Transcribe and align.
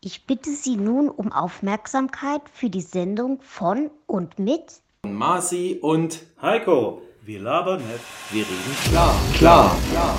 Ich 0.00 0.26
bitte 0.26 0.52
Sie 0.52 0.76
nun 0.76 1.08
um 1.08 1.32
Aufmerksamkeit 1.32 2.42
für 2.52 2.70
die 2.70 2.82
Sendung 2.82 3.40
von 3.42 3.90
und 4.06 4.38
mit 4.38 4.80
Marci 5.02 5.80
und 5.82 6.24
Heiko, 6.40 7.02
wir 7.22 7.40
labern 7.40 7.82
nicht, 7.82 8.04
wir 8.30 8.42
reden 8.42 8.76
klar, 8.90 9.14
klar, 9.34 9.76
klar. 9.90 10.16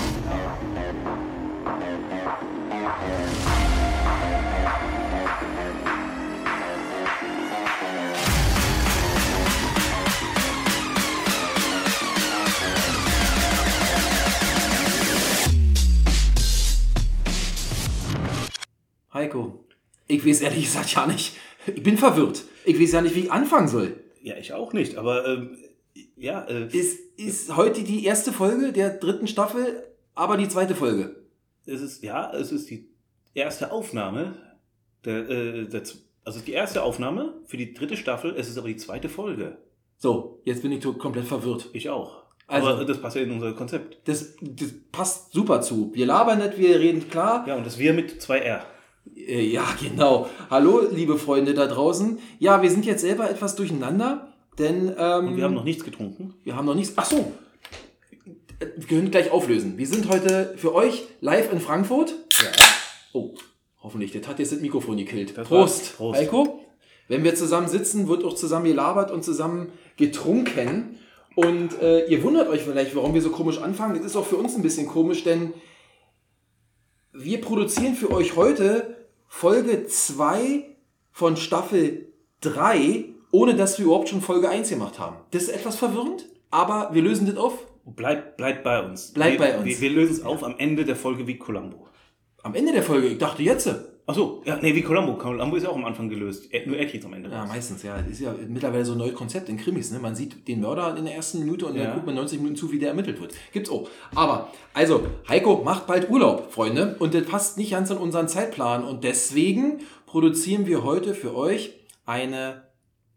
Heiko, 19.14 19.66
ich 20.10 20.26
weiß 20.26 20.42
ehrlich 20.42 20.66
gesagt 20.66 20.94
ja 20.94 21.06
nicht. 21.08 21.38
Ich 21.68 21.82
bin 21.84 21.98
verwirrt. 21.98 22.44
Ich 22.66 22.80
weiß 22.80 22.92
ja 22.92 23.02
nicht, 23.02 23.16
wie 23.16 23.22
ich 23.22 23.32
anfangen 23.32 23.68
soll. 23.70 23.96
Ja, 24.22 24.36
ich 24.36 24.52
auch 24.54 24.74
nicht, 24.74 24.98
aber 24.98 25.26
ähm, 25.28 25.58
ja. 26.18 26.42
Äh, 26.44 26.68
Ist, 26.68 27.00
ist 27.18 27.56
heute 27.56 27.84
die 27.84 28.04
erste 28.06 28.34
Folge 28.34 28.74
der 28.74 28.90
dritten 28.90 29.28
Staffel, 29.28 29.84
aber 30.16 30.36
die 30.36 30.50
zweite 30.50 30.76
Folge. 30.76 31.16
es 31.66 31.82
ist, 31.82 32.04
ja, 32.04 32.32
es 32.34 32.52
ist 32.52 32.70
die 32.70 32.90
erste 33.34 33.72
Aufnahme. 33.72 34.36
Der, 35.06 35.30
äh, 35.30 35.66
der, 35.68 35.84
also 36.26 36.40
die 36.42 36.52
erste 36.52 36.84
Aufnahme 36.84 37.36
für 37.46 37.56
die 37.58 37.74
dritte 37.74 37.96
Staffel, 37.96 38.34
es 38.36 38.50
ist 38.50 38.58
aber 38.58 38.68
die 38.68 38.76
zweite 38.78 39.08
Folge. 39.08 39.58
So, 39.98 40.42
jetzt 40.44 40.62
bin 40.62 40.72
ich 40.72 40.84
komplett 40.98 41.26
verwirrt. 41.26 41.70
Ich 41.74 41.90
auch. 41.90 42.24
Also- 42.48 42.68
aber 42.70 42.86
das 42.86 43.00
passt 43.02 43.16
ja 43.16 43.22
in 43.22 43.32
unser 43.32 43.54
Konzept. 43.54 43.98
Das, 44.08 44.34
das 44.42 44.74
passt 44.92 45.32
super 45.34 45.62
zu. 45.62 45.92
Wir 45.94 46.06
labern 46.08 46.40
nicht, 46.40 46.58
wir 46.58 46.80
reden 46.80 47.08
klar. 47.10 47.48
Ja, 47.48 47.56
und 47.56 47.66
das 47.66 47.78
wir 47.78 47.94
mit 47.94 48.22
zwei 48.22 48.40
R. 48.40 48.66
Äh, 49.16 49.42
Ja, 49.46 49.66
genau. 49.82 50.30
Hallo, 50.50 50.82
liebe 50.92 51.18
Freunde 51.18 51.54
da 51.54 51.68
draußen. 51.68 52.20
Ja, 52.40 52.62
wir 52.62 52.70
sind 52.72 52.86
jetzt 52.86 53.02
selber 53.02 53.30
etwas 53.30 53.56
durcheinander, 53.56 54.34
denn 54.58 54.94
ähm, 54.98 55.28
Und 55.28 55.38
wir 55.38 55.44
haben 55.44 55.54
noch 55.54 55.64
nichts 55.64 55.84
getrunken. 55.84 56.34
wir 56.44 56.56
haben 56.56 56.66
noch 56.66 56.76
nichts. 56.76 56.94
Ach 56.96 57.06
so. 57.06 57.32
Äh, 58.60 58.66
Wir 58.78 58.88
können 58.88 59.12
gleich 59.12 59.32
auflösen. 59.32 59.78
Wir 59.78 59.88
sind 59.88 60.10
heute 60.10 60.54
für 60.58 60.74
euch 60.74 61.06
live 61.22 61.52
in 61.52 61.60
Frankfurt. 61.60 62.14
Ja. 62.42 62.48
Oh, 63.14 63.34
hoffentlich. 63.82 64.12
Der 64.12 64.26
hat 64.28 64.40
jetzt 64.40 64.52
das 64.52 64.60
Mikrofon 64.62 64.98
gekillt. 64.98 65.38
Das 65.38 65.48
Prost. 65.48 65.98
Prost. 65.98 66.20
Heiko, 66.20 66.60
wenn 67.08 67.24
wir 67.24 67.36
zusammen 67.36 67.68
sitzen, 67.68 68.08
wird 68.08 68.24
auch 68.24 68.36
zusammen 68.36 68.66
gelabert 68.66 69.12
und 69.12 69.24
zusammen 69.24 69.72
getrunken. 69.98 70.98
Und 71.36 71.82
äh, 71.82 72.06
ihr 72.08 72.22
wundert 72.24 72.50
euch 72.50 72.64
vielleicht, 72.64 72.96
warum 72.96 73.14
wir 73.14 73.22
so 73.22 73.30
komisch 73.30 73.60
anfangen. 73.60 73.96
Das 73.96 74.06
ist 74.06 74.16
auch 74.18 74.26
für 74.26 74.36
uns 74.36 74.56
ein 74.56 74.62
bisschen 74.62 74.88
komisch, 74.88 75.24
denn 75.24 75.54
wir 77.14 77.42
produzieren 77.42 77.96
für 77.96 78.12
euch 78.12 78.36
heute 78.36 78.96
Folge 79.28 79.88
2 79.88 80.66
von 81.12 81.38
Staffel 81.38 82.08
3, 82.42 83.06
ohne 83.32 83.56
dass 83.56 83.78
wir 83.78 83.86
überhaupt 83.86 84.10
schon 84.10 84.22
Folge 84.22 84.50
1 84.50 84.70
gemacht 84.70 85.00
haben. 85.00 85.18
Das 85.32 85.44
ist 85.44 85.50
etwas 85.50 85.76
verwirrend, 85.76 86.28
aber 86.52 86.90
wir 86.94 87.02
lösen 87.02 87.28
das 87.28 87.38
auf. 87.38 87.66
Bleibt 87.86 88.38
bleib 88.38 88.64
bei 88.64 88.84
uns. 88.84 89.14
Bleibt 89.14 89.40
bei 89.40 89.58
uns. 89.58 89.66
Wir, 89.66 89.82
wir 89.82 89.90
lösen 89.90 90.14
es 90.14 90.24
auf 90.24 90.44
am 90.44 90.56
Ende 90.58 90.86
der 90.86 90.96
Folge 90.96 91.26
wie 91.26 91.38
Columbo. 91.38 91.88
Am 92.44 92.54
Ende 92.56 92.72
der 92.72 92.84
Folge, 92.84 93.08
ich 93.08 93.18
dachte 93.18 93.44
jetzt. 93.44 93.68
Achso, 94.10 94.42
ja, 94.44 94.58
nee, 94.60 94.74
wie 94.74 94.82
Columbo. 94.82 95.14
Columbo 95.20 95.56
ist 95.56 95.62
ja 95.64 95.70
auch 95.70 95.76
am 95.76 95.86
Anfang 95.86 96.10
gelöst. 96.10 96.52
Er, 96.52 96.66
nur 96.66 96.76
er 96.78 96.88
kriegt 96.88 97.06
am 97.06 97.14
Ende 97.14 97.30
Ja, 97.30 97.42
raus. 97.42 97.50
meistens, 97.50 97.84
ja. 97.84 97.96
Das 98.02 98.08
ist 98.08 98.22
ja 98.22 98.34
mittlerweile 98.48 98.84
so 98.84 98.94
ein 98.94 98.98
neues 98.98 99.14
Konzept 99.14 99.50
in 99.50 99.58
Krimis. 99.58 99.92
Ne? 99.92 100.00
Man 100.00 100.16
sieht 100.16 100.48
den 100.48 100.62
Mörder 100.62 100.98
in 100.98 101.06
der 101.06 101.14
ersten 101.14 101.38
Minute 101.42 101.68
und 101.68 101.76
Ja. 101.76 101.84
dann 101.84 101.94
guckt 101.94 102.08
man 102.08 102.16
90 102.16 102.40
Minuten 102.40 102.56
zu, 102.56 102.72
wie 102.72 102.80
der 102.80 102.90
ermittelt 102.90 103.22
wird. 103.22 103.36
Gibt's 103.54 103.70
auch. 103.70 103.88
Aber, 104.16 104.50
also, 104.74 105.04
Heiko 105.28 105.62
macht 105.64 105.86
bald 105.86 106.10
Urlaub, 106.10 106.52
Freunde. 106.52 106.96
Und 106.98 107.14
das 107.14 107.24
passt 107.26 107.60
nicht 107.60 107.70
ganz 107.70 107.92
in 107.92 107.98
unseren 107.98 108.28
Zeitplan. 108.28 108.84
Und 108.84 109.04
deswegen 109.04 109.82
produzieren 110.08 110.66
wir 110.66 110.84
heute 110.84 111.14
für 111.14 111.36
euch 111.36 111.76
eine, 112.08 112.64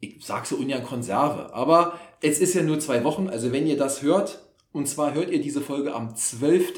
ich 0.01 0.17
sag 0.21 0.45
so 0.45 0.57
ungern 0.57 0.85
Konserve, 0.85 1.55
aber 1.55 1.99
es 2.21 2.39
ist 2.39 2.53
ja 2.53 2.63
nur 2.63 2.79
zwei 2.81 3.03
Wochen. 3.03 3.31
Also, 3.31 3.51
wenn 3.51 3.67
ihr 3.67 3.79
das 3.79 4.03
hört, 4.03 4.41
und 4.73 4.87
zwar 4.89 5.15
hört 5.15 5.31
ihr 5.31 5.41
diese 5.41 5.63
Folge 5.63 5.95
am 5.95 6.15
12. 6.15 6.75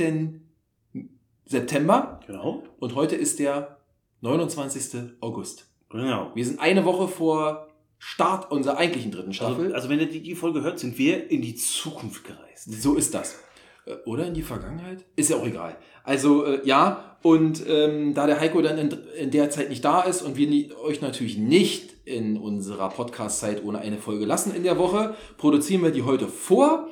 September. 1.46 2.20
Genau. 2.28 2.62
Und 2.78 2.94
heute 2.94 3.16
ist 3.16 3.40
der 3.40 3.78
29. 4.20 5.12
August. 5.20 5.66
Genau. 5.90 6.30
Wir 6.34 6.44
sind 6.44 6.60
eine 6.60 6.84
Woche 6.84 7.08
vor 7.08 7.68
Start 7.98 8.50
unserer 8.50 8.76
eigentlichen 8.78 9.12
dritten 9.12 9.28
Also, 9.28 9.44
Staffel. 9.44 9.74
also 9.74 9.88
wenn 9.88 10.00
ihr 10.00 10.08
die, 10.08 10.22
die 10.22 10.34
Folge 10.34 10.62
hört, 10.62 10.78
sind 10.78 10.98
wir 10.98 11.30
in 11.30 11.40
die 11.42 11.54
Zukunft 11.54 12.24
gereist. 12.24 12.70
so 12.82 12.94
ist 12.96 13.14
das. 13.14 13.38
Äh, 13.86 13.94
Oder 14.04 14.26
in 14.26 14.34
die 14.34 14.42
Vergangenheit? 14.42 15.04
Ist 15.16 15.30
ja 15.30 15.36
auch 15.36 15.46
egal. 15.46 15.76
Also 16.02 16.44
äh, 16.44 16.60
ja, 16.66 17.16
und 17.22 17.62
ähm, 17.66 18.12
da 18.12 18.26
der 18.26 18.40
Heiko 18.40 18.60
dann 18.60 18.76
in, 18.76 18.90
in 19.18 19.30
der 19.30 19.48
Zeit 19.50 19.70
nicht 19.70 19.84
da 19.84 20.02
ist 20.02 20.20
und 20.22 20.36
wir 20.36 20.46
nie, 20.46 20.70
euch 20.82 21.00
natürlich 21.00 21.38
nicht 21.38 21.94
in 22.04 22.36
unserer 22.36 22.90
Podcast-Zeit 22.90 23.64
ohne 23.64 23.78
eine 23.78 23.96
Folge 23.96 24.26
lassen 24.26 24.54
in 24.54 24.62
der 24.64 24.76
Woche, 24.78 25.14
produzieren 25.38 25.82
wir 25.82 25.90
die 25.90 26.02
heute 26.02 26.28
vor. 26.28 26.88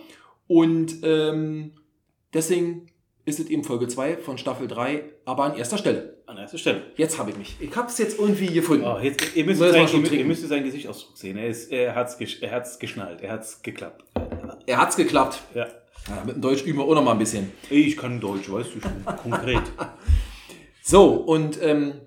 Und 0.46 0.96
ähm, 1.02 1.72
deswegen 2.32 2.86
ist 3.24 3.38
es 3.38 3.46
eben 3.46 3.62
Folge 3.62 3.88
2 3.88 4.16
von 4.16 4.36
Staffel 4.36 4.66
3, 4.66 5.04
aber 5.24 5.44
an 5.44 5.56
erster 5.56 5.78
Stelle. 5.78 6.18
An 6.26 6.38
erster 6.38 6.58
Stelle. 6.58 6.82
Jetzt 6.96 7.18
habe 7.18 7.30
ich 7.30 7.36
mich. 7.36 7.56
Ich 7.60 7.74
habe 7.76 7.88
es 7.88 7.98
jetzt 7.98 8.18
irgendwie 8.18 8.46
gefunden. 8.46 8.84
Oh, 8.84 8.98
jetzt, 9.00 9.36
ihr, 9.36 9.44
müsst 9.44 9.60
sein, 9.60 9.86
schon 9.86 10.04
ihr, 10.04 10.12
ihr 10.12 10.24
müsst 10.24 10.46
seinen 10.48 10.64
Gesichtsausdruck 10.64 11.16
sehen. 11.16 11.36
Er, 11.36 11.48
ist, 11.48 11.70
er 11.70 11.94
hat 11.94 12.08
es 12.08 12.34
er 12.40 12.50
hat's 12.50 12.78
geschnallt. 12.78 13.20
Er 13.20 13.32
hat 13.32 13.42
es 13.42 13.62
geklappt. 13.62 14.04
Er 14.66 14.78
hat's 14.78 14.96
geklappt. 14.96 15.40
Ja. 15.54 15.66
Ja, 16.08 16.24
mit 16.26 16.34
dem 16.34 16.42
Deutsch 16.42 16.64
üben 16.64 16.80
wir 16.80 16.84
auch 16.84 16.94
noch 16.94 17.04
mal 17.04 17.12
ein 17.12 17.18
bisschen. 17.18 17.52
Ich 17.70 17.96
kann 17.96 18.20
Deutsch, 18.20 18.50
weißt 18.50 18.74
du 18.74 18.80
schon. 18.80 19.04
Konkret. 19.16 19.62
So, 20.84 21.12
und 21.12 21.62
ähm, 21.62 22.00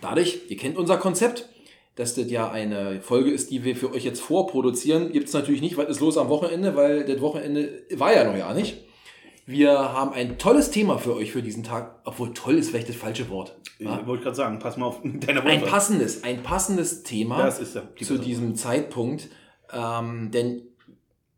dadurch, 0.00 0.40
ihr 0.48 0.56
kennt 0.56 0.78
unser 0.78 0.96
Konzept, 0.96 1.50
dass 1.96 2.14
das 2.14 2.30
ja 2.30 2.50
eine 2.50 3.02
Folge 3.02 3.30
ist, 3.30 3.50
die 3.50 3.62
wir 3.62 3.76
für 3.76 3.92
euch 3.92 4.04
jetzt 4.04 4.22
vorproduzieren. 4.22 5.12
Gibt 5.12 5.28
es 5.28 5.34
natürlich 5.34 5.60
nicht, 5.60 5.76
was 5.76 5.90
ist 5.90 6.00
los 6.00 6.16
am 6.16 6.30
Wochenende, 6.30 6.74
weil 6.74 7.04
das 7.04 7.20
Wochenende 7.20 7.82
war 7.92 8.14
ja 8.14 8.24
noch 8.24 8.34
ja 8.34 8.54
nicht. 8.54 8.85
Wir 9.46 9.78
haben 9.78 10.12
ein 10.12 10.36
tolles 10.38 10.72
Thema 10.72 10.98
für 10.98 11.14
euch 11.14 11.30
für 11.30 11.40
diesen 11.40 11.62
Tag, 11.62 12.00
obwohl 12.04 12.34
toll 12.34 12.58
ist 12.58 12.70
vielleicht 12.70 12.88
das 12.88 12.96
falsche 12.96 13.30
Wort. 13.30 13.56
Ja? 13.78 14.00
Ich 14.00 14.06
wollte 14.06 14.24
gerade 14.24 14.34
sagen, 14.34 14.58
pass 14.58 14.76
mal 14.76 14.86
auf 14.86 15.04
mit 15.04 15.28
deiner 15.28 15.44
Ein 15.44 15.62
passendes, 15.62 16.24
ein 16.24 16.42
passendes 16.42 17.04
Thema 17.04 17.38
Das 17.38 17.60
ist 17.60 17.76
ja 17.76 17.82
die 17.98 18.04
zu 18.04 18.18
diesem 18.18 18.56
Zeitpunkt, 18.56 19.28
ähm, 19.72 20.32
denn 20.32 20.62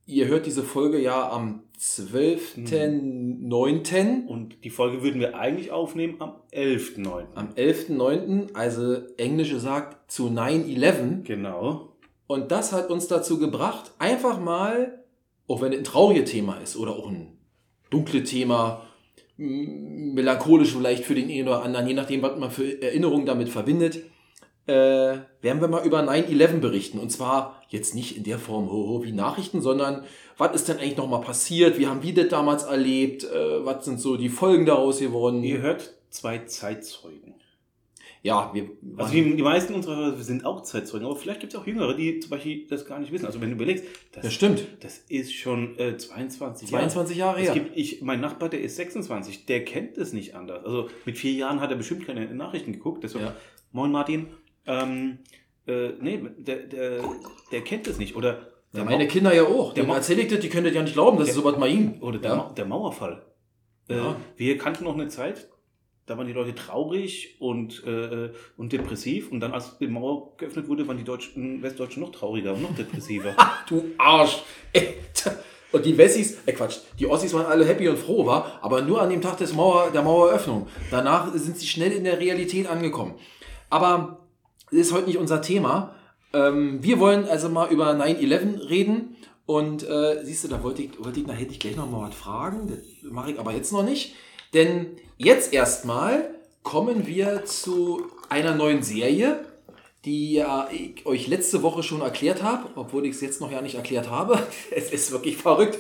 ihr 0.07 0.27
hört 0.27 0.47
diese 0.47 0.63
Folge 0.63 0.99
ja 0.99 1.31
am 1.31 1.65
12.09. 1.79 4.27
Und 4.27 4.65
die 4.65 4.71
Folge 4.71 5.03
würden 5.03 5.21
wir 5.21 5.39
eigentlich 5.39 5.71
aufnehmen 5.71 6.17
am 6.21 6.37
11.9. 6.53 7.27
Am 7.35 7.51
11.09., 7.51 8.55
also 8.55 9.03
Englische 9.19 9.61
sagt 9.61 10.11
zu 10.11 10.29
9-11. 10.29 11.25
Genau. 11.25 11.93
Und 12.27 12.53
das 12.53 12.73
hat 12.73 12.89
uns 12.91 13.07
dazu 13.07 13.39
gebracht, 13.39 13.93
einfach 13.99 14.41
mal, 14.41 15.05
auch 15.47 15.61
wenn 15.61 15.73
es 15.73 15.79
ein 15.79 15.85
trauriges 15.85 16.31
Thema 16.31 16.57
ist 16.57 16.77
oder 16.77 16.97
auch 16.97 17.09
ein 17.09 17.38
dunkles 17.91 18.29
Thema, 18.31 18.83
melancholisch 19.37 20.73
vielleicht 20.73 21.05
für 21.05 21.15
den 21.15 21.31
einen 21.31 21.49
oder 21.49 21.63
anderen, 21.63 21.87
je 21.87 21.95
nachdem, 21.95 22.23
was 22.23 22.39
man 22.39 22.51
für 22.51 22.83
Erinnerungen 22.83 23.27
damit 23.27 23.49
verbindet, 23.49 24.03
äh, 24.67 24.73
werden 25.41 25.61
wir 25.61 25.69
mal 25.69 25.87
über 25.87 26.03
9-11 26.03 26.61
berichten. 26.61 26.99
Und 26.99 27.11
zwar 27.11 27.63
jetzt 27.69 27.95
nicht 27.95 28.17
in 28.17 28.25
der 28.25 28.39
Form 28.39 28.71
ho, 28.71 28.89
ho, 28.89 29.05
wie 29.05 29.13
Nachrichten, 29.13 29.63
sondern 29.63 30.05
was 30.37 30.55
ist 30.55 30.69
denn 30.69 30.79
eigentlich 30.79 30.97
nochmal 30.97 31.23
passiert? 31.23 31.79
Wie 31.79 31.87
haben 31.87 32.03
wir 32.03 32.15
das 32.15 32.29
damals 32.29 32.65
erlebt? 32.65 33.25
Äh, 33.25 33.65
was 33.65 33.85
sind 33.85 34.01
so 34.01 34.17
die 34.17 34.29
Folgen 34.29 34.67
daraus 34.67 34.99
geworden? 34.99 35.43
Ihr 35.43 35.63
hört 35.63 35.95
zwei 36.11 36.39
Zeitzeugen. 36.41 37.35
Ja, 38.23 38.51
wir 38.53 38.69
Also 38.97 39.13
die, 39.13 39.37
die 39.37 39.43
meisten 39.43 39.75
unserer 39.75 39.97
Hörer 39.97 40.17
sind 40.17 40.45
auch 40.45 40.63
Zeitzeugen, 40.63 41.07
aber 41.07 41.17
vielleicht 41.17 41.41
gibt 41.41 41.55
es 41.55 41.59
auch 41.61 41.67
Jüngere, 41.67 41.95
die 41.95 42.19
zum 42.19 42.31
Beispiel 42.31 42.67
das 42.67 42.85
gar 42.85 42.99
nicht 42.99 43.13
wissen. 43.13 43.27
Also 43.27 43.41
wenn 43.41 43.51
du 43.51 43.55
überlegst, 43.57 43.85
das, 44.13 44.25
das 44.25 44.35
stimmt. 44.35 44.67
das 44.81 44.99
ist 45.09 45.33
schon 45.35 45.79
äh, 45.79 45.97
22 45.97 46.69
22 46.69 47.17
Jahre 47.17 47.41
Es 47.41 47.47
her. 47.47 47.55
gibt, 47.55 47.77
ich, 47.77 48.03
mein 48.03 48.21
Nachbar, 48.21 48.49
der 48.49 48.61
ist 48.61 48.77
26, 48.77 49.47
der 49.47 49.65
kennt 49.65 49.97
es 49.99 50.13
nicht 50.13 50.35
anders. 50.35 50.65
Also 50.65 50.89
mit 51.05 51.17
vier 51.17 51.33
Jahren 51.33 51.61
hat 51.61 51.71
er 51.71 51.77
bestimmt 51.77 52.07
keine 52.07 52.27
Nachrichten 52.35 52.73
geguckt. 52.73 53.05
Deshalb, 53.05 53.25
Ja. 53.25 53.37
Moin 53.73 53.93
Martin, 53.93 54.27
ähm, 54.67 55.19
äh, 55.67 55.91
nee, 56.01 56.21
der, 56.39 56.57
der, 56.67 57.01
der 57.53 57.61
kennt 57.63 57.87
es 57.87 57.99
nicht. 57.99 58.17
Oder 58.17 58.49
Ja, 58.73 58.83
meine 58.85 59.05
Mau- 59.05 59.11
Kinder 59.11 59.33
ja 59.35 59.45
auch. 59.45 59.75
Der 59.75 59.85
Ma- 59.85 59.95
erzähle 59.97 60.23
ich 60.23 60.29
das, 60.29 60.41
die 60.41 60.49
können 60.49 60.65
das 60.67 60.75
ja 60.75 60.83
nicht 60.83 60.95
glauben, 60.95 61.19
dass 61.19 61.27
Der- 61.29 61.37
es 61.37 61.41
sowas 61.43 61.57
mal 61.59 61.71
ging. 61.71 62.01
oder 62.01 62.19
der, 62.19 62.31
ja. 62.31 62.37
Mau- 62.37 62.53
der 62.53 62.65
Mauerfall. 62.67 63.23
Äh, 63.89 63.97
Ja. 63.97 64.17
wir 64.37 64.59
kannten 64.59 64.85
noch 64.85 64.95
eine 64.95 65.09
Zeit, 65.09 65.49
da 66.09 66.17
waren 66.17 66.27
die 66.27 66.33
Leute 66.33 66.55
traurig 66.55 67.37
und, 67.39 67.85
äh, 67.87 68.31
und 68.57 68.73
depressiv. 68.73 69.31
Und 69.31 69.41
dann, 69.41 69.53
als 69.53 69.79
die 69.79 69.87
Mauer 69.87 70.37
geöffnet 70.39 70.67
wurde, 70.67 70.89
waren 70.89 70.97
die 70.97 71.05
Deutschen, 71.05 71.63
Westdeutschen 71.63 72.03
noch 72.03 72.13
trauriger 72.13 72.55
und 72.55 72.63
noch 72.63 72.75
depressiver. 72.75 73.37
Du 73.69 73.85
Arsch. 73.99 74.43
Und 75.71 75.85
die 75.85 75.99
Wessis, 75.99 76.39
äh 76.47 76.53
Quatsch, 76.53 76.79
die 76.99 77.07
Ossis 77.07 77.35
waren 77.35 77.45
alle 77.45 77.67
happy 77.67 77.87
und 77.89 77.99
froh, 77.99 78.25
war, 78.25 78.59
aber 78.63 78.81
nur 78.81 79.03
an 79.03 79.11
dem 79.11 79.21
Tag 79.21 79.37
des 79.37 79.53
Mauer, 79.53 79.91
der 79.91 80.01
Maueröffnung. 80.01 80.67
Danach 80.91 81.31
sind 81.35 81.59
sie 81.59 81.67
schnell 81.67 81.93
in 81.93 82.05
der 82.05 82.19
Realität 82.19 82.67
angekommen. 82.67 83.15
Aber 83.69 84.21
das 84.71 84.81
ist 84.81 84.93
heute 84.95 85.07
nicht 85.07 85.19
unser 85.19 85.43
Thema. 85.43 85.95
Ähm, 86.33 86.83
wir 86.83 86.99
wollen 87.01 87.27
also 87.27 87.51
mal 87.51 87.71
über 87.71 87.91
9-11 87.91 88.71
reden. 88.71 89.17
Und 89.45 89.83
äh, 89.83 90.25
siehst 90.25 90.45
du, 90.45 90.49
da 90.49 90.63
wollte 90.63 90.83
ich, 90.83 91.03
wollte 91.03 91.21
ich, 91.21 91.27
da 91.27 91.33
hätte 91.33 91.53
ich 91.53 91.61
gleich 91.61 91.77
noch 91.77 91.91
mal 91.91 92.09
was 92.09 92.15
fragen. 92.15 92.69
Das 92.69 93.11
mache 93.11 93.33
ich 93.33 93.39
aber 93.39 93.53
jetzt 93.53 93.73
noch 93.73 93.83
nicht. 93.83 94.15
Denn 94.55 94.97
jetzt 95.19 95.53
erstmal 95.53 96.31
kommen 96.63 97.07
wir 97.07 97.45
zu 97.45 98.07
einer 98.31 98.55
neuen 98.55 98.83
Serie, 98.83 99.45
die 100.05 100.35
ja 100.35 100.69
ich 100.73 101.05
euch 101.05 101.27
letzte 101.27 101.63
Woche 101.63 101.83
schon 101.83 102.01
erklärt 102.01 102.43
habe, 102.43 102.71
obwohl 102.77 103.05
ich 103.05 103.17
es 103.17 103.21
jetzt 103.21 103.41
noch 103.41 103.51
ja 103.51 103.61
nicht 103.61 103.75
erklärt 103.75 104.11
habe. 104.11 104.39
Es 104.71 104.91
ist 104.91 105.13
wirklich 105.13 105.37
verrückt. 105.37 105.79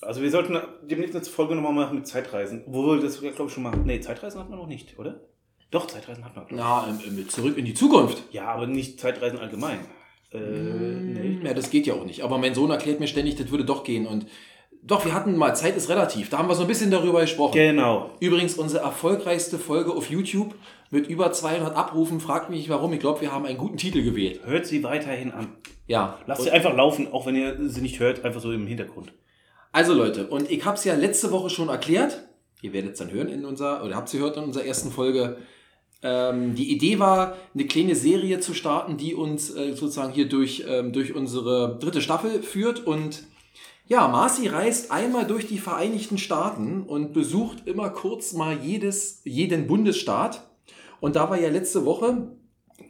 Also 0.00 0.20
wir 0.20 0.30
sollten 0.30 0.58
demnächst 0.82 1.16
eine 1.16 1.24
Folge 1.24 1.54
nochmal 1.54 1.72
machen 1.72 1.96
mit 1.96 2.06
Zeitreisen. 2.06 2.64
Obwohl, 2.66 3.00
das 3.00 3.20
glaube 3.20 3.44
ich 3.46 3.52
schon 3.52 3.62
mal. 3.62 3.76
Nee, 3.76 4.00
Zeitreisen 4.00 4.40
hatten 4.40 4.50
wir 4.50 4.56
noch 4.56 4.66
nicht, 4.66 4.98
oder? 4.98 5.20
Doch, 5.70 5.86
Zeitreisen 5.86 6.24
hatten 6.24 6.36
wir, 6.36 6.44
glaube 6.44 6.54
ich. 6.54 7.06
Na, 7.06 7.08
ähm, 7.08 7.28
zurück 7.28 7.56
in 7.56 7.64
die 7.64 7.74
Zukunft. 7.74 8.22
Ja, 8.30 8.46
aber 8.48 8.66
nicht 8.66 9.00
Zeitreisen 9.00 9.38
allgemein. 9.38 9.80
Äh, 10.30 10.38
nee. 10.38 11.40
Ja, 11.42 11.54
das 11.54 11.70
geht 11.70 11.86
ja 11.86 11.94
auch 11.94 12.04
nicht. 12.04 12.22
Aber 12.22 12.38
mein 12.38 12.54
Sohn 12.54 12.70
erklärt 12.70 13.00
mir 13.00 13.06
ständig, 13.06 13.36
das 13.36 13.50
würde 13.50 13.64
doch 13.64 13.82
gehen. 13.82 14.06
Und 14.06 14.26
doch, 14.86 15.04
wir 15.04 15.14
hatten 15.14 15.36
mal 15.36 15.54
Zeit 15.54 15.76
ist 15.76 15.88
relativ. 15.88 16.28
Da 16.30 16.38
haben 16.38 16.48
wir 16.48 16.54
so 16.54 16.62
ein 16.62 16.68
bisschen 16.68 16.90
darüber 16.90 17.20
gesprochen. 17.22 17.54
Genau. 17.54 18.10
Übrigens, 18.20 18.54
unsere 18.54 18.82
erfolgreichste 18.84 19.58
Folge 19.58 19.92
auf 19.92 20.10
YouTube 20.10 20.54
mit 20.90 21.06
über 21.08 21.32
200 21.32 21.74
Abrufen. 21.74 22.20
Fragt 22.20 22.50
mich 22.50 22.58
nicht 22.60 22.68
warum. 22.68 22.92
Ich 22.92 23.00
glaube, 23.00 23.20
wir 23.22 23.32
haben 23.32 23.46
einen 23.46 23.56
guten 23.58 23.76
Titel 23.78 24.02
gewählt. 24.02 24.40
Hört 24.44 24.66
sie 24.66 24.82
weiterhin 24.84 25.32
an. 25.32 25.48
Ja. 25.86 26.18
Lasst 26.26 26.40
Und- 26.40 26.44
sie 26.46 26.50
einfach 26.52 26.74
laufen, 26.76 27.12
auch 27.12 27.26
wenn 27.26 27.34
ihr 27.36 27.56
sie 27.68 27.80
nicht 27.80 27.98
hört, 27.98 28.24
einfach 28.24 28.40
so 28.40 28.52
im 28.52 28.66
Hintergrund. 28.66 29.12
Also 29.72 29.92
Leute, 29.94 30.28
und 30.28 30.50
ich 30.50 30.64
habe 30.64 30.76
es 30.76 30.84
ja 30.84 30.94
letzte 30.94 31.32
Woche 31.32 31.50
schon 31.50 31.68
erklärt. 31.68 32.22
Ihr 32.62 32.72
werdet 32.72 32.92
es 32.92 32.98
dann 32.98 33.10
hören 33.10 33.28
in 33.28 33.44
unserer, 33.44 33.82
oder 33.84 33.96
habt 33.96 34.08
es 34.08 34.12
gehört 34.12 34.36
in 34.36 34.44
unserer 34.44 34.64
ersten 34.64 34.90
Folge. 34.90 35.36
Ähm, 36.02 36.54
die 36.54 36.70
Idee 36.70 36.98
war, 36.98 37.36
eine 37.54 37.66
kleine 37.66 37.94
Serie 37.94 38.38
zu 38.40 38.52
starten, 38.54 38.96
die 38.98 39.14
uns 39.14 39.50
äh, 39.54 39.72
sozusagen 39.72 40.12
hier 40.12 40.28
durch, 40.28 40.64
ähm, 40.68 40.92
durch 40.92 41.14
unsere 41.14 41.78
dritte 41.80 42.00
Staffel 42.02 42.42
führt. 42.42 42.86
Und 42.86 43.24
ja, 43.86 44.08
Marci 44.08 44.48
reist 44.48 44.90
einmal 44.90 45.26
durch 45.26 45.46
die 45.46 45.58
Vereinigten 45.58 46.18
Staaten 46.18 46.84
und 46.84 47.12
besucht 47.12 47.66
immer 47.66 47.90
kurz 47.90 48.32
mal 48.32 48.58
jedes, 48.58 49.20
jeden 49.24 49.66
Bundesstaat. 49.66 50.48
Und 51.00 51.16
da 51.16 51.30
wir 51.30 51.38
ja 51.38 51.50
letzte 51.50 51.84
Woche 51.84 52.32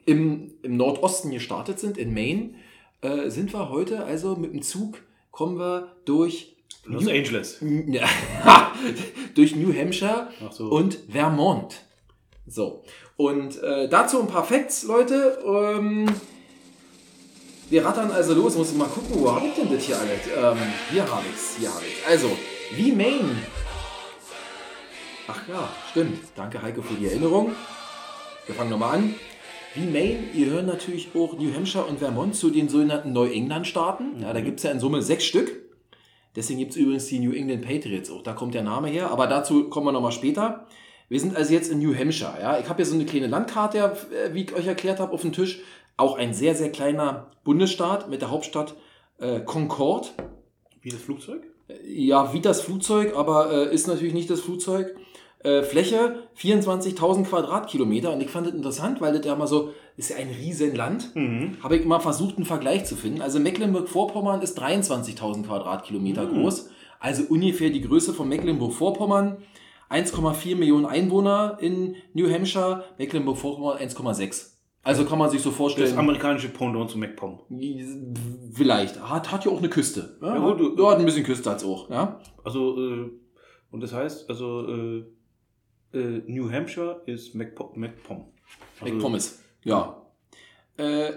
im, 0.07 0.53
im 0.63 0.77
Nordosten 0.77 1.31
gestartet 1.31 1.81
sind, 1.81 1.99
in 1.99 2.15
Maine, 2.15 2.55
äh, 3.01 3.29
sind 3.29 3.53
wir 3.53 3.71
heute 3.71 4.05
also 4.05 4.37
mit 4.37 4.53
dem 4.53 4.63
Zug, 4.63 4.99
kommen 5.31 5.59
wir 5.59 5.97
durch 6.05 6.57
Los 6.85 7.09
Angeles. 7.09 7.59
ja, 7.87 8.07
durch 9.35 9.57
New 9.57 9.75
Hampshire 9.75 10.29
so. 10.51 10.67
und 10.67 10.99
Vermont. 11.11 11.83
So. 12.47 12.85
Und 13.17 13.61
äh, 13.63 13.89
dazu 13.89 14.21
ein 14.21 14.27
paar 14.27 14.45
Facts, 14.45 14.85
Leute. 14.85 15.39
Ähm, 15.45 16.07
wir 17.75 17.85
rattern 17.85 18.13
also 18.13 18.35
los. 18.35 18.57
Muss 18.57 18.71
ich 18.71 18.79
mal 18.79 18.87
gucken, 18.87 19.17
wo 19.21 19.35
habe 19.35 19.49
ich 19.49 19.55
denn 19.55 19.69
das 19.69 19.83
hier 19.83 19.99
alles? 19.99 20.21
Ähm, 20.29 20.63
hier 20.93 21.03
habe 21.11 21.25
ich's, 21.33 21.57
hier 21.59 21.75
habe 21.75 21.85
ich's. 21.85 22.07
Also, 22.09 22.31
wie 22.77 22.93
Maine. 22.93 23.37
Ach 25.27 25.41
ja, 25.49 25.69
stimmt. 25.91 26.21
Danke 26.37 26.63
Heiko 26.63 26.83
für 26.83 26.95
die 26.95 27.07
Erinnerung. 27.07 27.53
Wir 28.47 28.55
fangen 28.55 28.71
nochmal 28.71 28.99
an. 28.99 29.15
Wie 29.75 29.87
Maine, 29.87 30.31
ihr 30.35 30.51
hört 30.51 30.67
natürlich 30.67 31.09
auch 31.17 31.37
New 31.37 31.53
Hampshire 31.53 31.85
und 31.85 31.99
Vermont 31.99 32.37
zu 32.37 32.51
den 32.51 32.69
sogenannten 32.69 33.13
Neuengland-Staaten. 33.13 34.23
Ja, 34.23 34.33
da 34.33 34.41
gibt 34.41 34.61
es 34.61 34.63
ja 34.63 34.71
in 34.71 34.79
Summe 34.79 35.03
sechs 35.03 35.25
Stück. 35.25 35.51
Deswegen 36.37 36.61
gibt 36.61 36.73
es 36.73 36.77
übrigens 36.77 37.07
die 37.07 37.19
New 37.19 37.33
England 37.33 37.63
Patriots 37.63 38.09
auch. 38.09 38.23
Da 38.23 38.35
kommt 38.35 38.55
der 38.55 38.63
Name 38.63 38.89
her, 38.89 39.11
aber 39.11 39.27
dazu 39.27 39.69
kommen 39.69 39.87
wir 39.87 39.93
nochmal 39.93 40.13
später. 40.13 40.69
Wir 41.09 41.19
sind 41.19 41.37
also 41.37 41.53
jetzt 41.53 41.73
in 41.73 41.81
New 41.81 41.95
Hampshire. 41.95 42.35
Ja? 42.41 42.59
Ich 42.61 42.69
habe 42.69 42.77
hier 42.77 42.87
so 42.87 42.95
eine 42.95 43.05
kleine 43.05 43.27
Landkarte, 43.27 43.79
äh, 43.79 44.33
wie 44.33 44.45
ich 44.45 44.55
euch 44.55 44.67
erklärt 44.67 45.01
habe, 45.01 45.13
auf 45.13 45.23
dem 45.23 45.33
Tisch. 45.33 45.61
Auch 45.97 46.17
ein 46.19 46.35
sehr, 46.35 46.55
sehr 46.55 46.71
kleiner 46.73 47.31
Bundesstaat 47.45 48.09
mit 48.09 48.23
der 48.23 48.31
Hauptstadt 48.31 48.75
äh, 49.19 49.41
Concord. 49.41 50.13
Wie 50.81 50.89
das 50.91 51.01
Flugzeug? 51.01 51.43
Ja, 51.87 52.33
wie 52.33 52.41
das 52.41 52.61
Flugzeug, 52.61 53.17
aber 53.17 53.51
äh, 53.53 53.75
ist 53.75 53.87
natürlich 53.87 54.13
nicht 54.15 54.29
das 54.29 54.41
Flugzeug. 54.41 54.95
Äh, 55.43 55.63
Fläche 55.63 56.25
24.000 56.39 57.25
Quadratkilometer. 57.25 58.13
Und 58.13 58.21
ich 58.23 58.31
fand 58.31 58.47
das 58.47 58.55
interessant, 58.55 59.01
weil 59.01 59.17
das 59.17 59.25
ja 59.27 59.37
mal 59.37 59.47
so, 59.47 59.71
ist 59.97 60.11
ja 60.11 60.17
ein 60.17 60.29
Riesenland. 60.31 61.15
Mhm. 61.15 61.59
Habe 61.63 61.77
ich 61.77 61.83
immer 61.83 62.01
versucht, 62.01 62.37
einen 62.37 62.47
Vergleich 62.47 62.87
zu 62.87 62.97
finden. 62.97 63.21
Also 63.23 63.39
Mecklenburg-Vorpommern 63.41 64.43
ist 64.43 64.61
23.000 64.61 65.45
Quadratkilometer 65.47 66.25
Mhm. 66.27 66.43
groß. 66.43 66.71
Also 66.99 67.25
ungefähr 67.29 67.71
die 67.71 67.83
Größe 67.83 68.15
von 68.15 68.29
Mecklenburg-Vorpommern. 68.29 69.37
1,4 69.91 70.57
Millionen 70.57 70.87
Einwohner 70.87 71.59
in 71.61 71.97
New 72.15 72.29
Hampshire, 72.31 72.85
Mecklenburg-Vorpommern 72.99 73.79
1,6. 73.79 74.54
Also 74.85 75.05
kann 75.07 75.19
man 75.19 75.31
sich 75.31 75.41
so 75.41 75.49
Das 75.49 75.57
vorstellen. 75.57 75.99
amerikanische 75.99 76.49
Pendant 76.51 76.91
zu 76.91 76.99
MacPom. 76.99 77.41
Vielleicht. 78.53 79.01
Hat, 79.01 79.33
hat 79.33 79.45
ja 79.45 79.51
auch 79.51 79.59
eine 79.59 79.69
Küste. 79.71 80.19
Ja, 80.21 80.35
Ja, 80.37 80.39
gut, 80.53 80.61
du- 80.61 80.83
ja, 80.83 80.91
hat 80.91 80.99
ein 80.99 81.05
bisschen 81.07 81.25
Küste 81.25 81.51
hat's 81.51 81.65
auch. 81.65 81.91
Ja? 81.91 82.21
Also, 82.45 82.79
äh, 82.79 83.11
und 83.71 83.81
das 83.81 83.93
heißt, 83.93 84.29
also, 84.29 84.69
äh, 84.69 85.05
äh, 85.95 86.23
New 86.27 86.51
Hampshire 86.53 87.03
ist 87.07 87.35
MacPom. 87.35 87.71
MacPom. 87.81 88.27
Also, 88.81 88.95
McPommes. 88.95 89.43
Ja. 89.65 90.03
Äh, 90.77 91.13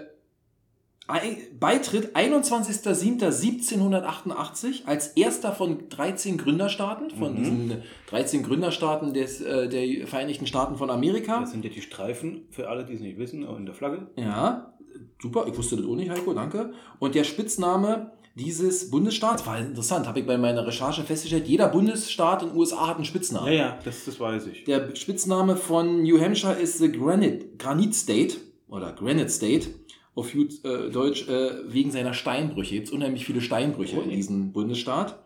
Beitritt 1.58 2.14
21.07.1788 2.14 4.84
als 4.86 5.08
erster 5.08 5.52
von 5.52 5.88
13 5.88 6.38
Gründerstaaten, 6.38 7.10
von 7.10 7.32
Mhm. 7.32 7.36
diesen 7.38 7.82
13 8.08 8.42
Gründerstaaten 8.42 9.14
des, 9.14 9.40
äh, 9.40 9.68
der 9.68 10.06
Vereinigten 10.06 10.46
Staaten 10.46 10.76
von 10.76 10.90
Amerika. 10.90 11.40
Das 11.40 11.50
sind 11.52 11.64
ja 11.64 11.70
die 11.70 11.82
Streifen, 11.82 12.42
für 12.50 12.68
alle, 12.68 12.84
die 12.84 12.94
es 12.94 13.00
nicht 13.00 13.18
wissen, 13.18 13.42
in 13.42 13.66
der 13.66 13.74
Flagge. 13.74 14.06
Ja, 14.16 14.72
super, 15.20 15.46
ich 15.48 15.56
wusste 15.56 15.76
das 15.76 15.86
auch 15.86 15.96
nicht, 15.96 16.10
Heiko, 16.10 16.32
danke. 16.34 16.72
Und 16.98 17.14
der 17.14 17.24
Spitzname 17.24 18.12
dieses 18.34 18.90
Bundesstaats 18.90 19.46
war 19.46 19.58
interessant, 19.58 20.06
habe 20.06 20.20
ich 20.20 20.26
bei 20.26 20.38
meiner 20.38 20.64
Recherche 20.66 21.02
festgestellt, 21.02 21.48
jeder 21.48 21.68
Bundesstaat 21.68 22.42
in 22.42 22.50
den 22.50 22.58
USA 22.58 22.86
hat 22.86 22.96
einen 22.96 23.04
Spitznamen. 23.04 23.48
Ja, 23.48 23.54
ja, 23.58 23.78
das, 23.84 24.04
das 24.04 24.20
weiß 24.20 24.46
ich. 24.46 24.64
Der 24.64 24.94
Spitzname 24.94 25.56
von 25.56 26.02
New 26.02 26.20
Hampshire 26.20 26.54
ist 26.54 26.78
The 26.78 26.92
Granite, 26.92 27.46
Granite 27.58 27.94
State 27.94 28.36
oder 28.68 28.92
Granite 28.92 29.30
State 29.30 29.68
auf 30.18 30.34
Jut- 30.34 30.64
äh, 30.64 30.90
Deutsch 30.90 31.28
äh, 31.28 31.72
wegen 31.72 31.90
seiner 31.90 32.12
Steinbrüche. 32.12 32.74
Gibt 32.74 32.88
es 32.88 32.92
unheimlich 32.92 33.24
viele 33.24 33.40
Steinbrüche 33.40 33.96
in 33.96 34.08
Ui. 34.08 34.14
diesem 34.14 34.52
Bundesstaat. 34.52 35.22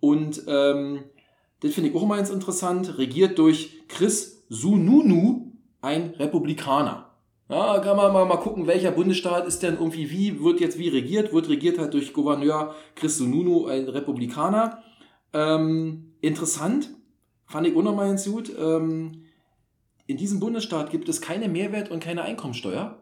Und 0.00 0.42
ähm, 0.48 1.04
das 1.60 1.74
finde 1.74 1.90
ich 1.90 1.96
auch 1.96 2.02
immer 2.02 2.16
ganz 2.16 2.30
interessant, 2.30 2.98
regiert 2.98 3.38
durch 3.38 3.82
Chris 3.88 4.44
Sununu, 4.48 5.52
ein 5.80 6.14
Republikaner. 6.18 7.10
Ja, 7.48 7.78
kann 7.80 7.96
man 7.96 8.12
mal, 8.12 8.24
mal 8.24 8.38
gucken, 8.38 8.66
welcher 8.66 8.92
Bundesstaat 8.92 9.46
ist 9.46 9.62
denn 9.62 9.74
irgendwie 9.74 10.10
wie, 10.10 10.42
wird 10.42 10.60
jetzt 10.60 10.78
wie 10.78 10.88
regiert, 10.88 11.34
wird 11.34 11.50
regiert 11.50 11.78
halt 11.78 11.92
durch 11.92 12.14
Gouverneur 12.14 12.74
Chris 12.94 13.18
Sununu, 13.18 13.66
ein 13.66 13.88
Republikaner. 13.88 14.82
Ähm, 15.34 16.14
interessant, 16.22 16.90
fand 17.46 17.66
ich 17.66 17.76
auch 17.76 17.82
nochmal 17.82 18.08
ganz 18.08 18.24
gut. 18.24 18.50
Ähm, 18.58 19.24
in 20.06 20.16
diesem 20.16 20.40
Bundesstaat 20.40 20.90
gibt 20.90 21.08
es 21.08 21.20
keine 21.20 21.48
Mehrwert- 21.48 21.90
und 21.90 22.00
keine 22.00 22.22
Einkommensteuer. 22.22 23.01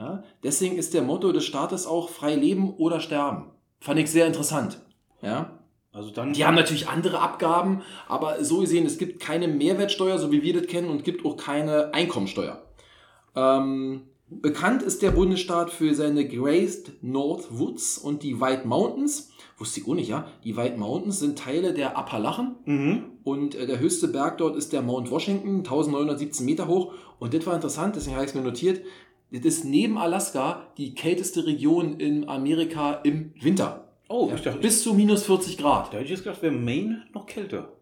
Ja? 0.00 0.24
Deswegen 0.42 0.76
ist 0.76 0.94
der 0.94 1.02
Motto 1.02 1.30
des 1.30 1.44
Staates 1.44 1.86
auch 1.86 2.08
frei 2.08 2.34
leben 2.34 2.74
oder 2.74 2.98
sterben. 3.00 3.50
Fand 3.80 4.00
ich 4.00 4.10
sehr 4.10 4.26
interessant. 4.26 4.80
Ja? 5.22 5.58
Also 5.92 6.10
dann. 6.10 6.32
Die 6.32 6.44
haben 6.44 6.54
natürlich 6.54 6.88
andere 6.88 7.20
Abgaben, 7.20 7.82
aber 8.08 8.42
so 8.42 8.60
gesehen, 8.60 8.86
es 8.86 8.96
gibt 8.98 9.20
keine 9.20 9.46
Mehrwertsteuer, 9.46 10.18
so 10.18 10.32
wie 10.32 10.42
wir 10.42 10.54
das 10.54 10.66
kennen, 10.68 10.88
und 10.88 11.04
gibt 11.04 11.24
auch 11.26 11.36
keine 11.36 11.92
Einkommensteuer. 11.92 12.62
Ähm, 13.36 14.02
bekannt 14.28 14.82
ist 14.82 15.02
der 15.02 15.10
Bundesstaat 15.10 15.70
für 15.70 15.94
seine 15.94 16.26
Graced 16.26 17.02
North 17.02 17.46
Woods 17.58 17.98
und 17.98 18.22
die 18.22 18.40
White 18.40 18.66
Mountains. 18.66 19.30
Wusste 19.58 19.80
ich 19.80 19.88
auch 19.88 19.94
nicht, 19.94 20.08
ja? 20.08 20.26
Die 20.44 20.56
White 20.56 20.78
Mountains 20.78 21.18
sind 21.20 21.38
Teile 21.38 21.74
der 21.74 21.98
Appalachen 21.98 22.56
Mhm. 22.64 23.04
und 23.24 23.54
äh, 23.54 23.66
der 23.66 23.78
höchste 23.80 24.08
Berg 24.08 24.38
dort 24.38 24.56
ist 24.56 24.72
der 24.72 24.80
Mount 24.82 25.10
Washington, 25.10 25.58
1917 25.58 26.46
Meter 26.46 26.66
hoch. 26.66 26.92
Und 27.18 27.34
das 27.34 27.44
war 27.46 27.54
interessant, 27.54 27.96
deswegen 27.96 28.14
habe 28.16 28.24
ich 28.24 28.30
es 28.30 28.34
mir 28.36 28.42
notiert. 28.42 28.80
Das 29.32 29.40
ist 29.44 29.64
neben 29.64 29.96
Alaska 29.98 30.66
die 30.76 30.94
kälteste 30.94 31.46
Region 31.46 31.98
in 32.00 32.28
Amerika 32.28 32.94
im 33.04 33.32
Winter. 33.40 33.84
Oh, 34.08 34.26
Ja, 34.28 34.34
ich 34.34 34.42
dachte, 34.42 34.58
bis 34.58 34.82
zu 34.82 34.92
minus 34.94 35.22
40 35.24 35.56
Grad. 35.58 35.88
da 35.88 35.92
hätte 35.98 36.04
ich 36.04 36.10
jetzt 36.10 36.24
gedacht, 36.24 36.42
wäre 36.42 36.52
Maine 36.52 37.04
noch 37.14 37.26
kälter. 37.26 37.72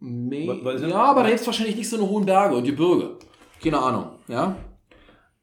Wa- 0.00 0.58
was 0.62 0.80
ist 0.82 0.88
ja, 0.90 0.96
aber 0.96 1.22
da 1.22 1.28
gibt 1.28 1.40
es 1.40 1.46
wahrscheinlich 1.46 1.76
nicht 1.76 1.88
so 1.88 1.96
eine 1.96 2.08
hohen 2.08 2.26
Berge 2.26 2.56
und 2.56 2.64
Gebirge. 2.64 3.16
Keine 3.62 3.78
Ahnung, 3.78 4.06
ja. 4.28 4.56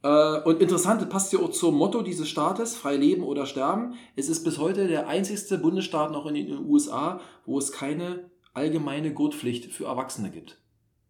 Äh, 0.03 0.41
und 0.43 0.61
interessant, 0.61 1.01
das 1.01 1.09
passt 1.09 1.33
ja 1.33 1.39
auch 1.39 1.49
zum 1.49 1.75
Motto 1.75 2.01
dieses 2.03 2.29
Staates, 2.29 2.75
frei 2.75 2.95
leben 2.95 3.23
oder 3.23 3.45
sterben. 3.47 3.95
Es 4.15 4.29
ist 4.29 4.43
bis 4.43 4.59
heute 4.59 4.87
der 4.87 5.07
einzigste 5.07 5.57
Bundesstaat 5.57 6.11
noch 6.11 6.25
in 6.27 6.35
den 6.35 6.65
USA, 6.67 7.19
wo 7.45 7.57
es 7.57 7.71
keine 7.71 8.29
allgemeine 8.53 9.13
Gurtpflicht 9.13 9.71
für 9.73 9.85
Erwachsene 9.85 10.29
gibt. 10.29 10.59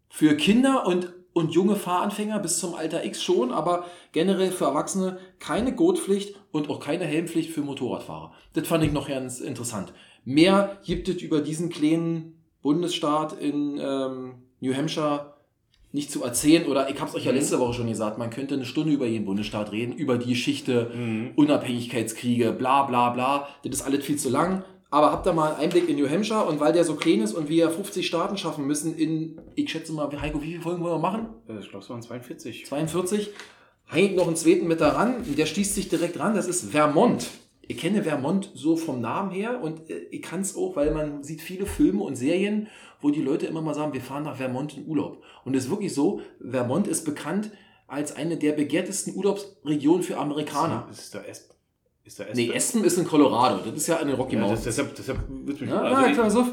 Für 0.10 0.36
Kinder 0.38 0.86
und, 0.88 1.14
und 1.38 1.52
junge 1.54 1.76
Fahranfänger 1.76 2.40
bis 2.40 2.58
zum 2.60 2.74
Alter 2.76 3.06
X 3.06 3.24
schon, 3.24 3.52
aber 3.52 3.86
generell 4.12 4.52
für 4.52 4.66
Erwachsene 4.66 5.20
keine 5.40 5.74
Gurtpflicht 5.74 6.36
und 6.52 6.70
auch 6.70 6.80
keine 6.80 7.06
Helmpflicht 7.06 7.52
für 7.52 7.62
Motorradfahrer. 7.62 8.34
Das 8.54 8.68
fand 8.68 8.84
ich 8.84 8.92
noch 8.92 9.08
ganz 9.08 9.40
interessant. 9.40 9.94
Mehr 10.26 10.78
gibt 10.86 11.08
es 11.10 11.22
über 11.22 11.40
diesen 11.42 11.70
kleinen 11.70 12.42
Bundesstaat 12.62 13.40
in 13.40 13.80
ähm, 13.82 14.34
New 14.60 14.74
Hampshire 14.76 15.34
nicht 15.94 16.12
zu 16.12 16.22
erzählen. 16.24 16.66
Oder 16.68 16.90
ich 16.90 17.00
habe 17.00 17.10
es 17.10 17.16
euch 17.16 17.24
ja 17.26 17.32
Mhm. 17.32 17.38
letzte 17.38 17.60
Woche 17.60 17.74
schon 17.76 17.88
gesagt, 17.88 18.18
man 18.18 18.30
könnte 18.30 18.56
eine 18.56 18.66
Stunde 18.66 18.92
über 18.92 19.06
jeden 19.06 19.26
Bundesstaat 19.26 19.72
reden, 19.72 19.94
über 19.94 20.18
die 20.18 20.30
Geschichte, 20.30 20.92
Mhm. 20.94 21.32
Unabhängigkeitskriege, 21.36 22.52
bla 22.52 22.84
bla 22.84 23.12
bla. 23.12 23.48
Das 23.64 23.72
ist 23.80 23.82
alles 23.86 24.04
viel 24.06 24.18
zu 24.18 24.30
lang. 24.30 24.64
Aber 24.90 25.12
habt 25.12 25.26
da 25.26 25.34
mal 25.34 25.52
einen 25.54 25.64
Einblick 25.64 25.90
in 25.90 25.98
New 25.98 26.10
Hampshire 26.10 26.46
und 26.46 26.60
weil 26.60 26.72
der 26.72 26.86
so 26.86 26.96
klein 26.96 27.22
ist 27.22 27.34
und 27.34 27.50
wir 27.50 27.70
50 27.70 28.08
Staaten 28.08 28.38
schaffen 28.38 28.66
müssen 28.66 28.96
in, 28.96 29.42
ich 29.56 29.70
schätze 29.70 29.92
mal, 29.92 30.10
Heiko, 30.22 30.42
wie 30.42 30.52
viele 30.52 30.62
Folgen 30.62 30.82
wollen 30.82 30.94
wir 30.96 31.00
machen? 31.00 31.28
Äh, 31.48 31.60
Ich 31.60 31.70
glaube, 31.70 31.84
es 31.84 31.90
waren 31.90 32.02
42. 32.02 32.66
42. 32.66 33.32
Hängt 33.86 34.16
noch 34.16 34.28
einen 34.28 34.36
zweiten 34.36 34.68
mit 34.68 34.82
daran, 34.82 35.24
der 35.38 35.46
schließt 35.46 35.76
sich 35.76 35.90
direkt 35.90 36.20
ran, 36.20 36.36
das 36.36 36.48
ist 36.48 36.72
Vermont. 36.72 37.28
Ich 37.70 37.78
kenne 37.78 38.04
Vermont 38.04 38.50
so 38.54 38.78
vom 38.78 39.02
Namen 39.02 39.30
her 39.32 39.62
und 39.62 39.90
äh, 39.90 40.08
ich 40.12 40.22
kann 40.22 40.40
es 40.42 40.56
auch, 40.56 40.78
weil 40.78 40.92
man 40.92 41.24
sieht 41.24 41.42
viele 41.42 41.66
Filme 41.66 42.04
und 42.04 42.16
Serien, 42.16 42.68
wo 43.02 43.10
die 43.10 43.22
Leute 43.22 43.46
immer 43.46 43.62
mal 43.62 43.74
sagen, 43.74 43.94
wir 43.94 44.02
fahren 44.02 44.24
nach 44.24 44.38
Vermont 44.38 44.78
in 44.78 44.88
Urlaub. 44.88 45.22
Und 45.44 45.54
es 45.56 45.66
ist 45.66 45.70
wirklich 45.70 45.94
so, 45.94 46.22
Vermont 46.40 46.88
ist 46.88 47.04
bekannt 47.04 47.52
als 47.88 48.16
eine 48.16 48.38
der 48.38 48.54
begehrtesten 48.54 49.16
Urlaubsregionen 49.16 50.04
für 50.04 50.18
Amerikaner. 50.18 50.88
Ist 50.90 51.14
da 51.14 51.22
Espen? 51.24 51.57
Ist 52.08 52.20
da 52.22 52.24
Nee, 52.34 52.54
Aspen 52.56 52.86
ist 52.86 52.98
in 52.98 53.06
Colorado, 53.06 53.60
das 53.66 53.76
ist 53.76 53.88
ja 53.88 53.98
an 53.98 54.08
den 54.08 54.16
Rocky 54.16 54.36
Ja, 54.36 54.42
Mountains. 54.42 54.64
deshalb 54.64 54.96
deshalb 54.96 55.20
wird 55.30 55.60
mich 55.60 55.70
Ja, 55.70 55.82
also 55.82 56.14
klar, 56.14 56.32
so. 56.32 56.46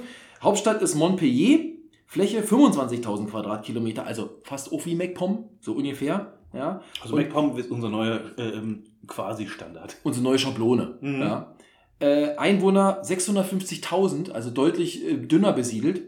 Hauptstadt 0.43 0.83
ist 0.83 0.97
Montpellier, 0.97 1.61
Fläche 2.07 2.43
25.000 2.43 3.29
Quadratkilometer, 3.29 4.05
also 4.05 4.31
fast 4.43 4.73
auch 4.73 4.85
wie 4.85 4.97
MacPom, 4.97 5.49
so 5.61 5.73
ungefähr. 5.75 6.33
Ja. 6.53 6.83
Also 7.01 7.15
MacPom 7.17 7.57
ist 7.57 7.71
unser 7.71 7.89
neuer 7.89 8.21
ähm, 8.37 8.83
Quasi-Standard. 9.07 9.97
unsere 10.03 10.25
neue 10.25 10.39
Schablone. 10.41 10.99
Mhm. 11.01 11.21
Ja. 11.21 11.55
Äh, 12.01 12.35
Einwohner 12.37 13.03
650.000, 13.05 14.33
also 14.33 14.51
deutlich 14.51 15.05
äh, 15.05 15.17
dünner 15.19 15.53
besiedelt. 15.53 16.03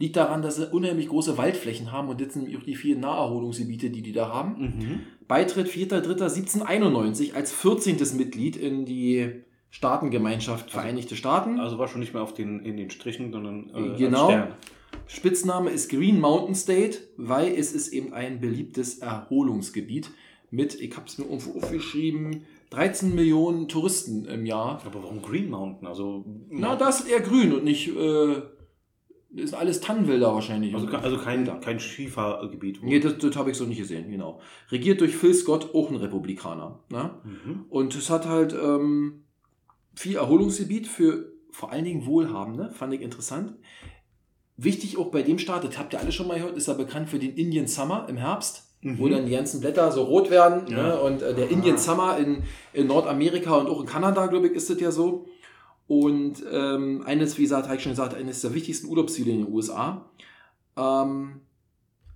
Liegt 0.00 0.16
daran, 0.16 0.42
dass 0.42 0.56
sie 0.56 0.66
unheimlich 0.68 1.08
große 1.08 1.38
Waldflächen 1.38 1.92
haben 1.92 2.08
und 2.08 2.20
jetzt 2.20 2.34
nämlich 2.34 2.56
auch 2.56 2.62
die 2.64 2.74
vielen 2.74 3.00
Naherholungsgebiete, 3.00 3.90
die 3.90 4.02
die 4.02 4.12
da 4.12 4.30
haben. 4.30 4.58
Mhm. 4.58 5.00
Beitritt 5.28 5.68
4.3.1791 5.68 7.34
als 7.34 7.52
14. 7.52 7.98
Mitglied 8.16 8.56
in 8.56 8.84
die 8.84 9.30
Staatengemeinschaft 9.70 10.70
Vereinigte 10.70 11.16
Staaten. 11.16 11.60
Also 11.60 11.78
war 11.78 11.86
schon 11.86 12.00
nicht 12.00 12.14
mehr 12.14 12.22
auf 12.22 12.34
den, 12.34 12.60
in 12.60 12.76
den 12.76 12.90
Strichen, 12.90 13.30
sondern 13.30 13.70
äh, 13.74 13.96
Genau. 13.98 14.26
Stern. 14.28 14.48
Spitzname 15.06 15.70
ist 15.70 15.88
Green 15.90 16.18
Mountain 16.20 16.54
State, 16.54 16.98
weil 17.16 17.52
es 17.54 17.72
ist 17.72 17.88
eben 17.92 18.12
ein 18.12 18.40
beliebtes 18.40 18.98
Erholungsgebiet 18.98 20.10
mit, 20.50 20.80
ich 20.80 20.96
habe 20.96 21.06
es 21.06 21.18
mir 21.18 21.24
irgendwo 21.26 21.58
aufgeschrieben, 21.58 22.44
13 22.70 23.14
Millionen 23.14 23.68
Touristen 23.68 24.24
im 24.24 24.46
Jahr. 24.46 24.82
Aber 24.84 25.02
warum 25.04 25.22
Green 25.22 25.50
Mountain? 25.50 25.86
Also, 25.86 26.24
Na, 26.48 26.74
das 26.76 27.00
ist 27.00 27.08
eher 27.10 27.20
grün 27.20 27.52
und 27.52 27.64
nicht, 27.64 27.88
äh, 27.88 28.42
ist 29.34 29.54
alles 29.54 29.80
Tannenwälder 29.80 30.34
wahrscheinlich. 30.34 30.74
also, 30.74 30.86
also 30.88 31.18
kein, 31.18 31.60
kein 31.60 31.78
Skifahrgebiet. 31.78 32.82
wo- 32.82 32.86
Nee, 32.86 32.98
das, 33.00 33.18
das 33.18 33.36
habe 33.36 33.50
ich 33.50 33.56
so 33.56 33.64
nicht 33.64 33.78
gesehen, 33.78 34.10
genau. 34.10 34.40
Regiert 34.70 35.00
durch 35.00 35.16
Phil 35.16 35.34
Scott, 35.34 35.74
auch 35.74 35.88
ein 35.90 35.96
Republikaner. 35.96 36.80
Ne? 36.90 37.10
Mhm. 37.24 37.64
Und 37.68 37.94
es 37.94 38.10
hat 38.10 38.26
halt 38.26 38.52
ähm, 38.52 39.22
viel 39.94 40.16
Erholungsgebiet 40.16 40.86
für 40.88 41.30
vor 41.52 41.70
allen 41.72 41.84
Dingen 41.84 42.06
Wohlhabende, 42.06 42.70
fand 42.70 42.92
ich 42.94 43.00
interessant. 43.02 43.54
Wichtig 44.56 44.98
auch 44.98 45.10
bei 45.10 45.22
dem 45.22 45.38
Staat, 45.38 45.64
das 45.64 45.78
habt 45.78 45.92
ihr 45.94 46.00
alle 46.00 46.12
schon 46.12 46.28
mal 46.28 46.38
gehört, 46.38 46.56
ist 46.56 46.68
er 46.68 46.74
bekannt 46.74 47.08
für 47.08 47.18
den 47.18 47.34
Indian 47.34 47.66
Summer 47.66 48.06
im 48.08 48.16
Herbst, 48.16 48.66
Mhm. 48.82 48.98
wo 48.98 49.08
dann 49.08 49.26
die 49.26 49.32
ganzen 49.32 49.60
Blätter 49.60 49.92
so 49.92 50.04
rot 50.04 50.30
werden. 50.30 50.66
Ja. 50.70 50.82
Ne? 50.82 51.00
Und 51.00 51.20
äh, 51.22 51.34
der 51.34 51.50
Indian 51.50 51.76
Summer 51.76 52.16
in, 52.18 52.42
in 52.72 52.86
Nordamerika 52.86 53.56
und 53.56 53.68
auch 53.68 53.80
in 53.80 53.86
Kanada, 53.86 54.26
glaube 54.26 54.46
ich, 54.48 54.54
ist 54.54 54.70
das 54.70 54.80
ja 54.80 54.90
so. 54.90 55.26
Und 55.90 56.44
ähm, 56.48 57.02
eines, 57.04 57.36
wie 57.36 57.42
gesagt, 57.42 57.66
habe 57.66 57.74
ich 57.74 57.82
schon 57.82 57.90
gesagt, 57.90 58.14
eines 58.14 58.42
der 58.42 58.54
wichtigsten 58.54 58.86
Urlaubsziele 58.86 59.32
in 59.32 59.44
den 59.44 59.52
USA. 59.52 60.08
Ähm, 60.76 61.40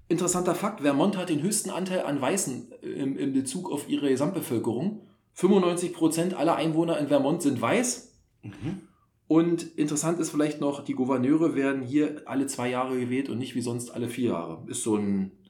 interessanter 0.06 0.54
Fakt, 0.54 0.82
Vermont 0.82 1.16
hat 1.16 1.28
den 1.28 1.42
höchsten 1.42 1.70
Anteil 1.70 2.04
an 2.04 2.20
Weißen 2.20 2.70
im, 2.82 3.18
im 3.18 3.32
Bezug 3.32 3.72
auf 3.72 3.88
ihre 3.88 4.08
Gesamtbevölkerung. 4.08 5.00
95% 5.36 6.34
aller 6.34 6.54
Einwohner 6.54 7.00
in 7.00 7.08
Vermont 7.08 7.42
sind 7.42 7.60
weiß. 7.60 8.12
Mhm. 8.44 8.82
Und 9.26 9.76
interessant 9.76 10.20
ist 10.20 10.30
vielleicht 10.30 10.60
noch, 10.60 10.84
die 10.84 10.94
Gouverneure 10.94 11.56
werden 11.56 11.82
hier 11.82 12.22
alle 12.26 12.46
zwei 12.46 12.70
Jahre 12.70 12.96
gewählt 12.96 13.28
und 13.28 13.38
nicht 13.38 13.56
wie 13.56 13.60
sonst 13.60 13.90
alle 13.90 14.06
vier 14.06 14.30
Jahre. 14.30 14.62
Ist 14.68 14.84
so 14.84 14.94
ein, 14.94 15.32
äh, 15.42 15.43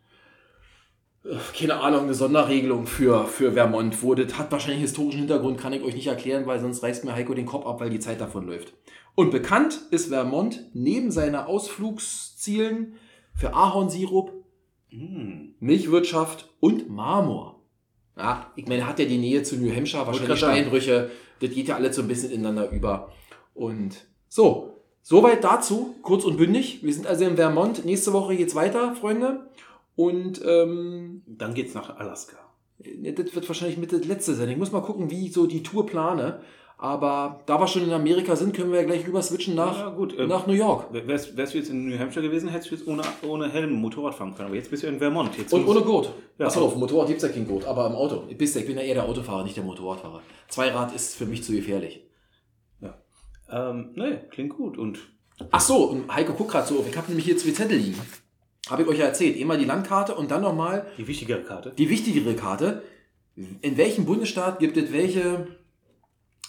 keine 1.58 1.80
Ahnung, 1.80 2.02
eine 2.04 2.14
Sonderregelung 2.14 2.86
für, 2.86 3.26
für 3.26 3.52
Vermont. 3.52 3.96
Das 4.16 4.38
hat 4.38 4.52
wahrscheinlich 4.52 4.82
historischen 4.82 5.20
Hintergrund, 5.20 5.58
kann 5.58 5.72
ich 5.72 5.82
euch 5.82 5.94
nicht 5.94 6.06
erklären, 6.06 6.46
weil 6.46 6.60
sonst 6.60 6.82
reißt 6.82 7.04
mir 7.04 7.14
Heiko 7.14 7.34
den 7.34 7.46
Kopf 7.46 7.66
ab, 7.66 7.80
weil 7.80 7.90
die 7.90 8.00
Zeit 8.00 8.20
davon 8.20 8.46
läuft. 8.46 8.74
Und 9.14 9.30
bekannt 9.30 9.80
ist 9.90 10.08
Vermont 10.08 10.64
neben 10.74 11.10
seiner 11.10 11.46
Ausflugszielen 11.48 12.94
für 13.34 13.54
Ahornsirup, 13.54 14.32
Mhm. 14.94 15.54
Milchwirtschaft 15.58 16.48
und 16.60 16.88
Marmor. 16.88 17.62
Ja, 18.16 18.52
ich 18.54 18.68
meine, 18.68 18.86
hat 18.86 19.00
ja 19.00 19.06
die 19.06 19.18
Nähe 19.18 19.42
zu 19.42 19.56
New 19.56 19.74
Hampshire, 19.74 20.06
wahrscheinlich. 20.06 20.38
Steinbrüche, 20.38 21.10
das 21.40 21.50
geht 21.50 21.66
ja 21.66 21.74
alles 21.74 21.96
so 21.96 22.02
ein 22.02 22.08
bisschen 22.08 22.30
ineinander 22.30 22.70
über. 22.70 23.10
Und 23.54 24.06
so, 24.28 24.84
soweit 25.02 25.42
dazu, 25.42 25.96
kurz 26.02 26.24
und 26.24 26.36
bündig. 26.36 26.84
Wir 26.84 26.94
sind 26.94 27.08
also 27.08 27.24
in 27.24 27.34
Vermont. 27.34 27.84
Nächste 27.84 28.12
Woche 28.12 28.36
geht's 28.36 28.54
weiter, 28.54 28.94
Freunde. 28.94 29.50
Und 29.96 30.40
ähm, 30.44 31.22
Dann 31.26 31.54
geht's 31.54 31.74
nach 31.74 31.96
Alaska. 31.98 32.36
das 32.78 33.34
wird 33.34 33.48
wahrscheinlich 33.48 33.78
mit 33.78 33.92
das 33.92 34.04
letzte 34.04 34.34
sein. 34.34 34.48
Ich 34.48 34.56
muss 34.56 34.72
mal 34.72 34.80
gucken, 34.82 35.10
wie 35.10 35.26
ich 35.26 35.32
so 35.32 35.46
die 35.46 35.62
Tour 35.62 35.86
plane. 35.86 36.40
Aber 36.76 37.40
da 37.46 37.60
wir 37.60 37.68
schon 37.68 37.84
in 37.84 37.92
Amerika 37.92 38.34
sind, 38.34 38.54
können 38.54 38.72
wir 38.72 38.80
ja 38.80 38.84
gleich 38.86 39.06
rüber 39.06 39.22
switchen 39.22 39.54
nach, 39.54 39.78
Ja, 39.78 39.90
gut. 39.90 40.18
ähm, 40.18 40.28
nach 40.28 40.46
New 40.48 40.52
York. 40.54 40.92
Wärst, 40.92 41.36
wärst 41.36 41.54
du 41.54 41.58
jetzt 41.58 41.70
in 41.70 41.88
New 41.88 41.96
Hampshire 41.98 42.26
gewesen, 42.26 42.48
hättest 42.48 42.72
du 42.72 42.74
jetzt 42.74 42.86
ohne, 42.88 43.02
ohne 43.26 43.48
Helm 43.48 43.72
Motorrad 43.74 44.14
fahren 44.16 44.34
können. 44.34 44.48
Aber 44.48 44.56
jetzt 44.56 44.70
bist 44.70 44.82
du 44.82 44.88
in 44.88 44.98
Vermont. 44.98 45.38
Jetzt 45.38 45.52
Und 45.54 45.66
ohne 45.68 45.80
Gurt. 45.82 46.12
Ja. 46.38 46.46
Achso, 46.46 46.62
auf 46.64 46.72
dem 46.72 46.80
Motorrad 46.80 47.06
gibt 47.06 47.22
es 47.22 47.28
ja 47.28 47.32
kein 47.32 47.46
Gurt, 47.46 47.64
aber 47.64 47.86
im 47.86 47.92
Auto. 47.94 48.24
Ich, 48.28 48.54
ja- 48.54 48.60
bin 48.62 48.76
ja 48.76 48.82
eher 48.82 48.94
der 48.94 49.04
Autofahrer, 49.08 49.44
nicht 49.44 49.56
der 49.56 49.62
Motorradfahrer. 49.64 50.20
Zweirad 50.48 50.92
ist 50.94 51.14
für 51.14 51.26
mich 51.26 51.44
zu 51.44 51.52
gefährlich. 51.52 52.00
Ähm, 53.50 53.90
nee, 53.94 54.16
klingt 54.30 54.56
gut. 54.56 54.78
Und 54.78 54.98
Ach 55.50 55.60
so, 55.60 55.90
und 55.90 56.12
Heiko, 56.14 56.32
guck 56.32 56.50
gerade 56.50 56.66
so 56.66 56.78
auf. 56.78 56.88
Ich 56.88 56.96
habe 56.96 57.08
nämlich 57.08 57.26
hier 57.26 57.36
zwei 57.36 57.50
Zettel 57.52 57.76
liegen. 57.76 58.00
Habe 58.68 58.82
ich 58.82 58.88
euch 58.88 58.98
ja 58.98 59.06
erzählt. 59.06 59.40
Einmal 59.40 59.58
die 59.58 59.64
Landkarte 59.64 60.14
und 60.14 60.30
dann 60.30 60.42
nochmal 60.42 60.86
die 60.96 61.06
wichtigere 61.06 61.42
Karte. 61.42 61.72
die 61.76 61.90
wichtigere 61.90 62.34
Karte. 62.34 62.82
In 63.36 63.76
welchem 63.76 64.04
Bundesstaat 64.04 64.60
gibt 64.60 64.76
es 64.76 64.92
welche 64.92 65.48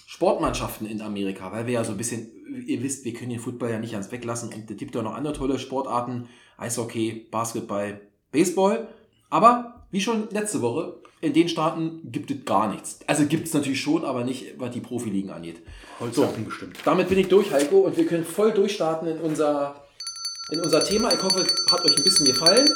Sportmannschaften 0.05 0.87
in 0.87 1.01
Amerika? 1.01 1.51
Weil 1.51 1.65
wir 1.65 1.73
ja 1.73 1.83
so 1.83 1.91
ein 1.91 1.97
bisschen, 1.97 2.29
ihr 2.67 2.83
wisst, 2.83 3.05
wir 3.05 3.13
können 3.13 3.31
den 3.31 3.39
Football 3.39 3.71
ja 3.71 3.79
nicht 3.79 3.93
ganz 3.93 4.11
weglassen. 4.11 4.53
Und 4.53 4.69
es 4.69 4.77
gibt 4.77 4.93
ja 4.93 5.01
noch 5.01 5.15
andere 5.15 5.33
tolle 5.33 5.57
Sportarten. 5.57 6.29
Eishockey, 6.57 7.27
Basketball, 7.31 8.01
Baseball. 8.31 8.87
Aber, 9.29 9.87
wie 9.91 9.99
schon 9.99 10.29
letzte 10.29 10.61
Woche, 10.61 11.01
in 11.21 11.33
den 11.33 11.49
Staaten 11.49 12.01
gibt 12.11 12.29
es 12.29 12.45
gar 12.45 12.71
nichts. 12.71 12.99
Also 13.07 13.25
gibt 13.25 13.47
es 13.47 13.53
natürlich 13.53 13.81
schon, 13.81 14.05
aber 14.05 14.23
nicht, 14.23 14.59
was 14.59 14.71
die 14.71 14.79
Profiligen 14.79 15.31
angeht. 15.31 15.61
Holzsachen 15.99 16.45
bestimmt. 16.45 16.77
Damit 16.85 17.09
bin 17.09 17.17
ich 17.17 17.27
durch, 17.27 17.51
Heiko, 17.51 17.79
und 17.79 17.97
wir 17.97 18.05
können 18.05 18.25
voll 18.25 18.51
durchstarten 18.51 19.07
in 19.07 19.17
unser, 19.19 19.84
in 20.51 20.61
unser 20.61 20.83
Thema. 20.83 21.11
Ich 21.13 21.21
hoffe, 21.23 21.45
hat 21.71 21.83
euch 21.85 21.97
ein 21.97 22.03
bisschen 22.03 22.25
gefallen. 22.25 22.67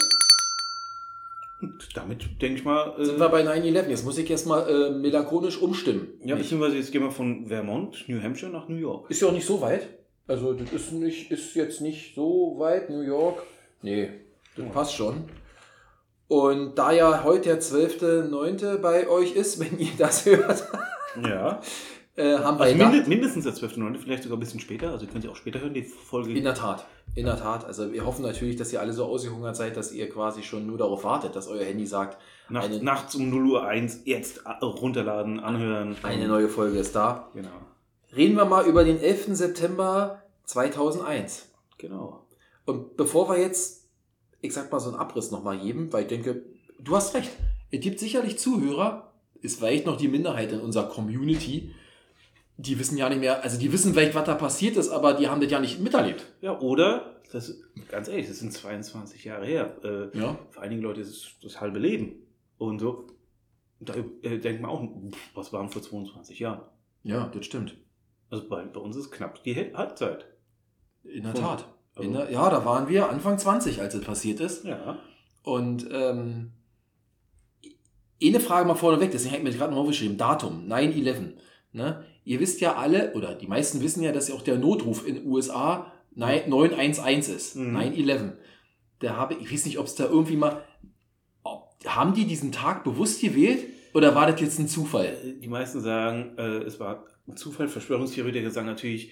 Und 1.61 1.89
damit 1.93 2.41
denke 2.41 2.59
ich 2.59 2.65
mal. 2.65 2.95
Äh, 2.99 3.05
Sind 3.05 3.19
wir 3.19 3.29
bei 3.29 3.43
9-11. 3.43 3.87
Jetzt 3.89 4.05
muss 4.05 4.17
ich 4.17 4.29
jetzt 4.29 4.45
mal 4.47 4.67
äh, 4.69 4.89
melancholisch 4.91 5.57
umstimmen. 5.61 6.07
ja, 6.23 6.35
Nicht? 6.35 6.45
beziehungsweise 6.45 6.77
jetzt 6.77 6.91
gehen 6.91 7.03
wir 7.03 7.11
von 7.11 7.47
Vermont, 7.47 8.05
New 8.07 8.21
Hampshire 8.21 8.51
nach 8.51 8.67
New 8.69 8.77
York. 8.77 9.09
Ist 9.09 9.21
ja 9.21 9.27
auch 9.27 9.33
nicht 9.33 9.45
so 9.45 9.59
weit. 9.61 9.87
Also, 10.27 10.53
das 10.53 10.71
ist, 10.71 10.91
nicht, 10.93 11.31
ist 11.31 11.55
jetzt 11.55 11.81
nicht 11.81 12.15
so 12.15 12.55
weit. 12.59 12.89
New 12.89 13.01
York. 13.01 13.43
Nee, 13.81 14.09
das 14.55 14.65
passt 14.71 14.93
schon. 14.93 15.23
Und 16.27 16.75
da 16.75 16.91
ja 16.91 17.23
heute 17.23 17.49
der 17.49 17.59
12.9. 17.61 18.77
bei 18.77 19.07
euch 19.09 19.35
ist, 19.35 19.59
wenn 19.59 19.79
ihr 19.79 19.91
das 19.97 20.25
hört, 20.25 20.63
Ja. 21.23 21.59
Äh, 22.19 22.37
haben 22.37 22.57
wir 22.57 22.63
Also 22.65 22.73
gedacht- 22.75 22.91
minde, 22.93 23.09
mindestens 23.09 23.43
der 23.45 23.53
12.9., 23.53 23.97
vielleicht 23.97 24.23
sogar 24.23 24.37
ein 24.37 24.39
bisschen 24.41 24.59
später. 24.59 24.91
Also 24.91 25.07
könnt 25.07 25.23
ihr 25.23 25.31
auch 25.31 25.35
später 25.35 25.59
hören, 25.61 25.73
die 25.73 25.83
Folge. 25.83 26.31
In 26.33 26.43
der 26.43 26.53
Tat, 26.53 26.85
in 27.15 27.25
der 27.25 27.37
Tat. 27.37 27.65
Also 27.65 27.91
wir 27.93 28.05
hoffen 28.05 28.23
natürlich, 28.23 28.55
dass 28.57 28.71
ihr 28.73 28.81
alle 28.81 28.93
so 28.93 29.05
ausgehungert 29.05 29.55
seid, 29.55 29.77
dass 29.77 29.91
ihr 29.91 30.09
quasi 30.09 30.43
schon 30.43 30.67
nur 30.67 30.77
darauf 30.77 31.03
wartet, 31.03 31.35
dass 31.35 31.47
euer 31.47 31.63
Handy 31.63 31.85
sagt, 31.85 32.17
Nacht, 32.49 32.81
nachts 32.81 33.15
um 33.15 33.29
0 33.29 33.47
Uhr 33.51 33.65
1 33.67 34.01
jetzt 34.05 34.41
runterladen, 34.61 35.39
anhören. 35.39 35.95
eine 36.03 36.27
neue 36.27 36.49
Folge 36.49 36.79
ist 36.79 36.95
da. 36.95 37.29
Genau. 37.33 37.49
Reden 38.15 38.35
wir 38.35 38.45
mal 38.45 38.65
über 38.65 38.83
den 38.83 38.99
11. 38.99 39.35
September 39.35 40.23
2001. 40.45 41.47
Genau. 41.77 42.25
Und 42.65 42.97
bevor 42.97 43.29
wir 43.29 43.39
jetzt, 43.39 43.87
ich 44.41 44.53
sag 44.53 44.71
mal 44.71 44.79
so 44.79 44.89
einen 44.89 44.99
Abriss 44.99 45.31
nochmal 45.31 45.59
geben, 45.59 45.91
weil 45.93 46.01
ich 46.03 46.07
denke, 46.07 46.43
du 46.79 46.95
hast 46.95 47.13
recht. 47.13 47.29
Es 47.71 47.79
gibt 47.81 47.99
sicherlich 47.99 48.39
Zuhörer, 48.39 49.11
ist 49.41 49.59
vielleicht 49.59 49.85
noch 49.85 49.95
die 49.97 50.07
Minderheit 50.07 50.51
in 50.51 50.59
unserer 50.59 50.89
Community, 50.89 51.73
die 52.61 52.77
wissen 52.77 52.97
ja 52.97 53.07
nicht 53.09 53.19
mehr, 53.19 53.41
also 53.43 53.57
die 53.57 53.71
wissen 53.71 53.93
vielleicht, 53.93 54.15
was 54.15 54.25
da 54.25 54.35
passiert 54.35 54.75
ist, 54.75 54.89
aber 54.89 55.13
die 55.13 55.27
haben 55.29 55.39
das 55.41 55.49
ja 55.49 55.59
nicht 55.59 55.79
miterlebt. 55.79 56.25
Ja, 56.41 56.59
oder, 56.59 57.21
das, 57.31 57.57
ganz 57.89 58.07
ehrlich, 58.09 58.27
das 58.27 58.39
sind 58.39 58.51
22 58.51 59.23
Jahre 59.23 59.45
her. 59.45 59.77
Äh, 59.83 60.17
Ja. 60.17 60.37
Für 60.51 60.61
einige 60.61 60.81
Leute 60.81 60.99
ist 61.01 61.09
es 61.09 61.29
das 61.41 61.61
halbe 61.61 61.79
Leben. 61.79 62.15
Und 62.57 62.79
so, 62.79 63.07
da 63.79 63.93
äh, 64.23 64.37
denkt 64.39 64.61
man 64.61 64.71
auch, 64.71 64.83
pff, 64.83 65.35
was 65.35 65.53
waren 65.53 65.69
vor 65.69 65.81
22 65.81 66.39
Jahren? 66.39 66.61
Ja, 67.03 67.27
das 67.33 67.45
stimmt. 67.45 67.77
Also 68.29 68.49
bei, 68.49 68.63
bei 68.65 68.79
uns 68.81 68.97
ist 68.97 69.09
knapp 69.11 69.41
die 69.43 69.55
Hal- 69.55 69.73
Halbzeit. 69.73 70.25
In 71.03 71.23
der 71.23 71.31
Von- 71.31 71.41
Tat. 71.41 71.65
also- 71.95 72.07
In 72.09 72.13
der, 72.13 72.29
ja, 72.29 72.49
da 72.49 72.65
waren 72.65 72.89
wir 72.89 73.09
Anfang 73.09 73.37
20, 73.39 73.79
als 73.79 73.93
es 73.95 74.03
passiert 74.03 74.41
ist. 74.41 74.65
Ja. 74.65 74.97
Und 75.43 75.87
ähm, 75.91 76.51
eine 78.21 78.39
Frage 78.41 78.67
mal 78.67 78.75
vorneweg, 78.75 79.11
deswegen 79.11 79.35
habe 79.35 79.47
ich 79.47 79.53
mir 79.53 79.57
gerade 79.57 79.73
noch 79.73 79.79
aufgeschrieben, 79.81 80.17
Datum, 80.17 80.67
9-11. 80.67 81.35
Ne? 81.71 82.03
Ihr 82.25 82.39
wisst 82.39 82.61
ja 82.61 82.75
alle, 82.75 83.13
oder 83.13 83.33
die 83.35 83.47
meisten 83.47 83.81
wissen 83.81 84.03
ja, 84.03 84.11
dass 84.11 84.27
ja 84.27 84.35
auch 84.35 84.41
der 84.41 84.57
Notruf 84.57 85.07
in 85.07 85.25
USA 85.25 85.91
911 86.15 87.29
ist, 87.29 87.55
Mhm. 87.55 87.75
9-11. 87.77 88.31
Da 88.99 89.15
habe, 89.15 89.35
ich 89.35 89.51
weiß 89.51 89.65
nicht, 89.65 89.77
ob 89.79 89.85
es 89.85 89.95
da 89.95 90.05
irgendwie 90.05 90.35
mal, 90.35 90.63
haben 91.85 92.13
die 92.13 92.25
diesen 92.25 92.51
Tag 92.51 92.83
bewusst 92.83 93.21
gewählt? 93.21 93.65
Oder 93.93 94.13
war 94.13 94.29
das 94.29 94.39
jetzt 94.41 94.59
ein 94.59 94.67
Zufall? 94.67 95.05
Äh, 95.23 95.39
Die 95.39 95.47
meisten 95.47 95.79
sagen, 95.81 96.37
äh, 96.37 96.59
es 96.63 96.79
war 96.79 97.05
ein 97.27 97.37
Zufall. 97.37 97.67
Verschwörungstheoretiker 97.67 98.51
sagen 98.51 98.67
natürlich, 98.67 99.11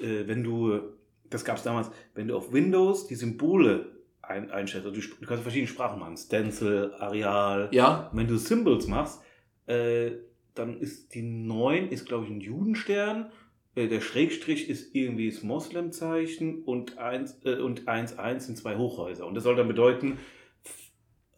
äh, 0.00 0.26
wenn 0.26 0.42
du, 0.42 0.80
das 1.28 1.44
gab 1.44 1.58
es 1.58 1.62
damals, 1.62 1.90
wenn 2.14 2.28
du 2.28 2.36
auf 2.36 2.52
Windows 2.52 3.06
die 3.06 3.14
Symbole 3.14 3.86
ein, 4.22 4.50
einstellst, 4.50 4.86
also 4.86 5.00
du, 5.00 5.06
du 5.20 5.26
kannst 5.26 5.42
verschiedene 5.42 5.68
Sprachen 5.68 6.00
machen, 6.00 6.16
Stencil, 6.16 6.92
Areal. 6.98 7.68
Ja, 7.72 8.08
Und 8.10 8.18
wenn 8.18 8.26
du 8.26 8.38
Symbols 8.38 8.86
machst, 8.86 9.20
äh, 9.66 10.12
dann 10.54 10.78
ist 10.78 11.14
die 11.14 11.22
9 11.22 11.88
ist, 11.88 12.06
glaube 12.06 12.24
ich, 12.24 12.30
ein 12.30 12.40
Judenstern. 12.40 13.30
Äh, 13.74 13.88
der 13.88 14.00
Schrägstrich 14.00 14.68
ist 14.68 14.94
irgendwie 14.94 15.30
das 15.30 15.42
Moslemzeichen 15.42 16.62
und 16.64 16.98
1 16.98 17.40
äh, 17.44 17.54
und 17.56 17.88
1, 17.88 18.18
1 18.18 18.46
sind 18.46 18.56
zwei 18.56 18.76
Hochhäuser. 18.76 19.26
Und 19.26 19.34
das 19.34 19.44
soll 19.44 19.56
dann 19.56 19.68
bedeuten, 19.68 20.18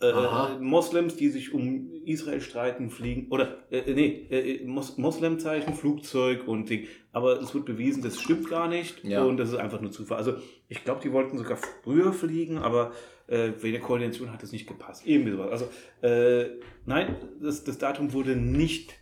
äh. 0.00 0.58
Moslems, 0.58 1.16
die 1.16 1.28
sich 1.28 1.54
um 1.54 1.90
Israel 2.04 2.40
streiten, 2.40 2.90
fliegen, 2.90 3.28
oder, 3.30 3.58
äh, 3.70 3.92
nee, 3.92 4.26
äh, 4.30 4.66
Mos 4.66 4.98
Moslemzeichen, 4.98 5.74
Flugzeug 5.74 6.46
und 6.46 6.68
Ding. 6.68 6.86
Aber 7.12 7.40
es 7.40 7.54
wird 7.54 7.64
bewiesen, 7.64 8.02
das 8.02 8.20
stimmt 8.20 8.50
gar 8.50 8.68
nicht 8.68 9.02
Ja. 9.04 9.24
und 9.24 9.36
das 9.36 9.50
ist 9.50 9.56
einfach 9.56 9.80
nur 9.80 9.92
Zufall. 9.92 10.18
Also, 10.18 10.34
ich 10.68 10.84
glaube, 10.84 11.00
die 11.02 11.12
wollten 11.12 11.38
sogar 11.38 11.58
früher 11.82 12.12
fliegen, 12.12 12.58
aber 12.58 12.92
äh, 13.28 13.52
wegen 13.60 13.72
der 13.72 13.80
Koordination 13.80 14.32
hat 14.32 14.42
es 14.42 14.52
nicht 14.52 14.66
gepasst. 14.66 15.06
Irgendwie 15.06 15.32
sowas. 15.32 15.50
Also, 15.50 15.68
äh, 16.02 16.58
nein, 16.84 17.16
das, 17.40 17.64
das 17.64 17.78
Datum 17.78 18.12
wurde 18.12 18.36
nicht. 18.36 18.94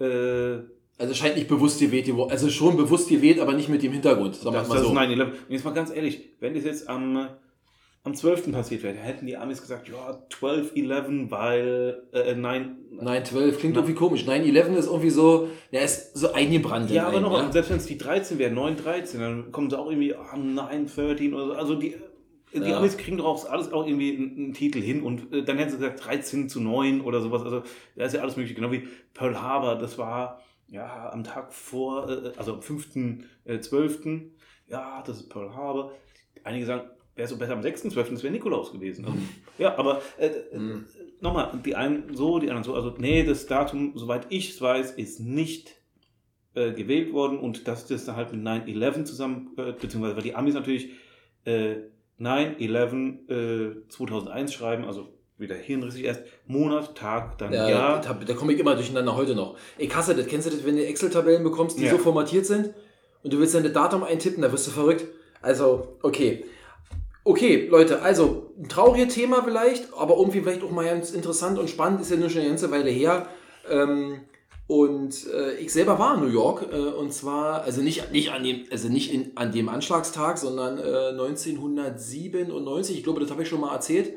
Äh, 0.00 0.58
also 0.98 1.14
scheint 1.14 1.36
nicht 1.36 1.48
bewusst 1.48 1.78
gewählt, 1.78 2.10
also 2.30 2.48
schon 2.48 2.76
bewusst 2.76 3.08
gewählt, 3.08 3.38
aber 3.38 3.52
nicht 3.52 3.68
mit 3.68 3.82
dem 3.82 3.92
Hintergrund, 3.92 4.34
sagen 4.36 4.54
das, 4.54 4.68
mal 4.68 4.76
das 4.76 4.84
so. 4.84 4.92
ist 4.92 4.98
9-11. 4.98 5.22
Und 5.24 5.32
jetzt 5.50 5.64
mal 5.64 5.74
ganz 5.74 5.90
ehrlich, 5.90 6.30
wenn 6.40 6.54
das 6.54 6.64
jetzt 6.64 6.88
am, 6.88 7.28
am 8.02 8.14
12. 8.14 8.50
passiert 8.50 8.82
wäre, 8.82 8.94
hätten 8.94 9.26
die 9.26 9.36
Amis 9.36 9.60
gesagt, 9.60 9.90
ja, 9.90 10.22
12-11, 10.40 11.30
weil 11.30 12.02
äh, 12.14 12.34
nein. 12.34 12.78
9-12 12.98 13.52
klingt 13.56 13.76
irgendwie 13.76 13.94
komisch. 13.94 14.24
9-11 14.24 14.76
ist 14.76 14.86
irgendwie 14.86 15.10
so, 15.10 15.48
ja, 15.70 15.80
ist 15.80 16.16
so 16.16 16.32
eingebrannt. 16.32 16.88
in 16.88 16.96
Ja, 16.96 17.08
aber 17.08 17.20
noch, 17.20 17.32
ja? 17.32 17.52
selbst 17.52 17.70
wenn 17.70 17.76
es 17.76 17.86
die 17.86 17.98
13 17.98 18.38
wäre, 18.38 18.54
9-13, 18.54 19.18
dann 19.18 19.52
kommen 19.52 19.68
sie 19.68 19.78
auch 19.78 19.90
irgendwie 19.90 20.14
am 20.14 20.58
9-13 20.58 21.34
oder 21.34 21.46
so. 21.46 21.52
Also 21.52 21.74
die, 21.74 21.94
die 22.60 22.70
Ja. 22.70 22.78
Amis 22.78 22.96
kriegen 22.96 23.18
doch 23.18 23.26
auch 23.26 23.48
alles 23.50 23.72
auch 23.72 23.86
irgendwie 23.86 24.16
einen, 24.16 24.52
Titel 24.54 24.80
hin 24.80 25.02
und 25.02 25.32
äh, 25.32 25.42
dann 25.44 25.58
hätten 25.58 25.70
sie 25.70 25.76
gesagt 25.78 26.04
13 26.04 26.48
zu 26.48 26.60
9 26.60 27.00
oder 27.00 27.20
sowas. 27.20 27.42
Also 27.42 27.62
da 27.96 28.04
ist 28.04 28.14
ja 28.14 28.20
alles 28.22 28.36
mögliche. 28.36 28.54
Genau 28.54 28.72
wie 28.72 28.88
Pearl 29.14 29.40
Harbor, 29.40 29.76
das 29.76 29.98
war 29.98 30.42
ja 30.68 31.10
am 31.12 31.24
Tag 31.24 31.52
vor, 31.52 32.08
äh, 32.10 32.32
also 32.36 32.54
am 32.54 32.60
5.12. 32.60 34.30
Ja, 34.68 35.02
das 35.06 35.18
ist 35.18 35.28
Pearl 35.28 35.54
Harbor. 35.54 35.92
Einige 36.44 36.66
sagen, 36.66 36.88
wäre 37.14 37.28
so 37.28 37.36
besser 37.36 37.54
am 37.54 37.60
6.12., 37.60 38.10
das 38.10 38.22
wäre 38.22 38.32
Nikolaus 38.32 38.72
gewesen. 38.72 39.04
Also, 39.06 39.16
ja, 39.58 39.76
aber 39.78 40.02
äh, 40.18 40.26
äh, 40.26 40.58
Mhm. 40.58 40.86
nochmal, 41.20 41.50
die 41.64 41.74
einen 41.74 42.14
so, 42.14 42.38
die 42.38 42.48
anderen 42.48 42.64
so. 42.64 42.74
Also, 42.74 42.94
nee, 42.98 43.24
das 43.24 43.46
Datum, 43.46 43.92
soweit 43.94 44.26
ich 44.30 44.50
es 44.50 44.60
weiß, 44.60 44.92
ist 44.92 45.20
nicht 45.20 45.76
äh, 46.54 46.72
gewählt 46.72 47.12
worden 47.12 47.38
und 47.38 47.68
dass 47.68 47.86
das 47.86 48.04
dann 48.04 48.16
halt 48.16 48.32
mit 48.32 48.42
9-11 48.42 49.04
zusammen, 49.04 49.50
äh, 49.56 49.72
beziehungsweise 49.72 50.16
weil 50.16 50.22
die 50.22 50.34
Amis 50.34 50.54
natürlich 50.54 50.90
äh, 51.44 51.76
9-11 52.20 53.30
äh, 53.30 53.88
2001 53.88 54.52
schreiben, 54.52 54.84
also 54.84 55.08
wieder 55.38 55.54
hirnrissig 55.54 56.04
erst, 56.04 56.22
Monat, 56.46 56.96
Tag, 56.96 57.36
dann 57.38 57.52
Ja, 57.52 57.68
Jahr. 57.68 58.00
Da, 58.00 58.14
da 58.14 58.34
komme 58.34 58.54
ich 58.54 58.58
immer 58.58 58.74
durcheinander 58.74 59.16
heute 59.16 59.34
noch. 59.34 59.56
Ich 59.76 59.94
hasse 59.94 60.14
das. 60.14 60.26
Kennst 60.26 60.46
du 60.46 60.50
das, 60.50 60.64
wenn 60.64 60.76
du 60.76 60.86
Excel-Tabellen 60.86 61.44
bekommst, 61.44 61.78
die 61.78 61.84
Ja. 61.84 61.90
so 61.90 61.98
formatiert 61.98 62.46
sind 62.46 62.72
und 63.22 63.32
du 63.32 63.38
willst 63.38 63.54
dann 63.54 63.62
das 63.64 63.72
Datum 63.72 64.02
eintippen, 64.02 64.42
da 64.42 64.50
wirst 64.50 64.66
du 64.66 64.70
verrückt. 64.70 65.04
Also, 65.42 65.98
okay. 66.02 66.44
Okay, 67.24 67.66
Leute, 67.68 68.02
also 68.02 68.54
ein 68.56 68.68
trauriges 68.68 69.12
Thema 69.12 69.42
vielleicht, 69.42 69.92
aber 69.94 70.16
irgendwie 70.16 70.40
vielleicht 70.40 70.62
auch 70.62 70.70
mal 70.70 70.84
ganz 70.86 71.10
interessant 71.10 71.58
und 71.58 71.68
spannend, 71.68 72.00
ist 72.00 72.10
ja 72.10 72.16
nur 72.16 72.30
schon 72.30 72.40
eine 72.40 72.50
ganze 72.50 72.70
Weile 72.70 72.88
her. 72.90 73.28
Ähm, 73.68 74.20
und 74.68 75.26
äh, 75.32 75.54
ich 75.58 75.72
selber 75.72 75.98
war 75.98 76.16
in 76.16 76.22
New 76.22 76.32
York 76.32 76.66
äh, 76.72 76.76
und 76.76 77.12
zwar, 77.12 77.62
also 77.62 77.82
nicht, 77.82 78.10
nicht 78.10 78.32
an 78.32 78.42
dem, 78.42 78.64
also 78.70 78.88
nicht 78.88 79.12
in, 79.12 79.36
an 79.36 79.52
dem 79.52 79.68
Anschlagstag, 79.68 80.38
sondern 80.38 80.78
äh, 80.78 81.10
1997, 81.10 82.96
ich 82.98 83.04
glaube, 83.04 83.20
das 83.20 83.30
habe 83.30 83.42
ich 83.42 83.48
schon 83.48 83.60
mal 83.60 83.72
erzählt, 83.72 84.14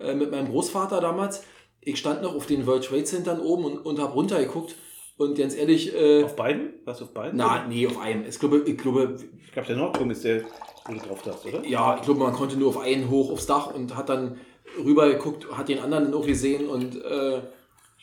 äh, 0.00 0.14
mit 0.14 0.30
meinem 0.30 0.48
Großvater 0.48 1.00
damals. 1.00 1.44
Ich 1.80 1.98
stand 1.98 2.22
noch 2.22 2.34
auf 2.34 2.46
den 2.46 2.66
World 2.66 2.84
Trade 2.84 3.04
Centern 3.04 3.40
oben 3.40 3.64
und, 3.64 3.78
und 3.78 4.00
habe 4.00 4.12
runtergeguckt 4.12 4.74
und 5.16 5.38
ganz 5.38 5.54
ehrlich, 5.54 5.94
äh, 5.94 6.24
Auf 6.24 6.34
beiden? 6.36 6.72
Du 6.84 6.90
auf 6.90 7.14
beiden? 7.14 7.36
na, 7.36 7.66
nee, 7.68 7.86
auf 7.86 7.98
einem. 8.00 8.24
Ich 8.26 8.38
glaube, 8.38 8.62
ich 8.66 8.78
glaube, 8.78 9.16
Ich 9.44 9.52
glaube, 9.52 9.68
der 9.68 9.76
Nordturm 9.76 10.10
ist 10.10 10.24
der, 10.24 10.42
wo 10.86 10.94
du 10.94 10.98
drauf 11.00 11.22
darfst, 11.22 11.46
oder? 11.46 11.64
ja, 11.64 11.96
ich 11.96 12.02
glaube, 12.02 12.20
man 12.20 12.32
konnte 12.32 12.56
nur 12.56 12.70
auf 12.70 12.78
einen 12.78 13.08
hoch 13.08 13.30
aufs 13.30 13.46
Dach 13.46 13.72
und 13.72 13.94
hat 13.94 14.08
dann 14.08 14.38
rüber 14.82 15.08
geguckt, 15.08 15.46
hat 15.52 15.68
den 15.68 15.78
anderen 15.78 16.04
dann 16.04 16.14
auch 16.14 16.26
gesehen 16.26 16.68
und 16.68 16.96
äh, 17.04 17.40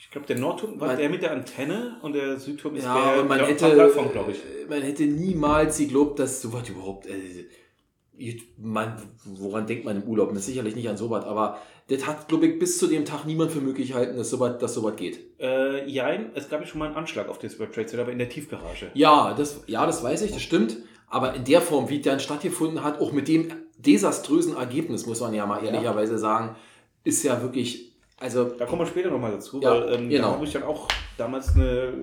Ich 0.02 0.10
glaube, 0.12 0.26
der 0.28 0.38
Nordturm 0.38 0.80
war 0.80 0.88
Man- 0.88 0.98
der 0.98 1.10
mit 1.10 1.22
der 1.22 1.32
Antenne 1.32 1.98
und 2.02 2.14
der 2.14 2.40
Südturm 2.40 2.76
ist 2.76 2.84
ja, 2.86 3.16
der 3.16 3.24
man 3.26 3.38
der 3.38 3.48
hätte, 3.48 3.70
Plattform, 3.70 4.12
glaube 4.12 4.32
ich. 4.32 4.40
man 4.70 4.82
hätte 4.82 5.04
niemals 5.04 5.78
geglaubt, 5.78 6.18
dass 6.20 6.42
sowas 6.42 6.68
überhaupt, 6.70 7.06
äh, 7.08 8.36
man, 8.58 9.02
woran 9.26 9.68
denkt 9.68 9.86
man 9.86 10.02
im 10.02 10.04
Urlaub? 10.04 10.30
Das 10.30 10.40
ist 10.40 10.46
sicherlich 10.48 10.76
nicht 10.76 10.90
an 10.90 10.98
sowas, 10.98 11.26
aber 11.26 11.60
das 11.88 12.06
hat, 12.08 12.28
glaube 12.28 12.48
ich, 12.48 12.60
bis 12.60 12.78
zu 12.78 12.88
dem 12.88 13.04
Tag 13.06 13.26
niemand 13.26 13.52
für 13.52 13.62
möglich 13.62 13.90
gehalten, 13.90 14.18
dass 14.18 14.30
sowas, 14.30 14.58
dass 14.60 14.74
sowas 14.74 14.96
geht. 14.96 15.20
Äh, 15.40 15.88
jein, 15.90 16.32
es 16.36 16.50
gab 16.50 16.62
ja 16.62 16.68
schon 16.68 16.80
mal 16.80 16.88
einen 16.88 16.96
Anschlag 16.96 17.28
auf 17.30 17.40
das 17.40 17.60
World 17.60 17.74
Trade 17.74 17.88
Center, 17.88 18.04
aber 18.04 18.12
in 18.12 18.20
der 18.20 18.30
Tiefgarage. 18.30 18.92
Ja, 18.94 19.34
das, 19.34 19.64
ja, 19.68 19.86
das 19.86 20.04
weiß 20.04 20.22
ich, 20.24 20.32
das 20.32 20.42
stimmt. 20.42 20.78
Aber 21.08 21.34
in 21.34 21.44
der 21.44 21.62
Form, 21.62 21.90
wie 21.90 22.00
der 22.00 22.20
stattgefunden 22.20 22.84
hat, 22.84 23.00
auch 23.02 23.12
mit 23.12 23.28
dem 23.28 23.52
desaströsen 23.78 24.56
Ergebnis, 24.56 25.06
muss 25.08 25.22
man 25.22 25.34
ja 25.34 25.46
mal 25.46 25.64
ehrlicherweise 25.64 26.18
sagen, 26.20 26.56
ist 27.04 27.24
ja 27.24 27.42
wirklich, 27.42 27.88
also, 28.19 28.45
Da 28.45 28.65
kommen 28.65 28.82
wir 28.82 28.86
später 28.88 29.10
nochmal 29.10 29.32
dazu, 29.32 29.60
Ja, 29.62 29.71
weil 29.71 29.93
ähm, 29.93 30.10
genau. 30.10 30.27
da 30.29 30.34
habe 30.36 30.45
ich 30.45 30.53
dann 30.53 30.63
auch 30.63 30.88
damals 31.17 31.55
eine. 31.55 31.93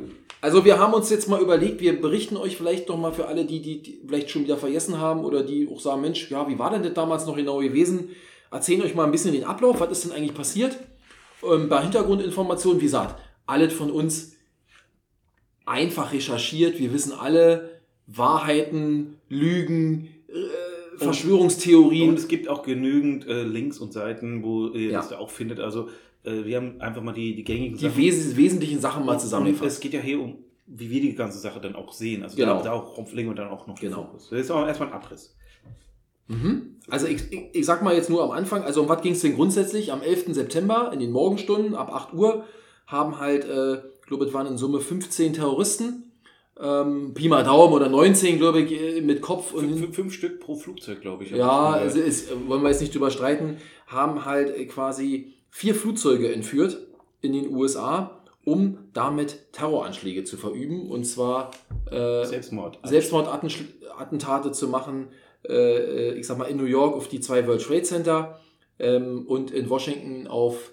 also 0.40 0.64
wir 0.64 0.78
haben 0.78 0.94
uns 0.94 1.10
jetzt 1.10 1.28
mal 1.28 1.40
überlegt, 1.40 1.80
wir 1.80 2.00
berichten 2.00 2.36
euch 2.36 2.56
vielleicht 2.56 2.88
noch 2.88 2.96
mal 2.98 3.12
für 3.12 3.26
alle, 3.26 3.44
die, 3.44 3.60
die, 3.60 3.82
die 3.82 4.00
vielleicht 4.06 4.30
schon 4.30 4.44
wieder 4.44 4.56
vergessen 4.56 4.98
haben 4.98 5.24
oder 5.24 5.42
die 5.42 5.68
auch 5.72 5.80
sagen, 5.80 6.00
Mensch, 6.00 6.30
ja, 6.30 6.48
wie 6.48 6.58
war 6.58 6.70
denn 6.70 6.82
das 6.82 6.94
damals 6.94 7.26
noch 7.26 7.36
genau 7.36 7.58
gewesen? 7.58 8.10
Erzählen 8.50 8.82
euch 8.82 8.94
mal 8.94 9.04
ein 9.04 9.12
bisschen 9.12 9.32
den 9.32 9.44
Ablauf, 9.44 9.80
was 9.80 9.90
ist 9.90 10.04
denn 10.04 10.12
eigentlich 10.12 10.34
passiert? 10.34 10.78
Ähm, 11.42 11.68
bei 11.68 11.82
Hintergrundinformationen, 11.82 12.80
wie 12.80 12.84
gesagt, 12.84 13.20
alles 13.46 13.72
von 13.72 13.90
uns 13.90 14.36
einfach 15.64 16.12
recherchiert. 16.12 16.78
Wir 16.78 16.92
wissen 16.92 17.12
alle 17.12 17.80
Wahrheiten, 18.06 19.18
Lügen, 19.28 20.08
Verschwörungstheorien. 21.04 22.08
Und 22.10 22.18
es 22.18 22.28
gibt 22.28 22.48
auch 22.48 22.62
genügend 22.62 23.26
äh, 23.26 23.42
Links 23.42 23.78
und 23.78 23.92
Seiten, 23.92 24.42
wo 24.42 24.68
ihr 24.68 24.90
Ja. 24.90 24.98
das 24.98 25.10
da 25.10 25.18
auch 25.18 25.30
findet. 25.30 25.60
Also 25.60 25.88
äh, 26.24 26.44
wir 26.44 26.56
haben 26.56 26.80
einfach 26.80 27.02
mal 27.02 27.12
die, 27.12 27.34
die 27.34 27.44
gängigen 27.44 27.76
die 27.78 27.96
wes 27.96 28.36
wesentlichen 28.36 28.80
Sachen 28.80 29.04
mal 29.04 29.12
Und 29.14 29.20
zusammengefasst. 29.20 29.76
es 29.76 29.80
geht 29.80 29.92
ja 29.94 30.00
hier 30.00 30.20
um, 30.20 30.38
wie 30.66 30.90
wir 30.90 31.00
die 31.00 31.14
ganze 31.14 31.38
Sache 31.38 31.60
dann 31.60 31.74
auch 31.76 31.92
sehen. 31.92 32.22
Also 32.22 32.36
Genau. 32.36 32.58
da, 32.58 32.64
darauf 32.64 33.12
legen 33.12 33.28
wir 33.30 33.34
dann 33.34 33.48
auch 33.48 33.66
noch 33.66 33.78
Genau. 33.80 34.04
Fokus. 34.04 34.28
Das 34.30 34.40
ist 34.40 34.50
aber 34.50 34.66
erstmal 34.66 34.88
ein 34.88 34.94
Abriss. 34.94 35.36
Mhm. 36.28 36.76
Also 36.88 37.06
ich, 37.06 37.30
ich, 37.32 37.40
ich 37.52 37.66
sag 37.66 37.82
mal 37.82 37.94
jetzt 37.94 38.10
nur 38.10 38.22
am 38.24 38.30
Anfang, 38.32 38.62
also 38.62 38.82
um 38.82 38.88
was 38.88 39.00
ging 39.02 39.12
es 39.12 39.20
denn 39.20 39.34
grundsätzlich? 39.34 39.92
Am 39.92 40.02
11. 40.02 40.34
September 40.34 40.90
in 40.92 40.98
den 41.00 41.12
Morgenstunden 41.12 41.74
ab 41.74 41.92
8 41.92 42.14
Uhr 42.14 42.44
haben 42.86 43.18
halt, 43.18 43.44
äh, 43.44 43.74
ich 44.00 44.06
glaube, 44.08 44.24
es 44.24 44.32
waren 44.34 44.46
in 44.46 44.56
Summe 44.56 44.80
15 44.80 45.32
Terroristen, 45.34 46.12
ähm, 46.60 47.12
Pi 47.14 47.28
mal 47.28 47.44
Daumen 47.44 47.74
oder 47.74 47.88
19, 47.88 48.38
glaube 48.38 48.60
ich, 48.60 48.72
äh, 48.72 49.00
mit 49.00 49.20
Kopf 49.20 49.52
und 49.52 49.78
Fünf, 49.78 49.94
fünf 49.94 50.14
Stück 50.14 50.40
pro 50.40 50.54
Flugzeug, 50.54 51.00
glaube 51.00 51.24
ich. 51.24 51.30
ja, 51.30 51.70
also 51.70 52.00
ist, 52.00 52.30
wollen 52.48 52.62
wir 52.62 52.70
jetzt 52.70 52.80
nicht 52.80 52.94
drüber 52.94 53.10
streiten, 53.10 53.58
haben 53.86 54.24
halt 54.24 54.56
äh, 54.56 54.64
quasi 54.66 55.34
vier 55.50 55.74
Flugzeuge 55.74 56.32
entführt 56.32 56.78
in 57.20 57.32
den 57.32 57.54
USA, 57.54 58.22
um 58.44 58.78
damit 58.92 59.52
Terroranschläge 59.52 60.24
zu 60.24 60.36
verüben 60.36 60.90
und 60.90 61.04
zwar 61.04 61.50
äh, 61.90 62.24
Selbstmord. 62.24 62.78
Selbstmordattentate 62.84 64.52
zu 64.52 64.68
machen, 64.68 65.08
äh, 65.46 66.12
ich 66.12 66.26
sag 66.26 66.38
mal 66.38 66.46
in 66.46 66.56
New 66.56 66.64
York 66.64 66.94
auf 66.94 67.08
die 67.08 67.20
zwei 67.20 67.46
World 67.46 67.62
Trade 67.62 67.82
Center 67.82 68.40
ähm, 68.78 69.26
und 69.26 69.50
in 69.50 69.68
Washington 69.68 70.26
auf 70.26 70.72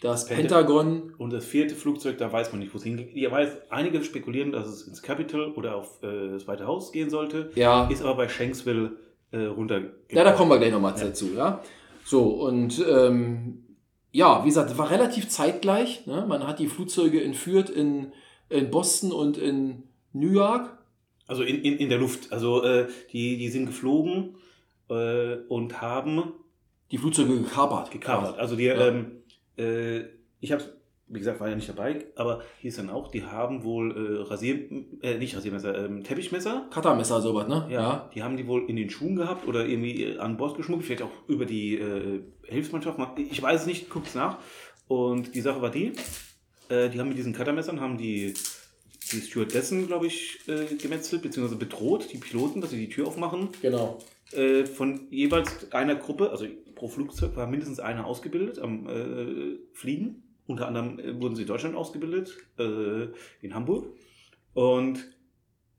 das 0.00 0.26
Penta- 0.28 0.36
Pentagon. 0.36 1.14
Und 1.18 1.32
das 1.32 1.44
vierte 1.44 1.74
Flugzeug, 1.74 2.18
da 2.18 2.32
weiß 2.32 2.52
man 2.52 2.60
nicht, 2.60 2.72
wo 2.72 2.78
es 2.78 2.84
hingeht. 2.84 3.14
Ja, 3.14 3.30
weiß, 3.30 3.70
einige 3.70 4.02
spekulieren, 4.02 4.52
dass 4.52 4.66
es 4.66 4.82
ins 4.88 5.02
Capitol 5.02 5.52
oder 5.52 5.76
auf 5.76 6.02
äh, 6.02 6.30
das 6.30 6.46
Weiße 6.48 6.66
Haus 6.66 6.92
gehen 6.92 7.10
sollte. 7.10 7.50
Ja, 7.54 7.86
Ist 7.88 8.02
aber 8.02 8.14
bei 8.16 8.28
Shanksville 8.28 8.92
äh, 9.32 9.44
runter. 9.44 9.80
ja, 10.10 10.24
da 10.24 10.32
kommen 10.32 10.50
wir 10.50 10.58
gleich 10.58 10.72
nochmal 10.72 10.94
Ja. 10.98 11.04
dazu. 11.04 11.28
Ja? 11.36 11.62
So, 12.04 12.22
und 12.24 12.84
ähm, 12.90 13.64
ja, 14.12 14.42
wie 14.42 14.48
gesagt, 14.48 14.76
war 14.78 14.90
relativ 14.90 15.28
zeitgleich. 15.28 16.06
Ne? 16.06 16.24
Man 16.26 16.46
hat 16.46 16.58
die 16.58 16.66
Flugzeuge 16.66 17.22
entführt 17.22 17.70
in, 17.70 18.12
in 18.48 18.70
Boston 18.70 19.12
und 19.12 19.36
in 19.38 19.84
New 20.12 20.32
York. 20.32 20.76
Also 21.28 21.44
in, 21.44 21.62
in, 21.62 21.76
in 21.76 21.88
der 21.88 21.98
Luft. 21.98 22.32
Also 22.32 22.64
äh, 22.64 22.88
die, 23.12 23.36
die 23.36 23.48
sind 23.50 23.66
geflogen 23.66 24.34
äh, 24.88 25.36
und 25.48 25.80
haben 25.80 26.32
Die 26.90 26.98
Flugzeuge 26.98 27.38
gekapert. 27.38 27.92
gekapert. 27.92 28.36
Also 28.38 28.56
die, 28.56 28.64
Ja. 28.64 28.88
ähm, 28.88 29.12
äh, 29.56 30.04
ich 30.40 30.52
habe 30.52 30.62
wie 31.10 31.18
gesagt, 31.18 31.40
war 31.40 31.48
ja 31.48 31.56
nicht 31.56 31.68
dabei, 31.68 32.06
aber 32.14 32.42
hier 32.60 32.68
ist 32.68 32.78
dann 32.78 32.88
auch, 32.88 33.10
die 33.10 33.24
haben 33.24 33.64
wohl 33.64 33.90
äh, 33.90 34.22
Rasier, 34.22 34.70
äh, 35.02 35.18
nicht 35.18 35.36
Rasiermesser, 35.36 35.84
ähm, 35.84 36.04
Teppichmesser. 36.04 36.68
Cuttermesser, 36.70 37.20
sowas, 37.20 37.48
ne? 37.48 37.66
Ja, 37.68 38.08
die 38.14 38.22
haben 38.22 38.36
die 38.36 38.46
wohl 38.46 38.70
in 38.70 38.76
den 38.76 38.90
Schuhen 38.90 39.16
gehabt 39.16 39.46
oder 39.48 39.66
irgendwie 39.66 40.04
äh, 40.04 40.18
an 40.18 40.36
Bord 40.36 40.56
geschmuggelt, 40.56 40.86
vielleicht 40.86 41.02
auch 41.02 41.10
über 41.26 41.46
die 41.46 41.74
äh, 41.74 42.20
Hilfsmannschaft. 42.44 42.98
Ich 43.18 43.42
weiß 43.42 43.62
es 43.62 43.66
nicht, 43.66 43.90
guckt's 43.90 44.14
nach. 44.14 44.38
Und 44.86 45.34
die 45.34 45.40
Sache 45.40 45.60
war 45.60 45.70
die, 45.70 45.92
äh, 46.68 46.88
die 46.88 47.00
haben 47.00 47.08
mit 47.08 47.18
diesen 47.18 47.32
Cuttermessern, 47.32 47.80
haben 47.80 47.98
die, 47.98 48.34
die 49.10 49.20
Stewardessen, 49.20 49.88
glaube 49.88 50.06
ich, 50.06 50.38
äh, 50.46 50.76
gemetzelt, 50.76 51.22
beziehungsweise 51.22 51.58
bedroht, 51.58 52.12
die 52.12 52.18
Piloten, 52.18 52.60
dass 52.60 52.70
sie 52.70 52.86
die 52.86 52.88
Tür 52.88 53.08
aufmachen. 53.08 53.48
Genau. 53.62 53.98
Äh, 54.32 54.64
von 54.66 55.08
jeweils 55.10 55.72
einer 55.72 55.96
Gruppe, 55.96 56.30
also 56.30 56.46
pro 56.74 56.88
Flugzeug 56.88 57.36
war 57.36 57.46
mindestens 57.46 57.80
einer 57.80 58.06
ausgebildet 58.06 58.58
am 58.58 58.86
äh, 58.88 59.58
Fliegen. 59.72 60.22
Unter 60.46 60.68
anderem 60.68 60.98
äh, 60.98 61.20
wurden 61.20 61.36
sie 61.36 61.42
in 61.42 61.48
Deutschland 61.48 61.76
ausgebildet, 61.76 62.36
äh, 62.58 63.08
in 63.42 63.54
Hamburg. 63.54 63.86
Und 64.54 65.04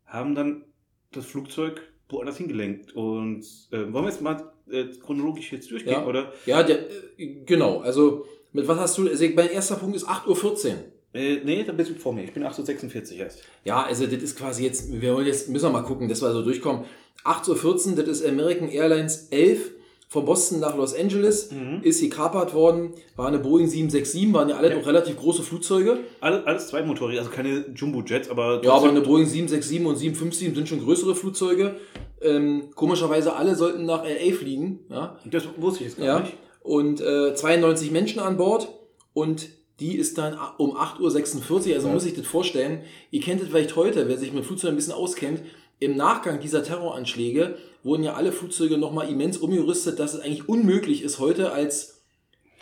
haben 0.05 0.35
dann 0.35 0.65
das 1.11 1.25
Flugzeug 1.25 1.81
woanders 2.09 2.37
hingelenkt. 2.37 2.93
Und 2.93 3.45
äh, 3.71 3.77
wollen 3.93 4.05
wir 4.05 4.09
jetzt 4.09 4.21
mal 4.21 4.51
äh, 4.69 4.85
chronologisch 5.01 5.51
jetzt 5.51 5.71
durchgehen, 5.71 5.93
Ja. 5.93 6.05
oder? 6.05 6.33
Ja, 6.45 6.63
der, 6.63 6.89
äh, 7.17 7.43
genau. 7.45 7.79
Also, 7.79 8.25
mit 8.51 8.67
was 8.67 8.77
hast 8.77 8.97
du, 8.97 9.07
also 9.07 9.25
mein 9.33 9.49
erster 9.49 9.75
Punkt 9.75 9.95
ist 9.95 10.07
8.14 10.07 10.67
Uhr. 10.67 10.73
Äh, 11.13 11.37
nee, 11.43 11.63
da 11.63 11.73
bist 11.73 11.89
du 11.91 11.95
vor 11.95 12.13
mir. 12.13 12.23
Ich 12.23 12.33
bin 12.33 12.43
8.46 12.43 13.13
Uhr 13.13 13.19
erst. 13.19 13.43
Ja, 13.65 13.83
also 13.83 14.05
das 14.07 14.21
ist 14.23 14.37
quasi 14.37 14.63
jetzt, 14.63 14.91
wir 15.01 15.13
wollen 15.13 15.27
jetzt, 15.27 15.49
müssen 15.49 15.65
wir 15.65 15.71
mal 15.71 15.81
gucken, 15.83 16.07
dass 16.07 16.21
wir 16.21 16.31
so 16.31 16.41
durchkommen. 16.41 16.85
8.14 17.25 17.89
Uhr, 17.91 17.95
das 18.03 18.19
ist 18.21 18.25
American 18.25 18.69
Airlines 18.69 19.27
11 19.31 19.71
von 20.07 20.25
Boston 20.25 20.59
nach 20.59 20.75
Los 20.75 20.93
Angeles, 20.93 21.51
Mhm. 21.51 21.81
ist 21.83 22.01
gekapert 22.01 22.53
worden, 22.53 22.93
war 23.15 23.27
eine 23.27 23.39
Boeing 23.39 23.67
767, 23.67 24.33
waren 24.33 24.49
ja 24.49 24.57
alle 24.57 24.69
Ja. 24.69 24.77
noch 24.77 24.85
relativ 24.85 25.15
große 25.17 25.41
Flugzeuge. 25.43 25.99
Alles, 26.19 26.45
alles 26.45 26.67
zweimotorig, 26.67 27.17
also 27.19 27.29
keine 27.31 27.65
Jumbo-Jets, 27.73 28.29
aber 28.29 28.61
Ja, 28.63 28.73
aber 28.73 28.89
eine 28.89 29.01
Boeing 29.01 29.25
767 29.25 29.85
und 29.85 29.95
757 29.97 30.55
sind 30.55 30.67
schon 30.67 30.83
größere 30.83 31.15
Flugzeuge. 31.15 31.75
Ähm, 32.21 32.71
komischerweise 32.75 33.35
alle 33.35 33.55
sollten 33.55 33.85
nach 33.85 34.03
LA 34.03 34.33
fliegen. 34.33 34.79
Ja, 34.89 35.17
das 35.25 35.43
wusste 35.57 35.83
ich 35.83 35.89
jetzt 35.91 35.97
gar 35.97 36.05
ja. 36.05 36.19
nicht. 36.19 36.33
Und 36.61 36.99
äh, 37.01 37.33
92 37.33 37.91
Menschen 37.91 38.19
an 38.19 38.37
Bord 38.37 38.67
und 39.13 39.49
die 39.79 39.95
ist 39.95 40.17
dann 40.17 40.37
um 40.57 40.75
8.46 40.77 41.69
Uhr, 41.69 41.75
also 41.75 41.87
Ja. 41.87 41.93
muss 41.93 42.05
ich 42.05 42.13
das 42.13 42.27
vorstellen. 42.27 42.81
Ihr 43.09 43.21
kennt 43.21 43.41
das 43.41 43.49
vielleicht 43.49 43.75
heute, 43.75 44.07
wer 44.07 44.17
sich 44.17 44.31
mit 44.33 44.45
Flugzeugen 44.45 44.73
ein 44.73 44.77
bisschen 44.77 44.93
auskennt. 44.93 45.41
Im 45.79 45.97
Nachgang 45.97 46.39
dieser 46.39 46.63
Terroranschläge 46.63 47.57
wurden 47.83 48.03
ja 48.03 48.13
alle 48.13 48.31
Flugzeuge 48.31 48.77
nochmal 48.77 49.09
immens 49.09 49.37
umgerüstet, 49.37 49.97
dass 49.97 50.13
es 50.13 50.19
eigentlich 50.19 50.47
unmöglich 50.47 51.01
ist, 51.01 51.17
heute 51.19 51.51
als 51.51 52.01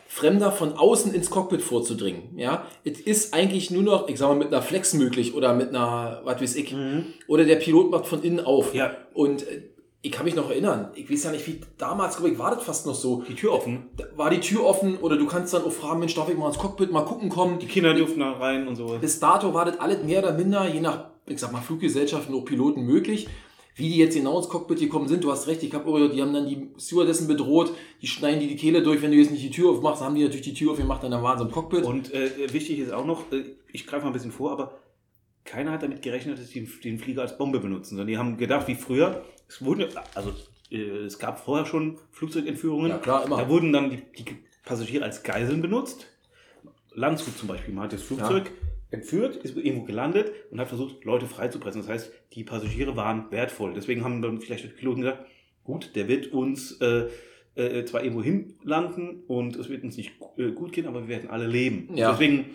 Fremder 0.08 0.52
von 0.52 0.74
außen 0.74 1.14
ins 1.14 1.30
Cockpit 1.30 1.62
vorzudringen. 1.62 2.38
Ja, 2.38 2.66
es 2.84 3.00
ist 3.00 3.34
eigentlich 3.34 3.70
nur 3.70 3.84
noch, 3.84 4.08
ich 4.08 4.18
sag 4.18 4.30
mal, 4.30 4.36
mit 4.36 4.48
einer 4.48 4.62
Flex 4.64 4.94
möglich 4.94 5.36
oder 5.36 5.54
mit 5.54 5.70
einer, 5.70 6.22
was 6.24 6.42
weiß 6.42 6.56
ich, 6.56 6.76
oder 7.28 7.44
der 7.44 7.58
Pilot 7.58 7.92
macht 7.92 8.08
von 8.08 8.24
innen 8.24 8.40
auf. 8.40 8.74
Ja, 8.74 8.96
Und 9.14 9.44
äh, 9.48 9.62
ich 10.02 10.12
kann 10.12 10.26
mich 10.26 10.36
noch 10.36 10.50
erinnern, 10.50 10.92
ich 10.96 11.12
weiß 11.12 11.26
ja 11.26 11.32
nicht, 11.32 11.46
wie 11.48 11.60
damals, 11.78 12.16
glaube 12.16 12.32
ich, 12.32 12.40
war 12.40 12.56
das 12.56 12.64
fast 12.64 12.86
noch 12.86 12.96
so. 12.96 13.24
die 13.28 13.36
Tür 13.36 13.52
offen. 13.52 13.90
War 14.16 14.30
die 14.30 14.40
Tür 14.40 14.66
offen 14.66 14.98
oder 14.98 15.18
du 15.18 15.26
kannst 15.26 15.54
dann 15.54 15.64
auch 15.64 15.74
fragen, 15.74 16.00
Mensch, 16.00 16.16
darf 16.16 16.30
ich 16.30 16.38
mal 16.38 16.48
ins 16.48 16.58
Cockpit 16.58 16.92
mal 16.92 17.04
gucken 17.04 17.30
kommen. 17.30 17.60
Die 17.60 17.66
Kinder 17.66 17.94
durften 17.94 18.22
da 18.22 18.32
rein 18.32 18.68
und 18.68 18.78
so. 18.78 18.98
Bis 19.00 19.20
dato 19.20 19.54
war 19.54 19.66
das 19.66 19.80
alles 19.80 20.04
mehr 20.04 20.20
oder 20.20 20.34
minder, 20.34 20.70
je 20.70 20.80
nach, 20.80 21.10
ich 21.26 21.40
sag 21.40 21.52
mal, 21.52 21.62
Fluggesellschaften 21.62 22.34
und 22.34 22.46
Piloten 22.46 22.84
möglich. 22.84 23.28
Wie 23.76 23.90
die 23.90 23.98
jetzt 23.98 24.16
genau 24.16 24.38
ins 24.38 24.50
Cockpit 24.50 24.80
gekommen 24.80 25.08
sind, 25.08 25.24
du 25.24 25.32
hast 25.32 25.48
recht, 25.48 25.64
ich 25.64 25.74
habe 25.74 26.10
die 26.14 26.22
haben 26.22 26.34
dann 26.34 26.48
die 26.48 26.70
Stewardessen 26.78 27.28
bedroht, 27.28 27.72
die 28.02 28.08
schneiden 28.08 28.42
dir 28.42 28.48
die 28.48 28.58
Kehle 28.58 28.84
durch, 28.84 29.02
wenn 29.02 29.12
du 29.12 29.18
jetzt 29.18 29.32
nicht 29.32 29.44
die 29.44 29.52
Tür 29.52 29.72
aufmachst, 29.72 30.02
haben 30.02 30.16
die 30.16 30.24
natürlich 30.24 30.46
die 30.46 30.54
Tür 30.54 30.74
aufgemacht, 30.74 31.02
dann 31.04 31.12
waren 31.24 31.38
sie 31.38 31.46
im 31.46 31.52
Cockpit. 31.52 31.86
Und 31.86 32.14
äh, 32.14 32.52
wichtig 32.52 32.80
ist 32.80 32.92
auch 32.92 33.06
noch, 33.06 33.32
äh, 33.32 33.44
ich 33.72 33.88
greife 33.88 34.04
mal 34.04 34.10
ein 34.10 34.14
bisschen 34.14 34.34
vor, 34.34 34.52
aber 34.52 34.80
keiner 35.46 35.72
hat 35.72 35.84
damit 35.84 36.02
gerechnet, 36.02 36.40
dass 36.40 36.50
die 36.50 36.68
den 36.84 37.00
Flieger 37.00 37.22
als 37.22 37.38
Bombe 37.38 37.60
benutzen, 37.60 37.92
sondern 37.92 38.08
die 38.08 38.18
haben 38.18 38.38
gedacht, 38.38 38.68
wie 38.68 38.76
früher, 38.76 39.24
es 39.50 39.66
wurde, 39.66 39.90
also 40.16 40.34
äh, 40.72 40.78
es 40.78 41.20
gab 41.20 41.44
vorher 41.44 41.66
schon 41.66 41.98
Flugzeugentführungen, 42.12 42.92
ja 42.92 42.98
klar, 43.00 43.26
immer. 43.26 43.38
da 43.38 43.50
wurden 43.50 43.74
dann 43.74 43.90
die, 43.90 44.04
die 44.18 44.26
Passagiere 44.64 45.04
als 45.04 45.24
Geiseln 45.24 45.62
benutzt. 45.62 46.08
Landshut 46.94 47.38
zum 47.38 47.48
Beispiel, 47.48 47.74
man 47.74 47.86
hat 47.86 47.94
das 47.94 48.04
Flugzeug 48.04 48.52
entführt, 48.92 49.38
ist 49.38 49.56
irgendwo 49.56 49.86
gelandet 49.86 50.32
und 50.52 50.60
hat 50.60 50.68
versucht, 50.68 51.04
Leute 51.04 51.28
freizupressen. 51.28 51.82
Das 51.82 51.90
heißt, 51.90 52.12
die 52.34 52.44
Passagiere 52.44 52.96
waren 52.96 53.32
wertvoll. 53.32 53.74
Deswegen 53.74 54.04
haben 54.04 54.22
dann 54.22 54.40
vielleicht 54.40 54.64
die 54.64 54.70
Piloten 54.70 55.02
gesagt, 55.02 55.26
gut, 55.64 55.96
der 55.96 56.08
wird 56.08 56.32
uns 56.34 56.80
äh, 56.82 57.08
äh, 57.56 57.86
zwar 57.86 58.04
irgendwo 58.04 58.24
hinlanden 58.24 59.24
und 59.28 59.56
es 59.56 59.70
wird 59.70 59.84
uns 59.84 59.98
nicht 59.98 60.14
äh, 60.38 60.52
gut 60.52 60.72
gehen, 60.72 60.88
aber 60.88 61.02
wir 61.02 61.10
werden 61.10 61.30
alle 61.30 61.48
leben. 61.48 61.90
Ja. 61.96 62.12
Deswegen 62.12 62.46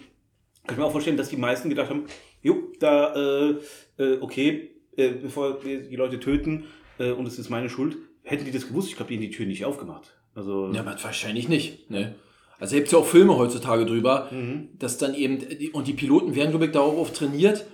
kann 0.67 0.75
ich 0.75 0.77
mir 0.79 0.85
auch 0.85 0.93
vorstellen, 0.93 1.17
dass 1.17 1.29
die 1.29 1.37
meisten 1.37 1.69
gedacht 1.69 1.91
haben, 1.91 2.07
jo, 2.43 2.73
da, 2.81 3.15
äh, 3.15 3.55
äh, 3.99 4.19
okay, 4.21 4.71
äh, 4.97 5.11
bevor 5.11 5.65
wir 5.65 5.83
die 5.83 5.97
Leute 5.97 6.21
töten 6.21 6.65
äh, 6.99 7.11
und 7.13 7.27
es 7.27 7.39
ist 7.39 7.51
meine 7.51 7.69
Schuld, 7.69 7.97
hätten 8.23 8.45
die 8.45 8.51
das 8.51 8.69
gewusst, 8.69 8.89
ich 8.89 8.97
glaube, 8.97 9.09
die 9.11 9.17
hätten 9.17 9.31
die 9.31 9.37
Tür 9.37 9.47
nicht 9.47 9.65
aufgemacht. 9.65 10.17
Also, 10.35 10.71
Ja, 10.73 10.81
aber 10.81 10.97
wahrscheinlich 11.03 11.49
nicht. 11.49 11.91
Ne? 11.91 12.15
Also 12.59 12.75
gibt 12.77 12.87
es 12.87 12.93
ja 12.93 12.99
auch 12.99 13.07
Filme 13.07 13.37
heutzutage 13.37 13.85
drüber, 13.87 14.29
Mhm. 14.31 14.69
dass 14.79 14.99
dann 14.99 15.15
eben, 15.15 15.39
und 15.73 15.87
die 15.87 15.93
Piloten 15.93 16.35
werden, 16.35 16.51
glaube 16.51 16.67
ich, 16.67 16.73
darauf 16.73 17.13
trainiert, 17.13 17.65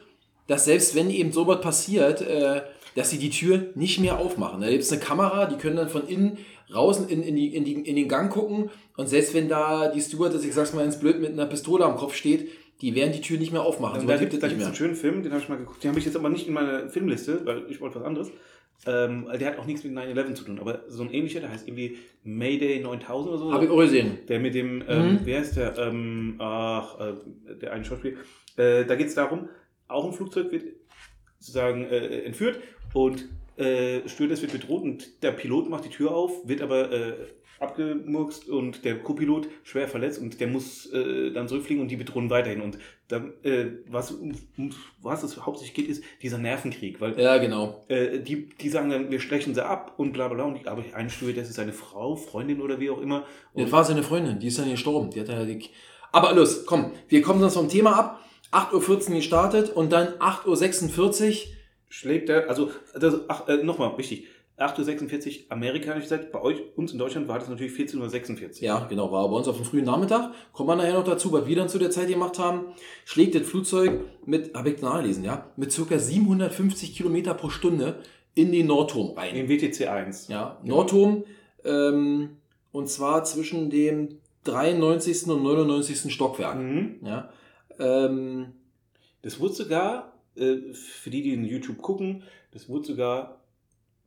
dass 0.46 0.64
selbst 0.64 0.94
wenn 0.94 1.10
eben 1.10 1.32
sowas 1.32 1.60
passiert, 1.60 2.22
äh, 2.22 2.62
dass 2.96 3.10
sie 3.10 3.18
die 3.18 3.30
Tür 3.30 3.66
nicht 3.76 4.00
mehr 4.00 4.18
aufmachen. 4.18 4.60
Da 4.60 4.68
gibt 4.68 4.82
es 4.82 4.90
eine 4.90 5.00
Kamera, 5.00 5.46
die 5.46 5.56
können 5.56 5.76
dann 5.76 5.88
von 5.88 6.08
innen 6.08 6.38
raus 6.74 7.00
in, 7.08 7.22
in, 7.22 7.36
die, 7.36 7.54
in, 7.54 7.64
die, 7.64 7.74
in 7.74 7.96
den 7.96 8.08
Gang 8.08 8.32
gucken 8.32 8.70
und 8.96 9.08
selbst 9.08 9.32
wenn 9.34 9.48
da 9.48 9.88
die 9.88 10.00
Stewardess, 10.00 10.44
ich 10.44 10.54
sag's 10.54 10.72
mal 10.72 10.84
ins 10.84 10.98
Blöd, 10.98 11.20
mit 11.20 11.32
einer 11.32 11.46
Pistole 11.46 11.84
am 11.84 11.96
Kopf 11.96 12.14
steht, 12.14 12.48
die 12.80 12.94
werden 12.94 13.12
die 13.12 13.20
Tür 13.20 13.38
nicht 13.38 13.52
mehr 13.52 13.62
aufmachen. 13.62 13.94
Also 13.96 14.06
So 14.06 14.12
da 14.12 14.18
gibt 14.18 14.32
es 14.32 14.42
einen 14.42 14.74
schönen 14.74 14.94
Film, 14.94 15.22
den 15.22 15.32
habe 15.32 15.42
ich 15.42 15.48
mal 15.48 15.56
geguckt. 15.58 15.82
Den 15.84 15.90
habe 15.90 15.98
ich 16.00 16.06
jetzt 16.06 16.16
aber 16.16 16.30
nicht 16.30 16.46
in 16.48 16.54
meiner 16.54 16.88
Filmliste, 16.88 17.44
weil 17.44 17.64
ich 17.68 17.80
wollte 17.80 17.96
was 18.00 18.04
anderes. 18.06 18.30
Ähm, 18.86 19.26
weil 19.26 19.36
der 19.38 19.48
hat 19.48 19.58
auch 19.58 19.66
nichts 19.66 19.84
mit 19.84 19.92
9-11 19.92 20.34
zu 20.34 20.44
tun. 20.44 20.58
Aber 20.58 20.84
so 20.88 21.02
ein 21.02 21.12
ähnlicher, 21.12 21.40
der 21.40 21.50
heißt 21.50 21.68
irgendwie 21.68 21.98
Mayday 22.24 22.80
9000 22.80 23.28
oder 23.30 23.38
so. 23.38 23.52
Habe 23.52 23.64
ich 23.66 23.70
auch 23.70 23.78
gesehen. 23.78 24.18
Der 24.28 24.40
mit 24.40 24.54
dem, 24.54 24.82
ähm, 24.88 25.12
Mhm. 25.14 25.20
wer 25.24 25.40
ist 25.42 25.56
der? 25.56 25.76
Ähm, 25.76 26.36
ach, 26.38 26.98
äh, 26.98 27.56
der 27.60 27.72
eine 27.72 27.84
Schauspieler. 27.84 28.16
Äh, 28.56 28.86
da 28.86 28.94
geht 28.94 29.08
es 29.08 29.14
darum, 29.14 29.48
auch 29.88 30.06
ein 30.06 30.12
Flugzeug 30.12 30.50
wird 30.50 30.64
sozusagen 31.38 31.84
äh, 31.84 32.20
entführt 32.22 32.58
und 32.94 33.28
äh, 33.56 34.00
Stewardess 34.08 34.40
wird 34.42 34.52
bedroht 34.52 34.82
und 34.82 35.22
der 35.22 35.32
Pilot 35.32 35.68
macht 35.68 35.84
die 35.84 35.90
Tür 35.90 36.12
auf, 36.14 36.48
wird 36.48 36.62
aber 36.62 36.90
äh, 36.90 37.12
abgemurkst 37.60 38.48
und 38.48 38.84
der 38.84 38.98
Co-Pilot 39.00 39.48
schwer 39.62 39.86
verletzt 39.86 40.20
und 40.20 40.40
der 40.40 40.48
muss 40.48 40.86
äh, 40.92 41.30
dann 41.30 41.46
zurückfliegen 41.46 41.82
und 41.82 41.90
die 41.90 41.96
bedrohen 41.96 42.30
weiterhin. 42.30 42.62
Und 42.62 42.78
dann, 43.08 43.34
äh, 43.42 43.66
was, 43.88 44.10
um, 44.12 44.32
was 45.02 45.22
es 45.22 45.44
hauptsächlich 45.44 45.74
geht, 45.74 45.88
ist 45.88 46.02
dieser 46.22 46.38
Nervenkrieg, 46.38 47.00
weil 47.00 47.18
Ja, 47.20 47.36
genau. 47.38 47.84
äh, 47.88 48.18
die, 48.20 48.48
die 48.48 48.68
sagen 48.68 48.90
dann, 48.90 49.10
wir 49.10 49.20
stechen 49.20 49.54
sie 49.54 49.64
ab 49.64 49.94
und 49.98 50.12
bla 50.12 50.28
bla 50.28 50.36
bla. 50.36 50.44
Und 50.44 50.54
die, 50.60 50.66
aber 50.66 50.82
eine 50.94 51.10
Stewardess 51.10 51.48
ist 51.50 51.56
seine 51.56 51.72
Frau, 51.72 52.16
Freundin 52.16 52.60
oder 52.62 52.80
wie 52.80 52.90
auch 52.90 53.00
immer. 53.00 53.24
Und 53.52 53.64
Das 53.64 53.72
war 53.72 53.84
seine 53.84 54.02
Freundin, 54.02 54.38
die 54.38 54.46
ist 54.48 54.58
dann 54.58 54.70
gestorben. 54.70 55.10
Die 55.10 55.20
hat 55.20 55.28
ja 55.28 55.44
die 55.44 55.68
Aber 56.12 56.32
los, 56.32 56.64
komm, 56.66 56.92
wir 57.08 57.22
kommen 57.22 57.40
sonst 57.40 57.54
vom 57.54 57.68
Thema 57.68 57.96
ab. 57.98 58.24
8.14 58.52 59.10
Uhr 59.10 59.16
gestartet 59.16 59.70
und 59.70 59.92
dann 59.92 60.08
8.46 60.18 61.28
Uhr. 61.28 61.34
schlägt 61.88 62.28
er, 62.28 62.48
also 62.48 62.70
das, 62.98 63.14
ach, 63.28 63.46
äh, 63.48 63.62
nochmal 63.62 63.96
wichtig, 63.96 64.26
8.46 64.60 65.26
Uhr 65.26 65.44
amerikanische 65.48 66.08
Zeit, 66.08 66.30
bei 66.30 66.40
euch, 66.42 66.58
uns 66.76 66.92
in 66.92 66.98
Deutschland 66.98 67.28
war 67.28 67.38
das 67.38 67.48
natürlich 67.48 67.72
14.46 67.72 68.40
Uhr. 68.40 68.50
Ja, 68.60 68.86
genau, 68.86 69.10
war 69.10 69.26
bei 69.28 69.36
uns 69.36 69.48
auf 69.48 69.56
dem 69.56 69.64
frühen 69.64 69.86
Nachmittag. 69.86 70.32
Kommen 70.52 70.68
wir 70.68 70.76
nachher 70.76 70.92
noch 70.92 71.04
dazu, 71.04 71.32
was 71.32 71.46
wir 71.46 71.56
dann 71.56 71.70
zu 71.70 71.78
der 71.78 71.90
Zeit 71.90 72.08
gemacht 72.08 72.38
haben. 72.38 72.66
Schlägt 73.06 73.34
das 73.34 73.42
Flugzeug 73.42 74.00
mit, 74.26 74.54
habe 74.54 74.70
ich 74.70 74.82
nachgelesen, 74.82 75.24
ja, 75.24 75.50
mit 75.56 75.72
circa 75.72 75.98
750 75.98 76.94
Kilometer 76.94 77.32
pro 77.32 77.48
Stunde 77.48 78.00
in 78.34 78.52
den 78.52 78.66
Nordturm 78.66 79.16
rein. 79.16 79.34
In 79.34 79.48
WTC 79.48 79.88
1. 79.88 80.28
Ja, 80.28 80.60
Nordturm, 80.62 81.24
ähm, 81.64 82.36
und 82.70 82.90
zwar 82.90 83.24
zwischen 83.24 83.70
dem 83.70 84.20
93. 84.44 85.26
und 85.28 85.42
99. 85.42 86.12
Stockwerk. 86.12 86.58
Mhm. 86.58 86.96
Ja, 87.02 87.30
ähm, 87.78 88.52
Das 89.22 89.40
wurde 89.40 89.54
sogar, 89.54 90.12
äh, 90.36 90.72
für 90.72 91.10
die, 91.10 91.22
die 91.22 91.32
in 91.32 91.44
YouTube 91.44 91.78
gucken, 91.78 92.24
das 92.52 92.68
wurde 92.68 92.86
sogar 92.86 93.39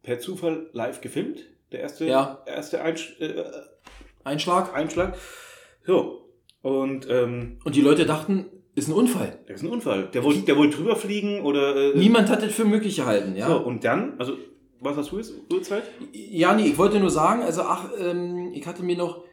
per 0.03 0.19
Zufall 0.19 0.69
live 0.73 1.01
gefilmt. 1.01 1.39
Der 1.71 1.79
erste, 1.81 2.05
Ja. 2.05 2.43
erste 2.45 2.81
Einsch 2.81 3.19
äh, 3.19 3.43
Einschlag. 4.23 4.73
Einschlag. 4.75 5.17
So. 5.85 6.29
Und 6.61 7.07
ähm, 7.09 7.57
Und 7.65 7.75
die 7.75 7.81
Leute 7.81 8.05
dachten, 8.05 8.45
ist 8.75 8.87
ein 8.87 8.93
Unfall. 8.93 9.39
das 9.47 9.57
ist 9.57 9.63
ein 9.63 9.69
Unfall. 9.69 10.09
Der 10.13 10.23
wollte, 10.23 10.41
der 10.41 10.55
wollte 10.57 10.77
drüber 10.77 10.95
fliegen 10.95 11.41
oder. 11.41 11.75
Äh, 11.75 11.97
Niemand 11.97 12.29
hat 12.29 12.41
das 12.41 12.53
für 12.53 12.65
möglich 12.65 12.95
gehalten, 12.95 13.35
ja. 13.35 13.47
So, 13.47 13.57
und 13.59 13.83
dann, 13.83 14.13
also, 14.19 14.33
was 14.79 14.95
hast 14.97 15.11
du 15.11 15.17
jetzt? 15.17 15.33
Uhrzeit? 15.51 15.83
Ja, 16.13 16.53
nee, 16.53 16.67
ich 16.67 16.77
wollte 16.77 16.99
nur 16.99 17.09
sagen, 17.09 17.41
also 17.43 17.61
ach, 17.63 17.89
ähm, 17.99 18.51
ich 18.53 18.65
hatte 18.65 18.83
mir 18.83 18.97
noch, 18.97 19.23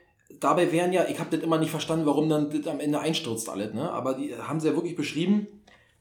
dabei 0.41 0.71
wären 0.73 0.93
ja, 0.93 1.07
ich 1.09 1.19
habe 1.21 1.35
das 1.35 1.45
immer 1.45 1.59
nicht 1.59 1.71
verstanden, 1.71 2.07
warum 2.07 2.29
dann 2.29 2.51
das 2.51 2.67
am 2.67 2.81
Ende 2.81 2.99
einstürzt 3.01 3.49
alles, 3.49 3.73
ne? 3.75 3.91
Aber 3.91 4.15
die 4.15 4.35
haben 4.37 4.61
sie 4.61 4.69
ja 4.69 4.75
wirklich 4.75 4.97
beschrieben, 4.97 5.47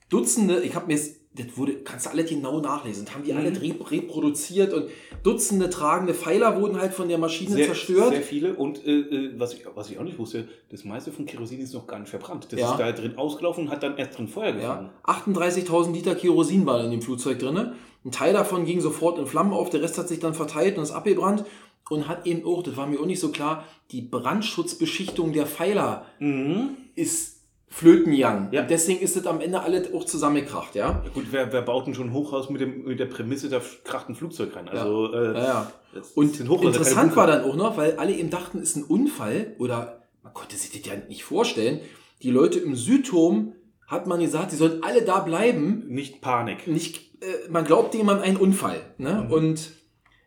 Dutzende, 0.10 0.62
ich 0.62 0.74
habe 0.76 0.88
mir 0.88 0.94
jetzt 0.96 1.19
das 1.36 1.46
wurde, 1.58 1.76
kannst 1.84 2.08
du 2.08 2.10
alles 2.10 2.30
genau 2.30 2.60
nachlesen. 2.60 3.06
Das 3.06 3.14
haben 3.14 3.24
die 3.24 3.32
Mhm. 3.32 3.38
alle 3.38 3.62
rep 3.62 3.92
reproduziert 3.92 4.74
und 4.74 4.86
Dutzende 5.24 5.70
tragende 5.70 6.14
Pfeiler 6.14 6.60
wurden 6.60 6.80
halt 6.80 6.94
von 6.94 7.08
der 7.10 7.18
Maschine 7.18 7.52
Sehr, 7.56 7.66
zerstört. 7.68 8.12
sehr 8.14 8.22
viele. 8.22 8.56
Und 8.56 8.86
äh, 8.86 9.00
äh, 9.00 9.34
was, 9.40 9.54
ich, 9.54 9.66
was 9.76 9.90
ich 9.92 10.00
auch 10.00 10.04
nicht 10.04 10.18
wusste, 10.18 10.48
das 10.70 10.86
meiste 10.86 11.12
von 11.12 11.26
Kerosin 11.26 11.60
ist 11.60 11.74
noch 11.74 11.88
gar 11.88 12.00
nicht 12.00 12.10
verbrannt. 12.10 12.48
Das 12.52 12.60
Ja. 12.60 12.72
ist 12.72 12.80
da 12.80 12.92
drin 12.94 13.18
ausgelaufen 13.18 13.66
und 13.66 13.70
hat 13.70 13.84
dann 13.84 13.98
erst 13.98 14.18
drin 14.18 14.28
Feuer 14.28 14.54
gefangen. 14.54 14.90
Ja, 15.06 15.14
38.000 15.14 15.94
Liter 15.94 16.16
Kerosin 16.16 16.66
waren 16.66 16.86
in 16.86 16.92
dem 16.92 17.02
Flugzeug 17.02 17.38
drin. 17.40 17.74
Ein 18.06 18.12
Teil 18.12 18.34
davon 18.34 18.66
ging 18.66 18.80
sofort 18.80 19.20
in 19.20 19.28
Flammen 19.28 19.52
auf, 19.54 19.70
der 19.70 19.82
Rest 19.82 19.98
hat 19.98 20.08
sich 20.08 20.20
dann 20.20 20.34
verteilt 20.34 20.78
und 20.78 20.84
ist 20.84 20.92
abgebrannt 20.92 21.44
und 21.90 22.08
hat 22.08 22.26
eben 22.26 22.46
auch, 22.46 22.64
das 22.64 22.78
war 22.78 22.88
mir 22.88 23.00
auch 23.00 23.06
nicht 23.06 23.20
so 23.20 23.30
klar, 23.30 23.66
die 23.92 24.02
Brandschutzbeschichtung 24.02 25.34
der 25.34 25.46
Pfeiler 25.46 26.06
Mhm. 26.20 26.78
ist 26.96 27.39
flöten 27.70 28.12
gegangen. 28.12 28.50
Ja. 28.52 28.62
Und 28.62 28.72
deswegen 28.72 29.00
ist 29.00 29.16
das 29.16 29.28
am 29.28 29.42
Ende 29.42 29.62
alles 29.62 29.94
auch 29.94 30.04
zusammengekracht, 30.04 30.76
ja. 30.76 31.02
Ja, 31.04 31.12
gut, 31.14 31.28
wer, 31.32 31.54
wer 31.54 31.62
baut 31.62 31.88
denn 31.88 31.94
schon 31.94 32.08
ein 32.08 32.14
Hochhaus 32.14 32.50
mit, 32.50 32.62
dem, 32.62 32.84
mit 32.84 33.00
der 33.00 33.06
Prämisse, 33.06 33.48
da 33.48 33.62
kracht 33.84 34.10
ein 34.10 34.16
Flugzeug 34.16 34.56
rein? 34.56 34.68
Also, 34.68 35.14
äh, 35.14 35.34
Ja, 35.34 35.44
ja. 35.44 36.02
Und 36.16 36.40
interessant 36.40 37.16
war 37.16 37.28
dann 37.28 37.44
auch 37.44 37.56
noch, 37.56 37.78
weil 37.78 37.98
alle 37.98 38.14
eben 38.14 38.30
dachten, 38.30 38.60
es 38.60 38.72
ist 38.72 38.76
ein 38.78 38.84
Unfall 38.84 39.56
oder 39.60 40.04
man 40.24 40.34
konnte 40.34 40.56
sich 40.56 40.72
das 40.72 40.92
ja 40.92 41.00
nicht 41.08 41.24
vorstellen. 41.24 41.80
Die 42.22 42.32
Leute 42.32 42.60
im 42.60 42.76
Südturm 42.76 43.54
hat 43.88 44.08
man 44.08 44.20
gesagt, 44.20 44.52
sie 44.52 44.58
sollen 44.58 44.84
alle 44.84 45.04
da 45.04 45.20
bleiben. 45.20 45.86
Nicht 45.88 46.22
Panik. 46.22 46.68
Nicht, 46.68 47.24
äh, 47.24 47.50
man 47.50 47.66
glaubt 47.66 47.96
jemand 47.96 48.22
einen 48.22 48.38
Unfall. 48.38 48.82
Ne? 48.98 49.26
Mhm. 49.26 49.32
Und 49.32 49.72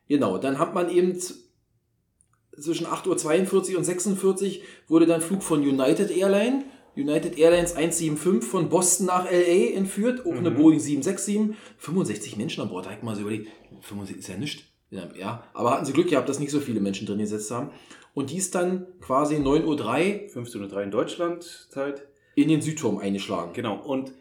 genau, 0.09 0.39
dann 0.39 0.59
hat 0.59 0.75
man 0.75 0.91
eben 0.91 1.17
zwischen 2.61 2.87
8.42 2.87 3.73
Uhr 3.73 3.79
und 3.79 3.85
46 3.85 4.63
wurde 4.89 5.07
dann 5.07 5.21
Flug 5.21 5.43
von 5.43 5.61
United 5.61 6.11
Airlines, 6.11 6.65
United 6.97 7.39
Airlines 7.39 7.75
175 7.75 8.45
von 8.49 8.69
Boston 8.69 9.07
nach 9.07 9.25
LA 9.25 9.75
entführt, 9.75 10.27
auch 10.27 10.35
eine 10.35 10.51
Mhm. 10.51 10.57
Boeing 10.57 10.79
767, 10.81 11.57
65 11.79 12.37
Menschen 12.37 12.63
an 12.63 12.69
Bord, 12.69 12.87
da 12.87 12.91
hab 12.91 12.99
ich 12.99 13.03
mal 13.03 13.15
so 13.15 13.23
überlegt, 13.23 13.49
65 13.81 14.19
ist 14.19 14.29
ja 14.29 14.37
nichts. 14.37 14.63
Ja, 14.91 15.45
aber 15.55 15.71
hatten 15.71 15.87
sie 15.87 15.95
Glück 15.95 16.11
gehabt, 16.11 16.29
dass 16.29 16.39
nicht 16.39 16.51
so 16.51 16.61
viele 16.61 16.81
Menschen 16.81 17.07
drin 17.07 17.19
gesetzt 17.19 17.51
haben. 17.51 17.71
Und 18.13 18.31
die 18.31 18.37
ist 18.37 18.55
dann 18.55 18.87
quasi 19.01 19.37
9.03 19.37 19.65
Uhr 19.65 19.77
15.03 20.45 20.83
in 20.83 20.91
Deutschland 20.91 21.69
Zeit. 21.71 22.07
in 22.35 22.49
den 22.49 22.61
Südturm 22.61 22.99
eingeschlagen. 22.99 23.53
Genau. 23.55 23.77
Und 23.83 24.13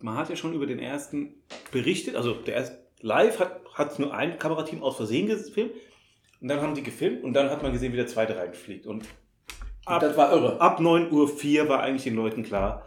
man 0.00 0.16
hat 0.16 0.30
ja 0.30 0.36
schon 0.36 0.52
über 0.52 0.66
den 0.66 0.80
ersten 0.80 1.34
berichtet. 1.70 2.16
Also 2.16 2.32
der 2.34 2.54
erste 2.54 2.78
live 3.02 3.38
hat, 3.38 3.60
hat 3.74 3.98
nur 4.00 4.12
ein 4.12 4.36
Kamerateam 4.38 4.82
aus 4.82 4.96
Versehen 4.96 5.28
gefilmt. 5.28 5.72
Und 6.40 6.48
dann 6.48 6.60
haben 6.60 6.74
die 6.74 6.82
gefilmt 6.82 7.22
und 7.22 7.32
dann 7.34 7.48
hat 7.50 7.62
man 7.62 7.72
gesehen, 7.72 7.92
wie 7.92 7.96
der 7.96 8.06
zweite 8.08 8.36
reinfliegt. 8.36 8.86
Und 8.86 9.04
ab, 9.86 10.00
das 10.00 10.16
war 10.16 10.32
irre. 10.32 10.60
ab 10.60 10.80
9.04 10.80 11.62
Uhr 11.62 11.68
war 11.68 11.80
eigentlich 11.82 12.04
den 12.04 12.16
Leuten 12.16 12.42
klar, 12.42 12.86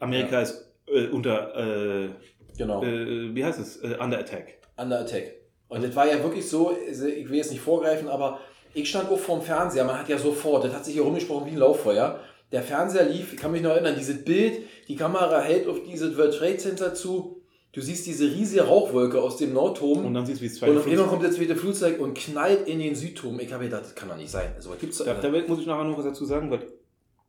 Amerika 0.00 0.40
ist 0.40 0.68
äh, 0.86 1.06
unter, 1.08 1.56
äh, 1.56 2.08
Genau. 2.56 2.82
äh, 2.82 3.34
wie 3.34 3.44
heißt 3.44 3.58
es, 3.60 3.76
äh, 3.82 3.96
under 4.00 4.18
attack. 4.18 4.58
Under 4.76 5.00
Attack. 5.00 5.34
Und 5.68 5.84
das 5.84 5.94
war 5.94 6.06
ja 6.06 6.22
wirklich 6.22 6.48
so, 6.48 6.68
also 6.88 7.06
ich 7.06 7.28
will 7.28 7.36
jetzt 7.36 7.50
nicht 7.52 7.60
vorgreifen, 7.60 8.08
aber 8.08 8.38
ich 8.74 8.88
stand 8.88 9.10
auch 9.10 9.18
vorm 9.18 9.42
Fernseher, 9.42 9.84
man 9.84 9.98
hat 9.98 10.08
ja 10.08 10.18
sofort, 10.18 10.64
das 10.64 10.72
hat 10.72 10.84
sich 10.84 10.94
hier 10.94 11.02
rumgesprochen 11.02 11.46
wie 11.46 11.50
ein 11.52 11.58
Lauffeuer. 11.58 12.20
Der 12.52 12.62
Fernseher 12.62 13.04
lief, 13.04 13.32
ich 13.34 13.38
kann 13.38 13.52
mich 13.52 13.60
noch 13.62 13.70
erinnern, 13.70 13.94
dieses 13.98 14.24
Bild, 14.24 14.62
die 14.88 14.96
Kamera 14.96 15.40
hält 15.40 15.66
auf 15.68 15.82
dieses 15.82 16.16
World 16.16 16.34
Trade 16.38 16.56
Center 16.56 16.94
zu, 16.94 17.37
du 17.72 17.80
siehst 17.80 18.06
diese 18.06 18.24
riesige 18.24 18.62
Rauchwolke 18.62 19.20
aus 19.20 19.36
dem 19.36 19.52
Nordturm 19.52 19.98
Und 20.00 20.06
und, 20.06 20.14
dann 20.14 20.26
siehst 20.26 20.40
du, 20.40 20.42
wie 20.42 20.46
es 20.48 20.54
zweite 20.56 20.78
auf 20.78 20.86
einmal 20.86 21.06
kommt 21.06 21.24
das 21.24 21.36
zweite 21.36 21.56
Flugzeug 21.56 22.00
und 22.00 22.14
knallt 22.14 22.66
in 22.68 22.78
den 22.78 22.94
Südturm. 22.94 23.38
Ich 23.40 23.52
habe 23.52 23.64
gedacht, 23.64 23.82
das 23.84 23.94
kann 23.94 24.08
doch 24.08 24.16
nicht 24.16 24.30
sein. 24.30 24.52
Also, 24.56 24.70
was 24.70 24.78
gibt's 24.78 24.98
Da, 24.98 25.14
da? 25.14 25.28
da 25.30 25.42
muss 25.46 25.60
ich 25.60 25.66
nachher 25.66 25.84
noch 25.84 25.98
was 25.98 26.04
dazu 26.04 26.24
sagen, 26.24 26.50
weil 26.50 26.66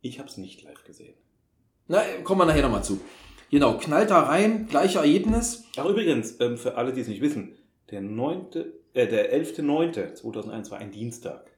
ich 0.02 0.20
habe 0.20 0.30
es 0.30 0.38
nicht 0.38 0.64
live 0.64 0.84
gesehen. 0.86 1.14
Na, 1.88 2.02
kommen 2.24 2.42
wir 2.42 2.46
nachher 2.46 2.62
nochmal 2.62 2.84
zu. 2.84 3.00
Genau, 3.52 3.78
knallt 3.78 4.12
da 4.12 4.22
rein, 4.22 4.68
gleiche 4.70 5.00
Ergebnis. 5.00 5.64
Ach 5.76 5.86
übrigens, 5.86 6.36
ähm, 6.40 6.58
für 6.58 6.76
alle, 6.76 6.94
die 6.94 7.02
es 7.02 7.08
nicht 7.08 7.22
wissen, 7.22 7.56
der 7.90 8.02
9., 8.02 8.46
äh, 8.94 9.08
der 9.08 9.34
11.09.2001 9.34 10.72
war 10.72 10.78
ein 10.78 10.92
Dienstag. 10.92 11.52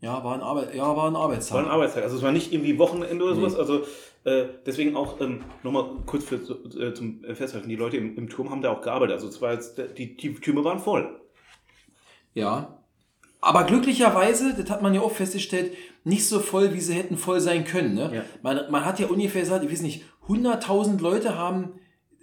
Ja, 0.00 0.24
war 0.24 0.34
ein, 0.34 0.40
Arbeit, 0.40 0.74
ja, 0.74 0.96
war 0.96 1.10
ein 1.10 1.16
Arbeitstag. 1.16 1.56
War 1.58 1.64
ein 1.64 1.70
Arbeitstag. 1.70 2.04
Also 2.04 2.16
es 2.16 2.22
war 2.22 2.32
nicht 2.32 2.52
irgendwie 2.54 2.78
Wochenende 2.78 3.22
oder 3.22 3.34
Nee. 3.34 3.40
sowas. 3.40 3.54
Also 3.54 3.84
äh, 4.24 4.44
deswegen 4.66 4.96
auch 4.96 5.20
ähm, 5.20 5.44
nochmal 5.62 5.86
kurz 6.06 6.24
für, 6.24 6.36
äh, 6.36 6.92
zum 6.92 7.24
äh, 7.24 7.34
Festhalten. 7.34 7.68
Die 7.68 7.76
Leute 7.76 7.96
im, 7.96 8.16
im 8.16 8.28
Turm 8.28 8.50
haben 8.50 8.62
da 8.62 8.70
auch 8.70 8.82
gearbeitet. 8.82 9.14
Also 9.14 9.28
es 9.28 9.40
war 9.40 9.52
jetzt, 9.52 9.80
die, 9.96 10.16
die 10.16 10.34
Türme 10.34 10.62
waren 10.64 10.78
voll. 10.78 11.20
Ja. 12.34 12.78
Aber 13.40 13.64
glücklicherweise, 13.64 14.54
das 14.54 14.70
hat 14.70 14.82
man 14.82 14.92
ja 14.92 15.00
auch 15.00 15.12
festgestellt, 15.12 15.72
nicht 16.04 16.26
so 16.26 16.40
voll, 16.40 16.74
wie 16.74 16.80
sie 16.80 16.92
hätten 16.92 17.16
voll 17.16 17.40
sein 17.40 17.64
können. 17.64 17.94
Ne? 17.94 18.10
Ja. 18.14 18.24
Man, 18.42 18.70
man 18.70 18.84
hat 18.84 19.00
ja 19.00 19.06
ungefähr 19.06 19.40
gesagt, 19.40 19.64
ich 19.64 19.72
weiß 19.72 19.80
nicht, 19.82 20.04
100.000 20.28 21.00
Leute 21.00 21.38
haben 21.38 21.72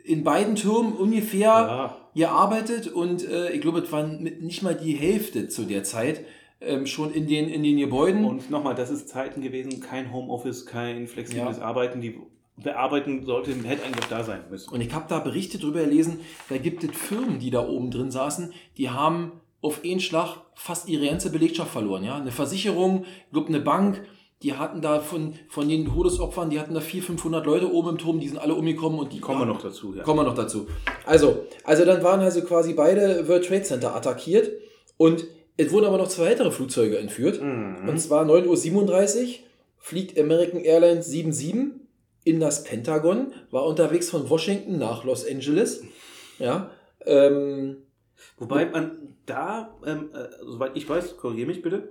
in 0.04 0.24
beiden 0.24 0.56
Türmen 0.56 0.94
ungefähr 0.94 1.98
gearbeitet 2.16 2.88
und 2.88 3.28
äh, 3.28 3.52
ich 3.52 3.62
glaube, 3.62 3.80
es 3.80 3.92
waren 3.92 4.24
nicht 4.24 4.64
mal 4.64 4.74
die 4.74 4.94
Hälfte 4.94 5.50
zu 5.50 5.64
der 5.64 5.84
Zeit 5.84 6.24
ähm, 6.62 6.86
schon 6.86 7.12
in 7.12 7.28
den, 7.28 7.50
in 7.50 7.64
den 7.64 7.78
Gebäuden. 7.78 8.26
Und 8.26 8.50
nochmal, 8.50 8.76
das 8.76 8.90
ist 8.90 9.10
Zeiten 9.10 9.42
gewesen, 9.42 9.80
kein 9.80 10.12
Homeoffice, 10.12 10.66
kein 10.66 11.08
flexibles 11.08 11.60
Arbeiten. 11.60 12.02
Die 12.02 12.20
bearbeiten 12.58 13.26
sollte, 13.26 13.52
hätte 13.52 13.86
eigentlich 13.86 14.06
da 14.06 14.24
sein 14.24 14.42
müssen. 14.50 14.74
Und 14.74 14.82
ich 14.82 14.94
habe 14.94 15.06
da 15.08 15.20
Berichte 15.20 15.60
drüber 15.60 15.82
gelesen, 15.82 16.22
da 16.50 16.58
gibt 16.58 16.84
es 16.84 16.92
Firmen, 16.92 17.40
die 17.40 17.52
da 17.52 17.68
oben 17.68 17.92
drin 17.92 18.12
saßen, 18.12 18.52
die 18.78 18.90
haben 18.90 19.34
auf 19.62 19.84
einen 19.84 20.00
Schlag 20.00 20.38
fast 20.56 20.90
ihre 20.90 21.08
ganze 21.08 21.32
Belegschaft 21.32 21.72
verloren. 21.72 22.04
Ja? 22.04 22.16
Eine 22.18 22.32
Versicherung, 22.32 23.06
ich 23.28 23.34
glaube 23.34 23.50
eine 23.50 23.60
Bank, 23.60 24.02
die 24.44 24.54
hatten 24.54 24.82
da 24.82 25.00
von, 25.00 25.34
von 25.50 25.68
den 25.68 25.86
Todesopfern, 25.86 26.50
die 26.50 26.60
hatten 26.60 26.74
da 26.74 26.80
400, 26.80 27.20
500 27.20 27.46
Leute 27.46 27.72
oben 27.72 27.90
im 27.90 27.98
Turm, 27.98 28.20
die 28.20 28.28
sind 28.28 28.38
alle 28.38 28.54
umgekommen 28.54 29.00
und 29.00 29.14
die 29.14 29.20
Kommen 29.20 29.40
wir 29.40 29.46
noch 29.46 29.62
dazu. 29.62 29.96
Ja. 29.96 30.04
Kommen 30.04 30.20
wir 30.20 30.26
noch 30.26 30.36
dazu. 30.36 30.68
Also, 31.06 31.46
also 31.64 31.86
dann 31.86 32.04
waren 32.04 32.22
also 32.22 32.42
quasi 32.42 32.74
beide 32.74 33.28
World 33.28 33.48
Trade 33.48 33.64
Center 33.64 33.96
attackiert 33.96 34.52
und 34.98 35.26
es 35.58 35.72
wurden 35.72 35.86
aber 35.86 35.98
noch 35.98 36.08
zwei 36.08 36.32
weitere 36.32 36.52
Flugzeuge 36.52 36.98
entführt. 36.98 37.42
Mhm. 37.42 37.90
Und 37.90 38.00
zwar 38.00 38.26
9.37 38.26 39.22
Uhr 39.22 39.28
fliegt 39.78 40.20
American 40.20 40.62
Airlines 40.62 41.08
77 41.08 41.82
in 42.24 42.40
das 42.40 42.64
Pentagon, 42.64 43.34
war 43.52 43.66
unterwegs 43.66 44.10
von 44.10 44.30
Washington 44.30 44.78
nach 44.78 45.04
Los 45.04 45.26
Angeles. 45.26 45.84
Ja, 46.40 46.72
ähm, 47.06 47.78
Wobei 48.38 48.66
man 48.66 49.16
da, 49.26 49.76
ähm, 49.86 50.10
äh, 50.14 50.28
soweit 50.44 50.76
ich 50.76 50.88
weiß, 50.88 51.18
korrigiere 51.18 51.48
mich 51.48 51.62
bitte, 51.62 51.90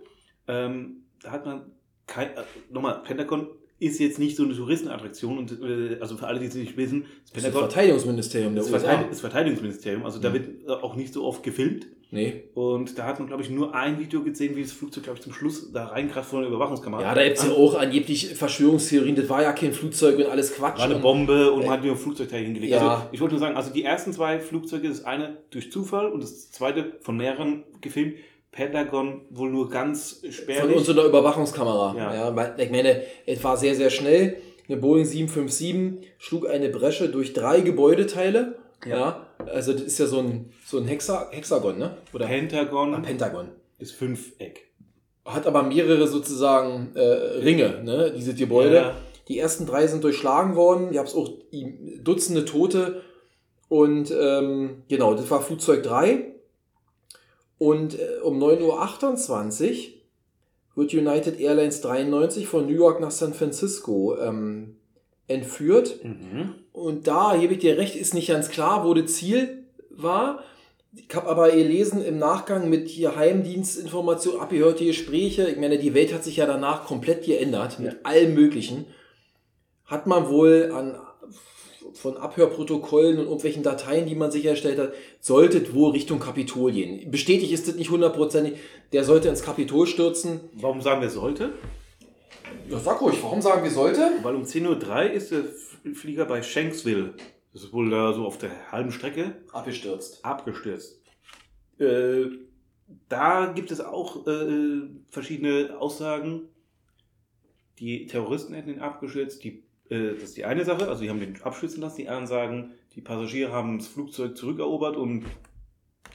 ähm, 0.49 1.05
da 1.23 1.33
hat 1.33 1.45
man 1.45 1.73
kein, 2.07 2.29
äh, 2.29 2.43
nochmal, 2.71 3.03
Pentagon 3.03 3.49
ist 3.79 3.99
jetzt 3.99 4.19
nicht 4.19 4.37
so 4.37 4.45
eine 4.45 4.55
Touristenattraktion 4.55 5.39
und 5.39 5.61
äh, 5.61 5.99
also 6.01 6.17
für 6.17 6.27
alle, 6.27 6.39
die 6.41 6.47
es 6.47 6.55
nicht 6.55 6.77
wissen, 6.77 7.03
das 7.03 7.09
das 7.09 7.19
ist 7.19 7.35
das 7.35 7.43
Pentagon 7.43 7.69
Verteidigungsministerium 7.69 8.55
der 8.55 8.63
das, 8.65 8.73
USA. 8.73 9.05
Das 9.05 9.21
Verteidigungsministerium, 9.21 10.05
also 10.05 10.19
da 10.19 10.31
Mhm. 10.31 10.35
wird 10.35 10.69
äh, 10.69 10.73
auch 10.73 10.97
nicht 10.97 11.13
so 11.13 11.25
oft 11.25 11.43
gefilmt 11.43 11.87
Nee. 12.11 12.45
und 12.55 12.99
da 12.99 13.05
hat 13.05 13.19
man, 13.19 13.27
glaube 13.27 13.43
ich, 13.43 13.51
nur 13.51 13.75
ein 13.75 13.99
Video 13.99 14.23
gesehen, 14.23 14.55
wie 14.57 14.63
das 14.63 14.73
Flugzeug, 14.73 15.05
glaube 15.05 15.19
ich, 15.19 15.25
zum 15.25 15.33
Schluss 15.33 15.73
da 15.73 15.87
reinkraft 15.87 16.31
von 16.31 16.41
der 16.41 16.49
Überwachungskamera. 16.49 17.03
Ja, 17.03 17.15
da 17.15 17.25
gibt 17.25 17.39
es 17.39 17.45
ja 17.45 17.53
auch 17.53 17.75
angeblich 17.75 18.35
Verschwörungstheorien, 18.35 19.17
das 19.17 19.29
war 19.29 19.43
ja 19.43 19.53
kein 19.53 19.73
Flugzeug 19.73 20.19
und 20.19 20.27
alles 20.27 20.55
Quatsch. 20.55 20.79
War 20.79 20.85
eine 20.85 20.97
Bombe 20.97 21.51
und 21.51 21.63
man 21.63 21.71
hat 21.71 21.83
nur 21.83 21.93
ein 21.93 21.99
Flugzeugteil 21.99 22.45
hingelegt. 22.45 22.73
Ja. 22.73 22.89
Also 22.89 23.09
ich 23.11 23.21
wollte 23.21 23.35
nur 23.35 23.41
sagen, 23.41 23.57
also 23.57 23.73
die 23.73 23.83
ersten 23.83 24.13
zwei 24.13 24.39
Flugzeuge, 24.39 24.89
das 24.89 25.05
eine 25.05 25.39
durch 25.51 25.73
Zufall 25.73 26.07
und 26.07 26.23
das 26.23 26.51
zweite 26.53 26.93
von 27.01 27.17
mehreren 27.17 27.65
gefilmt. 27.81 28.15
Pentagon 28.53 29.21
wohl 29.29 29.51
nur 29.51 29.69
ganz 29.69 30.21
Von 30.23 30.33
spärlich. 30.33 30.77
unserer 30.77 31.05
Überwachungskamera. 31.05 31.95
Ja. 31.95 32.33
Ja. 32.33 32.55
ich 32.57 32.71
meine, 32.71 33.03
es 33.27 33.45
war 33.45 33.59
sehr, 33.59 33.75
sehr 33.75 33.91
schnell. 33.91 34.39
Eine 34.67 34.79
Boeing 34.79 35.05
757 35.05 36.09
schlug 36.19 36.49
eine 36.49 36.71
Bresche 36.71 37.11
durch 37.11 37.35
drei 37.35 37.61
Gebäudeteile. 37.61 38.57
Ja. 38.87 39.26
Also 39.49 39.73
das 39.73 39.83
ist 39.83 39.99
ja 39.99 40.07
so 40.07 40.19
ein, 40.21 40.53
so 40.65 40.79
ein 40.79 40.87
Hexa, 40.87 41.29
Hexagon, 41.31 41.79
ne? 41.79 41.97
Oder 42.13 42.27
Pentagon 42.27 42.95
Ah, 42.95 43.01
Pentagon. 43.01 43.49
ist 43.79 43.93
Fünfeck. 43.93 44.67
Hat 45.25 45.47
aber 45.47 45.63
mehrere 45.65 46.07
sozusagen 46.07 46.95
äh, 46.95 47.01
Ringe, 47.03 47.83
ne? 47.83 48.13
Diese 48.17 48.35
Gebäude. 48.35 48.77
Ja. 48.77 48.97
Die 49.29 49.39
ersten 49.39 49.67
drei 49.67 49.87
sind 49.89 50.05
durchschlagen 50.05 50.55
worden. 50.55 50.93
Ihr 50.93 51.01
habt 51.01 51.15
auch 51.15 51.29
Dutzende 52.03 52.45
Tote. 52.45 53.03
Und 53.69 54.13
ähm, 54.17 54.85
genau, 54.89 55.15
das 55.15 55.29
war 55.31 55.43
Flugzeug 55.43 55.83
3. 55.83 56.33
Und 57.59 57.99
äh, 57.99 58.19
um 58.23 58.39
9.28 58.41 59.89
Uhr 60.77 60.83
wird 60.83 60.93
United 60.95 61.41
Airlines 61.41 61.81
93 61.81 62.47
von 62.47 62.67
New 62.67 62.75
York 62.75 63.01
nach 63.01 63.11
San 63.11 63.35
Francisco 63.35 64.17
ähm, 64.21 64.77
entführt. 65.27 66.05
Mhm. 66.05 66.55
Und 66.77 67.07
da, 67.07 67.35
gebe 67.41 67.55
ich 67.55 67.61
dir 67.61 67.79
recht, 67.79 67.97
ist 67.97 68.13
nicht 68.13 68.29
ganz 68.29 68.51
klar, 68.51 68.85
wo 68.85 68.93
das 68.93 69.15
Ziel 69.15 69.65
war. 69.89 70.45
Ich 70.95 71.15
habe 71.15 71.27
aber 71.27 71.51
gelesen 71.51 72.05
im 72.05 72.19
Nachgang 72.19 72.69
mit 72.69 72.87
hier 72.89 73.17
abgehörte 73.17 74.85
Gespräche. 74.85 75.49
Ich 75.49 75.57
meine, 75.57 75.79
die 75.79 75.95
Welt 75.95 76.13
hat 76.13 76.23
sich 76.23 76.37
ja 76.37 76.45
danach 76.45 76.85
komplett 76.85 77.25
geändert 77.25 77.79
mit 77.79 77.93
Ja. 77.95 77.99
allem 78.03 78.35
Möglichen. 78.35 78.85
Hat 79.87 80.07
man 80.07 80.29
wohl 80.29 80.71
an 80.75 80.97
von 81.95 82.19
Abhörprotokollen 82.19 83.17
und 83.17 83.25
irgendwelchen 83.25 83.63
Dateien, 83.63 84.07
die 84.07 84.15
man 84.15 84.31
sichergestellt 84.31 84.79
hat, 84.79 84.93
sollte 85.21 85.57
es 85.59 85.73
wohl 85.73 85.93
Richtung 85.93 86.19
Kapitol 86.19 86.73
gehen. 86.73 87.11
Bestätigt 87.11 87.53
ist 87.53 87.69
das 87.69 87.77
nicht 87.77 87.91
hundertprozentig. 87.91 88.59
Der 88.93 89.03
sollte 89.05 89.29
ins 89.31 89.43
Kapitol 89.43 89.87
stürzen. 89.87 90.41
Warum 90.53 90.83
sagen 90.83 91.01
wir 91.01 91.09
sollte? 91.09 91.55
Ja, 92.69 92.79
sag 92.79 93.01
ruhig, 93.01 93.17
warum 93.23 93.41
sagen 93.41 93.65
wir 93.65 93.71
sollte? 93.71 94.11
Weil 94.23 94.35
um 94.35 94.43
10.03 94.43 95.07
Uhr 95.09 95.11
ist 95.13 95.33
F- 95.33 95.76
Flieger 95.95 96.25
bei 96.25 96.43
Shanksville. 96.43 97.15
Das 97.53 97.65
ist 97.65 97.73
wohl 97.73 97.91
da 97.91 98.13
so 98.13 98.27
auf 98.27 98.39
der 98.39 98.71
halben 98.71 98.93
Strecke 98.93 99.37
Abgestürzt. 99.53 100.25
abgestürzt. 100.25 101.01
Äh, 101.79 102.27
da 103.09 103.47
gibt 103.47 103.71
es 103.71 103.81
auch 103.81 104.27
äh, 104.27 104.83
verschiedene 105.09 105.77
Aussagen. 105.79 106.49
Die 107.79 108.07
Terroristen 108.07 108.55
hätten 108.55 108.71
ihn 108.71 108.81
abgestürzt. 108.81 109.43
Die, 109.45 109.65
äh, 109.89 110.15
das 110.15 110.25
ist 110.25 110.37
die 110.37 110.45
eine 110.45 110.65
Sache, 110.65 110.89
also 110.89 111.03
die 111.03 111.11
haben 111.11 111.21
den 111.21 111.41
abstürzen 111.43 111.81
lassen. 111.81 111.97
Die 111.97 112.09
anderen 112.09 112.27
sagen, 112.27 112.75
die 112.95 113.01
Passagiere 113.01 113.53
haben 113.53 113.79
das 113.79 113.89
Flugzeug 113.89 114.37
zurückerobert 114.37 114.97
und 114.97 115.25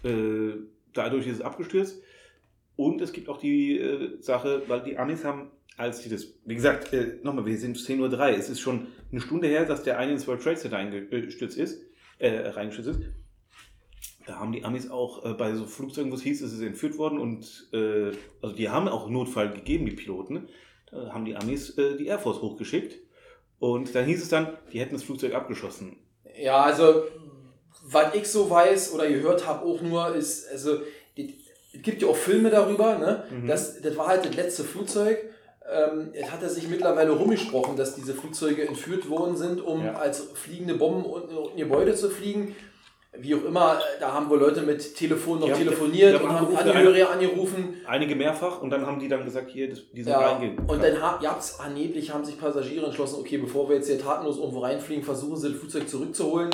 äh, 0.04 0.54
dadurch 0.94 1.28
ist 1.28 1.36
es 1.36 1.42
abgestürzt. 1.42 2.02
Und 2.86 3.00
es 3.00 3.14
gibt 3.14 3.30
auch 3.30 3.38
die 3.38 3.78
äh, 3.78 4.20
Sache, 4.22 4.64
weil 4.68 4.82
die 4.82 4.98
Amis 4.98 5.24
haben, 5.24 5.52
als 5.78 6.02
sie 6.02 6.10
das, 6.10 6.26
wie 6.46 6.56
gesagt, 6.56 6.92
äh, 6.94 7.20
nochmal, 7.22 7.46
wir 7.46 7.58
sind 7.58 7.78
10.03 7.78 8.00
Uhr, 8.00 8.30
es 8.30 8.50
ist 8.50 8.60
schon 8.60 8.88
eine 9.12 9.22
Stunde 9.22 9.48
her, 9.48 9.66
dass 9.66 9.84
der 9.84 10.00
eine 10.00 10.14
ins 10.14 10.28
World 10.28 10.42
Trade 10.42 10.56
Center 10.56 10.78
eingestürzt 10.78 11.58
ist, 11.58 11.84
äh, 12.18 12.50
reingestürzt 12.50 12.90
ist. 12.90 13.02
Da 14.26 14.40
haben 14.40 14.52
die 14.52 14.64
Amis 14.64 14.90
auch 14.90 15.24
äh, 15.26 15.34
bei 15.34 15.54
so 15.54 15.66
Flugzeugen, 15.66 16.12
wo 16.12 16.16
es 16.16 16.24
hieß, 16.24 16.42
es 16.42 16.54
ist 16.54 16.62
entführt 16.62 16.98
worden 16.98 17.20
und 17.20 17.70
äh, 17.72 18.14
also 18.42 18.56
die 18.56 18.70
haben 18.70 18.88
auch 18.88 19.10
Notfall 19.10 19.54
gegeben, 19.54 19.86
die 19.86 19.96
Piloten. 19.96 20.48
Da 20.90 21.14
haben 21.14 21.26
die 21.26 21.36
Amis 21.36 21.78
äh, 21.78 21.98
die 21.98 22.08
Air 22.08 22.20
Force 22.20 22.42
hochgeschickt 22.42 22.98
und 23.60 23.94
dann 23.94 24.06
hieß 24.06 24.24
es 24.24 24.30
dann, 24.30 24.58
die 24.74 24.80
hätten 24.80 24.96
das 24.96 25.04
Flugzeug 25.04 25.36
abgeschossen. 25.36 25.98
Ja, 26.36 26.64
also, 26.64 27.04
was 27.84 28.16
ich 28.16 28.28
so 28.28 28.50
weiß 28.50 28.94
oder 28.96 29.08
gehört 29.08 29.46
habe 29.46 29.66
auch 29.66 29.82
nur, 29.82 30.16
ist, 30.16 30.50
also, 30.50 30.80
gibt 31.84 32.02
ja 32.02 32.08
auch 32.08 32.16
Filme 32.16 32.50
darüber, 32.50 32.98
ne? 32.98 33.24
Mhm. 33.30 33.48
Das, 33.48 33.82
das 33.82 33.96
war 33.98 34.08
halt 34.08 34.26
das 34.26 34.36
letzte 34.36 34.64
Flugzeug. 34.64 35.18
Ähm, 35.72 36.10
es 36.14 36.30
hat 36.32 36.42
er 36.44 36.50
sich 36.50 36.68
mittlerweile 36.68 37.12
rumgesprochen, 37.12 37.76
dass 37.78 37.96
diese 37.96 38.14
Flugzeuge 38.14 38.68
entführt 38.68 39.10
worden 39.10 39.36
sind, 39.38 39.62
um 39.62 39.86
Ja. 39.86 39.94
als 39.94 40.22
fliegende 40.34 40.76
Bomben 40.76 41.06
unten 41.06 41.36
in 41.52 41.58
Gebäude 41.58 41.94
zu 41.96 42.10
fliegen. 42.10 42.56
Wie 43.18 43.36
auch 43.36 43.44
immer, 43.44 43.80
da 44.00 44.14
haben 44.14 44.30
wohl 44.30 44.40
Leute 44.40 44.62
mit 44.62 44.96
Telefon 44.96 45.40
noch 45.42 45.50
haben- 45.50 45.58
telefoniert 45.58 46.22
und 46.22 46.32
haben 46.32 46.56
Angehörige 46.56 47.10
angerufen. 47.10 47.76
Einige 47.86 48.16
mehrfach 48.16 48.62
und 48.62 48.70
dann 48.70 48.86
haben 48.86 49.00
die 49.00 49.10
dann 49.10 49.26
gesagt, 49.26 49.52
hier, 49.52 49.68
die 49.70 50.04
sind 50.04 50.08
Ja, 50.14 50.20
reingehen. 50.32 50.58
und 50.66 50.82
dann 50.82 51.02
ha- 51.02 51.20
gab's 51.22 51.60
angeblich 51.60 52.14
haben 52.14 52.24
sich 52.24 52.40
Passagiere 52.40 52.86
entschlossen, 52.86 53.18
okay, 53.20 53.38
bevor 53.38 53.68
wir 53.68 53.76
jetzt 53.76 53.88
hier 53.88 54.00
tatenlos 54.00 54.38
irgendwo 54.38 54.60
reinfliegen, 54.60 55.04
versuchen 55.04 55.36
sie 55.36 55.50
das 55.50 55.58
Flugzeug 55.60 55.90
zurückzuholen. 55.90 56.52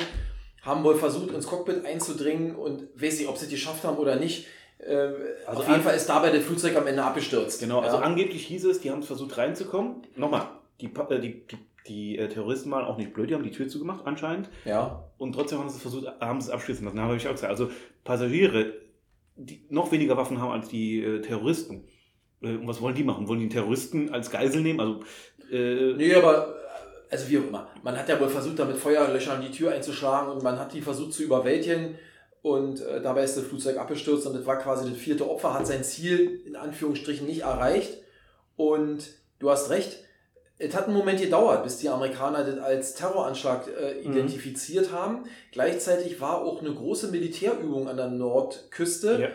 Haben 0.62 0.82
wohl 0.82 0.96
versucht, 0.96 1.32
ins 1.32 1.46
Cockpit 1.46 1.84
einzudringen 1.86 2.56
und 2.56 2.88
weiß 3.00 3.18
nicht, 3.20 3.28
ob 3.28 3.38
sie 3.38 3.44
es 3.46 3.50
geschafft 3.52 3.84
haben 3.84 3.96
oder 3.96 4.16
nicht. 4.16 4.46
Ähm, 4.84 5.14
Also 5.46 5.60
auf 5.60 5.68
jeden 5.68 5.82
Fall 5.82 5.96
ist 5.96 6.08
dabei 6.08 6.30
das 6.30 6.44
Flugzeug 6.44 6.76
am 6.76 6.86
Ende 6.86 7.02
abgestürzt. 7.02 7.60
Genau, 7.60 7.80
also 7.80 7.96
ja. 7.96 8.02
angeblich 8.02 8.46
hieß 8.46 8.64
es, 8.66 8.80
die 8.80 8.90
haben 8.90 9.02
versucht 9.02 9.36
reinzukommen. 9.36 10.02
Nochmal, 10.16 10.48
die, 10.80 10.86
äh, 10.86 11.20
die, 11.20 11.46
die, 11.46 11.58
die 11.86 12.18
äh, 12.18 12.28
Terroristen 12.28 12.70
waren 12.70 12.84
auch 12.84 12.96
nicht 12.96 13.12
blöd, 13.12 13.30
die 13.30 13.34
haben 13.34 13.42
die 13.42 13.50
Tür 13.50 13.68
zugemacht 13.68 14.06
anscheinend. 14.06 14.48
ja. 14.64 15.04
Und 15.18 15.32
trotzdem 15.32 15.58
haben 15.58 15.68
sie 15.68 15.76
es 15.76 15.82
versucht, 15.82 16.06
haben 16.20 16.40
sie 16.40 16.46
es 16.48 16.54
abschließen 16.54 16.84
lassen. 16.84 17.00
Habe 17.00 17.16
ich 17.16 17.26
auch 17.26 17.32
gesagt, 17.32 17.50
also 17.50 17.70
Passagiere, 18.04 18.72
die 19.34 19.66
noch 19.68 19.90
weniger 19.90 20.16
Waffen 20.16 20.40
haben 20.40 20.52
als 20.52 20.68
die 20.68 21.02
äh, 21.02 21.20
Terroristen. 21.20 21.88
Und 22.40 22.68
was 22.68 22.80
wollen 22.80 22.94
die 22.94 23.02
machen? 23.02 23.26
Wollen 23.26 23.40
die 23.40 23.48
Terroristen 23.48 24.14
als 24.14 24.30
Geisel 24.30 24.62
nehmen? 24.62 24.78
Also, 24.78 25.00
äh, 25.50 25.94
Nee, 25.94 26.14
aber 26.14 26.54
also 27.10 27.28
wie 27.28 27.38
auch 27.38 27.48
immer. 27.48 27.68
Man 27.82 27.96
hat 27.96 28.08
ja 28.08 28.20
wohl 28.20 28.28
versucht, 28.28 28.58
da 28.58 28.64
mit 28.64 28.76
Feuerlöchern 28.76 29.40
die 29.40 29.50
Tür 29.50 29.72
einzuschlagen 29.72 30.30
und 30.30 30.42
man 30.42 30.58
hat 30.58 30.72
die 30.72 30.82
versucht 30.82 31.14
zu 31.14 31.22
überwältigen. 31.24 31.98
Und 32.42 32.80
äh, 32.80 33.00
dabei 33.02 33.24
ist 33.24 33.36
das 33.36 33.44
Flugzeug 33.44 33.76
abgestürzt 33.78 34.26
und 34.26 34.34
das 34.36 34.46
war 34.46 34.58
quasi 34.58 34.88
das 34.88 34.98
vierte 34.98 35.28
Opfer, 35.28 35.54
hat 35.54 35.66
sein 35.66 35.82
Ziel 35.84 36.40
in 36.46 36.56
Anführungsstrichen 36.56 37.26
nicht 37.26 37.40
erreicht. 37.42 37.98
Und 38.56 39.08
du 39.38 39.50
hast 39.50 39.70
recht, 39.70 40.04
es 40.58 40.74
hat 40.74 40.86
einen 40.86 40.96
Moment 40.96 41.20
gedauert, 41.20 41.62
bis 41.64 41.78
die 41.78 41.88
Amerikaner 41.88 42.44
das 42.44 42.58
als 42.58 42.94
Terroranschlag 42.94 43.66
äh, 43.68 43.94
Mhm. 44.06 44.12
identifiziert 44.12 44.92
haben. 44.92 45.24
Gleichzeitig 45.52 46.20
war 46.20 46.42
auch 46.42 46.60
eine 46.60 46.72
große 46.74 47.08
Militärübung 47.08 47.88
an 47.88 47.96
der 47.96 48.08
Nordküste. 48.08 49.18
ja. 49.20 49.28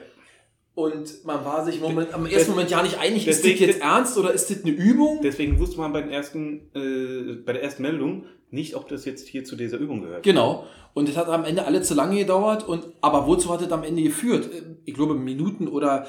Und 0.75 1.23
man 1.23 1.45
war 1.45 1.63
sich 1.63 1.79
moment, 1.79 2.15
am 2.15 2.25
ersten 2.25 2.49
Moment 2.49 2.71
ja 2.71 2.81
nicht 2.81 2.97
einig, 2.97 3.27
ist 3.27 3.45
das 3.45 3.59
jetzt 3.59 3.79
ernst 3.79 4.17
oder 4.17 4.33
ist 4.33 4.49
das 4.49 4.63
eine 4.63 4.71
Übung? 4.71 5.19
deswegen 5.21 5.59
wusste 5.59 5.77
man 5.77 5.93
bei, 5.93 6.01
den 6.01 6.09
ersten, 6.09 6.71
äh, 6.73 7.35
bei 7.45 7.53
der 7.53 7.61
ersten 7.61 7.83
Meldung 7.83 8.25
nicht, 8.53 8.75
ob 8.75 8.87
das 8.87 9.05
jetzt 9.05 9.27
hier 9.27 9.43
zu 9.43 9.55
dieser 9.55 9.77
Übung 9.77 10.01
gehört. 10.01 10.23
Genau. 10.23 10.65
Und 10.93 11.09
es 11.09 11.17
hat 11.17 11.27
am 11.27 11.43
Ende 11.43 11.65
alle 11.65 11.81
zu 11.81 11.93
lange 11.95 12.17
gedauert. 12.17 12.67
Und, 12.67 12.87
aber 13.01 13.27
wozu 13.27 13.51
hat 13.51 13.61
es 13.61 13.71
am 13.71 13.83
Ende 13.83 14.03
geführt? 14.03 14.49
Ich 14.85 14.93
glaube, 14.93 15.15
Minuten 15.15 15.67
oder 15.67 16.07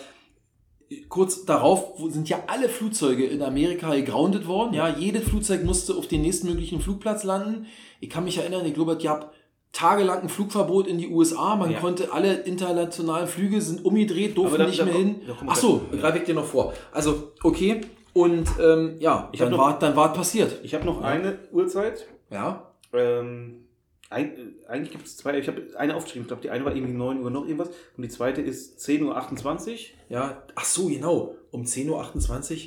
kurz 1.09 1.44
darauf 1.44 1.94
sind 2.11 2.28
ja 2.28 2.42
alle 2.46 2.68
Flugzeuge 2.68 3.24
in 3.24 3.42
Amerika 3.42 3.94
gegroundet 3.94 4.46
worden. 4.46 4.74
Ja, 4.74 4.88
jedes 4.88 5.24
Flugzeug 5.24 5.64
musste 5.64 5.94
auf 5.94 6.07
den 6.07 6.22
nächstmöglichen 6.22 6.80
Flugplatz 6.80 7.24
landen. 7.24 7.66
Ich 8.00 8.11
kann 8.11 8.24
mich 8.24 8.38
erinnern, 8.38 8.64
ich 8.66 8.74
glaube, 8.74 8.92
es 8.92 9.02
gab 9.02 9.33
tagelang 9.72 10.20
ein 10.22 10.28
Flugverbot 10.28 10.87
in 10.87 10.98
die 10.98 11.09
USA. 11.09 11.57
Man 11.57 11.70
Ja. 11.72 11.80
konnte 11.80 12.12
alle 12.12 12.35
internationalen 12.42 13.26
Flüge 13.26 13.61
sind 13.61 13.85
umgedreht, 13.85 14.37
durften 14.37 14.54
Aber 14.57 14.64
da- 14.64 14.70
nicht 14.70 14.85
mehr 14.85 14.94
hin. 14.94 15.22
Ach 15.46 15.57
so, 15.57 15.80
greife 15.98 16.18
ich 16.18 16.24
dir 16.24 16.35
noch 16.35 16.44
vor. 16.44 16.74
Also, 16.92 17.33
okay. 17.42 17.80
Und 18.12 18.46
ähm, 18.62 18.94
ja, 19.00 19.28
Ich 19.33 19.40
dann 19.40 19.50
noch- 19.50 19.59
war, 19.59 19.76
dann 19.78 19.96
war 19.96 20.12
es 20.12 20.16
passiert. 20.16 20.61
Ich 20.62 20.74
habe 20.74 20.85
noch 20.85 21.00
eine 21.02 21.38
Uhrzeit. 21.50 22.07
Ja. 22.35 22.70
Ähm, 22.92 23.64
ein, 24.11 24.37
äh, 24.37 24.66
eigentlich 24.68 24.90
gibt 24.92 25.07
es 25.07 25.16
zwei. 25.16 25.38
Ich 25.38 25.49
habe 25.49 25.62
eine 25.77 25.94
aufgeschrieben. 25.97 26.23
Ich 26.25 26.29
glaube, 26.29 26.42
die 26.42 26.51
eine 26.51 26.64
war 26.64 26.75
irgendwie 26.77 26.92
9 26.92 27.23
Uhr 27.23 27.31
noch 27.31 27.44
irgendwas. 27.44 27.70
Und 27.97 28.03
die 28.03 28.09
zweite 28.11 28.42
ist 28.42 28.79
10.28 28.81 29.70
Uhr. 29.73 29.79
Ja, 30.11 30.42
ach 30.55 30.64
so, 30.66 30.87
genau. 30.88 31.35
Um 31.51 31.62
10.28 31.64 32.53
Uhr. 32.53 32.59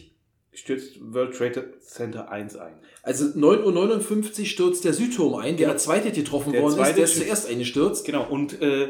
Stürzt 0.53 0.97
World 1.13 1.36
Trade 1.38 1.73
Center 1.82 2.32
1 2.32 2.56
ein. 2.56 2.73
Also 3.03 3.25
9.59 3.25 4.39
Uhr 4.39 4.45
stürzt 4.47 4.86
der 4.86 4.93
Südturm 4.93 5.36
ein, 5.36 5.56
der 5.56 5.69
als 5.69 5.84
zweite 5.84 6.12
getroffen 6.12 6.51
Der 6.51 6.63
worden 6.63 6.71
ist, 6.73 6.77
zweite 6.80 6.95
der 6.95 7.03
ist 7.03 7.12
stürzt- 7.12 7.25
zuerst 7.25 7.49
eingestürzt. 7.49 8.06
Genau, 8.06 8.27
und, 8.27 8.60
äh, 8.60 8.89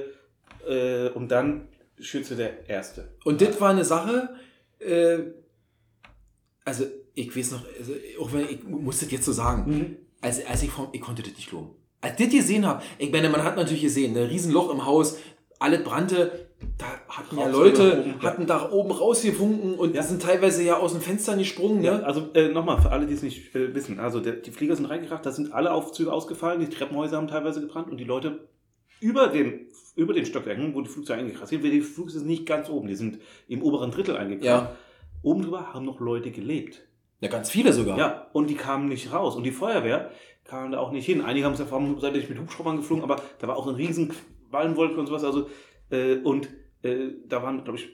äh, 0.65 1.09
und 1.11 1.29
dann 1.29 1.67
stürzte 1.99 2.37
der 2.37 2.69
erste. 2.69 3.09
Und 3.25 3.41
das 3.41 3.59
war 3.59 3.71
eine 3.71 3.83
Sache, 3.83 4.29
äh, 4.79 5.17
also 6.63 6.85
ich 7.13 7.35
weiß 7.35 7.51
noch, 7.51 7.65
also, 7.77 7.93
auch 8.21 8.31
wenn 8.31 8.47
ich 8.49 8.63
muss 8.63 8.99
das 8.99 9.11
jetzt 9.11 9.25
so 9.25 9.33
sagen, 9.33 9.69
Mhm. 9.71 9.95
Als, 10.21 10.45
als 10.45 10.63
ich 10.63 10.71
ich 10.91 11.01
konnte 11.01 11.21
das 11.23 11.33
nicht 11.33 11.49
glauben. 11.49 11.71
Als 12.01 12.19
ich 12.19 12.27
das 12.27 12.35
gesehen 12.35 12.65
habe, 12.65 12.83
ich 12.97 13.11
meine, 13.11 13.29
man 13.29 13.43
hat 13.43 13.55
natürlich 13.55 13.81
gesehen, 13.81 14.15
ein 14.15 14.23
Riesenloch 14.25 14.71
im 14.71 14.85
Haus, 14.85 15.17
alles 15.59 15.83
brannte, 15.83 16.47
da 16.77 16.85
hatten 17.09 17.37
ja 17.37 17.47
Leute, 17.47 18.03
oben, 18.03 18.21
hatten 18.21 18.45
da 18.47 18.71
oben 18.71 18.91
rausgewunken 18.91 19.73
und 19.75 19.95
Ja. 19.95 20.03
sind 20.03 20.21
teilweise 20.21 20.63
ja 20.63 20.77
aus 20.77 20.91
dem 20.93 21.01
Fenster 21.01 21.35
gesprungen, 21.35 21.83
Ja, 21.83 21.97
ne? 21.99 22.05
also 22.05 22.29
äh, 22.33 22.49
nochmal, 22.49 22.81
für 22.81 22.91
alle, 22.91 23.05
die 23.07 23.13
es 23.13 23.23
nicht 23.23 23.55
äh, 23.55 23.73
wissen. 23.73 23.99
Also 23.99 24.19
der, 24.19 24.33
die 24.33 24.51
Flieger 24.51 24.75
sind 24.75 24.85
reingekracht, 24.85 25.25
da 25.25 25.31
sind 25.31 25.53
alle 25.53 25.71
Aufzüge 25.71 26.11
ausgefallen, 26.13 26.59
die 26.59 26.69
Treppenhäuser 26.69 27.17
haben 27.17 27.27
teilweise 27.27 27.61
gebrannt 27.61 27.89
und 27.89 27.97
die 27.97 28.03
Leute 28.03 28.47
über 28.99 29.27
den, 29.27 29.67
über 29.95 30.13
den 30.13 30.25
Stockwerken, 30.25 30.73
wo 30.75 30.81
die 30.81 30.89
Flugzeuge 30.89 31.21
eingekracht 31.21 31.47
sind, 31.47 31.63
weil 31.63 31.71
die 31.71 31.81
Flugzeuge 31.81 32.19
sind 32.19 32.27
nicht 32.27 32.45
ganz 32.45 32.69
oben, 32.69 32.87
die 32.87 32.95
sind 32.95 33.19
im 33.47 33.61
oberen 33.63 33.91
Drittel 33.91 34.17
eingekracht. 34.17 34.45
Ja. 34.69 34.75
Oben 35.23 35.41
drüber 35.43 35.73
haben 35.73 35.85
noch 35.85 35.99
Leute 35.99 36.31
gelebt. 36.31 36.86
Ja, 37.19 37.29
ganz 37.29 37.49
viele 37.49 37.73
sogar. 37.73 37.97
Ja, 37.97 38.27
und 38.33 38.49
die 38.49 38.55
kamen 38.55 38.89
nicht 38.89 39.11
raus. 39.11 39.35
Und 39.35 39.43
die 39.43 39.51
Feuerwehr 39.51 40.11
kam 40.43 40.71
da 40.71 40.79
auch 40.79 40.91
nicht 40.91 41.05
hin. 41.05 41.21
Einige 41.21 41.45
haben 41.45 41.53
es 41.53 41.59
seid 41.59 42.15
ihr 42.15 42.29
mit 42.29 42.39
Hubschraubern 42.39 42.77
geflogen, 42.77 43.03
aber 43.03 43.21
da 43.39 43.47
war 43.47 43.57
auch 43.57 43.67
eine 43.67 43.77
riesen 43.77 44.13
Wallenwolke 44.51 44.99
und 44.99 45.07
sowas. 45.07 45.23
Also, 45.23 45.49
äh, 45.89 46.17
und 46.17 46.47
äh, 46.83 47.09
da 47.27 47.41
waren, 47.41 47.63
glaube 47.63 47.79
ich, 47.79 47.89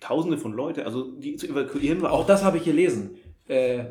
tausende 0.00 0.38
von 0.38 0.52
Leute. 0.52 0.84
Also, 0.84 1.12
die 1.12 1.36
zu 1.36 1.48
evakuieren 1.48 2.02
war 2.02 2.12
Auch 2.12 2.26
das 2.26 2.44
habe 2.44 2.58
ich 2.58 2.64
gelesen. 2.64 3.16
Äh, 3.48 3.84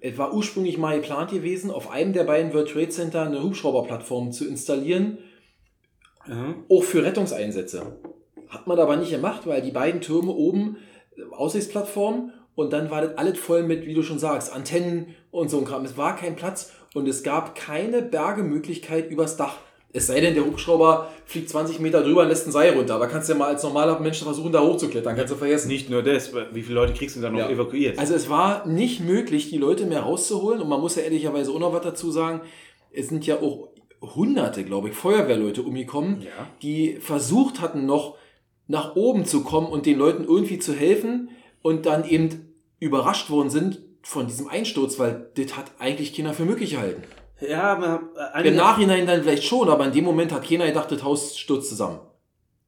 es 0.00 0.18
war 0.18 0.34
ursprünglich 0.34 0.78
mal 0.78 1.00
geplant 1.00 1.30
gewesen, 1.30 1.70
auf 1.70 1.90
einem 1.90 2.12
der 2.12 2.24
beiden 2.24 2.52
World 2.52 2.70
Trade 2.70 2.88
Center 2.88 3.22
eine 3.22 3.42
Hubschrauberplattform 3.42 4.32
zu 4.32 4.46
installieren, 4.46 5.18
Mhm. 6.26 6.64
auch 6.68 6.84
für 6.84 7.02
Rettungseinsätze. 7.02 7.98
Hat 8.48 8.68
man 8.68 8.78
aber 8.78 8.96
nicht 8.96 9.10
gemacht, 9.10 9.46
weil 9.46 9.60
die 9.60 9.72
beiden 9.72 10.00
Türme 10.00 10.30
oben 10.30 10.76
äh, 11.16 11.22
Aussichtsplattform 11.34 12.30
und 12.54 12.72
dann 12.72 12.90
war 12.90 13.02
das 13.02 13.16
alles 13.18 13.38
voll 13.38 13.62
mit, 13.62 13.86
wie 13.86 13.94
du 13.94 14.02
schon 14.02 14.18
sagst, 14.18 14.52
Antennen 14.52 15.14
und 15.30 15.50
so 15.50 15.58
ein 15.58 15.64
Kram. 15.64 15.84
Es 15.84 15.96
war 15.96 16.16
kein 16.16 16.36
Platz 16.36 16.72
und 16.94 17.08
es 17.08 17.22
gab 17.22 17.54
keine 17.54 18.02
Bergemöglichkeit 18.02 19.10
übers 19.10 19.36
Dach. 19.36 19.58
Es 19.94 20.06
sei 20.06 20.20
denn, 20.20 20.32
der 20.34 20.46
Hubschrauber 20.46 21.10
fliegt 21.26 21.50
20 21.50 21.78
Meter 21.78 22.02
drüber 22.02 22.22
und 22.22 22.28
lässt 22.28 22.46
ein 22.46 22.52
Seil 22.52 22.72
runter. 22.72 22.94
Aber 22.94 23.08
kannst 23.08 23.28
du 23.28 23.34
ja 23.34 23.38
mal 23.38 23.48
als 23.48 23.62
normaler 23.62 24.00
Mensch 24.00 24.22
versuchen, 24.22 24.50
da 24.50 24.62
hochzuklettern. 24.62 25.14
Kannst 25.16 25.32
du 25.32 25.36
vergessen. 25.36 25.68
Nicht 25.68 25.90
nur 25.90 26.02
das, 26.02 26.32
wie 26.52 26.62
viele 26.62 26.76
Leute 26.76 26.94
kriegst 26.94 27.14
du 27.16 27.20
dann 27.20 27.34
noch 27.34 27.40
Ja. 27.40 27.50
evakuiert? 27.50 27.98
Also 27.98 28.14
es 28.14 28.30
war 28.30 28.66
nicht 28.66 29.00
möglich, 29.00 29.50
die 29.50 29.58
Leute 29.58 29.84
mehr 29.84 30.00
rauszuholen. 30.00 30.62
Und 30.62 30.68
man 30.70 30.80
muss 30.80 30.96
ja 30.96 31.02
ehrlicherweise 31.02 31.50
auch 31.52 31.58
noch 31.58 31.74
was 31.74 31.82
dazu 31.82 32.10
sagen. 32.10 32.40
Es 32.90 33.08
sind 33.08 33.26
ja 33.26 33.36
auch 33.42 33.68
hunderte, 34.00 34.64
glaube 34.64 34.88
ich, 34.88 34.94
Feuerwehrleute 34.94 35.60
umgekommen, 35.62 36.22
Ja. 36.22 36.48
die 36.62 36.96
versucht 37.00 37.60
hatten, 37.60 37.84
noch 37.84 38.16
nach 38.68 38.96
oben 38.96 39.26
zu 39.26 39.44
kommen 39.44 39.66
und 39.66 39.84
den 39.84 39.98
Leuten 39.98 40.24
irgendwie 40.24 40.58
zu 40.58 40.72
helfen 40.72 41.28
und 41.62 41.86
dann 41.86 42.04
eben 42.08 42.54
überrascht 42.78 43.30
worden 43.30 43.50
sind 43.50 43.82
von 44.02 44.26
diesem 44.26 44.48
Einsturz, 44.48 44.98
weil 44.98 45.30
das 45.36 45.56
hat 45.56 45.66
eigentlich 45.78 46.14
keiner 46.14 46.34
für 46.34 46.44
möglich 46.44 46.70
gehalten. 46.72 47.02
ja, 47.40 47.76
man, 47.78 48.08
äh, 48.34 48.48
Im 48.48 48.56
Nachhinein 48.56 49.06
dann 49.06 49.22
vielleicht 49.22 49.44
schon, 49.44 49.68
aber 49.68 49.86
in 49.86 49.92
dem 49.92 50.04
Moment 50.04 50.32
hat 50.32 50.44
keiner 50.48 50.66
gedacht, 50.66 50.90
das 50.90 51.02
Haus 51.04 51.38
stürzt 51.38 51.68
zusammen. 51.68 52.00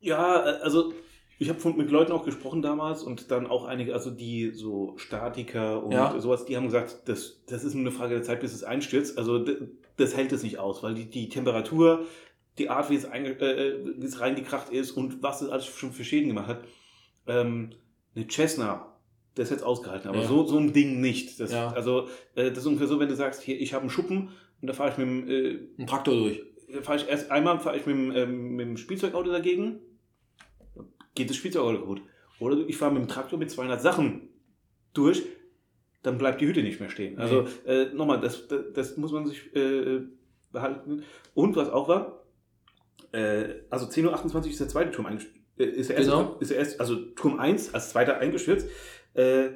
ja, 0.01 0.45
äh, 0.45 0.61
also 0.63 0.93
Ich 1.41 1.49
habe 1.49 1.69
mit 1.73 1.91
Leuten 1.91 2.13
auch 2.13 2.25
gesprochen 2.25 2.63
damals 2.63 3.03
und 3.03 3.33
dann 3.33 3.49
auch 3.49 3.65
einige, 3.65 3.93
also 3.93 4.11
die 4.13 4.53
so 4.53 4.95
Statiker 4.97 5.83
und 5.85 5.91
Ja. 5.93 6.19
sowas, 6.21 6.45
die 6.45 6.57
haben 6.57 6.67
gesagt, 6.67 7.03
das, 7.09 7.43
das 7.49 7.65
ist 7.65 7.75
nur 7.75 7.83
eine 7.83 7.91
Frage 7.91 8.15
der 8.15 8.23
Zeit, 8.23 8.41
bis 8.41 8.55
es 8.55 8.63
einstürzt. 8.63 9.19
Also 9.19 9.41
d- 9.41 9.57
das 9.97 10.17
hält 10.17 10.31
es 10.33 10.45
nicht 10.45 10.59
aus, 10.61 10.85
weil 10.85 10.95
die, 10.95 11.11
die 11.11 11.29
Temperatur, 11.29 12.07
die 12.59 12.71
Art, 12.71 12.89
wie 12.89 12.95
es, 12.95 13.05
einge, 13.05 13.31
äh, 13.41 13.85
wie 13.99 14.07
es 14.07 14.21
reingekracht 14.21 14.71
ist 14.71 14.93
und 14.93 15.25
was 15.25 15.43
es 15.43 15.49
alles 15.51 15.67
schon 15.67 15.93
für 15.93 16.05
Schäden 16.05 16.29
gemacht 16.29 16.47
hat. 16.49 16.65
Ähm, 17.27 17.71
eine 18.15 18.27
Cessna, 18.31 18.97
das 19.35 19.51
hätte 19.51 19.67
ausgehalten, 19.67 20.09
aber 20.09 20.21
Ja. 20.23 20.29
so, 20.29 20.47
so 20.47 20.59
ein 20.59 20.73
Ding 20.73 21.01
nicht. 21.01 21.41
Das, 21.41 21.51
Ja. 21.53 21.69
Also 21.73 22.09
äh, 22.35 22.51
das 22.51 22.59
ist 22.59 22.67
ungefähr 22.67 22.87
so, 22.87 23.01
wenn 23.01 23.09
du 23.09 23.17
sagst, 23.17 23.43
hier, 23.43 23.61
ich 23.61 23.73
habe 23.75 23.83
einen 23.83 23.91
Schuppen 23.91 24.29
und 24.61 24.67
da 24.69 24.73
fahre 24.73 24.91
ich 24.93 24.99
mit 24.99 25.07
dem 25.07 25.29
äh, 25.29 25.83
Ein 25.83 25.87
Traktor 25.87 26.15
durch. 26.15 26.43
fahre 26.83 26.99
ich 26.99 27.09
erst 27.09 27.31
einmal 27.31 27.59
fahre 27.59 27.77
ich 27.77 27.87
mit, 27.87 27.97
dem, 27.97 28.11
ähm, 28.13 28.57
mit 28.57 28.67
dem 28.67 28.77
Spielzeugauto 28.77 29.31
dagegen, 29.31 29.81
geht 31.15 31.31
das 31.31 31.37
Spielzeugauto 31.37 31.81
kaputt. 31.81 32.03
Oder 32.41 32.59
ich 32.69 32.77
fahre 32.77 32.93
mit 32.93 33.03
dem 33.03 33.09
Traktor 33.09 33.39
mit 33.39 33.51
200 33.51 33.81
Sachen 33.81 34.29
durch, 34.93 35.23
dann 36.03 36.19
bleibt 36.19 36.41
die 36.41 36.47
Hütte 36.47 36.63
nicht 36.63 36.81
mehr 36.81 36.91
stehen. 36.91 37.19
Also 37.19 37.47
äh, 37.67 37.87
nochmal, 37.95 38.21
das, 38.21 38.47
das, 38.49 38.61
das 38.75 38.97
muss 38.97 39.13
man 39.13 39.27
sich 39.27 39.55
äh, 39.57 40.03
behalten. 40.53 41.03
Und 41.35 41.57
was 41.57 41.71
auch 41.71 41.89
war, 41.89 42.25
äh, 43.13 43.55
also 43.71 43.87
10.28 43.87 44.35
Uhr 44.35 44.47
ist 44.47 44.61
der 44.61 44.69
zweite 44.69 44.91
Turm 44.91 45.07
eingestürzt. 45.07 45.41
Äh, 45.59 45.65
ist 45.65 45.91
der 45.91 45.97
erste, 45.99 46.11
Genau. 46.13 46.37
ist 46.41 46.51
der 46.51 46.59
erste, 46.59 46.81
also 46.81 46.97
Turm 46.97 47.39
1 47.39 47.75
als 47.75 47.91
zweiter 47.91 48.19
eingestürzt. 48.19 48.69
Äh, 49.15 49.51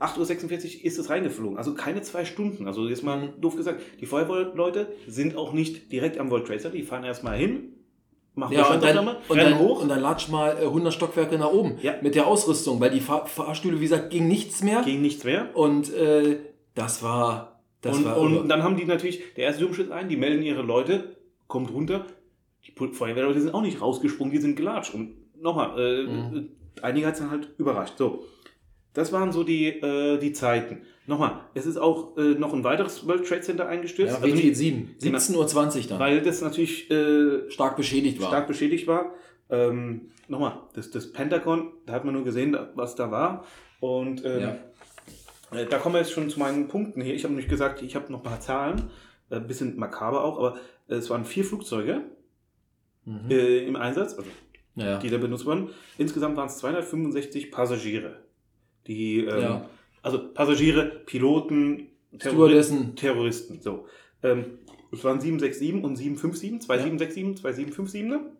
8.46 0.00 0.80
Uhr 0.80 0.84
ist 0.84 0.98
es 0.98 1.10
reingeflogen. 1.10 1.56
Also 1.58 1.74
keine 1.74 2.02
zwei 2.02 2.24
Stunden. 2.24 2.66
Also 2.66 2.88
jetzt 2.88 3.04
mal 3.04 3.18
Mhm. 3.18 3.40
doof 3.40 3.56
gesagt, 3.56 3.80
die 4.00 4.06
Feuerwehrleute 4.06 4.88
sind 5.06 5.36
auch 5.36 5.52
nicht 5.52 5.92
direkt 5.92 6.18
am 6.18 6.30
World 6.30 6.46
Trade 6.46 6.58
Center. 6.60 6.76
Die 6.76 6.82
fahren 6.82 7.04
erstmal 7.04 7.36
hin, 7.38 7.74
machen 8.34 8.54
Ja, 8.54 8.68
und 8.74 8.82
dann, 8.82 8.98
und, 9.06 9.14
rennen 9.30 9.50
dann, 9.52 9.58
hoch. 9.60 9.80
und 9.80 9.88
dann 9.88 10.00
latsch 10.00 10.28
mal 10.28 10.56
äh, 10.60 10.64
100 10.64 10.92
Stockwerke 10.92 11.38
nach 11.38 11.52
oben 11.52 11.78
Ja. 11.82 11.94
mit 12.02 12.16
der 12.16 12.26
Ausrüstung, 12.26 12.80
weil 12.80 12.90
die 12.90 13.00
Fahr 13.00 13.26
Fahrstühle, 13.26 13.78
wie 13.78 13.84
gesagt, 13.84 14.10
ging 14.10 14.26
nichts 14.26 14.62
mehr. 14.64 14.82
ging 14.82 15.02
nichts 15.02 15.22
mehr. 15.22 15.54
Und 15.54 15.92
äh, 15.94 16.38
das 16.74 17.02
war. 17.04 17.60
Das 17.80 17.96
und, 17.98 18.04
war 18.04 18.16
und 18.18 18.34
irre. 18.34 18.48
dann 18.48 18.62
haben 18.64 18.76
die 18.76 18.84
natürlich, 18.84 19.34
der 19.36 19.44
erste 19.46 19.62
Turmschritt 19.62 19.90
ein, 19.92 20.08
die 20.08 20.16
melden 20.16 20.42
ihre 20.42 20.62
Leute, 20.62 21.16
kommt 21.48 21.72
runter. 21.72 22.06
Die 22.66 22.72
Feuerwehrleute 22.94 23.40
sind 23.40 23.54
auch 23.54 23.62
nicht 23.62 23.80
rausgesprungen, 23.80 24.32
die 24.32 24.40
sind 24.40 24.56
gelatscht. 24.56 24.94
Und 24.94 25.14
nochmal, 25.40 25.78
äh, 25.78 26.02
Mhm. 26.06 26.48
einige 26.80 27.06
hat 27.06 27.14
es 27.14 27.20
dann 27.20 27.30
halt 27.30 27.48
überrascht. 27.58 27.94
So, 27.98 28.24
das 28.94 29.12
waren 29.12 29.32
so 29.32 29.42
die, 29.44 29.66
äh, 29.66 30.18
die 30.18 30.32
Zeiten. 30.32 30.82
Nochmal, 31.06 31.40
es 31.54 31.66
ist 31.66 31.76
auch 31.78 32.16
äh, 32.16 32.34
noch 32.34 32.52
ein 32.54 32.62
weiteres 32.62 33.06
World 33.08 33.26
Trade 33.26 33.40
Center 33.40 33.66
eingestürzt. 33.68 34.14
ja, 34.14 34.20
also 34.22 34.34
nicht, 34.34 34.56
7. 34.56 34.94
Genau. 35.00 35.18
17.20 35.18 35.76
Uhr 35.84 35.88
dann. 35.88 35.98
weil 35.98 36.22
das 36.22 36.40
natürlich 36.42 36.88
äh, 36.90 37.50
stark 37.50 37.76
beschädigt 37.76 38.20
war. 38.20 38.28
stark 38.28 38.46
beschädigt 38.46 38.86
war. 38.86 39.12
Ähm, 39.50 40.02
nochmal, 40.28 40.60
das, 40.74 40.90
das 40.90 41.12
Pentagon, 41.12 41.72
da 41.86 41.94
hat 41.94 42.04
man 42.04 42.14
nur 42.14 42.24
gesehen, 42.24 42.56
was 42.74 42.94
da 42.94 43.10
war. 43.10 43.44
Und 43.80 44.24
ähm, 44.24 44.40
Ja. 44.40 45.58
äh, 45.58 45.66
da 45.66 45.78
kommen 45.78 45.96
wir 45.96 46.00
jetzt 46.00 46.12
schon 46.12 46.30
zu 46.30 46.38
meinen 46.38 46.68
Punkten 46.68 47.00
hier. 47.02 47.14
Ich 47.14 47.24
habe 47.24 47.34
nämlich 47.34 47.50
gesagt, 47.50 47.82
ich 47.82 47.96
habe 47.96 48.10
noch 48.12 48.20
ein 48.20 48.24
paar 48.24 48.40
Zahlen, 48.40 48.90
äh, 49.30 49.36
ein 49.36 49.46
bisschen 49.48 49.76
makaber 49.76 50.22
auch, 50.24 50.38
aber 50.38 50.56
äh, 50.88 50.94
es 50.94 51.10
waren 51.10 51.24
vier 51.24 51.44
Flugzeuge 51.44 52.02
Mhm. 53.04 53.30
äh, 53.30 53.58
im 53.66 53.76
Einsatz, 53.76 54.14
also 54.16 54.30
ja. 54.76 54.98
die 54.98 55.10
da 55.10 55.18
benutzt 55.18 55.44
wurden. 55.46 55.70
Insgesamt 55.98 56.36
waren 56.36 56.46
es 56.46 56.58
265 56.58 57.50
Passagiere. 57.50 58.16
Die, 58.86 59.18
ähm, 59.24 59.40
Ja. 59.40 59.68
also 60.02 60.18
Passagiere, 60.32 60.84
Piloten, 61.06 61.88
Terroristen. 62.18 62.94
Terroristen. 62.96 63.60
So. 63.60 63.86
Ähm, 64.22 64.58
es 64.92 65.02
waren 65.04 65.20
767 65.20 65.82
und 65.82 65.96
757, 65.96 66.60
zwei 66.60 66.78
767, 66.78 67.40
zwei 67.42 67.52
757 67.52 68.32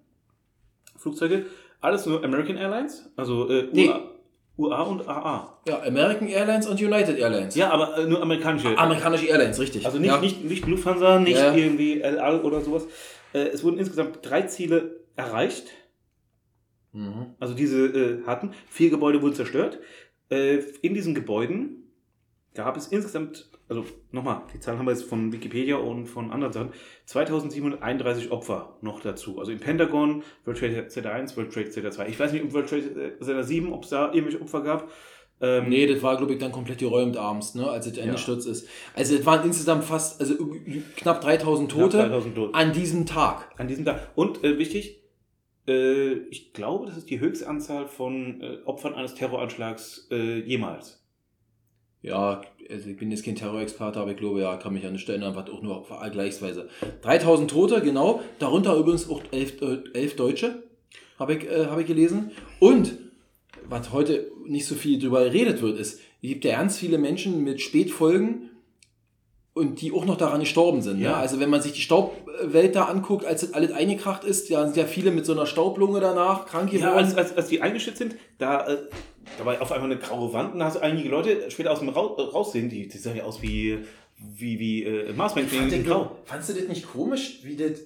Flugzeuge. 0.99 1.47
Alles 1.81 2.07
nur 2.07 2.23
American 2.23 2.57
Airlines, 2.57 3.11
also 3.17 3.49
äh, 3.49 3.69
Nee. 3.73 3.89
UA, 3.89 4.03
UA 4.59 4.83
und 4.83 5.09
AA. 5.09 5.59
Ja, 5.67 5.83
American 5.83 6.29
Airlines 6.29 6.67
und 6.69 6.81
United 6.81 7.19
Airlines. 7.19 7.57
Ja, 7.57 7.71
aber 7.71 7.97
äh, 7.99 8.07
nur 8.07 8.23
amerikanische. 8.23 8.77
Amerikanische 8.79 9.27
Airlines, 9.27 9.59
richtig. 9.59 9.85
Also 9.87 9.99
nicht, 9.99 10.09
ja. 10.11 10.21
nicht, 10.21 10.45
nicht 10.45 10.67
Lufthansa, 10.67 11.19
nicht 11.19 11.39
Ja. 11.39 11.55
irgendwie 11.55 12.01
El 12.01 12.19
Al 12.21 12.41
oder 12.43 12.61
sowas. 12.61 12.87
Äh, 13.33 13.49
es 13.49 13.65
wurden 13.65 13.79
insgesamt 13.79 14.19
drei 14.23 14.43
Ziele 14.43 15.05
erreicht. 15.17 15.71
Mhm. 16.93 17.35
Also 17.41 17.55
diese 17.55 17.87
äh, 17.87 18.27
hatten. 18.27 18.53
Vier 18.69 18.91
Gebäude 18.91 19.23
wurden 19.23 19.35
zerstört. 19.35 19.81
Äh, 20.31 20.59
in 20.83 20.95
diesen 20.95 21.15
Gebäuden 21.15 21.83
gab 22.55 22.77
es 22.77 22.89
insgesamt, 22.89 23.51
also 23.69 23.85
nochmal, 24.11 24.43
die 24.53 24.61
Zahlen 24.61 24.79
haben 24.79 24.87
wir 24.87 24.93
jetzt 24.93 25.05
von 25.05 25.33
Wikipedia 25.33 25.77
und 25.77 26.07
von 26.07 26.31
anderen 26.31 26.53
Sachen, 26.53 26.73
2731 27.07 28.31
Opfer 28.31 28.77
noch 28.83 29.01
dazu. 29.01 29.39
Also 29.39 29.53
im 29.53 29.61
Pentagon, 29.61 30.23
World 30.45 30.59
Trade 30.59 30.89
Center 30.89 31.13
1, 31.13 31.37
World 31.37 31.53
Trade 31.53 31.71
Center 31.71 31.91
2. 31.91 32.09
Ich 32.09 32.21
weiß 32.21 32.33
nicht, 32.33 32.43
im 32.43 32.53
World 32.53 32.69
Trade 32.69 33.19
Center 33.21 33.43
7, 33.43 33.73
ob 33.73 33.85
es 33.85 33.91
da 33.91 34.13
irgendwelche 34.13 34.41
Opfer 34.41 34.63
gab. 34.63 34.91
Ähm, 35.43 35.69
Nee, 35.69 35.87
das 35.87 36.03
war, 36.03 36.17
glaube 36.17 36.33
ich, 36.33 36.39
dann 36.39 36.53
komplett 36.53 36.79
geräumt 36.79 37.17
abends, 37.17 37.55
ne, 37.55 37.69
als 37.69 37.87
es 37.87 37.99
eingestürzt 37.99 38.47
ist. 38.47 38.69
Also 38.95 39.17
es 39.17 39.27
waren 39.27 39.45
insgesamt 39.45 39.85
fast, 39.85 40.21
also 40.21 40.35
knapp 40.97 41.21
3000 41.21 41.71
knapp 41.71 41.91
Tote 41.91 41.99
3000 41.99 42.35
Tote. 42.35 42.55
an 42.55 42.73
diesem 42.73 43.05
Tag. 43.07 43.51
An 43.59 43.69
diesem 43.69 43.85
Tag. 43.85 44.11
Und 44.15 44.45
äh, 44.45 44.59
wichtig, 44.59 45.03
äh, 45.67 46.13
ich 46.31 46.53
glaube, 46.53 46.87
das 46.87 46.97
ist 46.97 47.11
die 47.11 47.21
höchste 47.21 47.49
Anzahl 47.49 47.87
von 47.87 48.41
äh, 48.41 48.59
Opfern 48.65 48.95
eines 48.95 49.15
Terroranschlags 49.15 50.09
äh, 50.11 50.39
jemals. 50.41 51.03
Ja, 52.03 52.43
also 52.69 52.89
ich 52.89 52.97
bin 52.97 53.11
jetzt 53.11 53.25
kein 53.25 53.37
Terrorexperte, 53.37 54.01
aber 54.01 54.11
ich 54.11 54.17
glaube, 54.17 54.41
ja, 54.41 54.57
kann 54.57 54.73
mich 54.73 54.85
an 54.85 54.93
nicht 54.93 55.09
erinnern, 55.09 55.37
was 55.37 55.49
auch 55.51 55.63
nur 55.63 55.85
vergleichsweise. 55.85 56.69
3000 57.03 57.51
Tote, 57.51 57.81
genau. 57.81 58.23
Darunter 58.41 58.77
übrigens 58.77 59.09
auch 59.09 59.23
elf, 59.31 59.61
äh, 59.63 59.79
elf 59.95 60.17
Deutsche, 60.17 60.65
habe 61.19 61.35
ich, 61.35 61.49
äh, 61.49 61.67
hab 61.67 61.79
ich 61.79 61.87
gelesen. 61.87 62.33
Und, 62.59 62.99
was 63.69 63.93
heute 63.93 64.31
nicht 64.47 64.67
so 64.67 64.75
viel 64.75 64.99
drüber 64.99 65.25
geredet 65.25 65.63
wird, 65.63 65.79
ist, 65.79 66.01
es 66.23 66.29
gibt 66.29 66.45
ja 66.45 66.57
ganz 66.57 66.79
viele 66.79 66.99
Menschen 66.99 67.43
mit 67.43 67.61
Spätfolgen 67.61 68.51
und 69.55 69.81
die 69.81 69.93
auch 69.93 70.05
noch 70.05 70.17
daran 70.17 70.41
gestorben 70.41 70.81
sind. 70.83 71.01
Ja. 71.01 71.13
Ja. 71.13 71.17
Also 71.19 71.41
wenn 71.41 71.51
man 71.51 71.61
sich 71.61 71.73
die 71.73 71.81
Staubwelt 71.81 72.75
da 72.75 72.85
anguckt, 72.85 73.25
als 73.25 73.43
das 73.43 73.53
alles 73.53 73.73
eingekracht 73.73 74.25
ist, 74.25 74.51
da 74.51 74.65
sind 74.65 74.77
ja 74.77 74.87
viele 74.87 75.11
mit 75.11 75.27
so 75.27 75.33
einer 75.33 75.47
Staublunge 75.47 76.01
danach 76.01 76.47
krank 76.47 76.71
geworden. 76.71 76.91
Ja, 76.91 76.95
als, 76.95 77.15
als, 77.17 77.37
als 77.37 77.49
die 77.49 77.61
eingeschützt 77.61 77.99
sind, 77.99 78.17
da, 78.39 78.67
äh, 78.67 78.79
da 79.39 79.45
war 79.45 79.61
auf 79.61 79.73
einmal 79.73 79.91
eine 79.91 80.01
graue 80.01 80.33
Wand 80.33 80.55
und 80.55 80.61
da 80.61 80.67
hast 80.67 80.77
du 80.77 80.81
einige 80.81 81.09
Leute 81.09 81.51
später 81.51 81.71
aus 81.71 81.81
dem 81.81 81.91
Ra 81.91 82.01
äh, 82.17 82.23
raussehen, 82.23 82.71
die, 82.71 82.89
die 82.89 82.99
sahen 82.99 83.17
ja 83.17 83.25
aus 83.25 83.43
wie, 83.43 83.79
wie, 84.17 84.59
wie 84.59 84.85
äh, 84.85 85.13
Marsmenschen 85.13 85.71
in, 85.71 85.85
Grau. 85.85 86.17
fandst 86.25 86.49
du 86.49 86.55
das 86.55 86.69
nicht 86.69 86.87
komisch, 86.87 87.41
wie 87.43 87.57
das. 87.57 87.81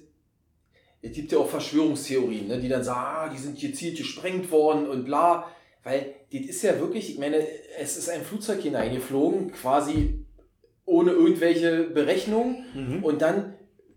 Es 1.01 1.11
gibt 1.11 1.31
ja 1.31 1.37
auch 1.37 1.47
Verschwörungstheorien, 1.47 2.47
ne, 2.47 2.59
die 2.59 2.69
dann 2.69 2.83
sagen, 2.83 2.99
ah, 2.99 3.29
die 3.29 3.37
sind 3.37 3.59
gezielt 3.59 3.97
gesprengt 3.97 4.49
worden 4.51 4.87
und 4.87 5.05
bla. 5.05 5.45
Weil 5.87 6.15
das 6.33 6.41
ist 6.41 6.63
ja 6.63 6.77
wirklich, 6.81 7.11
ich 7.11 7.17
meine, 7.17 7.37
es 7.79 7.95
ist 7.95 8.09
ein 8.09 8.21
Flugzeug 8.21 8.61
hineingeflogen, 8.61 9.53
quasi 9.53 10.25
ohne 10.83 11.11
irgendwelche 11.11 11.83
Berechnung. 11.83 12.65
Mhm. 12.73 13.05
Und 13.05 13.21
dann 13.21 13.53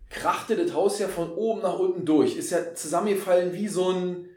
krachte 0.09 0.55
das 0.55 0.73
Haus 0.73 0.99
ja 0.99 1.09
von 1.09 1.33
oben 1.33 1.61
nach 1.61 1.77
unten 1.77 2.05
durch. 2.05 2.37
Ist 2.37 2.51
ja 2.51 2.73
zusammengefallen 2.75 3.51
wie 3.53 3.67
so 3.67 3.89
ein. 3.91 4.29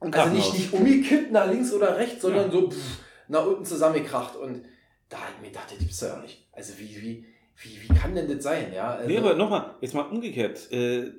Ein 0.00 0.12
Also 0.12 0.34
nicht, 0.34 0.52
nicht 0.52 0.72
umgekippt 0.74 1.32
nach 1.32 1.50
links 1.50 1.72
oder 1.72 1.96
rechts, 1.96 2.20
sondern 2.20 2.46
Ja. 2.46 2.52
so 2.52 2.70
pff, 2.70 2.98
nach 3.28 3.46
unten 3.46 3.64
zusammengekracht. 3.64 4.36
Und 4.36 4.66
da 5.08 5.16
ich 5.34 5.40
mir 5.40 5.48
gedacht, 5.48 5.70
das 5.70 5.78
gibt's 5.78 6.02
ja 6.02 6.20
nicht. 6.20 6.46
Also 6.52 6.78
wie, 6.78 7.00
wie, 7.00 7.24
wie, 7.62 7.80
wie 7.82 7.94
kann 7.94 8.14
denn 8.14 8.28
das 8.28 8.42
sein? 8.44 8.74
Ja, 8.74 8.90
also, 8.96 9.08
Nee, 9.08 9.16
aber 9.16 9.34
nochmal, 9.36 9.74
jetzt 9.80 9.94
mal 9.94 10.02
umgekehrt. 10.02 10.70
Äh, 10.70 11.12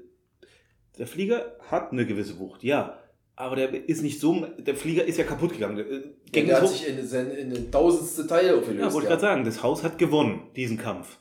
der 0.99 1.07
Flieger 1.07 1.57
hat 1.71 1.91
eine 1.91 2.05
gewisse 2.05 2.37
Wucht, 2.37 2.63
ja. 2.63 3.00
Aber 3.35 3.55
der 3.55 3.89
ist 3.89 4.01
nicht 4.03 4.19
so, 4.19 4.45
der 4.59 4.75
Flieger 4.75 5.03
ist 5.05 5.17
ja 5.17 5.23
kaputt 5.23 5.53
gegangen. 5.53 5.77
Der, 5.77 5.89
äh, 5.89 6.01
gegen 6.31 6.47
der 6.47 6.59
das 6.61 6.69
hat 6.71 6.77
sich 6.77 6.87
in, 6.87 6.97
in, 6.99 7.31
in 7.31 7.55
ein 7.57 7.71
tausendste 7.71 8.27
Teil 8.27 8.55
aufgelöst. 8.55 8.79
Ja, 8.79 8.93
wollte 8.93 9.05
ich 9.05 9.09
gerade 9.09 9.21
sagen, 9.21 9.45
das 9.45 9.63
Haus 9.63 9.83
hat 9.83 9.97
gewonnen, 9.97 10.49
diesen 10.55 10.77
Kampf. 10.77 11.17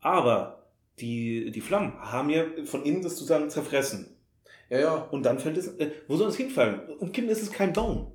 Aber 0.00 0.68
die, 1.00 1.50
die 1.50 1.60
Flammen 1.60 1.94
haben 2.00 2.30
ja 2.30 2.44
von 2.64 2.84
innen 2.84 3.02
das 3.02 3.16
zusammen 3.16 3.50
zerfressen. 3.50 4.16
ja, 4.70 4.78
ja. 4.78 4.94
Und 5.10 5.24
dann 5.24 5.38
fällt 5.38 5.56
es, 5.56 5.68
äh, 5.78 5.90
wo 6.08 6.16
soll 6.16 6.28
es 6.28 6.36
hinfallen? 6.36 6.80
Umkippen 6.98 7.30
ist 7.30 7.42
es 7.42 7.50
kein 7.50 7.72
Baum. 7.72 8.12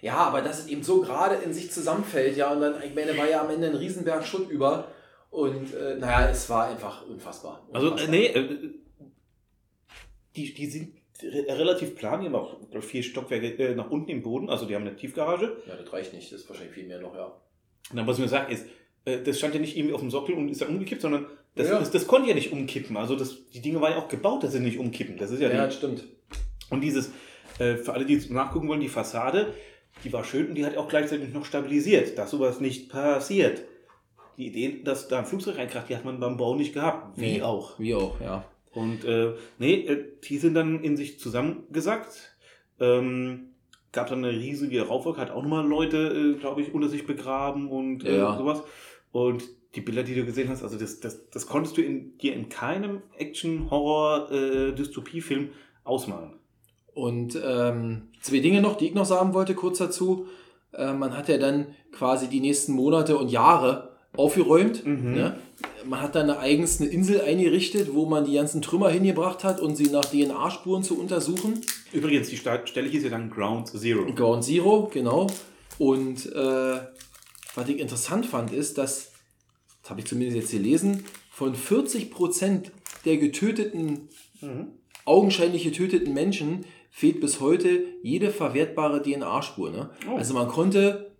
Ja, 0.00 0.16
aber 0.16 0.42
dass 0.42 0.60
es 0.60 0.66
eben 0.68 0.82
so 0.82 1.00
gerade 1.00 1.36
in 1.36 1.54
sich 1.54 1.72
zusammenfällt, 1.72 2.36
ja, 2.36 2.52
und 2.52 2.60
dann, 2.60 2.74
ich 2.82 2.94
meine, 2.94 3.16
war 3.16 3.28
ja 3.28 3.40
am 3.40 3.50
Ende 3.50 3.68
ein 3.68 3.74
Riesenberg 3.74 4.24
Schutt 4.26 4.50
über. 4.50 4.88
Und 5.30 5.74
äh, 5.74 5.96
naja, 5.96 6.28
es 6.30 6.48
war 6.48 6.68
einfach 6.68 7.06
unfassbar. 7.06 7.66
Also, 7.72 7.88
äh, 7.88 7.90
Unfassbar. 7.92 8.10
nee, 8.14 8.26
äh, 8.26 8.70
die, 10.36 10.52
die 10.54 10.66
sind 10.66 10.94
relativ 11.22 11.96
plan, 11.96 12.20
die 12.20 12.26
haben 12.26 12.34
auch 12.34 12.56
vier 12.80 13.02
Stockwerke 13.02 13.46
äh, 13.62 13.74
nach 13.74 13.90
unten 13.90 14.10
im 14.10 14.22
Boden, 14.22 14.50
also 14.50 14.66
die 14.66 14.74
haben 14.74 14.82
eine 14.86 14.96
Tiefgarage. 14.96 15.56
Ja, 15.66 15.76
das 15.76 15.92
reicht 15.92 16.12
nicht, 16.12 16.32
das 16.32 16.40
ist 16.42 16.48
wahrscheinlich 16.48 16.74
viel 16.74 16.86
mehr 16.86 17.00
noch, 17.00 17.14
ja. 17.14 17.26
Und 17.90 17.96
dann, 17.96 18.06
was 18.06 18.16
ich 18.18 18.22
mir 18.22 18.28
sage, 18.28 18.52
ist, 18.52 18.66
äh, 19.04 19.20
das 19.22 19.38
stand 19.38 19.54
ja 19.54 19.60
nicht 19.60 19.76
irgendwie 19.76 19.94
auf 19.94 20.00
dem 20.00 20.10
Sockel 20.10 20.34
und 20.34 20.48
ist 20.48 20.60
dann 20.60 20.68
umgekippt, 20.68 21.02
sondern 21.02 21.26
das, 21.54 21.68
Ja. 21.68 21.78
das, 21.78 21.90
das 21.90 22.06
konnte 22.06 22.28
ja 22.28 22.34
nicht 22.34 22.52
umkippen. 22.52 22.96
Also 22.96 23.14
das, 23.14 23.36
die 23.52 23.60
Dinge 23.60 23.80
waren 23.80 23.92
ja 23.92 23.98
auch 23.98 24.08
gebaut, 24.08 24.42
dass 24.42 24.52
sie 24.52 24.60
nicht 24.60 24.78
umkippen. 24.78 25.16
Das 25.16 25.30
ist 25.30 25.40
ja, 25.40 25.50
Ja, 25.50 25.66
das 25.66 25.76
stimmt. 25.76 26.04
Und 26.70 26.80
dieses, 26.80 27.10
äh, 27.60 27.76
für 27.76 27.92
alle, 27.92 28.04
die 28.06 28.14
jetzt 28.14 28.30
nachgucken 28.30 28.66
wollen, 28.68 28.80
die 28.80 28.88
Fassade, 28.88 29.54
die 30.02 30.12
war 30.12 30.24
schön 30.24 30.48
und 30.48 30.54
die 30.56 30.66
hat 30.66 30.76
auch 30.76 30.88
gleichzeitig 30.88 31.32
noch 31.32 31.44
stabilisiert, 31.44 32.18
dass 32.18 32.32
sowas 32.32 32.58
nicht 32.60 32.90
passiert. 32.90 33.62
Die 34.36 34.46
Idee, 34.48 34.80
dass 34.82 35.06
da 35.06 35.20
ein 35.20 35.26
Flugzeug 35.26 35.58
reinkracht, 35.58 35.88
die 35.88 35.94
hat 35.94 36.04
man 36.04 36.18
beim 36.18 36.36
Bau 36.36 36.56
nicht 36.56 36.74
gehabt. 36.74 37.16
Wie 37.16 37.34
Nee. 37.34 37.42
auch. 37.42 37.78
Wie 37.78 37.94
auch, 37.94 38.20
ja. 38.20 38.44
Und 38.74 39.04
äh, 39.04 39.32
nee, 39.58 39.74
äh, 39.86 40.04
die 40.24 40.38
sind 40.38 40.54
dann 40.54 40.82
in 40.82 40.96
sich 40.96 41.20
zusammengesackt. 41.20 42.36
Ähm, 42.80 43.50
gab 43.92 44.08
dann 44.08 44.24
eine 44.24 44.36
riesige 44.36 44.82
Rauchwolke, 44.88 45.20
hat 45.20 45.30
auch 45.30 45.42
nochmal 45.42 45.64
Leute, 45.66 46.34
äh, 46.36 46.40
glaube 46.40 46.62
ich, 46.62 46.74
unter 46.74 46.88
sich 46.88 47.06
begraben 47.06 47.68
und 47.68 48.04
äh, 48.04 48.16
Ja. 48.18 48.36
sowas. 48.36 48.62
Und 49.12 49.44
die 49.76 49.80
Bilder, 49.80 50.02
die 50.02 50.14
du 50.14 50.24
gesehen 50.24 50.48
hast, 50.48 50.62
also 50.64 50.76
das, 50.78 50.98
das, 51.00 51.30
das 51.30 51.46
konntest 51.46 51.76
du 51.76 51.82
in, 51.82 52.16
dir 52.18 52.34
in 52.34 52.48
keinem 52.48 53.02
Action-Horror-Dystopie-Film 53.16 55.50
ausmalen. 55.84 56.34
Und 56.94 57.38
ähm, 57.44 58.08
zwei 58.20 58.38
Dinge 58.38 58.60
noch, 58.60 58.76
die 58.76 58.86
ich 58.86 58.94
noch 58.94 59.04
sagen 59.04 59.34
wollte, 59.34 59.54
kurz 59.54 59.78
dazu. 59.78 60.26
Äh, 60.72 60.92
man 60.92 61.16
hat 61.16 61.28
ja 61.28 61.38
dann 61.38 61.66
quasi 61.92 62.28
die 62.28 62.40
nächsten 62.40 62.72
Monate 62.72 63.16
und 63.16 63.30
Jahre 63.30 63.96
aufgeräumt. 64.16 64.86
Mhm. 64.86 65.14
Ne? 65.14 65.36
Man 65.86 66.00
hat 66.00 66.14
dann 66.14 66.30
eine 66.30 66.38
eigens 66.38 66.80
eine 66.80 66.90
Insel 66.90 67.20
eingerichtet, 67.20 67.94
wo 67.94 68.06
man 68.06 68.24
die 68.24 68.34
ganzen 68.34 68.62
Trümmer 68.62 68.90
hingebracht 68.90 69.44
hat, 69.44 69.60
um 69.60 69.74
sie 69.74 69.90
nach 69.90 70.04
DNA-Spuren 70.04 70.82
zu 70.82 70.98
untersuchen. 70.98 71.60
Übrigens, 71.92 72.28
die 72.28 72.36
Stelle 72.36 72.88
hieß 72.88 73.04
ja 73.04 73.10
dann 73.10 73.30
Ground 73.30 73.68
Zero. 73.68 74.04
Ground 74.14 74.44
Zero, 74.44 74.90
genau. 74.92 75.26
Und 75.78 76.26
äh, 76.32 76.80
was 77.54 77.68
ich 77.68 77.78
interessant 77.78 78.26
fand, 78.26 78.52
ist, 78.52 78.78
dass, 78.78 79.12
das 79.82 79.90
habe 79.90 80.00
ich 80.00 80.06
zumindest 80.06 80.36
jetzt 80.38 80.50
gelesen, 80.52 81.04
von 81.30 81.54
40% 81.54 82.70
der 83.04 83.16
getöteten, 83.16 84.08
augenscheinlich 85.04 85.64
getöteten 85.64 86.14
Menschen 86.14 86.64
fehlt 86.90 87.20
bis 87.20 87.40
heute 87.40 87.84
jede 88.02 88.30
verwertbare 88.30 89.02
DNA-Spur. 89.02 89.70
Ne? 89.70 89.90
Oh. 90.08 90.16
Also 90.16 90.32
man 90.34 90.48
konnte 90.48 91.12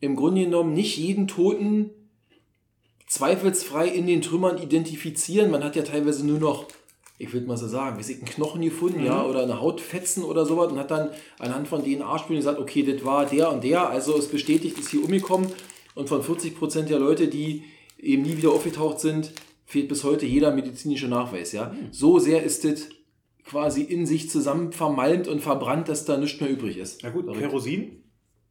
im 0.00 0.16
Grunde 0.16 0.44
genommen 0.44 0.72
nicht 0.72 0.96
jeden 0.96 1.28
Toten 1.28 1.90
zweifelsfrei 3.08 3.88
in 3.88 4.06
den 4.06 4.22
Trümmern 4.22 4.58
identifizieren. 4.58 5.50
Man 5.50 5.64
hat 5.64 5.76
ja 5.76 5.82
teilweise 5.82 6.26
nur 6.26 6.38
noch, 6.38 6.66
ich 7.18 7.32
würde 7.32 7.46
mal 7.46 7.56
so 7.56 7.66
sagen, 7.66 7.98
ich, 8.00 8.08
einen 8.08 8.24
Knochen 8.24 8.62
gefunden, 8.62 9.04
ja, 9.04 9.24
oder 9.24 9.42
eine 9.42 9.60
Hautfetzen 9.60 10.22
oder 10.22 10.46
sowas 10.46 10.70
und 10.70 10.78
hat 10.78 10.90
dann 10.90 11.10
anhand 11.38 11.68
von 11.68 11.82
DNA-Spuren 11.82 12.36
gesagt, 12.36 12.58
okay, 12.58 12.82
das 12.82 13.04
war 13.04 13.26
der 13.26 13.50
und 13.50 13.64
der, 13.64 13.88
also 13.88 14.16
es 14.16 14.28
bestätigt, 14.28 14.78
ist 14.78 14.90
hier 14.90 15.02
umgekommen. 15.02 15.48
Und 15.94 16.08
von 16.08 16.22
40% 16.22 16.82
der 16.82 17.00
Leute, 17.00 17.28
die 17.28 17.64
eben 17.98 18.22
nie 18.22 18.36
wieder 18.36 18.50
aufgetaucht 18.50 19.00
sind, 19.00 19.32
fehlt 19.66 19.88
bis 19.88 20.04
heute 20.04 20.26
jeder 20.26 20.52
medizinische 20.52 21.08
Nachweis, 21.08 21.52
ja. 21.52 21.74
So 21.90 22.18
sehr 22.18 22.42
ist 22.44 22.64
das 22.64 22.88
quasi 23.44 23.82
in 23.82 24.06
sich 24.06 24.30
zusammen 24.30 24.72
vermalmt 24.72 25.26
und 25.26 25.40
verbrannt, 25.40 25.88
dass 25.88 26.04
da 26.04 26.18
nichts 26.18 26.40
mehr 26.40 26.50
übrig 26.50 26.76
ist. 26.76 27.02
Na 27.02 27.10
gut. 27.10 27.32
Kerosin. 27.36 28.04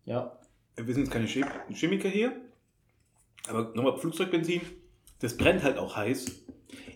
Ja. 0.05 0.39
Wir 0.75 0.93
sind 0.93 1.03
jetzt 1.03 1.11
keine 1.11 1.27
Chem 1.27 1.45
Chemiker 1.73 2.09
hier. 2.09 2.35
Aber 3.49 3.71
nochmal 3.73 3.97
Flugzeugbenzin. 3.97 4.61
Das 5.19 5.35
brennt 5.37 5.63
halt 5.63 5.77
auch 5.77 5.95
heiß. 5.95 6.25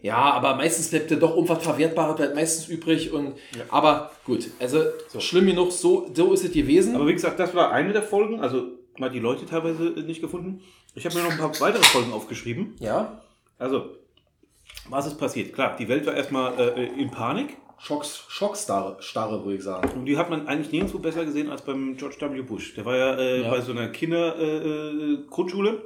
Ja, 0.02 0.18
aber 0.18 0.56
meistens 0.56 0.90
bleibt 0.90 1.12
ja 1.12 1.18
doch 1.18 1.36
Verwertbares, 1.62 2.16
bleibt 2.16 2.36
meistens 2.36 2.68
übrig. 2.68 3.12
Und, 3.14 3.36
Aber 3.70 4.12
gut, 4.26 4.50
also 4.60 4.84
schlimm 5.20 5.46
genug, 5.46 5.72
so, 5.72 6.10
so 6.14 6.34
ist 6.34 6.44
es 6.44 6.52
gewesen. 6.52 6.96
Aber 6.96 7.08
wie 7.08 7.14
gesagt, 7.14 7.40
das 7.40 7.54
war 7.56 7.72
eine 7.72 7.94
der 7.94 8.02
Folgen. 8.04 8.40
Also 8.42 8.64
mal 8.98 9.10
die 9.10 9.20
Leute 9.20 9.46
teilweise 9.46 9.84
nicht 9.84 10.22
gefunden. 10.22 10.62
Ich 10.96 11.06
habe 11.06 11.16
mir 11.16 11.24
noch 11.24 11.32
ein 11.32 11.38
paar 11.38 11.58
weitere 11.62 11.84
Folgen 11.84 12.12
aufgeschrieben. 12.12 12.76
ja, 12.80 13.22
Also, 13.58 13.92
was 14.90 15.06
ist 15.08 15.18
passiert? 15.18 15.54
Klar, 15.54 15.76
die 15.78 15.88
Welt 15.88 16.06
war 16.06 16.16
erstmal 16.16 16.60
äh, 16.60 16.86
in 17.00 17.10
Panik. 17.12 17.58
Schocks, 17.78 18.26
Schockstarre, 18.28 18.98
starre, 19.02 19.44
würde 19.44 19.58
ich 19.58 19.64
sagen. 19.64 19.90
Und 19.98 20.06
die 20.06 20.18
hat 20.18 20.30
man 20.30 20.48
eigentlich 20.48 20.72
nirgendwo 20.72 21.00
besser 21.00 21.26
gesehen 21.26 21.50
als 21.50 21.64
beim 21.64 21.96
George 21.98 22.18
W. 22.20 22.42
Bush. 22.42 22.76
Der 22.76 22.86
war 22.86 22.96
ja, 22.96 23.16
äh, 23.18 23.42
Ja. 23.42 23.50
bei 23.50 23.62
so 23.62 23.72
einer 23.72 23.88
Kindergrundschule, 23.88 25.20
äh, 25.24 25.28
Grundschule, 25.30 25.82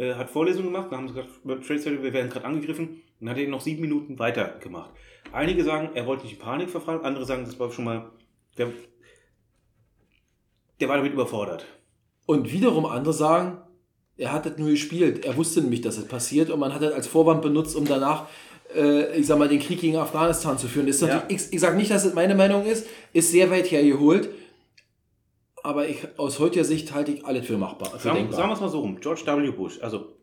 äh, 0.00 0.14
hat 0.14 0.30
Vorlesungen 0.30 0.72
gemacht, 0.72 0.88
dann 0.90 1.00
haben 1.00 1.08
sie 1.08 1.14
gesagt, 1.14 1.66
Trade 1.66 1.80
Center, 1.80 2.02
wir 2.02 2.12
werden 2.12 2.30
gerade 2.30 2.46
angegriffen. 2.46 2.88
Und 2.88 3.02
dann 3.20 3.30
hat 3.30 3.38
er 3.38 3.48
noch 3.48 3.60
sieben 3.60 3.82
Minuten 3.82 4.18
weitergemacht. 4.18 4.90
Einige 5.30 5.62
sagen, 5.62 5.90
er 5.94 6.06
wollte 6.06 6.24
nicht 6.24 6.34
in 6.34 6.38
Panik 6.38 6.70
verfallen, 6.70 7.02
andere 7.02 7.26
sagen, 7.26 7.44
das 7.44 7.60
war 7.60 7.70
schon 7.70 7.84
mal, 7.84 8.10
der, 8.56 8.68
der 10.80 10.88
war 10.88 10.96
damit 10.96 11.12
überfordert. 11.12 11.66
Und 12.24 12.50
wiederum 12.50 12.86
andere 12.86 13.12
sagen, 13.12 13.58
er 14.16 14.32
hat 14.32 14.46
das 14.46 14.56
nur 14.56 14.70
gespielt. 14.70 15.24
Er 15.24 15.36
wusste 15.36 15.60
nämlich, 15.60 15.82
dass 15.82 15.98
es 15.98 16.08
passiert 16.08 16.48
und 16.50 16.60
man 16.60 16.74
hat 16.74 16.82
das 16.82 16.92
als 16.92 17.06
Vorwand 17.06 17.42
benutzt, 17.42 17.76
um 17.76 17.84
danach, 17.84 18.26
äh, 18.74 19.18
ich 19.18 19.26
sag 19.26 19.38
mal, 19.38 19.48
den 19.48 19.60
Krieg 19.60 19.80
gegen 19.80 19.96
Afghanistan 19.96 20.56
zu 20.56 20.66
führen. 20.66 20.88
Ist 20.88 21.02
Ja. 21.02 21.24
ich, 21.28 21.52
ich 21.52 21.60
sage 21.60 21.76
nicht, 21.76 21.90
dass 21.90 22.06
es 22.06 22.14
meine 22.14 22.34
Meinung 22.34 22.64
ist, 22.64 22.86
ist 23.12 23.30
sehr 23.30 23.50
weit 23.50 23.70
hergeholt. 23.70 24.30
Aber 25.62 25.88
ich, 25.88 26.06
aus 26.18 26.38
heutiger 26.38 26.64
Sicht 26.64 26.94
halte 26.94 27.12
ich 27.12 27.24
alles 27.24 27.46
für 27.46 27.58
machbar. 27.58 27.90
Für 27.90 27.98
Sagen, 27.98 28.32
sagen 28.32 28.48
wir 28.48 28.54
es 28.54 28.60
mal 28.60 28.68
so 28.68 28.80
rum, 28.80 29.00
George 29.00 29.22
W. 29.26 29.50
Bush, 29.50 29.80
also 29.82 30.16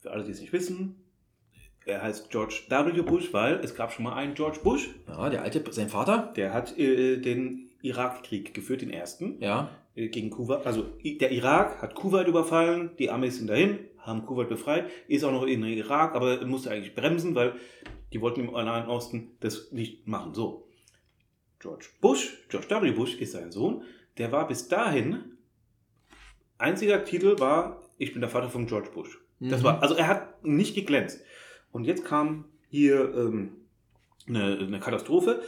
für 0.00 0.10
alle, 0.10 0.24
die 0.24 0.32
es 0.32 0.40
nicht 0.40 0.52
wissen, 0.52 0.96
er 1.86 2.02
heißt 2.02 2.30
George 2.30 2.62
W. 2.68 3.02
Bush, 3.02 3.32
weil 3.32 3.60
es 3.62 3.74
gab 3.74 3.92
schon 3.92 4.04
mal 4.04 4.14
einen 4.14 4.34
George 4.34 4.58
Bush, 4.62 4.88
ja, 5.08 5.30
der 5.30 5.42
alte, 5.42 5.62
sein 5.72 5.88
Vater, 5.88 6.32
der 6.36 6.52
hat 6.52 6.78
äh, 6.78 7.18
den 7.18 7.70
Irakkrieg 7.82 8.52
geführt, 8.54 8.82
den 8.82 8.90
ersten. 8.90 9.36
ja, 9.40 9.70
äh, 9.94 10.08
gegen 10.08 10.30
Kuwait. 10.30 10.66
Also 10.66 10.86
der 11.04 11.30
Irak 11.32 11.82
hat 11.82 11.94
Kuwait 11.94 12.28
überfallen, 12.28 12.90
die 12.98 13.10
Amis 13.10 13.38
sind 13.38 13.48
dahin, 13.48 13.78
haben 13.98 14.24
Kuwait 14.24 14.48
befreit, 14.48 14.88
ist 15.08 15.24
auch 15.24 15.32
noch 15.32 15.44
in 15.44 15.62
den 15.62 15.72
Irak, 15.76 16.14
aber 16.14 16.44
musste 16.46 16.70
eigentlich 16.70 16.94
bremsen, 16.94 17.34
weil 17.34 17.54
die 18.12 18.20
wollten 18.20 18.40
im 18.40 18.52
Nahen 18.52 18.88
Osten 18.88 19.36
das 19.40 19.72
nicht 19.72 20.06
machen. 20.06 20.34
So. 20.34 20.66
George 21.60 21.86
Bush, 22.00 22.46
George 22.48 22.68
W. 22.70 22.90
Bush 22.92 23.16
ist 23.16 23.32
sein 23.32 23.52
Sohn, 23.52 23.82
der 24.18 24.32
war 24.32 24.46
bis 24.48 24.68
dahin, 24.68 25.36
einziger 26.58 27.04
Titel 27.04 27.38
war, 27.38 27.82
ich 27.98 28.12
bin 28.12 28.20
der 28.20 28.30
Vater 28.30 28.48
von 28.50 28.66
George 28.66 28.90
Bush. 28.92 29.18
Das 29.40 29.60
Mhm. 29.60 29.64
war, 29.64 29.82
also 29.82 29.94
er 29.94 30.06
hat 30.08 30.44
nicht 30.44 30.74
geglänzt. 30.74 31.20
Und 31.72 31.84
jetzt 31.84 32.04
kam 32.04 32.44
hier 32.68 33.14
ähm, 33.14 33.52
eine, 34.28 34.58
eine 34.58 34.80
Katastrophe 34.80 35.42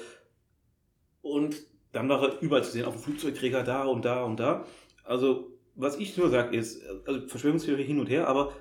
und 1.20 1.56
dann 1.92 2.08
war 2.08 2.22
er 2.22 2.40
überall 2.40 2.64
zu 2.64 2.70
sehen, 2.72 2.86
auf 2.86 2.94
dem 2.94 3.02
Flugzeugträger 3.02 3.62
da 3.62 3.84
und 3.84 4.04
da 4.04 4.24
und 4.24 4.40
da. 4.40 4.64
Also, 5.04 5.50
was 5.74 5.98
ich 5.98 6.16
nur 6.16 6.30
sage, 6.30 6.56
ist, 6.56 6.82
also 7.06 7.26
Verschwörungstheorie 7.28 7.84
hin 7.84 8.00
und 8.00 8.08
her, 8.08 8.28
aber 8.28 8.52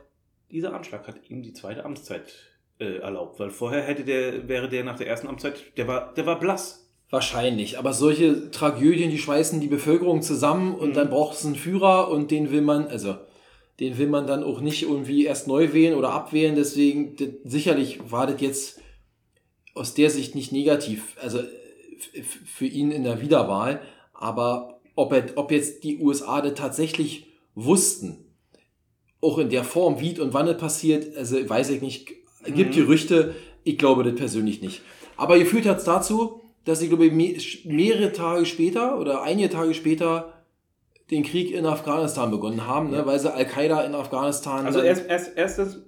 dieser 0.51 0.73
Anschlag 0.73 1.07
hat 1.07 1.29
ihm 1.29 1.41
die 1.41 1.53
zweite 1.53 1.85
Amtszeit 1.85 2.33
äh, 2.79 2.97
erlaubt, 2.97 3.39
weil 3.39 3.49
vorher 3.51 3.83
hätte 3.83 4.03
der, 4.03 4.47
wäre 4.49 4.67
der 4.67 4.83
nach 4.83 4.97
der 4.97 5.07
ersten 5.07 5.27
Amtszeit, 5.27 5.77
der 5.77 5.87
war, 5.87 6.13
der 6.13 6.25
war 6.25 6.39
blass. 6.39 6.90
Wahrscheinlich, 7.11 7.77
aber 7.77 7.93
solche 7.93 8.51
Tragödien, 8.51 9.11
die 9.11 9.17
schweißen 9.17 9.59
die 9.59 9.67
Bevölkerung 9.67 10.21
zusammen 10.21 10.73
und 10.73 10.89
Mhm. 10.89 10.93
dann 10.93 11.09
braucht 11.09 11.37
es 11.37 11.45
einen 11.45 11.55
Führer 11.55 12.09
und 12.09 12.31
den 12.31 12.51
will 12.51 12.61
man, 12.61 12.87
also 12.87 13.15
den 13.79 13.97
will 13.97 14.07
man 14.07 14.27
dann 14.27 14.43
auch 14.43 14.61
nicht 14.61 14.83
irgendwie 14.83 15.25
erst 15.25 15.47
neu 15.47 15.73
wählen 15.73 15.95
oder 15.95 16.11
abwählen. 16.13 16.55
Deswegen, 16.55 17.17
das, 17.17 17.27
sicherlich 17.43 17.99
war 18.11 18.27
das 18.27 18.39
jetzt 18.39 18.79
aus 19.75 19.93
der 19.93 20.09
Sicht 20.09 20.35
nicht 20.35 20.51
negativ, 20.51 21.17
also 21.21 21.39
für 22.45 22.65
ihn 22.65 22.91
in 22.91 23.03
der 23.03 23.21
Wiederwahl, 23.21 23.81
aber 24.13 24.79
ob, 24.95 25.11
er, 25.13 25.25
ob 25.35 25.51
jetzt 25.51 25.83
die 25.83 25.99
USA 25.99 26.41
das 26.41 26.53
tatsächlich 26.55 27.27
wussten, 27.55 28.25
auch 29.19 29.37
in 29.37 29.49
der 29.49 29.63
Form, 29.63 29.99
wie 29.99 30.19
und 30.19 30.33
wann 30.33 30.47
es 30.47 30.57
passiert, 30.57 31.15
also 31.15 31.37
weiß 31.47 31.69
ich 31.71 31.81
nicht, 31.81 32.07
gibt 32.45 32.71
Mhm. 32.75 32.79
Gerüchte, 32.79 33.35
ich 33.63 33.77
glaube 33.77 34.03
das 34.03 34.15
persönlich 34.15 34.61
nicht. 34.61 34.81
Aber 35.17 35.37
geführt 35.37 35.65
hat 35.65 35.77
es 35.77 35.83
dazu, 35.83 36.40
dass 36.65 36.79
sie, 36.79 36.87
glaube 36.87 37.05
ich, 37.05 37.11
me 37.11 37.35
mehrere 37.65 38.11
Tage 38.11 38.45
später 38.45 38.99
oder 38.99 39.23
einige 39.23 39.49
Tage 39.49 39.73
später 39.73 40.41
den 41.09 41.23
Krieg 41.23 41.51
in 41.51 41.65
Afghanistan 41.65 42.31
begonnen 42.31 42.65
haben, 42.65 42.91
ne, 42.91 43.05
weil 43.05 43.19
sie 43.19 43.33
Al-Qaida 43.33 43.83
in 43.83 43.95
Afghanistan. 43.95 44.65
Also 44.65 44.81
erst, 44.81 45.07
erst, 45.07 45.35
erstes, 45.37 45.83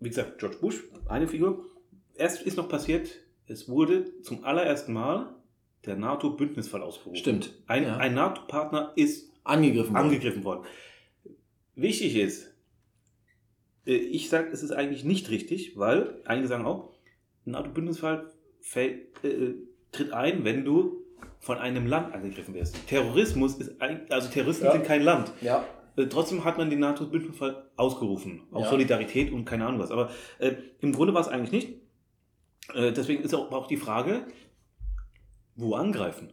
wie 0.00 0.08
gesagt, 0.08 0.38
George 0.38 0.56
Bush, 0.60 0.82
eine 1.08 1.28
Figur. 1.28 1.66
Erst 2.16 2.42
ist 2.42 2.56
noch 2.56 2.68
passiert, 2.68 3.10
es 3.46 3.68
wurde 3.68 4.20
zum 4.22 4.44
allerersten 4.44 4.92
Mal 4.92 5.34
der 5.86 5.96
NATO-Bündnisfall 5.96 6.82
ausgerufen. 6.82 7.16
Stimmt. 7.16 7.52
Ein, 7.66 7.84
ja. 7.84 7.96
ein 7.96 8.14
NATO-Partner 8.14 8.92
ist 8.96 9.30
angegriffen 9.44 9.94
worden. 9.94 10.04
angegriffen 10.04 10.44
worden. 10.44 10.64
Wichtig 11.74 12.16
ist, 12.16 12.54
äh, 13.86 13.94
ich 13.94 14.28
sage, 14.28 14.50
es 14.52 14.62
ist 14.62 14.72
eigentlich 14.72 15.04
nicht 15.04 15.30
richtig, 15.30 15.76
weil 15.76 16.20
einige 16.24 16.48
sagen 16.48 16.66
auch, 16.66 16.92
NATO-Bündnisfall 17.44 18.31
fällt, 18.62 19.22
äh, 19.24 19.54
tritt 19.92 20.12
ein, 20.12 20.44
wenn 20.44 20.64
du 20.64 21.02
von 21.40 21.58
einem 21.58 21.86
Land 21.86 22.14
angegriffen 22.14 22.54
wirst. 22.54 22.76
Terrorismus 22.88 23.56
ist 23.56 23.80
ein, 23.82 24.06
also 24.10 24.28
Terroristen 24.30 24.64
Ja. 24.66 24.72
sind 24.72 24.84
kein 24.84 25.02
Land. 25.02 25.32
Ja. 25.42 25.64
Äh, 25.96 26.06
Trotzdem 26.06 26.44
hat 26.44 26.56
man 26.56 26.70
den 26.70 26.78
NATO-Bündnisfall 26.78 27.68
ausgerufen. 27.76 28.42
Auch 28.52 28.62
Ja. 28.62 28.70
Solidarität 28.70 29.30
und 29.32 29.44
keine 29.44 29.66
Ahnung 29.66 29.80
was. 29.80 29.90
Aber 29.90 30.10
äh, 30.38 30.52
im 30.80 30.92
Grunde 30.92 31.12
war 31.14 31.20
es 31.20 31.28
eigentlich 31.28 31.52
nicht. 31.52 31.80
Äh, 32.74 32.92
deswegen 32.92 33.22
ist 33.22 33.34
auch, 33.34 33.50
auch 33.52 33.66
die 33.66 33.76
Frage, 33.76 34.24
wo 35.56 35.74
angreifen? 35.74 36.32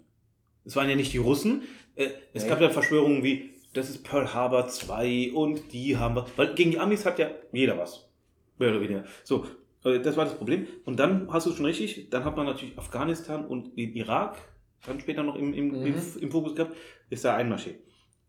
Es 0.66 0.76
waren 0.76 0.90
ja 0.90 0.96
nicht 0.96 1.12
die 1.14 1.18
Russen. 1.18 1.64
Äh, 1.96 2.10
es 2.34 2.44
Nee. 2.44 2.50
gab 2.50 2.62
ja 2.62 2.70
Verschwörungen 2.70 3.24
wie, 3.24 3.50
das 3.74 3.90
ist 3.90 4.04
Pearl 4.04 4.34
Harbor 4.34 4.68
2 4.68 5.32
und 5.34 5.74
die 5.74 5.98
haben 5.98 6.16
wir. 6.16 6.26
Weil 6.38 6.54
gegen 6.56 6.72
die 6.72 6.80
Amis 6.80 7.06
hat 7.06 7.20
ja 7.20 7.30
jeder 7.52 7.78
was. 7.78 8.10
Mehr 8.58 8.70
oder 8.70 8.82
weniger. 8.82 9.04
So, 9.24 9.46
äh, 9.46 9.48
das 9.84 10.18
war 10.18 10.26
das 10.26 10.36
Problem. 10.36 10.68
Und 10.86 11.00
dann 11.00 11.32
hast 11.32 11.46
du 11.46 11.52
es 11.52 11.56
schon 11.56 11.66
richtig, 11.66 12.10
dann 12.10 12.26
hat 12.26 12.36
man 12.36 12.46
natürlich 12.46 12.78
Afghanistan 12.78 13.46
und 13.46 13.78
den 13.78 13.94
Irak 13.94 14.38
dann 14.86 15.00
später 15.00 15.24
noch 15.24 15.36
im, 15.36 15.54
im, 15.54 15.68
Mhm. 15.68 15.86
im, 15.86 15.96
im 16.22 16.32
Fokus 16.32 16.56
gehabt, 16.56 16.76
ist 17.10 17.26
da 17.26 17.36
einmarschiert. 17.36 17.80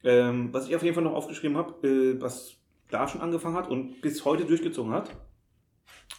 Ähm, 0.03 0.48
was 0.53 0.68
ich 0.68 0.74
auf 0.76 0.82
jeden 0.82 0.94
Fall 0.94 1.05
noch 1.05 1.14
aufgeschrieben 1.14 1.57
habe, 1.57 1.86
äh, 1.86 2.20
was 2.20 2.55
da 2.90 3.07
schon 3.07 3.20
angefangen 3.20 3.57
hat 3.57 3.68
und 3.68 4.01
bis 4.01 4.24
heute 4.24 4.44
durchgezogen 4.44 4.92
hat, 4.92 5.11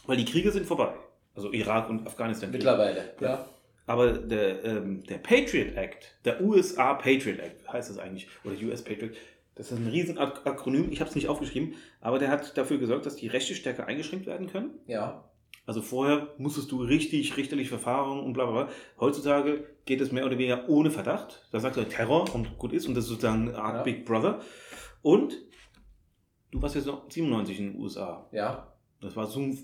weil 0.06 0.16
die 0.16 0.24
Kriege 0.24 0.50
sind 0.50 0.66
vorbei. 0.66 0.94
Also 1.34 1.52
Irak 1.52 1.88
und 1.90 2.06
Afghanistan. 2.06 2.50
Mittlerweile. 2.50 3.14
Ja. 3.20 3.46
Aber 3.86 4.12
der, 4.12 4.64
ähm, 4.64 5.02
der 5.04 5.18
Patriot 5.18 5.74
Act, 5.76 6.16
der 6.24 6.40
USA 6.40 6.94
Patriot 6.94 7.40
Act, 7.40 7.70
heißt 7.72 7.90
das 7.90 7.98
eigentlich, 7.98 8.28
oder 8.44 8.54
US 8.62 8.82
Patriot, 8.82 9.12
das 9.54 9.70
ist 9.70 9.78
ein 9.78 9.86
riesen 9.88 10.18
Ak- 10.18 10.46
Akronym, 10.46 10.90
ich 10.90 11.00
habe 11.00 11.08
es 11.10 11.14
nicht 11.16 11.28
aufgeschrieben, 11.28 11.74
aber 12.00 12.18
der 12.18 12.30
hat 12.30 12.56
dafür 12.56 12.78
gesorgt, 12.78 13.06
dass 13.06 13.16
die 13.16 13.28
Rechte 13.28 13.54
stärker 13.54 13.86
eingeschränkt 13.86 14.26
werden 14.26 14.46
können. 14.48 14.70
Ja. 14.86 15.28
Also 15.66 15.80
vorher 15.82 16.28
musstest 16.38 16.72
du 16.72 16.82
richtig 16.82 17.36
richterlich 17.36 17.68
verfahren 17.68 18.18
und 18.20 18.32
bla 18.32 18.46
bla 18.46 18.64
bla. 18.64 18.72
Heutzutage 18.98 19.64
geht 19.84 20.00
es 20.00 20.10
mehr 20.10 20.24
oder 20.26 20.36
weniger 20.38 20.68
ohne 20.68 20.90
Verdacht. 20.90 21.46
Da 21.52 21.60
sagt 21.60 21.76
er 21.76 21.88
Terror 21.88 22.34
und 22.34 22.58
gut 22.58 22.72
ist 22.72 22.86
und 22.88 22.94
das 22.94 23.04
ist 23.04 23.10
sozusagen 23.10 23.48
eine 23.50 23.58
Art 23.58 23.76
Ja. 23.76 23.82
Big 23.82 24.04
Brother. 24.04 24.40
Und 25.02 25.36
du 26.50 26.60
warst 26.62 26.74
jetzt 26.74 26.86
noch 26.86 27.08
97 27.10 27.58
in 27.60 27.72
den 27.72 27.80
USA. 27.80 28.28
Ja. 28.32 28.71
Das 29.02 29.16
war 29.16 29.26
so 29.26 29.40
ein, 29.40 29.58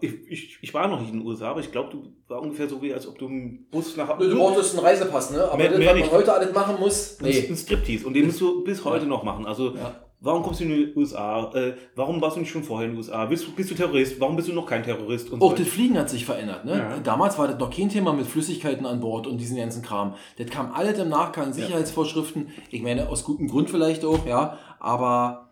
ich, 0.00 0.12
ich, 0.28 0.58
ich 0.62 0.72
war 0.74 0.86
noch 0.88 1.00
nicht 1.00 1.12
in 1.12 1.18
den 1.18 1.26
USA, 1.26 1.50
aber 1.50 1.60
ich 1.60 1.72
glaube, 1.72 1.90
du 1.90 2.12
war 2.28 2.40
ungefähr 2.40 2.68
so 2.68 2.80
wie, 2.80 2.94
als 2.94 3.06
ob 3.08 3.18
du 3.18 3.26
im 3.26 3.66
Bus 3.70 3.96
nach 3.96 4.16
Du 4.18 4.36
brauchtest 4.36 4.76
einen 4.76 4.86
Reisepass, 4.86 5.32
ne? 5.32 5.42
Aber 5.44 5.56
Mehr- 5.56 5.70
das, 5.70 5.78
mehr 5.78 5.88
was 5.88 5.94
man 5.94 6.02
nicht. 6.02 6.12
heute 6.12 6.32
alles 6.32 6.54
machen 6.54 6.76
muss. 6.78 7.18
Nee. 7.20 7.46
Ein 7.48 7.56
Striptease 7.56 8.06
und 8.06 8.14
den 8.14 8.26
musst 8.26 8.40
du 8.40 8.62
bis 8.62 8.84
heute 8.84 9.06
noch 9.06 9.24
machen. 9.24 9.44
Also, 9.44 9.74
Ja. 9.74 9.92
warum 10.20 10.44
kommst 10.44 10.60
du 10.60 10.64
in 10.64 10.70
die 10.70 10.92
USA? 10.94 11.50
Äh, 11.52 11.74
warum 11.96 12.20
warst 12.20 12.36
du 12.36 12.40
nicht 12.40 12.50
schon 12.50 12.62
vorher 12.62 12.86
in 12.86 12.92
den 12.92 12.98
USA? 12.98 13.24
Bist, 13.26 13.44
du- 13.48 13.52
bist 13.52 13.70
du 13.72 13.74
Terrorist? 13.74 14.20
Warum 14.20 14.36
bist 14.36 14.46
du 14.48 14.52
noch 14.52 14.66
kein 14.66 14.84
Terrorist? 14.84 15.30
Und 15.30 15.42
Auch 15.42 15.50
so 15.50 15.56
das. 15.56 15.66
Fliegen 15.68 15.98
hat 15.98 16.08
sich 16.08 16.24
verändert. 16.24 16.64
Ne? 16.64 16.78
Ja. 16.78 16.98
Damals 17.00 17.36
war 17.38 17.48
das 17.48 17.58
noch 17.58 17.70
kein 17.74 17.88
Thema 17.88 18.12
mit 18.12 18.26
Flüssigkeiten 18.26 18.86
an 18.86 19.00
Bord 19.00 19.26
und 19.26 19.38
diesen 19.38 19.56
ganzen 19.56 19.82
Kram. 19.82 20.14
Das 20.38 20.48
kam 20.48 20.72
alles 20.72 20.96
im 21.00 21.08
Nachgang, 21.08 21.52
Sicherheitsvorschriften. 21.52 22.50
Ich 22.70 22.82
meine, 22.82 23.08
aus 23.08 23.24
gutem 23.24 23.48
Grund 23.48 23.68
vielleicht 23.68 24.04
auch, 24.04 24.24
ja. 24.26 24.58
Aber, 24.78 25.45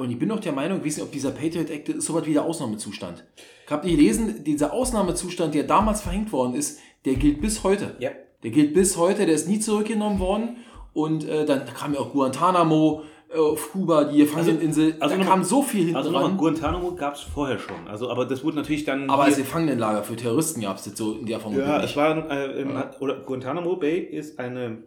und 0.00 0.10
ich 0.10 0.18
bin 0.18 0.30
auch 0.32 0.40
der 0.40 0.52
Meinung, 0.52 0.78
ich 0.80 0.86
weiß 0.86 0.96
nicht, 0.96 1.04
ob 1.04 1.12
dieser 1.12 1.30
Patriot 1.30 1.70
Act 1.70 1.88
ist 1.90 2.06
sowas 2.06 2.26
wie 2.26 2.32
der 2.32 2.44
Ausnahmezustand. 2.44 3.24
Ich 3.64 3.70
habe 3.70 3.88
gelesen, 3.88 4.42
dieser 4.44 4.72
Ausnahmezustand, 4.72 5.54
der 5.54 5.64
damals 5.64 6.00
verhängt 6.00 6.32
worden 6.32 6.54
ist, 6.54 6.80
der 7.04 7.14
gilt 7.14 7.40
bis 7.40 7.62
heute. 7.62 7.94
Ja. 8.00 8.10
Der 8.42 8.50
gilt 8.50 8.74
bis 8.74 8.96
heute, 8.96 9.26
der 9.26 9.34
ist 9.34 9.48
nie 9.48 9.60
zurückgenommen 9.60 10.18
worden. 10.18 10.56
Und 10.92 11.24
äh, 11.28 11.44
dann 11.44 11.64
kam 11.66 11.94
ja 11.94 12.00
auch 12.00 12.12
Guantanamo 12.12 13.02
äh, 13.32 13.38
auf 13.38 13.70
Kuba, 13.72 14.04
die 14.04 14.18
Gefangeneninsel. 14.18 14.96
also 14.98 15.14
da 15.14 15.20
noch 15.22 15.28
kam 15.30 15.44
so 15.44 15.62
viel 15.62 15.82
hinten 15.82 15.96
Also 15.96 16.10
nochmal. 16.10 16.32
Guantanamo 16.36 16.94
gab 16.96 17.14
es 17.14 17.20
vorher 17.20 17.58
schon. 17.58 17.86
Also, 17.86 18.10
aber 18.10 18.24
das 18.26 18.42
wurde 18.42 18.56
natürlich 18.56 18.84
dann. 18.84 19.08
Aber 19.08 19.24
als 19.24 19.36
Gefangenenlager 19.36 20.02
für 20.02 20.16
Terroristen 20.16 20.62
gab 20.62 20.78
es 20.78 20.84
das 20.84 20.96
so 20.96 21.12
in 21.14 21.26
der 21.26 21.38
Form 21.38 21.56
Ja, 21.56 21.80
es 21.82 21.94
war, 21.94 22.28
äh, 22.30 22.60
im- 22.62 22.82
oder 22.98 23.20
Guantanamo 23.20 23.76
Bay 23.76 23.98
ist 24.00 24.38
eine 24.40 24.82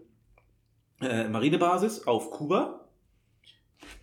äh, 1.01 1.27
Marinebasis 1.29 2.05
auf 2.07 2.31
Kuba. 2.31 2.82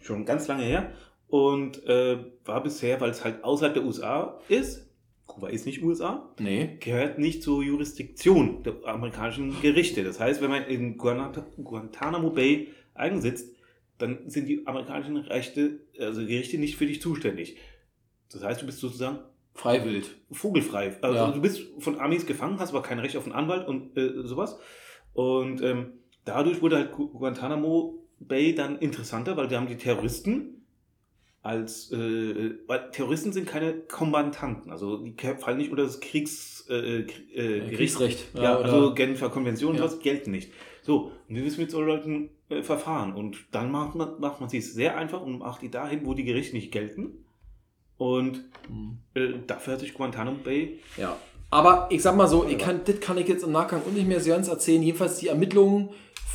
Schon 0.01 0.25
ganz 0.25 0.49
lange 0.49 0.65
her. 0.65 0.93
Und 1.29 1.85
äh, 1.87 2.19
war 2.45 2.63
bisher, 2.63 3.01
weil 3.01 3.11
es 3.11 3.25
halt 3.25 3.45
außerhalb 3.45 3.75
der 3.75 3.85
USA 3.85 4.41
ist, 4.49 4.89
Kuba 5.27 5.49
ist 5.49 5.65
nicht 5.65 5.81
USA, 5.83 6.35
Nee. 6.41 6.77
gehört 6.81 7.19
nicht 7.21 7.43
zur 7.45 7.63
Jurisdiktion 7.63 8.65
der 8.65 8.75
amerikanischen 8.85 9.55
Gerichte. 9.63 10.03
Das 10.03 10.19
heißt, 10.19 10.43
wenn 10.43 10.51
man 10.51 10.65
in 10.65 10.99
Guanat- 10.99 11.45
Guantanamo 11.63 12.31
Bay 12.31 12.69
einsitzt, 12.95 13.55
dann 13.99 14.29
sind 14.29 14.49
die 14.49 14.67
amerikanischen 14.67 15.17
Rechte, 15.19 15.81
also 16.01 16.23
Gerichte 16.23 16.59
nicht 16.59 16.75
für 16.77 16.87
dich 16.87 17.01
zuständig. 17.01 17.59
Das 18.33 18.43
heißt, 18.43 18.63
du 18.63 18.67
bist 18.67 18.81
sozusagen 18.81 19.21
Freiwild. 19.55 20.17
vogelfrei. 20.33 20.97
Also 21.01 21.15
Ja. 21.17 21.31
du 21.31 21.41
bist 21.41 21.63
von 21.79 22.01
Amis 22.01 22.27
gefangen, 22.27 22.59
hast 22.59 22.71
aber 22.71 22.83
kein 22.83 22.99
Recht 22.99 23.17
auf 23.17 23.25
einen 23.25 23.35
Anwalt 23.35 23.69
und 23.69 23.97
äh, 23.97 24.23
sowas. 24.27 24.59
Und 25.13 25.63
ähm, 25.63 25.93
dadurch 26.25 26.61
wurde 26.63 26.77
halt 26.77 26.93
Gu- 26.93 27.09
Guantanamo 27.11 28.00
Bay 28.21 28.55
dann 28.55 28.79
interessanter, 28.79 29.37
weil 29.37 29.51
wir 29.51 29.57
haben 29.57 29.67
die 29.67 29.77
Terroristen 29.77 30.57
als, 31.43 31.91
äh, 31.91 32.55
weil 32.67 32.91
Terroristen 32.93 33.33
sind 33.33 33.47
keine 33.49 33.73
Kombandanten, 33.73 34.71
also 34.71 34.99
die 34.99 35.15
fallen 35.39 35.57
nicht 35.57 35.71
unter 35.71 35.85
das 35.85 36.01
Kriegs, 36.01 36.67
äh, 36.69 36.75
äh, 36.75 37.01
äh, 37.01 37.07
Gericht. 37.61 37.77
Kriegsrecht. 37.77 38.27
Ja, 38.35 38.59
oder- 38.59 38.65
also 38.73 38.95
Genfer 38.95 39.31
Konvention, 39.31 39.77
Ja. 39.77 39.83
was 39.85 40.01
gelten 40.01 40.33
nicht. 40.33 40.53
So, 40.83 41.13
und 41.29 41.35
wir 41.35 41.43
müssen 41.43 41.61
mit 41.61 41.71
so 41.71 41.81
Leuten 41.81 42.29
äh, 42.51 42.63
verfahren. 42.63 43.15
Und 43.15 43.39
dann 43.53 43.71
macht 43.71 43.95
man, 43.95 44.19
macht 44.21 44.41
man 44.41 44.51
es 44.55 44.75
sehr 44.75 44.97
einfach 44.99 45.23
und 45.23 45.39
macht 45.39 45.63
die 45.63 45.71
dahin, 45.71 46.05
wo 46.05 46.15
die 46.15 46.25
Gerichte 46.25 46.55
nicht 46.57 46.73
gelten. 46.73 47.25
Und 47.97 48.45
Hm. 48.67 48.99
äh, 49.15 49.35
dafür 49.47 49.75
hat 49.75 49.81
sich 49.81 49.95
Guantanamo 49.95 50.39
Bay 50.45 50.81
Ja. 50.97 51.17
Aber 51.53 51.89
ich 51.91 52.01
sag 52.03 52.17
mal 52.17 52.29
so, 52.29 52.47
ich 52.47 52.59
kann, 52.59 52.83
das 52.85 53.01
kann 53.01 53.19
ich 53.19 53.27
jetzt 53.29 53.43
im 53.45 53.51
Nachgang 53.53 53.83
auch 53.83 53.93
nicht 53.93 54.07
mehr 54.07 54.21
so 54.21 54.31
ganz 54.31 54.47
erzählen. 54.49 54.83
Jedenfalls 54.83 55.19
die 55.19 55.29
Ermittlungen 55.29 55.91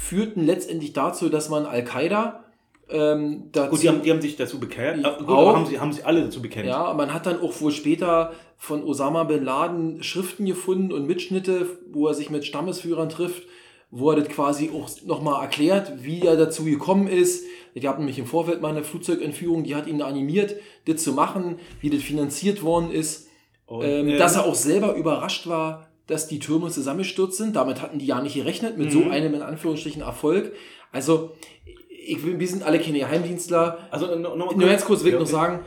führten 0.10 0.46
letztendlich 0.46 0.94
dazu, 0.94 1.30
dass 1.30 1.50
man 1.50 1.66
Al-Qaida 1.66 2.44
ähm, 2.90 3.50
dazu, 3.52 3.72
Gut, 3.72 3.82
die 3.84 3.90
haben, 3.90 4.02
die 4.04 4.12
haben 4.12 4.22
sich 4.22 4.36
dazu 4.36 4.60
bekehrt. 4.60 5.00
Ja, 5.02 5.16
Äh, 5.16 5.20
gut, 5.20 5.30
auch. 5.30 5.56
haben 5.56 5.66
sie, 5.66 5.80
haben 5.80 5.92
sie 5.92 6.04
alle 6.04 6.22
dazu 6.24 6.42
bekennt. 6.42 6.68
Ja, 6.68 6.94
man 6.94 7.14
hat 7.14 7.26
dann 7.26 7.42
auch 7.42 7.60
wohl 7.60 7.72
später 7.72 8.34
von 8.58 8.84
Osama 8.84 9.24
Bin 9.24 9.44
Laden 9.44 10.04
Schriften 10.04 10.46
gefunden 10.46 10.92
und 10.94 11.08
Mitschnitte, 11.08 11.68
wo 11.92 12.08
er 12.08 12.14
sich 12.14 12.30
mit 12.30 12.46
Stammesführern 12.46 13.10
trifft, 13.10 13.44
wo 13.90 14.12
er 14.12 14.18
das 14.18 14.30
quasi 14.30 14.70
auch 14.72 14.88
nochmal 15.06 15.42
erklärt, 15.42 16.04
wie 16.04 16.22
er 16.22 16.38
dazu 16.38 16.64
gekommen 16.66 17.08
ist. 17.08 17.44
Ich 17.74 17.88
habe 17.88 17.98
nämlich 18.00 18.20
im 18.20 18.26
Vorfeld 18.28 18.62
mal 18.62 18.70
eine 18.70 18.84
Flugzeugentführung, 18.84 19.64
die 19.64 19.76
hat 19.76 19.88
ihn 19.88 20.02
animiert, 20.04 20.56
das 20.86 21.04
zu 21.04 21.14
machen, 21.14 21.58
wie 21.82 21.90
das 21.90 22.04
finanziert 22.04 22.62
worden 22.62 22.92
ist. 22.92 23.28
Und, 23.66 23.84
Ähm, 23.84 24.08
ähm, 24.10 24.18
dass 24.20 24.36
er 24.36 24.46
auch 24.46 24.54
selber 24.56 24.94
überrascht 24.96 25.48
war, 25.48 25.88
dass 26.08 26.28
die 26.28 26.40
Türme 26.40 26.70
zusammengestürzt 26.70 27.38
sind. 27.38 27.56
Damit 27.56 27.82
hatten 27.82 28.00
die 28.00 28.06
ja 28.06 28.22
nicht 28.22 28.36
gerechnet, 28.36 28.78
mit 28.78 28.92
so 28.92 29.00
Mhm. 29.00 29.12
einem 29.12 29.34
in 29.36 29.42
Anführungsstrichen 29.42 30.02
Erfolg. 30.02 30.54
Also, 30.92 31.32
ich, 31.90 32.24
wir 32.24 32.48
sind 32.48 32.64
alle 32.64 32.80
keine 32.80 33.00
Geheimdienstler. 33.00 33.80
also 33.92 34.16
Nur 34.16 34.56
ganz 34.60 34.86
kurz 34.86 35.02
will 35.02 35.08
ich 35.10 35.14
Ja, 35.14 35.20
noch 35.20 35.26
sagen, 35.28 35.60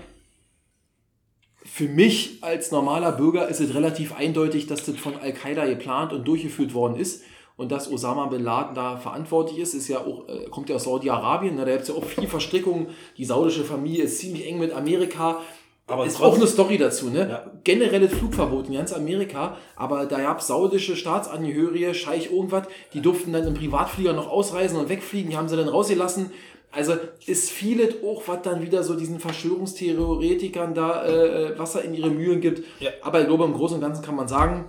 für 1.64 1.88
mich 1.88 2.38
als 2.42 2.70
normaler 2.70 3.12
Bürger 3.12 3.48
ist 3.48 3.60
es 3.60 3.74
relativ 3.74 4.14
eindeutig, 4.14 4.66
dass 4.66 4.84
das 4.84 4.96
von 4.96 5.16
Al-Qaida 5.16 5.66
geplant 5.66 6.12
und 6.12 6.26
durchgeführt 6.26 6.72
worden 6.72 6.96
ist 6.96 7.22
und 7.56 7.70
dass 7.72 7.90
Osama 7.90 8.26
Bin 8.26 8.42
Laden 8.42 8.74
da 8.74 8.96
verantwortlich 8.96 9.58
ist. 9.58 9.74
Ist 9.74 9.88
ja 9.88 9.98
auch, 9.98 10.28
äh, 10.28 10.48
kommt 10.48 10.68
ja 10.70 10.76
aus 10.76 10.84
Saudi-Arabien, 10.84 11.56
ne? 11.56 11.64
da 11.64 11.72
gibt 11.72 11.82
es 11.82 11.88
ja 11.88 11.94
auch 11.94 12.04
viel 12.04 12.26
Verstrickungen. 12.28 12.88
Die 13.16 13.24
saudische 13.24 13.64
Familie 13.64 14.04
ist 14.04 14.18
ziemlich 14.18 14.46
eng 14.46 14.58
mit 14.58 14.72
Amerika. 14.72 15.40
Aber 15.88 16.04
ist 16.06 16.16
trotzdem- 16.16 16.32
auch 16.32 16.36
eine 16.36 16.46
Story 16.46 16.78
dazu, 16.78 17.10
ne? 17.10 17.28
Ja. 17.28 17.50
Generelles 17.64 18.12
Flugverbot 18.12 18.68
in 18.68 18.74
ganz 18.74 18.92
Amerika, 18.92 19.56
aber 19.74 20.06
da 20.06 20.20
gab 20.20 20.40
es 20.40 20.46
saudische 20.46 20.94
Staatsangehörige, 20.96 21.94
Scheich 21.94 22.30
irgendwas, 22.30 22.64
die 22.92 23.00
durften 23.00 23.32
dann 23.32 23.46
im 23.46 23.54
Privatflieger 23.54 24.12
noch 24.12 24.28
ausreisen 24.30 24.78
und 24.78 24.88
wegfliegen, 24.90 25.30
die 25.30 25.36
haben 25.36 25.48
sie 25.48 25.56
dann 25.56 25.68
rausgelassen. 25.68 26.30
Also 26.70 26.92
ist 27.26 27.50
vieles 27.50 27.94
auch, 28.04 28.22
was 28.26 28.42
dann 28.42 28.60
wieder 28.60 28.82
so 28.82 28.94
diesen 28.94 29.18
Verschwörungstheoretikern 29.20 30.74
da 30.74 31.06
äh, 31.06 31.58
Wasser 31.58 31.82
in 31.82 31.94
ihre 31.94 32.10
Mühlen 32.10 32.42
gibt. 32.42 32.62
Ja. 32.80 32.90
Aber 33.02 33.20
ich 33.20 33.26
glaube, 33.26 33.44
im 33.44 33.54
Großen 33.54 33.76
und 33.76 33.80
Ganzen 33.80 34.04
kann 34.04 34.14
man 34.16 34.28
sagen, 34.28 34.68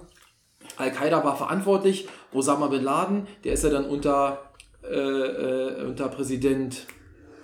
Al-Qaida 0.78 1.24
war 1.26 1.36
verantwortlich, 1.36 2.08
Osama 2.34 2.68
Bin 2.68 2.84
Laden, 2.84 3.28
der 3.44 3.54
ist 3.54 3.66
ja 3.66 3.70
dann 3.70 3.86
unter, 3.86 4.52
äh, 4.90 4.96
äh, 4.96 5.86
unter 5.86 6.08
Präsident, 6.08 6.88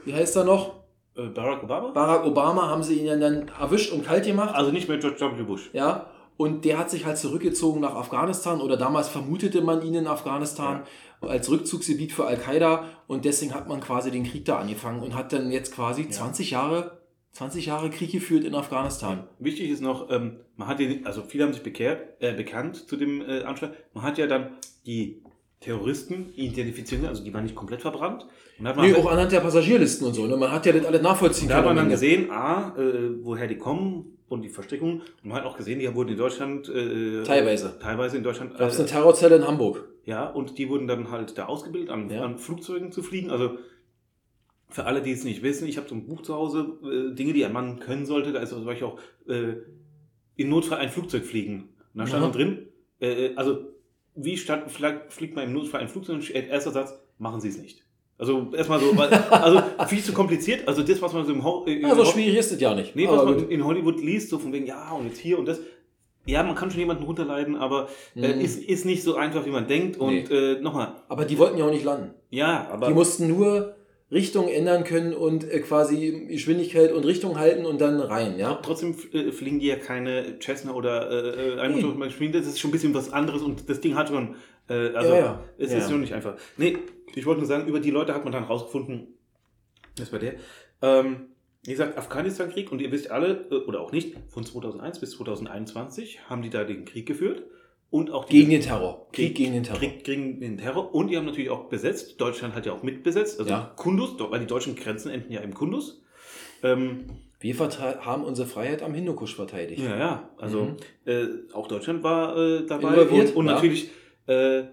wie 0.05 0.13
heißt 0.13 0.37
er 0.37 0.45
noch? 0.45 0.84
Äh, 1.15 1.27
Barack 1.27 1.63
Obama? 1.63 1.91
Barack 1.91 2.25
Obama 2.25 2.69
haben 2.69 2.83
sie 2.83 2.99
ihn 2.99 3.05
ja 3.05 3.15
dann 3.15 3.49
erwischt 3.59 3.91
und 3.91 4.05
kalt 4.05 4.25
gemacht. 4.25 4.53
Also 4.53 4.71
nicht 4.71 4.87
mehr 4.87 4.97
George 4.97 5.19
W. 5.37 5.43
Bush. 5.43 5.69
Ja, 5.73 6.07
und 6.37 6.65
der 6.65 6.77
hat 6.77 6.89
sich 6.89 7.05
halt 7.05 7.17
zurückgezogen 7.17 7.79
nach 7.79 7.95
Afghanistan 7.95 8.59
oder 8.59 8.75
damals 8.77 9.07
vermutete 9.07 9.61
man 9.61 9.81
ihn 9.81 9.95
in 9.95 10.07
Afghanistan 10.07 10.83
als 11.21 11.49
Rückzugsgebiet 11.49 12.11
für 12.11 12.25
Al-Qaida 12.25 12.83
und 13.07 13.25
deswegen 13.25 13.53
hat 13.53 13.69
man 13.69 13.79
quasi 13.79 14.11
den 14.11 14.25
Krieg 14.25 14.45
da 14.45 14.59
angefangen 14.59 15.01
und 15.01 15.15
hat 15.15 15.31
dann 15.31 15.51
jetzt 15.51 15.73
quasi 15.73 16.09
20 16.09 16.51
Jahre 16.51 16.99
20 17.35 17.65
Jahre 17.65 17.89
Krieg 17.89 18.13
geführt 18.13 18.45
in 18.45 18.55
Afghanistan. 18.55 19.27
Wichtig 19.39 19.69
ist 19.69 19.81
noch, 19.81 20.09
ähm, 20.09 20.39
man 20.55 20.69
hat 20.69 20.79
ja, 20.79 20.89
also 21.03 21.21
viele 21.21 21.43
haben 21.43 21.51
sich 21.51 21.63
bekehrt, 21.63 22.21
äh, 22.21 22.33
bekannt 22.33 22.87
zu 22.87 22.95
dem 22.95 23.21
äh, 23.21 23.43
Anschlag. 23.43 23.73
Man 23.93 24.05
hat 24.05 24.17
ja 24.17 24.25
dann 24.25 24.51
die 24.85 25.21
Terroristen 25.61 26.31
identifiziert, 26.35 27.03
also 27.05 27.23
die 27.23 27.33
waren 27.33 27.43
nicht 27.43 27.55
komplett 27.55 27.81
verbrannt. 27.81 28.27
Und 28.59 28.67
hat 28.67 28.75
man 28.75 28.85
Nee, 28.85 28.93
halt- 28.93 29.03
auch 29.05 29.11
anhand 29.11 29.31
der 29.31 29.39
Passagierlisten 29.39 30.05
und 30.07 30.13
so. 30.13 30.27
Ne? 30.27 30.37
Man 30.37 30.51
hat 30.51 30.65
ja 30.65 30.71
das 30.73 30.85
alles 30.85 31.01
nachvollziehen 31.01 31.49
Da 31.49 31.57
hat 31.57 31.65
man 31.65 31.75
dann 31.75 31.89
gesehen, 31.89 32.29
A, 32.29 32.75
äh, 32.77 33.23
woher 33.23 33.47
die 33.47 33.57
kommen 33.57 34.17
und 34.27 34.41
die 34.43 34.49
Verstrickung. 34.49 35.01
Und 35.01 35.29
man 35.29 35.37
hat 35.37 35.45
auch 35.45 35.57
gesehen, 35.57 35.79
die 35.79 35.93
wurden 35.95 36.09
in 36.09 36.17
Deutschland. 36.17 36.69
Äh, 36.69 37.23
Teilweise. 37.23 37.77
Teilweise 37.81 38.17
in 38.17 38.23
Deutschland. 38.23 38.57
Gab 38.57 38.69
es 38.69 38.75
Äh, 38.75 38.79
eine 38.81 38.87
Terrorzelle 38.89 39.35
in 39.37 39.47
Hamburg. 39.47 39.87
ja, 40.05 40.27
und 40.29 40.57
die 40.57 40.69
wurden 40.69 40.87
dann 40.87 41.09
halt 41.09 41.37
da 41.37 41.45
ausgebildet, 41.45 41.89
an, 41.89 42.09
Ja. 42.09 42.21
an 42.23 42.37
Flugzeugen 42.37 42.91
zu 42.91 43.01
fliegen. 43.01 43.29
Also 43.31 43.57
für 44.69 44.85
alle, 44.85 45.01
die 45.01 45.11
es 45.11 45.23
nicht 45.23 45.41
wissen, 45.41 45.67
ich 45.67 45.77
habe 45.77 45.87
so 45.87 45.95
ein 45.95 46.05
Buch 46.05 46.21
zu 46.21 46.35
Hause, 46.35 46.67
äh, 46.83 47.15
Dinge, 47.15 47.33
die 47.33 47.45
ein 47.45 47.53
Mann 47.53 47.79
können 47.79 48.05
sollte. 48.05 48.31
Da 48.33 48.39
ist 48.39 48.49
zum 48.49 48.65
Beispiel 48.65 48.87
auch 48.87 48.99
äh, 49.27 49.53
in 50.35 50.49
Notfall 50.49 50.79
ein 50.79 50.89
Flugzeug 50.89 51.23
fliegen. 51.25 51.69
Und 51.93 51.99
da 52.01 52.07
stand 52.07 52.23
dann 52.23 52.31
drin, 52.33 52.67
äh, 52.99 53.33
also 53.35 53.59
wie 54.15 54.37
statt, 54.37 54.71
fliegt, 54.71 55.11
fliegt 55.13 55.35
man 55.35 55.45
im 55.45 55.53
Notfall 55.53 55.81
ein 55.81 55.87
Flugzeug? 55.89 56.29
Erster 56.33 56.71
Satz, 56.71 56.93
machen 57.17 57.41
Sie 57.41 57.49
es 57.49 57.57
nicht. 57.57 57.83
Also 58.17 58.51
erstmal 58.55 58.79
so, 58.79 58.95
weil, 58.97 59.09
also 59.29 59.61
viel 59.87 60.01
zu 60.01 60.13
kompliziert. 60.13 60.67
Also 60.67 60.83
das, 60.83 61.01
was 61.01 61.11
man 61.13 61.25
so 61.25 61.33
im 61.33 61.43
Ho 61.43 61.65
äh, 61.67 61.81
Ja, 61.81 61.89
im 61.91 61.95
so 61.97 62.01
Ho- 62.03 62.11
schwierig 62.11 62.37
ist 62.37 62.51
es 62.51 62.61
ja 62.61 62.73
nicht. 62.73 62.95
Nee, 62.95 63.07
was 63.07 63.19
Aber 63.19 63.31
man 63.31 63.39
gut. 63.39 63.49
in 63.51 63.65
Hollywood 63.65 63.99
liest, 64.01 64.29
so 64.29 64.39
von 64.39 64.53
wegen, 64.53 64.65
ja, 64.65 64.91
und 64.91 65.05
jetzt 65.07 65.19
hier 65.19 65.37
und 65.37 65.45
das. 65.47 65.59
Ja, 66.27 66.41
man 66.41 66.55
kann 66.55 66.71
schon 66.71 66.79
jemanden 66.79 67.03
runterleiden, 67.03 67.55
aber 67.55 67.87
äh, 68.15 68.33
Mhm. 68.35 68.41
ist, 68.41 68.57
ist 68.63 68.85
nicht 68.85 69.03
so 69.03 69.15
einfach, 69.15 69.45
wie 69.45 69.51
man 69.51 69.67
denkt. 69.67 69.97
Und 69.97 70.31
äh, 70.31 70.59
nochmal, 70.61 70.95
aber 71.07 71.25
die 71.25 71.37
wollten 71.37 71.57
ja 71.57 71.65
auch 71.65 71.71
nicht 71.71 71.83
landen. 71.83 72.13
ja, 72.31 72.67
aber 72.71 72.87
Die 72.87 72.93
mussten 72.93 73.27
nur 73.27 73.74
Richtung 74.11 74.47
ändern 74.49 74.83
können 74.83 75.13
und 75.13 75.49
äh, 75.49 75.59
quasi 75.61 76.25
Geschwindigkeit 76.29 76.91
und 76.91 77.05
Richtung 77.05 77.39
halten 77.39 77.65
und 77.65 77.81
dann 77.81 77.99
rein, 77.99 78.37
ja. 78.37 78.53
Trotzdem 78.61 78.95
äh, 79.13 79.31
fliegen 79.31 79.59
die 79.59 79.65
ja 79.67 79.77
keine 79.77 80.37
Cessna 80.39 80.73
oder 80.73 81.57
äh, 81.57 81.59
Einmotormaschinen. 81.59 82.31
Das 82.31 82.45
ist 82.45 82.59
schon 82.59 82.69
ein 82.69 82.73
bisschen 82.73 82.93
was 82.93 83.11
anderes 83.11 83.41
und 83.41 83.67
das 83.69 83.81
Ding 83.81 83.95
hat 83.95 84.09
schon. 84.09 84.35
Äh, 84.69 84.89
also, 84.95 85.13
Ja, 85.13 85.19
ja. 85.19 85.43
es 85.57 85.71
Ja. 85.71 85.79
ist 85.79 85.89
schon 85.89 86.01
nicht 86.01 86.13
einfach. 86.13 86.35
Nee, 86.57 86.77
ich 87.15 87.25
wollte 87.25 87.39
nur 87.39 87.47
sagen, 87.47 87.67
über 87.67 87.79
die 87.79 87.91
Leute 87.91 88.13
hat 88.13 88.23
man 88.23 88.31
dann 88.33 88.43
rausgefunden, 88.43 89.07
das 89.97 90.11
war 90.11 90.19
der. 90.19 90.35
Ähm, 90.81 91.27
wie 91.63 91.71
gesagt, 91.71 91.97
Afghanistan-Krieg 91.97 92.71
und 92.71 92.81
ihr 92.81 92.91
wisst 92.91 93.09
alle, 93.09 93.47
äh, 93.49 93.55
oder 93.55 93.81
auch 93.81 93.91
nicht, 93.91 94.15
von 94.29 94.45
2001 94.45 94.99
bis 94.99 95.11
2021 95.11 96.29
haben 96.29 96.43
die 96.43 96.51
da 96.51 96.63
den 96.63 96.85
Krieg 96.85 97.07
geführt 97.07 97.43
und 97.95 98.11
auch 98.11 98.25
Gegen 98.27 98.49
den 98.49 98.61
Terror. 98.61 99.07
Krieg 99.13 99.35
gegen 99.35 99.53
den 99.53 99.63
Terror. 99.63 99.79
Krieg 99.79 100.03
gegen 100.03 100.39
den 100.41 100.57
Terror 100.57 100.93
und 100.93 101.09
die 101.09 101.15
haben 101.17 101.25
natürlich 101.25 101.49
auch 101.49 101.65
besetzt. 101.69 102.19
Deutschland 102.19 102.53
hat 102.55 102.65
ja 102.65 102.73
auch 102.73 102.83
mitbesetzt, 102.83 103.39
also 103.39 103.49
Ja. 103.49 103.71
Kundus, 103.75 104.15
weil 104.19 104.39
die 104.41 104.47
deutschen 104.47 104.75
Grenzen 104.75 105.09
enden 105.11 105.31
ja 105.31 105.39
im 105.41 105.53
Kundus. 105.53 106.01
Ähm, 106.63 107.05
Wir 107.39 107.53
haben 107.57 108.23
unsere 108.23 108.47
Freiheit 108.47 108.81
am 108.81 108.93
Hindukusch 108.93 109.35
verteidigt. 109.35 109.81
ja, 109.83 109.97
ja, 109.97 110.29
also 110.37 110.61
Mhm. 110.63 110.75
äh, 111.05 111.25
auch 111.53 111.67
Deutschland 111.67 112.01
war 112.03 112.35
äh, 112.37 112.65
dabei 112.65 112.89
Involviert, 112.89 113.29
und, 113.29 113.35
und 113.37 113.45
ja. 113.47 113.53
natürlich 113.53 113.91
äh, 114.27 114.63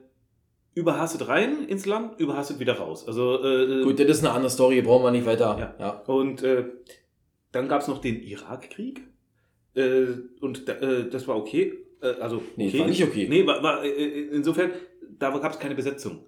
überhastet 0.75 1.29
rein 1.29 1.67
ins 1.69 1.85
Land, 1.87 2.19
überhastet 2.19 2.59
wieder 2.61 2.75
raus. 2.75 3.07
Also 3.07 3.45
äh, 3.45 3.83
Gut, 3.85 3.99
das 4.01 4.07
ist 4.09 4.25
eine 4.25 4.33
andere 4.33 4.51
Story, 4.51 4.81
brauchen 4.83 5.05
wir 5.05 5.11
nicht 5.11 5.27
weiter. 5.27 5.57
Ja. 5.59 5.75
ja. 5.79 5.91
Und 6.07 6.43
äh, 6.43 6.65
dann 7.53 7.69
gab 7.69 7.83
es 7.83 7.89
noch 7.89 8.01
den 8.01 8.23
Irakkrieg. 8.23 9.03
Äh, 9.75 10.07
und 10.41 10.69
da, 10.69 10.73
äh, 10.75 11.09
das 11.11 11.29
war 11.29 11.37
okay. 11.37 11.75
Äh, 12.03 12.21
also, 12.21 12.43
Nee, 12.57 12.69
okay. 12.69 12.81
war 12.81 12.87
nicht 12.89 13.03
okay. 13.05 13.27
Nee, 13.29 13.47
war, 13.47 13.63
war, 13.63 13.85
äh, 13.85 13.89
insofern, 14.33 14.71
da 15.19 15.31
gab 15.39 15.53
es 15.53 15.59
keine 15.59 15.75
Besetzung. 15.75 16.21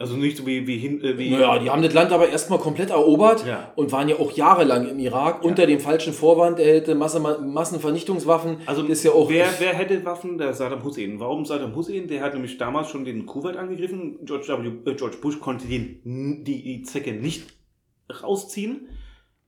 Also 0.00 0.16
nicht 0.16 0.36
so 0.36 0.46
wie, 0.46 0.64
wie 0.68 0.76
hin. 0.78 1.02
Äh, 1.02 1.18
wie 1.18 1.30
Naja, 1.30 1.58
die 1.58 1.70
haben 1.70 1.82
das 1.82 1.92
Land 1.92 2.12
aber 2.12 2.28
erstmal 2.28 2.60
komplett 2.60 2.90
erobert 2.90 3.44
Ja. 3.44 3.72
und 3.74 3.90
waren 3.90 4.08
ja 4.08 4.14
auch 4.16 4.30
jahrelang 4.30 4.88
im 4.88 4.98
Irak 5.00 5.42
Ja. 5.42 5.48
unter 5.48 5.66
dem 5.66 5.80
falschen 5.80 6.12
Vorwand, 6.12 6.60
er 6.60 6.76
hätte 6.76 6.94
Masse, 6.94 7.18
Massenvernichtungswaffen. 7.18 8.58
Also 8.66 8.84
ist 8.84 9.02
ja 9.02 9.10
auch. 9.10 9.28
wer, 9.28 9.46
wer 9.58 9.74
hätte 9.74 10.04
Waffen? 10.04 10.38
Der 10.38 10.54
Saddam 10.54 10.84
Hussein. 10.84 11.18
Warum 11.18 11.44
Saddam 11.44 11.74
Hussein? 11.74 12.06
Der 12.06 12.20
hat 12.22 12.34
nämlich 12.34 12.58
damals 12.58 12.90
schon 12.90 13.04
den 13.04 13.26
Kuwait 13.26 13.56
angegriffen. 13.56 14.24
George, 14.24 14.46
w, 14.46 14.88
äh, 14.90 14.94
George 14.94 15.16
Bush 15.20 15.40
konnte 15.40 15.66
den, 15.66 16.44
die, 16.44 16.62
die 16.62 16.82
Zecke 16.82 17.12
nicht 17.12 17.48
rausziehen. 18.22 18.88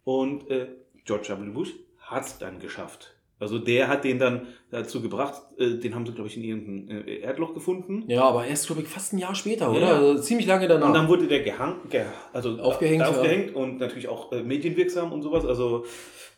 Und 0.02 0.50
äh, 0.50 0.66
George 1.04 1.28
W. 1.28 1.50
Bush 1.50 1.74
hat 1.98 2.24
es 2.26 2.38
dann 2.38 2.58
geschafft. 2.58 3.14
Also 3.40 3.58
der 3.58 3.88
hat 3.88 4.04
den 4.04 4.18
dann 4.18 4.46
dazu 4.70 5.00
gebracht, 5.00 5.40
äh, 5.58 5.70
den 5.78 5.94
haben 5.94 6.04
sie, 6.06 6.12
glaube 6.12 6.28
ich, 6.28 6.36
in 6.36 6.44
irgendeinem 6.44 7.06
äh, 7.08 7.16
Erdloch 7.20 7.54
gefunden. 7.54 8.04
Ja, 8.06 8.22
aber 8.24 8.46
erst, 8.46 8.66
glaube 8.66 8.82
ich, 8.82 8.88
fast 8.88 9.12
ein 9.14 9.18
Jahr 9.18 9.34
später, 9.34 9.64
Ja. 9.64 9.70
oder? 9.70 9.94
Also 9.96 10.22
ziemlich 10.22 10.46
lange 10.46 10.68
danach. 10.68 10.88
Und 10.88 10.94
dann 10.94 11.08
wurde 11.08 11.26
der 11.26 11.40
gehangen, 11.40 11.76
ge 11.88 12.02
also 12.32 12.58
Aufgehängt, 12.58 13.00
da- 13.00 13.06
ja. 13.10 13.16
aufgehängt 13.16 13.54
und 13.56 13.80
natürlich 13.80 14.08
auch 14.08 14.30
äh, 14.32 14.42
medienwirksam 14.42 15.10
und 15.12 15.22
sowas. 15.22 15.44
Also 15.46 15.84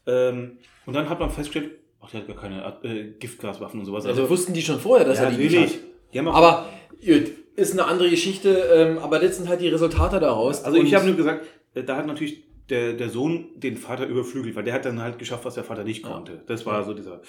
ähm, 0.07 0.59
und 0.87 0.95
dann 0.95 1.09
hat 1.09 1.19
man 1.21 1.31
festgestellt, 1.31 1.73
ach, 2.01 2.11
der 2.11 2.21
hat 2.21 2.29
gar 2.29 2.37
keine 2.37 2.79
äh, 2.85 3.13
Giftgaswaffen 3.19 3.81
und 3.81 3.87
sowas. 3.87 4.07
also 4.07 4.29
wussten 4.31 4.53
die 4.55 4.63
schon 4.63 4.79
vorher, 4.79 5.07
dass 5.07 5.19
ja, 5.19 5.25
er 5.25 5.31
die 5.33 5.45
natürlich. 5.45 5.79
Die 6.13 6.19
haben 6.19 6.29
Aber 6.29 6.67
gut, 7.05 7.31
ist 7.57 7.73
eine 7.73 7.85
andere 7.87 8.11
Geschichte, 8.11 8.51
ähm, 8.75 8.99
aber 8.99 9.19
das 9.19 9.37
sind 9.37 9.49
halt 9.49 9.61
die 9.61 9.69
Resultate 9.69 10.21
daraus. 10.21 10.65
also 10.65 10.81
ich 10.81 10.95
habe 10.95 11.07
nur 11.07 11.17
gesagt, 11.17 11.47
äh, 11.75 11.83
da 11.83 11.97
hat 11.97 12.07
natürlich 12.07 12.45
der, 12.71 12.93
der 12.95 13.09
Sohn 13.11 13.47
den 13.57 13.77
Vater 13.77 14.07
überflügelt, 14.07 14.55
weil 14.57 14.65
der 14.65 14.75
hat 14.75 14.85
dann 14.85 15.01
halt 15.03 15.19
geschafft, 15.19 15.45
was 15.45 15.55
der 15.55 15.65
Vater 15.65 15.85
nicht 15.85 16.05
Ja. 16.05 16.11
konnte. 16.13 16.43
Das 16.47 16.65
war 16.65 16.83
so 16.85 16.95
dieser. 16.95 17.21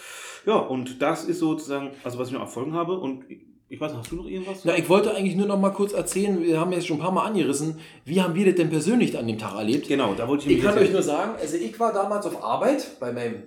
Ja, 0.45 0.55
und 0.57 1.01
das 1.01 1.25
ist 1.25 1.39
sozusagen, 1.39 1.91
also 2.03 2.17
was 2.19 2.27
ich 2.27 2.33
noch 2.33 2.41
erfolgen 2.41 2.73
habe. 2.73 2.97
Und 2.99 3.25
ich, 3.69 3.81
weiß 3.81 3.91
nicht, 3.91 3.99
hast 4.01 4.11
du 4.11 4.17
noch 4.17 4.27
irgendwas? 4.27 4.63
Na, 4.63 4.77
ich 4.77 4.87
wollte 4.87 5.13
eigentlich 5.15 5.35
nur 5.35 5.47
noch 5.47 5.59
mal 5.59 5.71
kurz 5.71 5.93
erzählen, 5.93 6.41
wir 6.41 6.59
haben 6.59 6.71
jetzt 6.71 6.85
schon 6.87 6.97
ein 6.97 7.01
paar 7.01 7.11
Mal 7.11 7.25
angerissen, 7.25 7.79
wie 8.05 8.21
haben 8.21 8.35
wir 8.35 8.45
das 8.45 8.55
denn 8.55 8.69
persönlich 8.69 9.17
an 9.17 9.25
dem 9.27 9.39
Tag 9.39 9.55
erlebt? 9.55 9.87
genau, 9.87 10.13
da 10.13 10.27
wollte 10.27 10.47
ich 10.49 10.57
Ich 10.57 10.63
kann 10.63 10.77
euch 10.77 10.91
nur 10.91 11.01
sagen, 11.01 11.31
also 11.39 11.57
ich 11.57 11.79
war 11.79 11.91
damals 11.91 12.25
auf 12.27 12.43
Arbeit 12.43 12.99
bei 12.99 13.11
meinem 13.11 13.43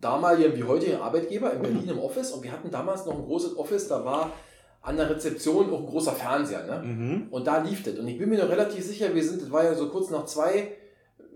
damaligen 0.00 0.56
wie 0.56 0.62
heutigen 0.64 0.96
Arbeitgeber 1.00 1.52
in 1.52 1.62
Berlin 1.62 1.88
im 1.88 1.98
Office 1.98 2.30
und 2.32 2.42
wir 2.44 2.52
hatten 2.52 2.70
damals 2.70 3.06
noch 3.06 3.14
ein 3.14 3.24
großes 3.24 3.56
Office, 3.56 3.88
da 3.88 4.04
war 4.04 4.30
an 4.82 4.96
der 4.98 5.08
Rezeption 5.08 5.70
auch 5.72 5.80
ein 5.80 5.86
großer 5.86 6.12
Fernseher. 6.12 6.64
Ne? 6.66 6.86
Mhm. 6.86 7.26
Und 7.30 7.46
da 7.46 7.62
lief 7.62 7.82
das. 7.82 7.98
Und 7.98 8.06
ich 8.06 8.18
bin 8.18 8.28
mir 8.28 8.38
noch 8.38 8.50
relativ 8.50 8.84
sicher, 8.84 9.14
wir 9.14 9.24
sind, 9.24 9.40
das 9.40 9.50
war 9.50 9.64
ja 9.64 9.74
so 9.74 9.88
kurz 9.88 10.10
nach 10.10 10.26
zwei, 10.26 10.72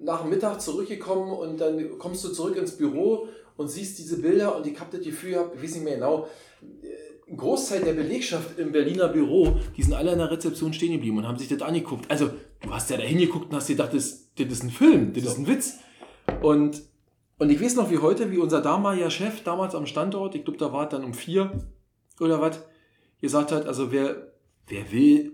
nach 0.02 0.22
dem 0.22 0.30
Mittag 0.30 0.60
zurückgekommen 0.60 1.32
und 1.32 1.60
dann 1.60 1.98
kommst 1.98 2.24
du 2.24 2.28
zurück 2.30 2.56
ins 2.56 2.76
Büro 2.76 3.28
und 3.56 3.68
siehst 3.68 3.98
diese 3.98 4.20
Bilder 4.20 4.56
und 4.56 4.66
ich 4.66 4.78
habe 4.78 4.96
das 4.96 5.04
Gefühl 5.04 5.32
gehabt, 5.32 5.56
ich 5.56 5.62
weiß 5.62 5.74
nicht 5.74 5.84
mehr 5.84 5.94
genau, 5.94 6.28
äh, 6.62 7.30
ein 7.30 7.36
Großteil 7.36 7.82
der 7.82 7.92
Belegschaft 7.92 8.58
im 8.58 8.72
Berliner 8.72 9.08
Büro, 9.08 9.58
die 9.76 9.82
sind 9.82 9.92
alle 9.94 10.12
an 10.12 10.18
der 10.18 10.30
Rezeption 10.30 10.72
stehen 10.72 10.92
geblieben 10.92 11.18
und 11.18 11.28
haben 11.28 11.36
sich 11.38 11.48
das 11.48 11.60
angeguckt. 11.60 12.10
Also, 12.10 12.30
du 12.60 12.70
hast 12.70 12.88
ja 12.90 12.96
da 12.96 13.02
hingeguckt 13.02 13.50
und 13.50 13.56
hast 13.56 13.66
gedacht, 13.66 13.92
das, 13.92 14.30
das 14.36 14.46
ist 14.46 14.62
ein 14.62 14.70
Film, 14.70 15.12
das 15.12 15.24
So. 15.24 15.30
ist 15.30 15.38
ein 15.38 15.46
Witz. 15.46 15.74
Und, 16.40 16.82
und 17.38 17.50
ich 17.50 17.60
weiß 17.60 17.76
noch 17.76 17.90
wie 17.90 17.98
heute, 17.98 18.30
wie 18.30 18.38
unser 18.38 18.62
damaliger 18.62 19.10
Chef 19.10 19.42
damals 19.42 19.74
am 19.74 19.84
Standort, 19.86 20.34
ich 20.36 20.44
glaube, 20.44 20.58
da 20.58 20.72
war 20.72 20.84
es 20.84 20.90
dann 20.90 21.04
um 21.04 21.12
vier 21.12 21.68
oder 22.20 22.40
was, 22.40 22.60
gesagt 23.20 23.52
hat, 23.52 23.66
also 23.66 23.92
wer, 23.92 24.32
wer 24.68 24.90
will, 24.92 25.32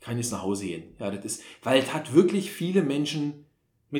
kann 0.00 0.18
jetzt 0.18 0.32
nach 0.32 0.42
Hause 0.42 0.66
gehen. 0.66 0.94
Ja, 1.00 1.10
das 1.10 1.24
ist, 1.24 1.42
weil 1.62 1.80
es 1.80 1.92
hat 1.92 2.14
wirklich 2.14 2.52
viele 2.52 2.82
Menschen, 2.82 3.46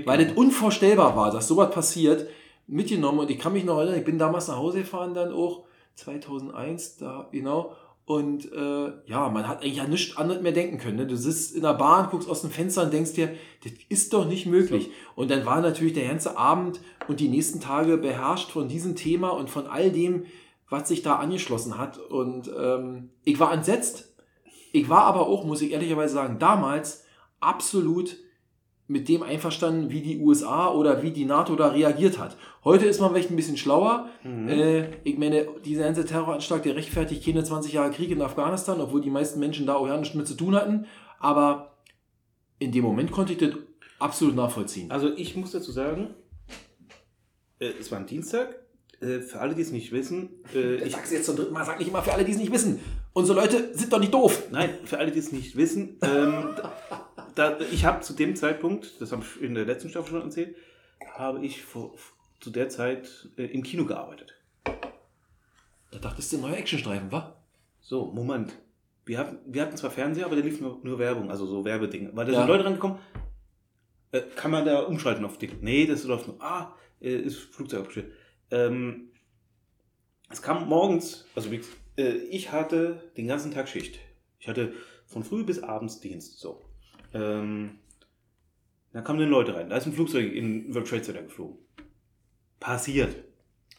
weil 0.04 0.24
das 0.24 0.36
unvorstellbar 0.36 1.16
war, 1.16 1.30
dass 1.30 1.48
sowas 1.48 1.70
passiert, 1.70 2.28
mitgenommen. 2.66 3.20
Und 3.20 3.30
ich 3.30 3.38
kann 3.38 3.52
mich 3.52 3.64
noch 3.64 3.78
erinnern, 3.78 3.98
ich 3.98 4.04
bin 4.04 4.18
damals 4.18 4.48
nach 4.48 4.56
Hause 4.56 4.80
gefahren, 4.80 5.14
dann 5.14 5.32
auch 5.32 5.64
2001, 5.96 6.96
da, 6.96 7.28
genau. 7.30 7.74
Und 8.06 8.52
äh, 8.52 8.92
ja, 9.06 9.30
man 9.30 9.48
hat 9.48 9.62
eigentlich 9.62 9.76
ja 9.76 9.86
nichts 9.86 10.16
anderes 10.18 10.42
mehr 10.42 10.52
denken 10.52 10.76
können. 10.76 10.98
Ne? 10.98 11.06
Du 11.06 11.16
sitzt 11.16 11.54
in 11.54 11.62
der 11.62 11.72
Bahn, 11.72 12.10
guckst 12.10 12.28
aus 12.28 12.42
dem 12.42 12.50
Fenster 12.50 12.82
und 12.82 12.92
denkst 12.92 13.14
dir, 13.14 13.34
das 13.62 13.72
ist 13.88 14.12
doch 14.12 14.26
nicht 14.26 14.44
möglich. 14.44 14.90
Und 15.14 15.30
dann 15.30 15.46
war 15.46 15.62
natürlich 15.62 15.94
der 15.94 16.08
ganze 16.08 16.36
Abend 16.36 16.80
und 17.08 17.20
die 17.20 17.28
nächsten 17.28 17.60
Tage 17.60 17.96
beherrscht 17.96 18.50
von 18.50 18.68
diesem 18.68 18.94
Thema 18.94 19.30
und 19.30 19.48
von 19.48 19.66
all 19.66 19.90
dem, 19.90 20.26
was 20.68 20.88
sich 20.88 21.00
da 21.00 21.16
angeschlossen 21.16 21.78
hat. 21.78 21.98
Und 21.98 22.50
ähm, 22.54 23.10
ich 23.24 23.40
war 23.40 23.54
entsetzt. 23.54 24.14
Ich 24.72 24.90
war 24.90 25.04
aber 25.04 25.26
auch, 25.26 25.46
muss 25.46 25.62
ich 25.62 25.72
ehrlicherweise 25.72 26.14
sagen, 26.14 26.38
damals 26.38 27.04
absolut 27.40 28.18
mit 28.86 29.08
dem 29.08 29.22
einverstanden, 29.22 29.90
wie 29.90 30.02
die 30.02 30.18
USA 30.18 30.70
oder 30.70 31.02
wie 31.02 31.10
die 31.10 31.24
NATO 31.24 31.56
da 31.56 31.68
reagiert 31.68 32.18
hat. 32.18 32.36
Heute 32.64 32.84
ist 32.84 33.00
man 33.00 33.10
vielleicht 33.10 33.30
ein 33.30 33.36
bisschen 33.36 33.56
schlauer. 33.56 34.08
Mhm. 34.22 34.48
Äh, 34.48 34.88
ich 35.04 35.16
meine, 35.16 35.46
dieser 35.64 35.84
ganze 35.84 36.04
Terroranschlag, 36.04 36.62
der 36.62 36.76
rechtfertigt 36.76 37.24
keine 37.24 37.42
20 37.42 37.72
Jahre 37.72 37.90
Krieg 37.90 38.10
in 38.10 38.20
Afghanistan, 38.20 38.80
obwohl 38.80 39.00
die 39.00 39.10
meisten 39.10 39.40
Menschen 39.40 39.66
da 39.66 39.74
auch 39.74 39.86
ja 39.86 39.96
nichts 39.96 40.14
mit 40.14 40.28
zu 40.28 40.34
tun 40.34 40.54
hatten. 40.54 40.86
Aber 41.18 41.78
in 42.58 42.72
dem 42.72 42.84
Moment 42.84 43.10
konnte 43.10 43.32
ich 43.32 43.38
das 43.38 43.50
absolut 43.98 44.36
nachvollziehen. 44.36 44.90
Also 44.90 45.14
ich 45.16 45.34
muss 45.34 45.52
dazu 45.52 45.72
sagen, 45.72 46.14
äh, 47.58 47.70
es 47.80 47.90
war 47.90 47.98
ein 47.98 48.06
Dienstag. 48.06 48.54
Äh, 49.00 49.20
für 49.20 49.40
alle, 49.40 49.54
die 49.54 49.62
es 49.62 49.72
nicht 49.72 49.92
wissen, 49.92 50.28
äh, 50.54 50.74
Ich 50.76 50.86
ich, 50.86 50.92
sag's 50.92 51.10
jetzt 51.10 51.26
zum 51.26 51.36
dritten 51.36 51.54
Mal, 51.54 51.64
sag 51.64 51.78
nicht 51.78 51.88
immer 51.88 52.02
für 52.02 52.12
alle, 52.12 52.24
die 52.24 52.32
es 52.32 52.38
nicht 52.38 52.52
wissen. 52.52 52.80
Unsere 53.14 53.40
Leute 53.40 53.70
sind 53.74 53.92
doch 53.92 53.98
nicht 53.98 54.12
doof. 54.12 54.44
nein, 54.50 54.70
für 54.84 54.98
alle, 54.98 55.10
die 55.10 55.18
es 55.18 55.32
nicht 55.32 55.56
wissen, 55.56 55.98
ähm, 56.02 56.50
da, 57.34 57.58
ich 57.60 57.84
habe 57.84 58.00
zu 58.00 58.12
dem 58.14 58.36
Zeitpunkt, 58.36 59.00
das 59.00 59.12
habe 59.12 59.22
ich 59.22 59.42
in 59.42 59.54
der 59.54 59.64
letzten 59.64 59.88
Staffel 59.90 60.10
schon 60.10 60.22
erzählt, 60.22 60.56
habe 61.14 61.44
ich 61.44 61.62
vor, 61.62 61.94
zu 62.40 62.50
der 62.50 62.68
Zeit 62.68 63.28
äh, 63.36 63.44
im 63.46 63.62
Kino 63.62 63.84
gearbeitet. 63.84 64.34
Da 65.90 65.98
dachtest 66.00 66.32
du, 66.32 66.38
neuer 66.38 66.56
Actionstreifen, 66.56 67.10
wa? 67.12 67.36
So, 67.80 68.06
Moment. 68.06 68.54
Wir 69.04 69.18
hatten, 69.18 69.38
wir 69.52 69.62
hatten 69.62 69.76
zwar 69.76 69.90
Fernseher, 69.90 70.26
aber 70.26 70.36
da 70.36 70.42
lief 70.42 70.60
nur, 70.60 70.80
nur 70.82 70.98
Werbung, 70.98 71.30
also 71.30 71.46
so 71.46 71.64
Werbedinge. 71.64 72.10
Weil 72.14 72.26
da 72.26 72.32
Ja. 72.32 72.38
sind 72.38 72.48
Leute 72.48 72.64
rangekommen, 72.64 72.98
äh, 74.12 74.22
kann 74.34 74.50
man 74.50 74.64
da 74.64 74.80
umschalten 74.80 75.24
auf 75.24 75.38
Ding? 75.38 75.58
Nee, 75.60 75.86
das 75.86 76.04
läuft 76.04 76.26
nur. 76.26 76.40
Ah, 76.42 76.74
äh, 77.00 77.14
ist 77.14 77.38
Flugzeug 77.38 77.80
abgestellt. 77.80 78.12
Ähm, 78.50 79.10
es 80.30 80.40
kam 80.40 80.68
morgens, 80.68 81.26
also 81.34 81.50
wie, 81.52 81.60
äh, 81.98 82.12
ich 82.30 82.50
hatte 82.50 83.12
den 83.16 83.26
ganzen 83.28 83.52
Tag 83.52 83.68
Schicht. 83.68 83.98
Ich 84.38 84.48
hatte 84.48 84.72
von 85.06 85.22
früh 85.22 85.44
bis 85.44 85.62
abends 85.62 86.00
Dienst. 86.00 86.38
So. 86.38 86.62
Ähm, 87.14 87.78
da 88.92 89.00
kamen 89.00 89.18
dann 89.20 89.28
Leute 89.30 89.54
rein. 89.54 89.70
Da 89.70 89.76
ist 89.76 89.86
ein 89.86 89.92
Flugzeug 89.92 90.32
in 90.32 90.72
World 90.74 90.88
Trade 90.88 91.02
Center 91.02 91.22
geflogen. 91.22 91.56
Passiert. 92.60 93.14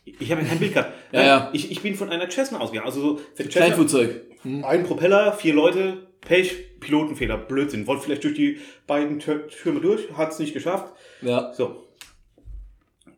Ich 0.04 0.32
habe 0.32 0.42
ja 0.42 0.48
kein 0.48 0.60
Bild 0.60 0.74
gehabt. 0.74 0.94
Ja, 1.12 1.24
ja. 1.24 1.50
Ich, 1.54 1.72
ich 1.72 1.82
bin 1.82 1.96
von 1.96 2.10
einer 2.10 2.30
Cessna 2.30 2.60
ausgegangen. 2.60 2.88
Also 2.88 3.02
so, 3.02 3.22
Cessna- 3.36 3.50
Kleinflugzeug. 3.50 4.22
Hm. 4.44 4.64
ein 4.64 4.84
Propeller, 4.84 5.34
vier 5.34 5.54
Leute, 5.56 6.08
Pech, 6.22 6.80
Pilotenfehler, 6.80 7.38
Blödsinn. 7.38 7.88
Wollte 7.88 8.04
vielleicht 8.04 8.24
durch 8.24 8.36
die 8.36 8.60
beiden 8.86 9.20
Tür 9.20 9.48
Türme 9.48 9.80
durch, 9.82 10.12
hat 10.14 10.32
es 10.32 10.40
nicht 10.40 10.54
geschafft. 10.54 10.94
Ja. 11.22 11.52
So. 11.54 11.88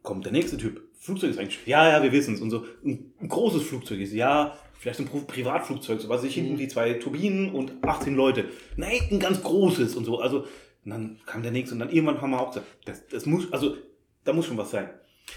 Kommt 0.03 0.25
der 0.25 0.31
nächste 0.31 0.57
Typ. 0.57 0.81
Flugzeug 0.99 1.31
ist 1.31 1.39
eigentlich. 1.39 1.59
Ja, 1.65 1.89
ja, 1.89 2.03
wir 2.03 2.11
wissen 2.11 2.35
es. 2.35 2.41
Und 2.41 2.49
so 2.51 2.65
ein 2.85 3.13
großes 3.27 3.63
Flugzeug 3.63 3.99
ist. 3.99 4.13
Ja, 4.13 4.57
vielleicht 4.79 4.99
ein 4.99 5.09
Privatflugzeug, 5.27 6.01
so 6.01 6.09
was 6.09 6.23
ich 6.23 6.35
hinten 6.35 6.57
die 6.57 6.67
zwei 6.67 6.93
Turbinen 6.93 7.51
und 7.51 7.73
18 7.83 8.15
Leute. 8.15 8.45
Nein, 8.75 8.99
ein 9.11 9.19
ganz 9.19 9.41
großes 9.43 9.95
und 9.95 10.05
so. 10.05 10.19
Also, 10.19 10.45
und 10.85 10.91
dann 10.91 11.19
kam 11.25 11.43
der 11.43 11.51
nächste 11.51 11.75
und 11.75 11.79
dann 11.79 11.89
irgendwann 11.89 12.21
haben 12.21 12.31
wir 12.31 12.41
auch 12.41 12.49
gesagt, 12.49 12.67
das, 12.85 13.07
das 13.07 13.25
muss, 13.25 13.51
also, 13.51 13.75
da 14.23 14.33
muss 14.33 14.45
schon 14.45 14.57
was 14.57 14.71
sein. 14.71 14.89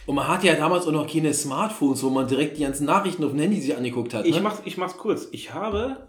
Und 0.07 0.15
man 0.15 0.29
hatte 0.29 0.47
ja 0.47 0.55
damals 0.55 0.87
auch 0.87 0.93
noch 0.93 1.11
keine 1.11 1.35
Smartphones, 1.35 2.03
wo 2.03 2.11
man 2.11 2.29
direkt 2.29 2.57
die 2.57 2.63
ganzen 2.63 2.87
Nachrichten 2.87 3.25
auf 3.25 3.31
dem 3.31 3.41
Handy 3.41 3.61
sich 3.61 3.77
angeguckt 3.77 4.15
hat. 4.15 4.25
Ich 4.27 4.37
ne? 4.37 4.41
mach's, 4.41 4.63
ich 4.65 4.77
mach's 4.77 4.97
kurz. 4.97 5.29
Ich 5.33 5.53
habe 5.53 6.09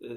äh, 0.00 0.08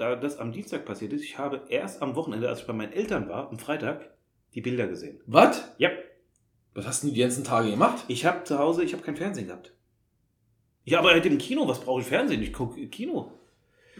da 0.00 0.16
das 0.16 0.38
am 0.38 0.52
Dienstag 0.52 0.84
passiert 0.84 1.12
ist, 1.12 1.22
ich 1.22 1.38
habe 1.38 1.62
erst 1.68 2.02
am 2.02 2.16
Wochenende, 2.16 2.48
als 2.48 2.60
ich 2.60 2.66
bei 2.66 2.72
meinen 2.72 2.92
Eltern 2.92 3.28
war, 3.28 3.50
am 3.50 3.58
Freitag, 3.58 4.10
die 4.54 4.62
Bilder 4.62 4.86
gesehen. 4.86 5.20
Was? 5.26 5.62
Ja. 5.78 5.90
Was 6.74 6.86
hast 6.86 7.04
du 7.04 7.10
die 7.10 7.20
ganzen 7.20 7.44
Tage 7.44 7.70
gemacht? 7.70 8.04
Ich 8.08 8.24
habe 8.24 8.44
zu 8.44 8.58
Hause, 8.58 8.82
ich 8.82 8.92
habe 8.92 9.02
kein 9.02 9.16
Fernsehen 9.16 9.48
gehabt. 9.48 9.72
Ja, 10.84 10.98
aber 11.00 11.10
halt 11.10 11.26
im 11.26 11.38
Kino, 11.38 11.68
was 11.68 11.80
brauche 11.80 12.00
ich 12.00 12.06
Fernsehen? 12.06 12.42
Ich 12.42 12.52
gucke 12.52 12.86
Kino. 12.88 13.32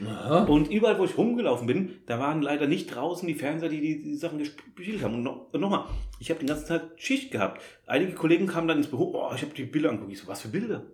Aha. 0.07 0.45
Und 0.45 0.71
überall, 0.71 0.99
wo 0.99 1.05
ich 1.05 1.19
rumgelaufen 1.19 1.67
bin, 1.67 2.01
da 2.07 2.19
waren 2.19 2.41
leider 2.41 2.67
nicht 2.67 2.87
draußen 2.95 3.29
die 3.29 3.35
Fernseher, 3.35 3.69
die 3.69 3.81
die, 3.81 4.03
die 4.03 4.15
Sachen 4.17 4.39
gespielt 4.39 5.03
haben. 5.03 5.15
Und 5.17 5.23
noch- 5.25 5.53
nochmal, 5.53 5.85
ich 6.19 6.31
habe 6.31 6.41
den 6.41 6.47
ganzen 6.49 6.69
Tag 6.69 6.93
Schicht 6.97 7.31
gehabt. 7.31 7.61
Einige 7.87 8.13
Kollegen 8.13 8.47
kamen 8.47 8.67
dann 8.69 8.79
ins 8.79 8.87
Büro, 8.89 9.13
oh, 9.15 9.35
ich 9.35 9.43
habe 9.43 9.53
die 9.55 9.65
Bilder 9.65 9.91
angeguckt. 9.91 10.13
Ich 10.13 10.21
so, 10.21 10.27
was 10.27 10.41
für 10.41 10.49
Bilder? 10.49 10.87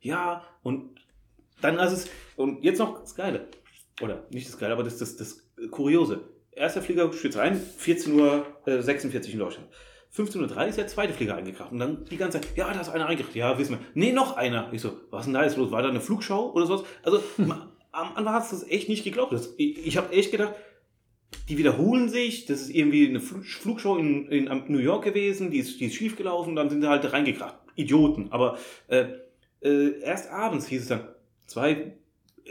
Ja, 0.00 0.44
und 0.62 0.98
dann 1.60 1.78
ist 1.78 1.92
es, 1.92 2.10
und 2.36 2.62
jetzt 2.64 2.78
noch 2.78 3.00
das 3.00 3.14
Geile. 3.14 3.48
Oder 4.00 4.24
nicht 4.30 4.48
das 4.48 4.58
Geile, 4.58 4.72
aber 4.72 4.82
das, 4.84 4.98
das, 4.98 5.16
das 5.16 5.46
Kuriose. 5.70 6.20
Erster 6.52 6.80
Flieger 6.80 7.12
stürzt 7.12 7.36
ein, 7.38 7.60
14.46 7.60 8.12
Uhr 8.14 8.46
äh, 8.66 8.80
46 8.82 9.32
in 9.34 9.38
Deutschland. 9.40 9.68
15.03 10.16 10.56
Uhr 10.56 10.66
ist 10.66 10.78
der 10.78 10.86
zweite 10.86 11.12
Flieger 11.12 11.34
eingekracht. 11.36 11.72
Und 11.72 11.78
dann 11.78 12.04
die 12.10 12.16
ganze 12.16 12.40
Zeit, 12.40 12.56
ja, 12.56 12.72
da 12.72 12.80
ist 12.80 12.88
einer 12.88 13.06
eingekracht. 13.06 13.34
Ja, 13.36 13.58
wissen 13.58 13.72
wir. 13.72 13.78
Nee, 13.94 14.12
noch 14.12 14.36
einer. 14.36 14.68
Ich 14.72 14.80
so, 14.80 14.92
was 15.10 15.20
ist 15.22 15.26
denn 15.26 15.34
da 15.34 15.44
jetzt 15.44 15.56
los? 15.56 15.70
War 15.70 15.82
da 15.82 15.88
eine 15.90 16.00
Flugschau 16.00 16.52
oder 16.52 16.66
sowas? 16.66 16.84
Also, 17.02 17.22
ma- 17.38 17.70
am 17.92 18.08
Anfang 18.14 18.34
hat 18.34 18.44
es 18.44 18.50
das 18.50 18.68
echt 18.68 18.88
nicht 18.88 19.04
geglaubt. 19.04 19.32
Das, 19.32 19.54
ich 19.56 19.86
ich 19.86 19.96
habe 19.96 20.12
echt 20.12 20.30
gedacht, 20.30 20.54
die 21.48 21.58
wiederholen 21.58 22.08
sich. 22.08 22.46
Das 22.46 22.60
ist 22.60 22.70
irgendwie 22.70 23.08
eine 23.08 23.18
Fl- 23.20 23.42
Flugshow 23.42 23.96
in, 23.96 24.26
in 24.28 24.62
New 24.68 24.78
York 24.78 25.04
gewesen. 25.04 25.50
Die 25.50 25.58
ist, 25.58 25.80
die 25.80 25.86
ist 25.86 25.94
schief 25.94 26.16
gelaufen. 26.16 26.56
Dann 26.56 26.70
sind 26.70 26.80
sie 26.82 26.88
halt 26.88 27.12
reingekracht. 27.12 27.56
Idioten. 27.74 28.28
Aber 28.30 28.58
äh, 28.88 29.06
äh, 29.60 30.00
erst 30.00 30.30
abends 30.30 30.66
hieß 30.68 30.82
es 30.82 30.88
dann, 30.88 31.00
zwei, 31.46 31.92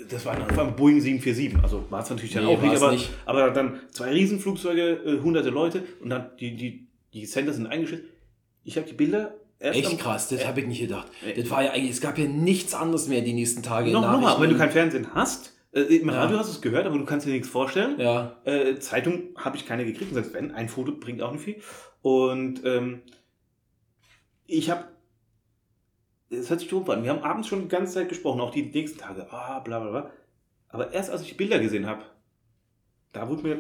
das 0.10 0.26
war 0.26 0.34
ein, 0.36 0.56
war 0.58 0.68
ein 0.68 0.76
Boeing 0.76 1.00
747. 1.02 1.64
Also 1.64 1.84
war 1.90 2.04
es 2.04 2.10
natürlich 2.10 2.34
dann 2.34 2.46
Nee, 2.46 2.56
auch 2.56 2.62
nicht 2.62 2.76
aber, 2.76 2.92
nicht. 2.92 3.10
aber 3.26 3.50
dann 3.52 3.80
zwei 3.92 4.12
Riesenflugzeuge, 4.12 4.82
äh, 5.06 5.22
hunderte 5.22 5.50
Leute 5.50 5.84
und 6.02 6.10
dann 6.10 6.30
die, 6.40 6.56
die, 6.56 6.85
die 7.16 7.26
Center 7.26 7.54
sind 7.54 7.68
eingeschüttet. 7.68 8.10
Ich 8.64 8.78
habe 8.78 8.88
die 8.88 8.94
Bilder 8.94 9.36
Echt 9.58 9.98
krass, 10.00 10.28
das 10.28 10.42
äh, 10.42 10.46
habe 10.48 10.60
ich 10.60 10.68
nicht 10.68 10.82
gedacht. 10.82 11.08
äh, 11.26 11.34
Das 11.42 11.50
war 11.50 11.64
ja 11.64 11.72
eigentlich, 11.72 11.92
es 11.92 12.02
gab 12.02 12.18
ja 12.18 12.26
nichts 12.26 12.74
anderes 12.74 13.08
mehr 13.08 13.22
die 13.22 13.34
nächsten 13.34 13.64
Tage. 13.64 13.90
Noch, 13.92 14.02
noch 14.02 14.20
mal, 14.20 14.40
wenn 14.42 14.50
du 14.50 14.58
kein 14.58 14.70
Fernsehen 14.70 15.14
hast, 15.16 15.54
äh, 15.72 15.80
im 15.82 16.10
Ja. 16.10 16.24
Radio 16.24 16.38
hast 16.40 16.50
du 16.50 16.56
es 16.56 16.62
gehört, 16.62 16.86
aber 16.86 16.98
du 16.98 17.06
kannst 17.06 17.26
dir 17.26 17.32
nichts 17.32 17.48
vorstellen. 17.48 17.98
Ja, 18.00 18.36
Äh, 18.44 18.78
Zeitung 18.80 19.30
habe 19.38 19.56
ich 19.56 19.66
keine 19.66 19.86
gekriegt, 19.86 20.12
und 20.12 20.16
selbst 20.16 20.34
wenn, 20.34 20.52
ein 20.52 20.68
Foto 20.68 20.92
bringt 20.92 21.22
auch 21.22 21.32
nicht 21.32 21.44
viel. 21.44 21.62
Und 22.02 22.66
ähm, 22.66 23.02
ich 24.46 24.70
habe, 24.70 24.84
es 26.30 26.50
hört 26.50 26.60
sich 26.60 26.70
doof 26.70 26.90
an, 26.90 27.04
wir 27.04 27.12
haben 27.12 27.24
abends 27.24 27.48
schon 27.48 27.62
die 27.62 27.68
ganze 27.70 27.94
Zeit 27.94 28.10
gesprochen, 28.10 28.42
auch 28.42 28.52
die 28.52 28.64
nächsten 28.64 29.00
Tage, 29.00 29.32
ah, 29.32 29.60
bla 29.60 29.80
bla 29.80 29.90
bla. 29.92 30.12
Aber 30.68 30.92
erst 30.92 31.10
als 31.12 31.22
ich 31.22 31.30
die 31.30 31.36
Bilder 31.36 31.60
gesehen 31.60 31.88
habe, 31.88 32.04
da 33.14 33.30
wurde 33.30 33.44
mir, 33.44 33.60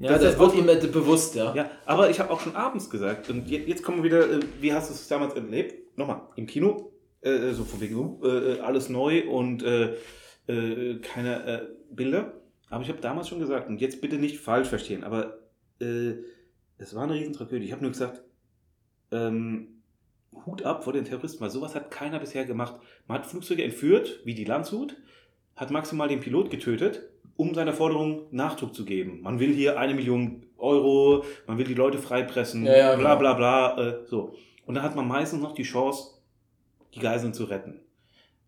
ja 0.00 0.10
Das 0.12 0.22
das, 0.22 0.38
wird 0.38 0.54
ihm 0.54 0.92
bewusst, 0.92 1.34
ja. 1.34 1.54
ja, 1.54 1.70
aber 1.86 2.10
ich 2.10 2.20
habe 2.20 2.30
auch 2.30 2.40
schon 2.40 2.56
abends 2.56 2.90
gesagt, 2.90 3.30
und 3.30 3.48
je- 3.48 3.64
jetzt 3.66 3.82
kommen 3.82 3.98
wir 3.98 4.04
wieder, 4.04 4.30
äh, 4.30 4.40
wie 4.60 4.72
hast 4.72 4.90
du 4.90 4.94
es 4.94 5.08
damals 5.08 5.34
erlebt? 5.34 5.96
Nochmal, 5.96 6.22
im 6.36 6.46
Kino, 6.46 6.92
äh, 7.20 7.52
so 7.52 7.64
von 7.64 7.80
wegen, 7.80 7.96
uh, 7.96 8.24
äh, 8.26 8.60
alles 8.60 8.88
neu 8.88 9.28
und 9.28 9.62
äh, 9.62 9.94
äh, 10.48 10.98
keine 11.00 11.46
äh, 11.46 11.66
Bilder. 11.90 12.40
Aber 12.70 12.82
ich 12.82 12.88
habe 12.88 13.00
damals 13.00 13.28
schon 13.28 13.38
gesagt, 13.38 13.68
und 13.68 13.80
jetzt 13.80 14.00
bitte 14.00 14.16
nicht 14.16 14.38
falsch 14.40 14.68
verstehen, 14.68 15.04
aber 15.04 15.38
äh, 15.80 16.14
es 16.78 16.94
war 16.94 17.04
eine 17.04 17.14
Riesentragödie. 17.14 17.64
Ich 17.66 17.72
habe 17.72 17.82
nur 17.82 17.92
gesagt, 17.92 18.22
ähm, 19.12 19.82
Hut 20.46 20.64
ab 20.64 20.82
vor 20.82 20.92
den 20.92 21.04
Terroristen, 21.04 21.40
weil 21.40 21.50
sowas 21.50 21.74
hat 21.76 21.90
keiner 21.92 22.18
bisher 22.18 22.44
gemacht. 22.44 22.74
Man 23.06 23.18
hat 23.18 23.26
Flugzeuge 23.26 23.62
entführt, 23.62 24.20
wie 24.24 24.34
die 24.34 24.44
Landshut, 24.44 24.96
hat 25.54 25.70
maximal 25.70 26.08
den 26.08 26.18
Pilot 26.20 26.50
getötet, 26.50 27.08
um 27.36 27.54
seiner 27.54 27.72
Forderung 27.72 28.26
Nachdruck 28.30 28.74
zu 28.74 28.84
geben. 28.84 29.20
Man 29.22 29.40
will 29.40 29.52
hier 29.52 29.78
eine 29.78 29.94
Million 29.94 30.46
Euro, 30.56 31.24
man 31.46 31.58
will 31.58 31.64
die 31.66 31.74
Leute 31.74 31.98
freipressen, 31.98 32.64
Ja, 32.64 32.76
ja, 32.76 32.96
bla 32.96 33.14
genau. 33.16 33.34
bla 33.36 33.74
bla. 33.74 33.88
Äh, 33.88 34.06
so. 34.06 34.34
Und 34.66 34.74
dann 34.76 34.84
hat 34.84 34.94
man 34.96 35.06
meistens 35.06 35.42
noch 35.42 35.52
die 35.52 35.62
Chance, 35.64 36.20
die 36.94 37.00
Geiseln 37.00 37.34
zu 37.34 37.44
retten. 37.44 37.80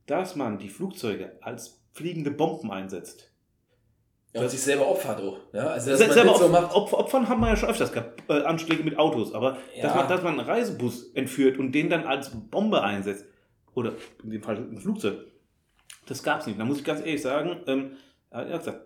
Dass 0.07 0.37
man 0.37 0.59
die 0.59 0.69
Flugzeuge 0.69 1.33
als 1.41 1.83
fliegende 1.93 2.31
Bomben 2.31 2.71
einsetzt. 2.71 3.33
Ja, 4.33 4.43
und 4.43 4.51
sich 4.51 4.61
selber 4.61 4.87
opfert 4.89 5.21
auch. 5.21 5.39
Ja, 5.53 5.69
also, 5.69 5.91
dass 5.91 5.99
Das 5.99 6.09
man 6.09 6.15
selber 6.15 6.31
das 6.33 6.41
so 6.41 6.49
macht. 6.49 6.73
Opf- 6.75 6.93
Opfern 6.93 7.29
haben 7.29 7.41
wir 7.41 7.49
ja 7.49 7.57
schon 7.57 7.71
öfters 7.71 7.91
gehabt, 7.93 8.23
äh, 8.29 8.43
Anschläge 8.43 8.83
mit 8.85 8.99
Autos, 8.99 9.33
aber 9.35 9.57
Ja. 9.77 9.83
dass, 9.85 9.95
man, 9.95 10.09
dass 10.09 10.23
man 10.23 10.39
einen 10.39 10.49
Reisebus 10.49 11.11
entführt 11.15 11.59
und 11.59 11.73
den 11.73 11.89
dann 11.91 12.05
als 12.05 12.31
Bombe 12.51 12.83
einsetzt, 12.83 13.25
oder 13.75 13.93
in 14.23 14.31
dem 14.31 14.43
Fall 14.43 14.57
ein 14.57 14.79
Flugzeug, 14.79 15.19
das 16.07 16.23
gab 16.23 16.41
es 16.41 16.47
nicht. 16.47 16.59
Da 16.61 16.65
muss 16.65 16.79
ich 16.79 16.85
ganz 16.85 17.01
ehrlich 17.01 17.23
sagen, 17.23 17.61
ähm, 17.67 17.93
er 18.31 18.53
hat 18.55 18.59
gesagt, 18.61 18.81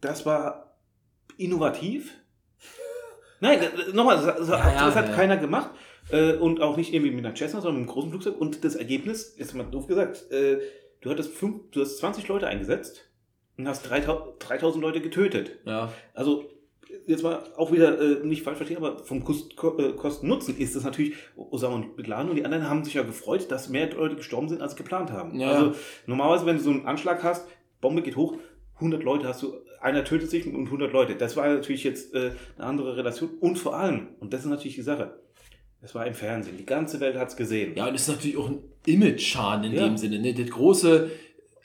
das 0.00 0.26
war 0.26 0.76
innovativ. 1.36 2.12
Nein, 3.40 3.58
nochmal, 3.92 4.16
das, 4.16 4.48
Ja, 4.48 4.62
hat- 4.62 4.74
ja, 4.74 4.86
das 4.86 4.94
hat 4.94 5.08
ja. 5.08 5.14
keiner 5.14 5.36
gemacht. 5.36 5.70
Äh, 6.10 6.34
und 6.34 6.60
auch 6.60 6.76
nicht 6.76 6.92
irgendwie 6.92 7.12
mit 7.12 7.24
einer 7.24 7.34
Cessna, 7.36 7.60
sondern 7.60 7.80
mit 7.82 7.88
einem 7.88 7.94
großen 7.94 8.10
Flugzeug. 8.10 8.40
Und 8.40 8.64
das 8.64 8.74
Ergebnis, 8.74 9.36
jetzt 9.38 9.54
mal 9.54 9.64
doof 9.64 9.86
gesagt, 9.86 10.30
äh, 10.32 10.58
du 11.00 11.10
hattest 11.10 11.32
fünf, 11.32 11.70
du 11.70 11.80
hast 11.80 11.98
20 11.98 12.26
Leute 12.28 12.48
eingesetzt 12.48 13.08
und 13.56 13.68
hast 13.68 13.82
3000, 13.88 14.34
3000 14.40 14.82
Leute 14.82 15.00
getötet. 15.00 15.60
Ja. 15.64 15.92
Also, 16.12 16.50
jetzt 17.06 17.22
mal 17.22 17.42
auch 17.56 17.70
wieder 17.70 18.00
äh, 18.00 18.26
nicht 18.26 18.42
falsch 18.42 18.56
verstehen, 18.56 18.78
aber 18.78 18.98
vom 19.04 19.18
äh, 19.20 19.92
Kosten-Nutzen 19.92 20.56
ist 20.58 20.74
das 20.74 20.82
natürlich, 20.84 21.14
Osama 21.36 21.76
und 21.76 21.94
Bin 21.96 22.06
Laden 22.06 22.30
und 22.30 22.36
die 22.36 22.44
anderen 22.44 22.68
haben 22.68 22.84
sich 22.84 22.94
ja 22.94 23.02
gefreut, 23.04 23.50
dass 23.52 23.68
mehr 23.68 23.88
Leute 23.94 24.16
gestorben 24.16 24.48
sind, 24.48 24.60
als 24.60 24.74
geplant 24.76 25.12
haben. 25.12 25.38
Ja. 25.38 25.52
Also, 25.52 25.74
normalerweise, 26.06 26.46
wenn 26.46 26.56
du 26.56 26.62
so 26.64 26.70
einen 26.70 26.86
Anschlag 26.86 27.22
hast, 27.22 27.46
Bombe 27.82 28.00
geht 28.00 28.16
hoch, 28.16 28.36
100 28.76 29.02
Leute 29.04 29.28
hast 29.28 29.42
du, 29.42 29.52
einer 29.82 30.02
tötet 30.04 30.30
sich 30.30 30.46
und 30.46 30.64
100 30.64 30.90
Leute. 30.92 31.14
Das 31.16 31.36
war 31.36 31.46
natürlich 31.46 31.84
jetzt 31.84 32.14
äh, 32.14 32.30
eine 32.56 32.66
andere 32.66 32.96
Relation. 32.96 33.28
Und 33.40 33.58
vor 33.58 33.76
allem, 33.76 34.08
und 34.20 34.32
das 34.32 34.40
ist 34.40 34.46
natürlich 34.46 34.76
die 34.76 34.82
Sache, 34.82 35.18
es 35.82 35.94
war 35.94 36.06
im 36.06 36.14
Fernsehen, 36.14 36.56
die 36.56 36.64
ganze 36.64 36.98
Welt 37.00 37.16
hat 37.16 37.28
es 37.28 37.36
gesehen. 37.36 37.74
Ja, 37.76 37.88
und 37.88 37.94
es 37.94 38.02
ist 38.02 38.08
natürlich 38.08 38.36
auch 38.38 38.48
ein 38.48 38.60
Image-Schaden 38.86 39.64
in 39.64 39.72
Ja. 39.74 39.84
dem 39.86 39.96
Sinne. 39.98 40.18
Ne? 40.20 40.32
Das 40.32 40.48
große, 40.48 41.10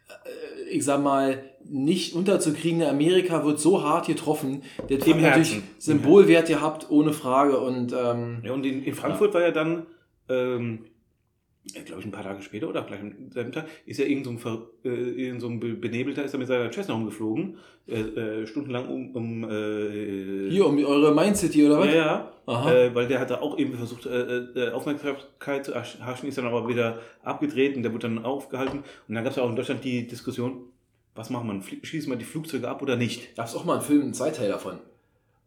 äh, 0.09 0.69
ich 0.71 0.83
sag 0.83 1.01
mal, 1.01 1.43
nicht 1.69 2.13
unterzukriegende 2.15 2.87
Amerika 2.89 3.45
wird 3.45 3.59
so 3.59 3.83
hart 3.83 4.07
getroffen. 4.07 4.63
Das 4.89 5.05
Im 5.05 5.15
hat 5.15 5.21
natürlich 5.21 5.53
Herzen. 5.53 5.63
Symbolwert 5.79 6.47
gehabt, 6.47 6.89
ohne 6.89 7.13
Frage. 7.13 7.59
Und 7.59 7.93
ähm, 7.93 8.41
Ja, 8.43 8.53
und 8.53 8.65
in, 8.65 8.83
in 8.83 8.93
Frankfurt 8.95 9.33
war 9.33 9.41
ja 9.41 9.51
dann, 9.51 9.85
ähm, 10.29 10.85
glaube 11.85 12.01
ich, 12.01 12.05
ein 12.07 12.11
paar 12.11 12.23
Tage 12.23 12.41
später 12.41 12.69
oder 12.69 12.83
gleich 12.83 12.99
am 13.01 13.13
selben 13.31 13.51
Tag, 13.51 13.65
ist 13.85 13.99
ja 13.99 14.05
irgend 14.05 14.25
so 14.25 14.31
ein, 14.31 14.39
äh, 14.83 14.89
irgend 14.89 15.41
so 15.41 15.47
ein 15.47 15.59
Be- 15.59 15.73
Benebelter, 15.73 16.23
ist 16.23 16.33
er 16.33 16.39
mit 16.39 16.47
seiner 16.47 16.71
Cessna 16.71 16.93
umgeflogen, 16.95 17.57
äh, 17.87 17.99
äh, 18.01 18.47
stundenlang 18.47 18.87
um, 18.87 19.15
um 19.15 19.43
äh, 19.49 20.49
hier 20.49 20.65
um 20.65 20.77
eure 20.83 21.13
Mind-City 21.13 21.65
oder 21.65 21.79
was? 21.79 21.87
ja, 21.87 21.93
ja, 21.95 22.33
Aha. 22.45 22.73
äh, 22.73 22.95
weil 22.95 23.07
der 23.07 23.19
hat 23.19 23.29
da 23.29 23.41
auch 23.41 23.57
eben 23.57 23.73
versucht, 23.73 24.05
äh, 24.05 24.37
äh, 24.37 24.71
Aufmerksamkeit 24.71 25.65
zu 25.65 25.73
erhaschen, 25.73 26.29
ist 26.29 26.37
dann 26.37 26.45
aber 26.47 26.67
wieder 26.67 26.99
abgedreht 27.23 27.75
und 27.75 27.83
der 27.83 27.91
wurde 27.93 28.07
dann 28.07 28.23
aufgehalten. 28.23 28.79
Und 29.07 29.15
dann 29.15 29.23
gab 29.23 29.31
es 29.31 29.37
ja 29.37 29.43
auch 29.43 29.49
in 29.49 29.55
Deutschland 29.55 29.83
die 29.83 30.07
Diskussion, 30.07 30.63
was 31.15 31.29
machen 31.29 31.61
Flie- 31.61 31.79
schießen 31.83 32.11
wir 32.11 32.17
die 32.17 32.25
Flugzeuge 32.25 32.67
ab 32.67 32.81
oder 32.81 32.95
nicht? 32.95 33.35
Gab 33.35 33.47
es 33.47 33.55
auch 33.55 33.65
mal 33.65 33.73
einen 33.73 33.81
Film, 33.81 34.01
einen 34.03 34.13
Zweiteil 34.13 34.49
davon. 34.49 34.77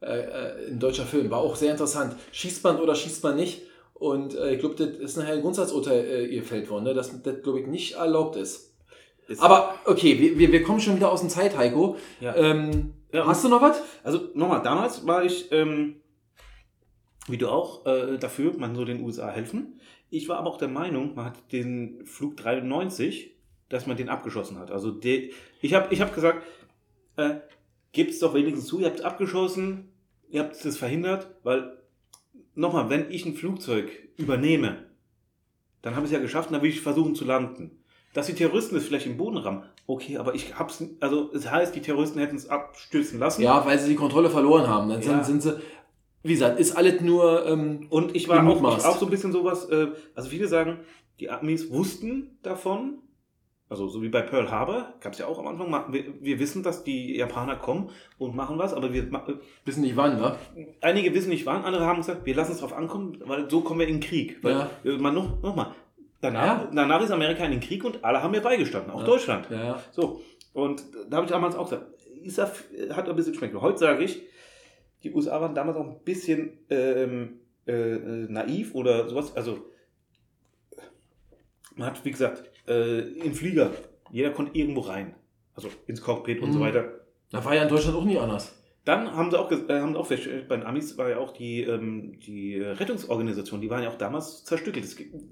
Ein 0.01 0.79
deutscher 0.79 1.05
Film. 1.05 1.31
War 1.31 1.39
auch 1.41 1.57
sehr 1.57 1.71
interessant. 1.73 2.16
Schießt 2.33 2.64
man 2.64 2.81
oder 2.81 2.95
schießt 2.95 3.23
man 3.23 3.37
nicht? 3.37 3.62
Und 4.01 4.35
äh, 4.35 4.55
ich 4.55 4.61
glaube, 4.61 4.75
das 4.77 4.89
ist 4.99 5.17
nachher 5.19 5.35
ein 5.35 5.43
Grundsatzurteil 5.43 6.05
äh, 6.25 6.29
gefällt 6.35 6.69
worden, 6.71 6.85
ne? 6.85 6.95
dass 6.95 7.23
das, 7.23 7.43
glaube 7.43 7.61
ich, 7.61 7.67
nicht 7.67 7.93
erlaubt 7.97 8.35
ist. 8.35 8.75
Ist- 9.29 9.43
Aber 9.43 9.75
okay, 9.85 10.19
wir, 10.19 10.39
wir, 10.39 10.51
wir 10.51 10.63
kommen 10.63 10.81
schon 10.81 10.97
wieder 10.97 11.13
aus 11.13 11.21
dem 11.21 11.29
Zeit, 11.29 11.57
Heiko. 11.57 11.97
Ja. 12.19 12.35
Ähm, 12.35 12.95
Ja, 13.13 13.27
hast 13.27 13.45
du 13.45 13.49
noch 13.49 13.61
was? 13.61 13.81
Also 14.03 14.31
nochmal, 14.35 14.63
damals 14.63 15.07
war 15.07 15.23
ich, 15.25 15.53
ähm, 15.53 15.97
wie 17.29 17.37
du 17.37 17.49
auch, 17.49 17.85
äh, 17.87 18.17
dafür, 18.19 18.55
man 18.57 18.75
soll 18.75 18.87
den 18.87 19.03
USA 19.05 19.29
helfen. 19.29 19.79
Ich 20.09 20.29
war 20.31 20.39
aber 20.39 20.49
auch 20.49 20.59
der 20.59 20.69
Meinung, 20.69 21.15
man 21.15 21.27
hat 21.27 21.53
den 21.53 22.05
Flug 22.07 22.37
93, 22.39 23.37
dass 23.69 23.87
man 23.87 23.97
den 23.99 24.09
abgeschossen 24.09 24.59
hat. 24.59 24.71
Also 24.71 24.91
de, 24.91 25.31
ich 25.61 25.75
habe 25.75 25.93
ich 25.93 26.01
hab 26.01 26.15
gesagt, 26.15 26.43
äh, 27.17 27.35
gebt 27.93 28.13
es 28.13 28.19
doch 28.21 28.33
wenigstens 28.33 28.67
zu, 28.67 28.81
ihr 28.81 28.87
habt 28.87 29.01
es 29.01 29.05
abgeschossen, 29.05 29.93
ihr 30.31 30.41
habt 30.41 30.57
es 30.65 30.77
verhindert, 30.79 31.29
weil 31.43 31.77
nochmal, 32.55 32.91
wenn 32.91 33.11
ich 33.11 33.25
ein 33.27 33.35
Flugzeug 33.35 33.91
übernehme, 34.17 34.85
dann 35.83 35.95
habe 35.97 36.05
ich 36.07 36.13
es 36.13 36.17
ja 36.17 36.21
geschafft 36.23 36.51
dann 36.53 36.63
will 36.63 36.71
ich 36.71 36.81
versuchen 36.81 37.15
zu 37.15 37.25
landen. 37.25 37.77
Dass 38.13 38.27
die 38.27 38.35
Terroristen 38.35 38.77
es 38.77 38.85
vielleicht 38.87 39.07
im 39.07 39.17
Boden 39.17 39.37
rammen, 39.37 39.63
okay, 39.87 40.17
aber 40.19 40.35
ich 40.35 40.59
hab's, 40.59 40.83
also 40.99 41.31
es 41.33 41.49
heißt, 41.49 41.75
die 41.77 41.81
Terroristen 41.81 42.19
hätten 42.19 42.35
es 42.37 42.49
abstürzen 42.49 43.21
lassen. 43.21 43.43
Ja, 43.43 43.65
weil 43.65 43.79
sie 43.79 43.89
die 43.89 43.95
Kontrolle 43.95 44.31
verloren 44.31 44.67
haben. 44.67 44.89
Dann 44.89 45.01
sind, 45.01 45.13
Ja. 45.13 45.23
sind 45.25 45.43
sie, 45.43 45.61
wie 46.25 46.33
gesagt, 46.33 46.59
ist 46.59 46.77
alles 46.77 47.01
nur. 47.03 47.47
Ähm, 47.47 47.87
Und 47.89 48.17
ich 48.17 48.29
war 48.29 48.45
auch, 48.45 48.79
ich 48.79 48.85
auch 48.85 48.99
so 48.99 49.07
ein 49.07 49.11
bisschen 49.11 49.31
sowas, 49.31 49.69
äh, 49.69 49.89
also 50.17 50.29
viele 50.29 50.49
sagen, 50.49 50.81
die 51.21 51.31
Amis 51.31 51.71
wussten 51.71 52.37
davon, 52.43 52.99
also 53.71 53.89
so 53.89 54.03
wie 54.03 54.09
bei 54.09 54.21
Pearl 54.21 54.51
Harbor, 54.51 54.93
gab 55.01 55.12
es 55.14 55.18
ja 55.21 55.27
auch 55.27 55.39
am 55.39 55.47
Anfang, 55.47 55.93
wir, 55.93 56.05
wir 56.21 56.39
wissen, 56.41 56.62
dass 56.62 56.85
die 56.85 57.16
Japaner 57.16 57.57
kommen 57.57 57.91
und 58.18 58.35
machen 58.37 58.59
was, 58.59 58.75
aber 58.75 58.93
wir, 58.93 59.05
äh, 59.05 59.35
wissen 59.64 59.81
nicht 59.83 59.97
wann, 59.97 60.21
ne? 60.21 60.37
einige 60.83 61.14
wissen 61.14 61.31
nicht 61.31 61.47
wann, 61.47 61.64
andere 61.64 61.87
haben 61.87 61.99
gesagt, 61.99 62.27
wir 62.27 62.35
lassen 62.35 62.53
es 62.53 62.59
drauf 62.59 62.73
ankommen, 62.73 63.23
weil 63.25 63.49
so 63.49 63.61
kommen 63.62 63.81
wir 63.81 63.87
in 63.89 63.95
den 63.95 64.01
Krieg. 64.03 64.43
Weil, 64.43 64.53
Ja. 64.53 64.71
äh, 64.85 64.99
man 64.99 65.14
noch, 65.14 65.41
noch 65.41 65.55
mal, 65.57 65.75
danach, 66.21 66.64
Ja. 66.64 66.71
danach 66.75 67.01
ist 67.03 67.11
Amerika 67.12 67.45
in 67.45 67.53
den 67.53 67.61
Krieg 67.61 67.85
und 67.85 68.05
alle 68.05 68.23
haben 68.23 68.33
mir 68.33 68.43
beigestanden, 68.43 68.91
auch 68.91 69.01
Ja. 69.01 69.07
Deutschland. 69.07 69.49
Ja, 69.51 69.64
ja. 69.64 69.83
So, 69.93 70.21
Und 70.53 70.83
da 71.09 71.18
habe 71.18 71.27
ich 71.27 71.31
damals 71.31 71.55
auch 71.55 71.71
gesagt, 71.71 71.87
Isa 72.23 72.51
hat 72.93 73.09
ein 73.09 73.14
bisschen 73.14 73.35
schmeckt. 73.35 73.55
Heute 73.55 73.79
sage 73.79 74.03
ich, 74.03 74.21
die 75.05 75.12
USA 75.12 75.41
waren 75.41 75.55
damals 75.55 75.77
auch 75.79 75.87
ein 75.87 76.01
bisschen 76.05 76.59
ähm, 76.71 77.39
äh, 77.66 77.97
naiv 78.29 78.75
oder 78.75 79.09
sowas. 79.09 79.37
Also, 79.37 79.59
man 81.77 81.87
hat, 81.87 82.05
wie 82.05 82.11
gesagt, 82.11 82.51
äh, 82.71 83.01
im 83.27 83.35
Flieger, 83.35 83.71
jeder 84.11 84.31
konnte 84.31 84.57
irgendwo 84.57 84.81
rein. 84.81 85.14
Also 85.55 85.68
ins 85.87 86.01
Cockpit 86.01 86.41
und 86.41 86.53
so 86.53 86.59
Mhm. 86.59 86.62
weiter. 86.62 87.01
Da 87.31 87.45
war 87.45 87.55
ja 87.55 87.62
in 87.64 87.68
Deutschland 87.68 87.97
auch 87.97 88.05
nie 88.05 88.18
anders. 88.18 88.60
Dann 88.87 89.14
haben 89.14 89.31
sie 89.31 89.39
auch, 89.39 89.53
äh, 89.53 89.57
haben 89.68 89.93
sie 89.93 89.99
auch 89.99 90.07
festgestellt, 90.07 90.49
bei 90.49 90.57
den 90.57 90.64
Amis 90.64 90.97
war 90.97 91.11
ja 91.11 91.18
auch 91.18 91.33
die, 91.33 91.62
ähm, 91.62 92.18
die 92.26 92.59
Rettungsorganisation, 92.61 93.61
die 93.61 93.68
waren 93.68 93.83
ja 93.83 93.91
auch 93.91 93.99
damals 93.99 94.43
zerstückelt. 94.45 94.87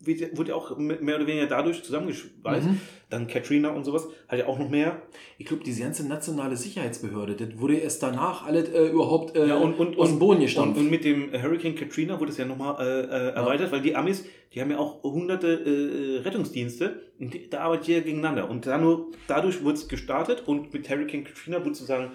Ja- 0.07 0.29
wurde 0.37 0.51
ja 0.51 0.55
auch 0.55 0.77
me- 0.77 0.99
mehr 1.01 1.17
oder 1.17 1.27
weniger 1.27 1.47
dadurch 1.47 1.83
zusammengeschweißt. 1.83 2.67
Mhm. 2.67 2.81
Dann 3.09 3.27
Katrina 3.27 3.71
und 3.71 3.85
sowas, 3.85 4.07
hat 4.29 4.39
ja 4.39 4.47
auch 4.47 4.59
noch 4.59 4.69
mehr. 4.69 5.01
Ich 5.39 5.47
glaube, 5.47 5.65
diese 5.65 5.83
ganze 5.83 6.07
nationale 6.07 6.57
Sicherheitsbehörde, 6.57 7.37
das 7.37 7.59
wurde 7.59 7.77
erst 7.77 8.03
danach 8.03 8.45
alles 8.47 8.69
äh, 8.69 8.89
überhaupt 8.89 9.35
äh, 9.35 9.47
Ja, 9.49 9.57
und, 9.57 9.79
und, 9.79 9.99
aus 9.99 10.11
dem 10.11 10.19
Boden 10.19 10.41
und, 10.41 10.45
gestampft. 10.45 10.79
und 10.79 10.91
mit 10.91 11.05
dem 11.05 11.33
Hurricane 11.33 11.75
Katrina 11.75 12.21
wurde 12.21 12.33
es 12.33 12.37
ja 12.37 12.45
nochmal 12.45 12.77
äh, 12.81 13.01
äh, 13.01 13.31
erweitert, 13.35 13.73
weil 13.73 13.81
die 13.81 13.97
Amis, 13.97 14.27
die 14.55 14.61
haben 14.61 14.71
ja 14.71 14.79
auch 14.79 15.03
hunderte 15.03 15.49
äh, 15.49 16.19
Rettungsdienste 16.21 17.01
und 17.19 17.33
die, 17.33 17.49
da 17.49 17.61
arbeitet 17.61 17.89
jeder 17.89 18.01
gegeneinander. 18.03 18.51
Und 18.51 18.67
da 18.67 18.77
nur, 18.77 19.11
dadurch 19.27 19.63
wurde 19.65 19.75
es 19.79 19.89
gestartet 19.89 20.43
und 20.47 20.75
mit 20.75 20.89
Hurricane 20.91 21.25
Katrina 21.25 21.61
wurde 21.61 21.75
sozusagen 21.75 22.11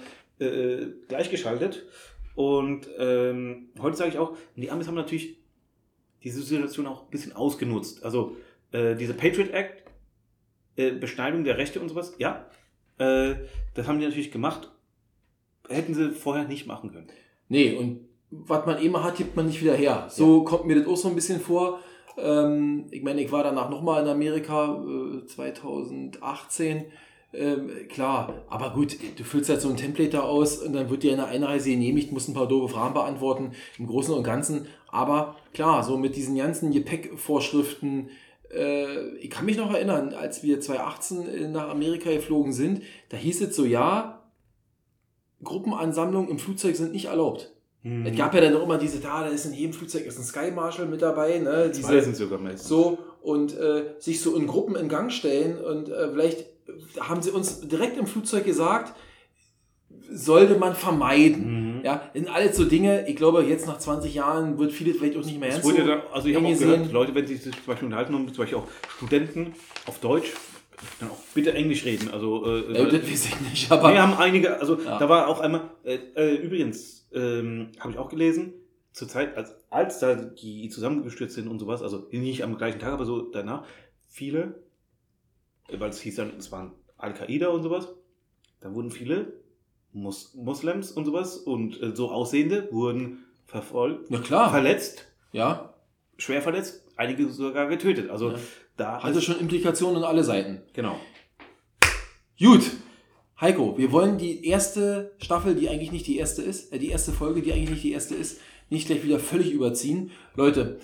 äh, 0.45 0.93
gleichgeschaltet. 1.07 1.85
Und 2.35 2.87
ähm, 2.97 3.69
heute 3.79 3.97
sage 3.97 4.09
ich 4.11 4.17
auch, 4.17 4.35
die 4.55 4.71
Amis 4.71 4.87
haben 4.87 4.95
natürlich 4.95 5.37
diese 6.23 6.41
Situation 6.41 6.87
auch 6.87 7.03
ein 7.03 7.09
bisschen 7.09 7.33
ausgenutzt. 7.33 8.03
Also 8.03 8.35
äh, 8.71 8.95
diese 8.95 9.13
Patriot 9.13 9.51
Act, 9.51 9.83
äh, 10.75 10.91
Beschneidung 10.91 11.43
der 11.43 11.57
Rechte 11.57 11.79
und 11.79 11.89
sowas, 11.89 12.15
ja, 12.17 12.47
äh, 12.97 13.35
das 13.75 13.87
haben 13.87 13.99
die 13.99 14.05
natürlich 14.05 14.31
gemacht. 14.31 14.71
Hätten 15.69 15.93
sie 15.93 16.11
vorher 16.11 16.47
nicht 16.47 16.67
machen 16.67 16.91
können. 16.91 17.07
Nee, 17.47 17.75
und 17.75 18.07
was 18.31 18.65
man 18.65 18.81
immer 18.81 19.03
hat, 19.03 19.17
gibt 19.17 19.35
man 19.35 19.45
nicht 19.45 19.61
wieder 19.61 19.75
her. 19.75 20.07
So 20.09 20.43
kommt 20.43 20.65
mir 20.65 20.75
das 20.75 20.87
auch 20.87 20.97
so 20.97 21.07
ein 21.09 21.15
bisschen 21.15 21.39
vor. 21.39 21.79
Ähm, 22.17 22.87
ich 22.91 23.03
meine, 23.03 23.21
ich 23.21 23.31
war 23.31 23.43
danach 23.43 23.69
nochmal 23.69 24.03
in 24.03 24.09
Amerika 24.09 24.83
äh, 24.83 25.25
2018. 25.25 26.85
Ähm, 27.33 27.71
klar, 27.89 28.43
aber 28.47 28.71
gut, 28.71 28.97
du 29.17 29.23
füllst 29.23 29.49
halt 29.49 29.61
so 29.61 29.69
ein 29.69 29.77
Template 29.77 30.11
da 30.11 30.21
aus 30.21 30.57
und 30.59 30.73
dann 30.73 30.89
wird 30.89 31.03
dir 31.03 31.13
eine 31.13 31.25
Einreise 31.25 31.71
genehmigt, 31.71 32.11
musst 32.11 32.29
ein 32.29 32.35
paar 32.35 32.47
doofe 32.47 32.73
Fragen 32.73 32.93
beantworten, 32.93 33.53
im 33.79 33.87
Großen 33.87 34.13
und 34.13 34.23
Ganzen. 34.23 34.67
Aber 34.87 35.35
klar, 35.53 35.83
so 35.83 35.97
mit 35.97 36.15
diesen 36.15 36.35
ganzen 36.35 36.71
Gepäckvorschriften, 36.71 38.09
äh, 38.53 39.15
ich 39.17 39.31
kann 39.31 39.45
mich 39.45 39.57
noch 39.57 39.73
erinnern, 39.73 40.13
als 40.13 40.43
wir 40.43 40.61
2018 40.61 41.51
nach 41.51 41.69
Amerika 41.69 42.11
geflogen 42.11 42.53
sind, 42.53 42.83
da 43.09 43.17
hieß 43.17 43.41
es 43.41 43.55
so, 43.55 43.65
ja, 43.65 44.23
Gruppenansammlungen 45.43 46.29
im 46.29 46.39
Flugzeug 46.39 46.75
sind 46.75 46.91
nicht 46.91 47.05
erlaubt. 47.05 47.51
Mhm. 47.81 48.05
Es 48.05 48.15
gab 48.15 48.33
ja 48.33 48.41
dann 48.41 48.55
auch 48.55 48.63
immer 48.63 48.77
diese, 48.77 48.99
da, 48.99 49.23
da 49.23 49.29
ist 49.29 49.45
in 49.45 49.53
jedem 49.53 49.73
Flugzeug 49.73 50.05
ist 50.05 50.17
ein 50.17 50.23
Sky 50.23 50.51
Marshal 50.51 50.85
mit 50.85 51.01
dabei, 51.01 51.39
ne? 51.39 51.71
Zwei 51.71 51.95
Diese, 51.95 52.01
sind 52.05 52.15
sogar 52.15 52.39
meistens. 52.39 52.69
so 52.69 52.97
und 53.21 53.57
äh, 53.57 53.95
sich 53.99 54.21
so 54.21 54.35
in 54.35 54.47
Gruppen 54.47 54.75
in 54.75 54.87
Gang 54.87 55.11
stellen 55.11 55.57
und 55.57 55.89
äh, 55.89 56.09
vielleicht 56.11 56.45
haben 56.99 57.21
sie 57.21 57.31
uns 57.31 57.61
direkt 57.61 57.97
im 57.97 58.07
Flugzeug 58.07 58.45
gesagt, 58.45 58.93
sollte 60.11 60.55
man 60.55 60.75
vermeiden. 60.75 61.77
Mhm. 61.79 61.85
Ja, 61.85 62.09
in 62.13 62.27
alles 62.27 62.55
so 62.55 62.65
Dinge, 62.65 63.07
ich 63.07 63.15
glaube, 63.15 63.43
jetzt 63.43 63.67
nach 63.67 63.77
20 63.77 64.13
Jahren 64.13 64.57
wird 64.57 64.71
viele 64.71 64.93
vielleicht 64.93 65.17
auch 65.17 65.25
nicht 65.25 65.39
mehr 65.39 65.49
ernst 65.49 65.65
wurde 65.65 65.85
dann, 65.85 66.01
also 66.11 66.27
ich 66.27 66.35
habe 66.35 66.47
auch 66.47 66.57
gehört, 66.57 66.79
gesehen. 66.79 66.93
Leute, 66.93 67.15
wenn 67.15 67.27
sie 67.27 67.35
sich 67.35 67.53
zum 67.53 67.65
Beispiel 67.65 67.85
unterhalten 67.87 68.13
haben, 68.13 68.27
zum 68.27 68.37
Beispiel 68.37 68.57
auch 68.57 68.67
Studenten 68.97 69.53
auf 69.85 69.99
Deutsch, 69.99 70.31
dann 70.99 71.09
auch 71.09 71.19
bitte 71.33 71.53
Englisch 71.53 71.85
reden. 71.85 72.09
Also 72.11 72.45
äh, 72.45 72.59
Äh, 72.73 72.91
das 72.91 73.09
weiß 73.09 73.25
ich 73.27 73.39
nicht, 73.41 73.71
aber 73.71 73.93
wir 73.93 74.01
haben 74.01 74.13
einige, 74.15 74.59
also 74.59 74.79
Ja. 74.81 74.99
da 74.99 75.09
war 75.09 75.27
auch 75.27 75.39
einmal, 75.39 75.71
äh, 75.83 75.97
äh, 76.15 76.35
übrigens, 76.35 77.07
ähm, 77.13 77.69
habe 77.79 77.91
ich 77.91 77.97
auch 77.97 78.09
gelesen, 78.09 78.53
zur 78.91 79.07
Zeit, 79.07 79.35
als, 79.37 79.55
als 79.69 79.99
da 79.99 80.13
die 80.15 80.69
zusammengestürzt 80.69 81.35
sind 81.35 81.47
und 81.47 81.59
sowas, 81.59 81.81
also 81.81 82.07
nicht 82.11 82.43
am 82.43 82.57
gleichen 82.57 82.79
Tag, 82.79 82.93
aber 82.93 83.05
so 83.05 83.21
danach, 83.21 83.63
viele, 84.09 84.62
weil 85.71 85.89
es 85.89 86.01
hieß 86.01 86.15
dann, 86.15 86.33
es 86.37 86.51
waren 86.51 86.71
Al-Qaida 86.97 87.47
und 87.49 87.63
sowas, 87.63 87.87
da 88.61 88.73
wurden 88.73 88.91
viele 88.91 89.33
Mus 89.91 90.33
Moslems 90.35 90.91
und 90.91 91.05
sowas 91.05 91.37
und 91.37 91.81
äh, 91.81 91.95
so 91.95 92.09
Aussehende 92.11 92.67
wurden 92.71 93.25
verfolgt, 93.45 94.09
na 94.09 94.19
klar, 94.19 94.49
verletzt, 94.49 95.05
ja, 95.31 95.73
schwer 96.17 96.41
verletzt, 96.41 96.85
einige 96.95 97.29
sogar 97.29 97.67
getötet. 97.67 98.09
Also 98.09 98.31
Ja. 98.31 98.39
da 98.77 99.03
hatte 99.03 99.21
schon 99.21 99.39
Implikationen 99.39 99.97
in 99.97 100.03
alle 100.03 100.23
Seiten. 100.23 100.61
genau. 100.73 100.99
Gut. 102.39 102.63
Heiko, 103.39 103.77
wir 103.77 103.91
wollen 103.91 104.17
die 104.17 104.45
erste 104.45 105.13
Staffel, 105.17 105.55
die 105.55 105.67
eigentlich 105.69 105.91
nicht 105.91 106.07
die 106.07 106.17
erste 106.17 106.41
ist, 106.43 106.71
äh, 106.71 106.79
die 106.79 106.89
erste 106.89 107.11
Folge, 107.11 107.41
die 107.41 107.51
eigentlich 107.51 107.69
nicht 107.71 107.83
die 107.83 107.91
erste 107.91 108.15
ist, 108.15 108.39
nicht 108.69 108.87
gleich 108.87 109.03
wieder 109.03 109.19
völlig 109.19 109.51
überziehen. 109.51 110.11
Leute, 110.35 110.79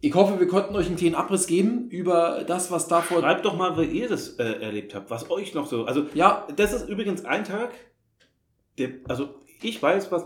ich 0.00 0.14
hoffe, 0.14 0.38
wir 0.38 0.48
konnten 0.48 0.74
euch 0.76 0.86
einen 0.86 0.96
kleinen 0.96 1.14
Abriss 1.14 1.46
geben 1.46 1.88
über 1.90 2.44
das, 2.46 2.70
was 2.70 2.88
davor. 2.88 3.20
Schreibt 3.20 3.44
doch 3.44 3.56
mal, 3.56 3.76
wie 3.78 3.84
ihr 3.84 4.08
das 4.08 4.30
äh, 4.38 4.44
erlebt 4.60 4.94
habt, 4.94 5.10
was 5.10 5.30
euch 5.30 5.54
noch 5.54 5.66
so. 5.66 5.84
Also 5.84 6.06
Ja, 6.14 6.46
das 6.54 6.72
ist 6.72 6.88
übrigens 6.88 7.24
ein 7.24 7.44
Tag, 7.44 7.70
der, 8.78 8.90
also 9.08 9.30
ich 9.62 9.82
weiß, 9.82 10.12
was, 10.12 10.24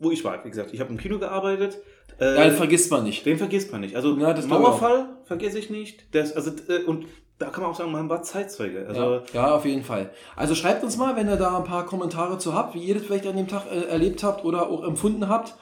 wo 0.00 0.10
ich 0.10 0.24
war. 0.24 0.44
Wie 0.44 0.50
gesagt, 0.50 0.74
ich 0.74 0.80
habe 0.80 0.90
im 0.90 0.98
Kino 0.98 1.18
gearbeitet. 1.18 1.78
Äh, 2.20 2.48
ja, 2.48 2.50
vergisst 2.50 2.90
man 2.90 3.04
nicht. 3.04 3.24
den 3.24 3.38
vergisst 3.38 3.72
man 3.72 3.80
nicht. 3.80 3.96
Also 3.96 4.16
Ja, 4.16 4.32
das 4.32 4.46
Mauerfall 4.46 5.08
vergesse 5.24 5.58
ich 5.58 5.70
nicht. 5.70 6.14
Das, 6.14 6.34
also, 6.34 6.50
äh, 6.68 6.82
und 6.84 7.06
da 7.38 7.50
kann 7.50 7.62
man 7.62 7.72
auch 7.72 7.76
sagen, 7.76 7.92
man 7.92 8.08
war 8.08 8.22
Zeitzeuge. 8.22 8.86
Also 8.86 9.14
ja, 9.14 9.22
ja, 9.32 9.54
auf 9.54 9.64
jeden 9.64 9.82
Fall. 9.82 10.10
Also 10.36 10.54
schreibt 10.54 10.84
uns 10.84 10.96
mal, 10.96 11.16
wenn 11.16 11.28
ihr 11.28 11.36
da 11.36 11.56
ein 11.56 11.64
paar 11.64 11.86
Kommentare 11.86 12.38
zu 12.38 12.54
habt, 12.54 12.74
wie 12.74 12.82
ihr 12.82 12.94
das 12.94 13.04
vielleicht 13.04 13.26
an 13.26 13.36
dem 13.36 13.48
Tag 13.48 13.66
äh, 13.66 13.88
erlebt 13.88 14.22
habt 14.22 14.44
oder 14.44 14.68
auch 14.68 14.84
empfunden 14.84 15.28
habt. 15.28 15.54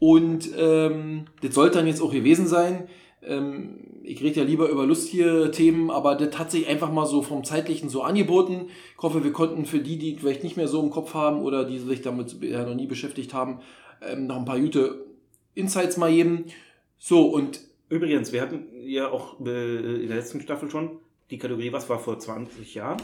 Und 0.00 0.50
ähm, 0.58 1.26
das 1.42 1.54
sollte 1.54 1.78
dann 1.78 1.86
jetzt 1.86 2.00
auch 2.02 2.10
gewesen 2.10 2.46
sein. 2.46 2.88
Ähm, 3.22 4.00
ich 4.02 4.22
rede 4.22 4.40
ja 4.40 4.46
lieber 4.46 4.68
über 4.70 4.86
lustige 4.86 5.50
Themen, 5.52 5.90
aber 5.90 6.16
das 6.16 6.36
hat 6.38 6.50
sich 6.50 6.66
einfach 6.66 6.90
mal 6.90 7.06
so 7.06 7.22
vom 7.22 7.44
Zeitlichen 7.44 7.88
so 7.90 8.02
angeboten. 8.02 8.68
Ich 8.96 9.02
hoffe, 9.02 9.22
wir 9.22 9.32
konnten 9.32 9.66
für 9.66 9.78
die, 9.78 9.98
die 9.98 10.16
vielleicht 10.16 10.42
nicht 10.42 10.56
mehr 10.56 10.68
so 10.68 10.82
im 10.82 10.90
Kopf 10.90 11.12
haben 11.14 11.42
oder 11.42 11.64
die 11.64 11.78
sich 11.78 12.00
damit 12.00 12.34
ja 12.42 12.64
noch 12.64 12.74
nie 12.74 12.86
beschäftigt 12.86 13.34
haben, 13.34 13.60
ähm, 14.00 14.26
noch 14.26 14.36
ein 14.36 14.46
paar 14.46 14.58
gute 14.58 15.04
Insights 15.54 15.98
mal 15.98 16.10
geben. 16.10 16.46
So, 16.98 17.26
und 17.26 17.60
übrigens, 17.90 18.32
wir 18.32 18.40
hatten 18.40 18.66
ja 18.82 19.10
auch 19.10 19.38
äh, 19.40 20.00
in 20.02 20.08
der 20.08 20.16
letzten 20.16 20.40
Staffel 20.40 20.70
schon 20.70 20.92
die 21.30 21.36
Kategorie, 21.38 21.72
was 21.72 21.90
war 21.90 21.98
vor 21.98 22.18
20 22.18 22.74
Jahren. 22.74 22.96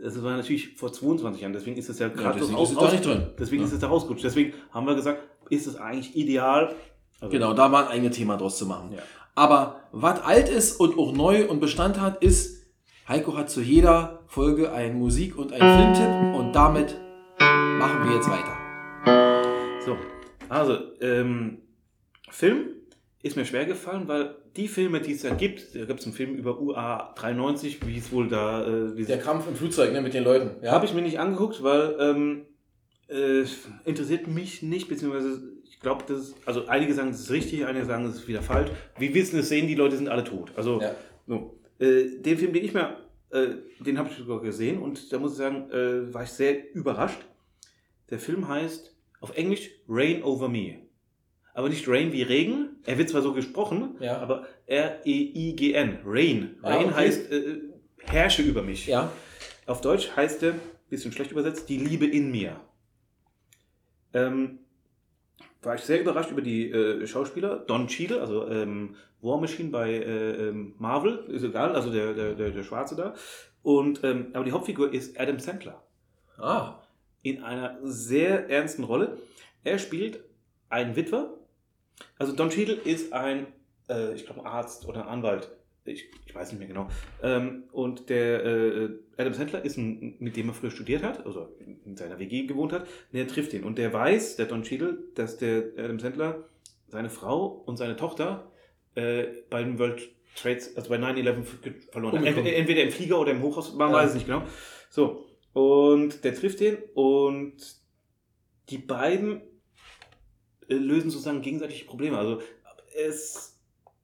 Das 0.00 0.22
war 0.22 0.36
natürlich 0.36 0.76
vor 0.76 0.92
22 0.92 1.42
Jahren, 1.42 1.52
deswegen 1.52 1.76
ist 1.76 1.88
es 1.88 1.98
ja 1.98 2.06
gerade 2.06 2.38
deswegen 2.38 2.56
so 2.56 2.62
ist 2.62 2.70
es 2.70 2.78
da 2.78 2.90
nicht 2.92 3.04
drin. 3.04 3.26
Deswegen 3.36 3.62
Ja. 3.62 3.66
ist 3.66 3.74
es 3.74 3.80
da 3.80 3.88
rausgerutscht. 3.88 4.24
Deswegen 4.24 4.52
haben 4.70 4.86
wir 4.86 4.94
gesagt, 4.94 5.22
ist 5.50 5.66
es 5.66 5.76
eigentlich 5.76 6.16
ideal. 6.16 6.74
Also, 7.20 7.32
Genau, 7.32 7.54
da 7.54 7.70
war 7.72 7.86
ein 7.86 7.92
eigenes 7.92 8.16
Thema 8.16 8.36
draus 8.36 8.58
zu 8.58 8.66
machen. 8.66 8.92
Ja. 8.92 9.02
Aber 9.34 9.80
was 9.92 10.20
alt 10.22 10.48
ist 10.48 10.80
und 10.80 10.98
auch 10.98 11.12
neu 11.12 11.48
und 11.48 11.60
Bestand 11.60 12.00
hat, 12.00 12.22
ist, 12.22 12.66
Heiko 13.08 13.36
hat 13.36 13.50
zu 13.50 13.60
jeder 13.60 14.24
Folge 14.26 14.72
einen 14.72 14.98
Musik- 14.98 15.38
und 15.38 15.52
einen 15.52 15.94
Filmtipp 15.94 16.38
und 16.38 16.52
damit 16.52 16.96
machen 17.38 18.08
wir 18.08 18.16
jetzt 18.16 18.28
weiter. 18.28 18.56
So, 19.84 19.96
also, 20.48 20.78
ähm, 21.00 21.58
Film 22.30 22.66
ist 23.22 23.36
mir 23.36 23.44
schwer 23.44 23.64
gefallen, 23.64 24.08
weil 24.08 24.34
die 24.56 24.68
Filme, 24.68 25.00
die 25.00 25.12
es 25.12 25.22
da 25.22 25.34
gibt, 25.34 25.74
da 25.74 25.84
gibt 25.84 26.00
es 26.00 26.06
einen 26.06 26.14
Film 26.14 26.34
über 26.34 26.60
UA 26.60 27.14
93, 27.16 27.86
wie 27.86 27.98
es 27.98 28.10
wohl 28.12 28.28
da, 28.28 28.66
äh, 28.66 28.96
wie 28.96 29.04
Der 29.04 29.18
Kampf 29.18 29.46
im 29.48 29.54
Flugzeug 29.54 29.92
ne, 29.92 30.02
mit 30.02 30.14
den 30.14 30.24
Leuten. 30.24 30.62
Ja, 30.64 30.72
habe 30.72 30.84
ich 30.84 30.94
mir 30.94 31.02
nicht 31.02 31.18
angeguckt, 31.18 31.62
weil 31.62 31.96
ähm, 32.00 32.46
äh, 33.08 33.44
interessiert 33.84 34.26
mich 34.28 34.62
nicht, 34.62 34.88
beziehungsweise 34.88 35.40
ich 35.64 35.80
glaube, 35.80 36.04
das 36.08 36.18
ist, 36.20 36.36
also 36.46 36.66
einige 36.66 36.92
sagen, 36.94 37.10
das 37.10 37.20
ist 37.20 37.30
richtig, 37.30 37.64
einige 37.66 37.84
sagen, 37.84 38.04
das 38.04 38.16
ist 38.16 38.28
wieder 38.28 38.42
falsch. 38.42 38.70
Wir 38.98 39.14
wissen 39.14 39.38
es 39.38 39.48
sehen, 39.48 39.66
die 39.68 39.74
Leute 39.76 39.96
sind 39.96 40.08
alle 40.08 40.24
tot. 40.24 40.52
Also 40.56 40.80
Ja. 40.80 40.94
so. 41.26 41.58
Äh, 41.78 42.18
den 42.20 42.36
Film, 42.38 42.52
den 42.52 42.64
ich 42.64 42.74
mir, 42.74 42.96
äh, 43.30 43.48
den 43.80 43.98
habe 43.98 44.08
ich 44.10 44.16
sogar 44.16 44.40
gesehen 44.42 44.78
und 44.82 45.12
da 45.12 45.18
muss 45.18 45.32
ich 45.32 45.38
sagen, 45.38 45.70
äh, 45.70 46.12
war 46.12 46.24
ich 46.24 46.30
sehr 46.30 46.74
überrascht. 46.74 47.20
Der 48.10 48.18
Film 48.18 48.48
heißt 48.48 48.94
auf 49.20 49.36
Englisch 49.36 49.70
Rain 49.88 50.22
Over 50.24 50.48
Me. 50.48 50.80
Aber 51.54 51.68
nicht 51.68 51.88
Rain 51.88 52.12
wie 52.12 52.22
Regen. 52.22 52.76
Er 52.86 52.98
wird 52.98 53.08
zwar 53.10 53.22
so 53.22 53.32
gesprochen, 53.32 53.96
Ja. 54.00 54.18
aber 54.18 54.46
R-E-I-G-N. 54.66 55.98
Rain. 56.04 56.56
Ah, 56.62 56.74
Rain 56.74 56.86
okay. 56.86 56.94
heißt 56.94 57.32
äh, 57.32 57.58
herrsche 58.04 58.42
über 58.42 58.62
mich. 58.62 58.86
ja. 58.86 59.12
Auf 59.66 59.82
Deutsch 59.82 60.10
heißt 60.16 60.42
er, 60.44 60.54
bisschen 60.88 61.12
schlecht 61.12 61.30
übersetzt, 61.30 61.68
die 61.68 61.76
Liebe 61.76 62.06
in 62.06 62.30
mir. 62.30 62.58
Ähm, 64.14 64.60
war 65.62 65.74
ich 65.74 65.82
sehr 65.82 66.00
überrascht 66.00 66.30
über 66.30 66.42
die 66.42 66.70
äh, 66.70 67.06
Schauspieler. 67.06 67.58
Don 67.58 67.88
Cheadle, 67.88 68.20
also 68.20 68.48
ähm, 68.48 68.96
War 69.20 69.40
Machine 69.40 69.70
bei 69.70 69.90
äh, 69.92 70.48
ähm, 70.48 70.74
Marvel, 70.78 71.24
ist 71.28 71.42
egal, 71.42 71.74
also 71.74 71.92
der, 71.92 72.14
der, 72.14 72.34
der, 72.34 72.50
der 72.50 72.62
Schwarze 72.62 72.94
da. 72.94 73.14
Und, 73.62 74.04
ähm, 74.04 74.28
aber 74.34 74.44
die 74.44 74.52
Hauptfigur 74.52 74.92
ist 74.92 75.18
Adam 75.18 75.38
Sandler. 75.38 75.82
Ah, 76.38 76.76
In 77.22 77.42
einer 77.42 77.78
sehr 77.82 78.48
ernsten 78.48 78.84
Rolle. 78.84 79.18
Er 79.64 79.78
spielt 79.78 80.20
einen 80.68 80.94
Witwer. 80.94 81.34
Also 82.18 82.32
Don 82.34 82.50
Cheadle 82.50 82.76
ist 82.76 83.12
ein, 83.12 83.48
äh, 83.88 84.14
ich 84.14 84.24
glaube, 84.24 84.46
Arzt 84.46 84.86
oder 84.86 85.02
ein 85.02 85.08
Anwalt. 85.08 85.50
Ich, 85.88 86.08
ich 86.26 86.34
weiß 86.34 86.50
nicht 86.52 86.58
mehr 86.58 86.68
genau. 86.68 86.88
Ähm, 87.22 87.64
und 87.72 88.08
der 88.10 88.44
äh, 88.44 88.88
Adam 89.16 89.34
Sandler 89.34 89.64
ist 89.64 89.76
ein, 89.76 90.16
mit 90.18 90.36
dem 90.36 90.48
er 90.48 90.54
früher 90.54 90.70
studiert 90.70 91.02
hat, 91.02 91.24
also 91.26 91.48
in 91.84 91.96
seiner 91.96 92.18
WG 92.18 92.46
gewohnt 92.46 92.72
hat, 92.72 92.86
der 93.12 93.26
trifft 93.28 93.52
ihn. 93.54 93.64
Und 93.64 93.78
der 93.78 93.92
weiß, 93.92 94.36
der 94.36 94.46
Don 94.46 94.62
Cheadle, 94.62 94.98
dass 95.14 95.36
der 95.38 95.64
Adam 95.76 95.98
Sandler 95.98 96.44
seine 96.88 97.10
Frau 97.10 97.46
und 97.46 97.76
seine 97.76 97.96
Tochter 97.96 98.50
äh, 98.94 99.24
beim 99.50 99.78
World 99.78 100.08
Trades, 100.36 100.76
also 100.76 100.88
bei 100.90 100.96
9-11 100.96 101.44
verloren 101.90 102.12
hat. 102.12 102.20
Umgekommen. 102.20 102.46
Ent- 102.46 102.56
Entweder 102.58 102.82
im 102.82 102.90
Flieger 102.92 103.18
oder 103.20 103.32
im 103.32 103.42
Hochhaus, 103.42 103.74
man 103.74 103.90
Ja. 103.90 103.96
weiß 103.96 104.10
es 104.10 104.14
nicht 104.14 104.26
genau. 104.26 104.42
So, 104.90 105.26
und 105.52 106.22
der 106.24 106.34
trifft 106.34 106.60
den 106.60 106.76
und 106.94 107.54
die 108.68 108.78
beiden 108.78 109.40
äh, 110.68 110.74
lösen 110.74 111.10
sozusagen 111.10 111.40
gegenseitig 111.42 111.86
Probleme. 111.86 112.16
Also 112.18 112.40
es 112.96 113.57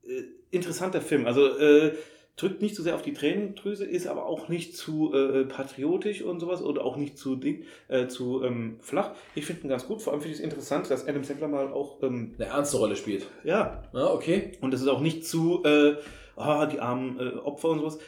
äh, 0.09 0.23
interessanter 0.51 1.01
Film. 1.01 1.27
Also 1.27 1.59
äh, 1.59 1.93
drückt 2.37 2.63
nicht 2.63 2.75
zu 2.75 2.83
sehr 2.83 2.97
auf 2.97 3.03
die 3.03 3.13
Tränendrüse, 3.13 3.85
ist 3.85 4.07
aber 4.09 4.27
auch 4.27 4.49
nicht 4.49 4.77
zu 4.77 5.13
äh, 5.15 5.45
patriotisch 5.45 6.23
und 6.23 6.41
sowas 6.41 6.63
oder 6.63 6.85
auch 6.85 6.97
nicht 6.97 7.17
zu 7.17 7.41
äh, 7.89 8.09
zu 8.09 8.43
ähm, 8.43 8.77
flach. 8.81 9.13
Ich 9.37 9.47
finde 9.47 9.63
ihn 9.63 9.69
ganz 9.69 9.87
gut. 9.87 10.03
Vor 10.03 10.13
allem 10.13 10.21
finde 10.23 10.35
ich 10.35 10.41
es 10.41 10.45
interessant, 10.45 10.91
dass 10.91 11.07
Adam 11.07 11.23
Sandler 11.23 11.49
mal 11.49 11.69
auch 11.73 12.03
ähm, 12.03 12.35
Eine 12.39 12.47
ernste 12.49 12.79
Rolle 12.79 12.97
spielt. 12.97 13.27
ja 13.45 13.83
Ja, 13.93 14.11
okay. 14.13 14.53
und 14.61 14.75
es 14.75 14.81
ist 14.81 14.89
auch 14.89 15.01
nicht 15.01 15.27
zu 15.27 15.63
äh, 15.65 15.95
ah, 16.37 16.67
die 16.67 16.81
armen 16.81 17.21
äh, 17.21 17.37
Opfer 17.39 17.69
und 17.69 17.79
sowas. 17.79 17.99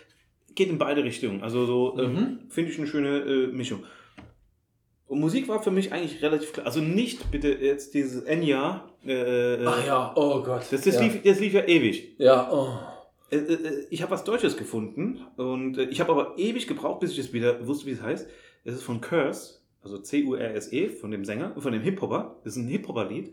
Geht 0.57 0.71
in 0.71 0.79
beide 0.79 1.05
Richtungen. 1.05 1.43
Also 1.43 1.67
so 1.67 1.97
ähm, 1.99 2.13
Mhm. 2.13 2.39
finde 2.49 2.71
ich 2.73 2.79
eine 2.79 2.87
schöne 2.89 3.19
äh, 3.21 3.47
Mischung. 3.49 3.85
Und 5.07 5.21
Musik 5.21 5.47
war 5.49 5.63
für 5.63 5.71
mich 5.71 5.93
eigentlich 5.93 6.21
relativ 6.23 6.53
klar. 6.53 6.67
Also 6.67 6.81
nicht 6.81 7.31
bitte 7.31 7.49
jetzt 7.53 7.95
dieses 7.95 8.23
Enya. 8.25 8.91
Äh, 9.07 9.65
Ach 9.65 9.87
ja, 9.87 10.13
oh 10.17 10.43
Gott. 10.43 10.67
Das, 10.71 10.83
das, 10.83 10.97
ja. 10.97 11.03
lief, 11.03 11.23
das 11.23 11.39
lief 11.39 11.53
ja 11.53 11.65
ewig. 11.65 12.17
Ja, 12.19 12.51
oh. 12.53 12.69
Äh, 13.31 13.37
äh, 13.37 13.87
ich 13.91 14.03
habe 14.03 14.11
was 14.11 14.25
Deutsches 14.25 14.57
gefunden 14.57 15.21
und 15.37 15.79
äh, 15.79 15.85
ich 15.85 16.01
habe 16.01 16.11
aber 16.13 16.35
ewig 16.39 16.67
gebraucht, 16.67 17.01
bis 17.01 17.13
ich 17.13 17.19
es 17.19 17.33
wieder 17.33 17.67
wusste, 17.67 17.87
wie 17.87 17.93
es 17.93 18.03
heißt. 18.03 18.29
Es 18.65 18.75
ist 18.75 18.83
von 18.83 19.01
Curse, 19.01 19.61
also 19.83 19.99
C-U-R-S-E, 19.99 20.89
von 20.89 21.13
dem 21.13 21.25
Sänger, 21.25 21.55
von 21.57 21.73
dem 21.73 21.83
Hip-Hopper. 21.83 22.41
Das 22.43 22.57
ist 22.57 22.63
ein 22.63 22.69
Hip-Hopper-Lied. 22.69 23.33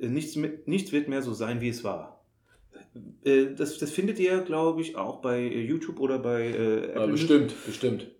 Äh, 0.00 0.08
Nichts, 0.08 0.36
mit, 0.36 0.68
nichts 0.68 0.92
wird 0.92 1.08
mehr 1.08 1.20
so 1.20 1.34
sein, 1.34 1.60
wie 1.60 1.68
es 1.68 1.84
war. 1.84 2.24
Äh, 3.24 3.54
Das, 3.56 3.76
das 3.76 3.90
findet 3.90 4.18
ihr, 4.18 4.40
glaube 4.40 4.80
ich, 4.80 4.96
auch 4.96 5.20
bei 5.20 5.38
äh, 5.40 5.60
YouTube 5.60 6.00
oder 6.00 6.18
bei 6.18 6.44
äh, 6.44 6.80
ja, 6.80 6.92
Apple 6.92 7.08
bestimmt, 7.08 7.54
bestimmt. 7.66 8.10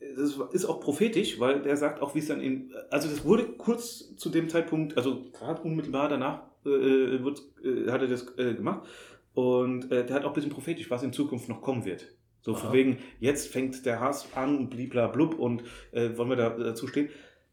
Das 0.00 0.38
ist 0.52 0.64
auch 0.64 0.80
prophetisch, 0.80 1.40
weil 1.40 1.62
der 1.62 1.76
sagt 1.76 2.00
auch, 2.02 2.14
wie 2.14 2.20
es 2.20 2.28
dann 2.28 2.40
in. 2.40 2.72
Also, 2.90 3.08
das 3.08 3.24
wurde 3.24 3.44
kurz 3.44 4.14
zu 4.16 4.30
dem 4.30 4.48
Zeitpunkt, 4.48 4.96
also 4.96 5.24
gerade 5.32 5.62
unmittelbar 5.62 6.08
danach, 6.08 6.42
äh, 6.64 7.22
wird, 7.22 7.42
äh, 7.64 7.90
hat 7.90 8.02
er 8.02 8.08
das 8.08 8.26
äh, 8.38 8.54
gemacht. 8.54 8.86
Und 9.34 9.90
äh, 9.90 10.04
der 10.04 10.16
hat 10.16 10.24
auch 10.24 10.30
ein 10.30 10.34
bisschen 10.34 10.50
prophetisch, 10.50 10.90
was 10.90 11.02
in 11.02 11.12
Zukunft 11.12 11.48
noch 11.48 11.62
kommen 11.62 11.84
wird. 11.84 12.06
So, 12.40 12.52
Aha. 12.52 12.60
von 12.60 12.72
wegen, 12.72 12.98
jetzt 13.20 13.48
fängt 13.48 13.84
der 13.86 14.00
Hass 14.00 14.28
an 14.34 14.56
und 14.56 14.70
blibla 14.70 15.08
blub 15.08 15.38
und 15.38 15.62
äh, 15.92 16.16
wollen 16.16 16.30
wir 16.30 16.36
da 16.36 16.50
dazu 16.50 16.86
stehen. 16.86 17.08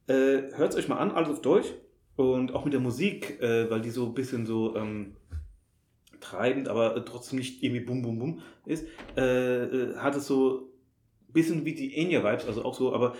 Äh, 0.07 0.53
Hört 0.53 0.69
es 0.71 0.75
euch 0.75 0.87
mal 0.87 0.97
an, 0.97 1.11
alles 1.11 1.29
auf 1.29 1.41
Deutsch. 1.41 1.67
Und 2.15 2.53
auch 2.53 2.63
mit 2.63 2.73
der 2.73 2.79
Musik, 2.79 3.41
äh, 3.41 3.69
weil 3.69 3.81
die 3.81 3.89
so 3.89 4.05
ein 4.05 4.13
bisschen 4.13 4.45
so 4.45 4.75
ähm, 4.75 5.17
treibend, 6.21 6.69
aber 6.69 6.95
äh, 6.95 7.03
trotzdem 7.03 7.39
nicht 7.39 7.61
irgendwie 7.61 7.83
bum 7.83 8.01
bum 8.01 8.19
bum 8.19 8.41
ist, 8.65 8.87
äh, 9.17 9.63
äh, 9.63 9.95
hat 9.97 10.15
es 10.15 10.27
so 10.27 10.71
bisschen 11.35 11.63
wie 11.65 11.75
die 11.75 11.95
Enya-Vibes, 11.95 12.47
also 12.47 12.65
auch 12.65 12.73
so, 12.73 12.91
aber 12.93 13.15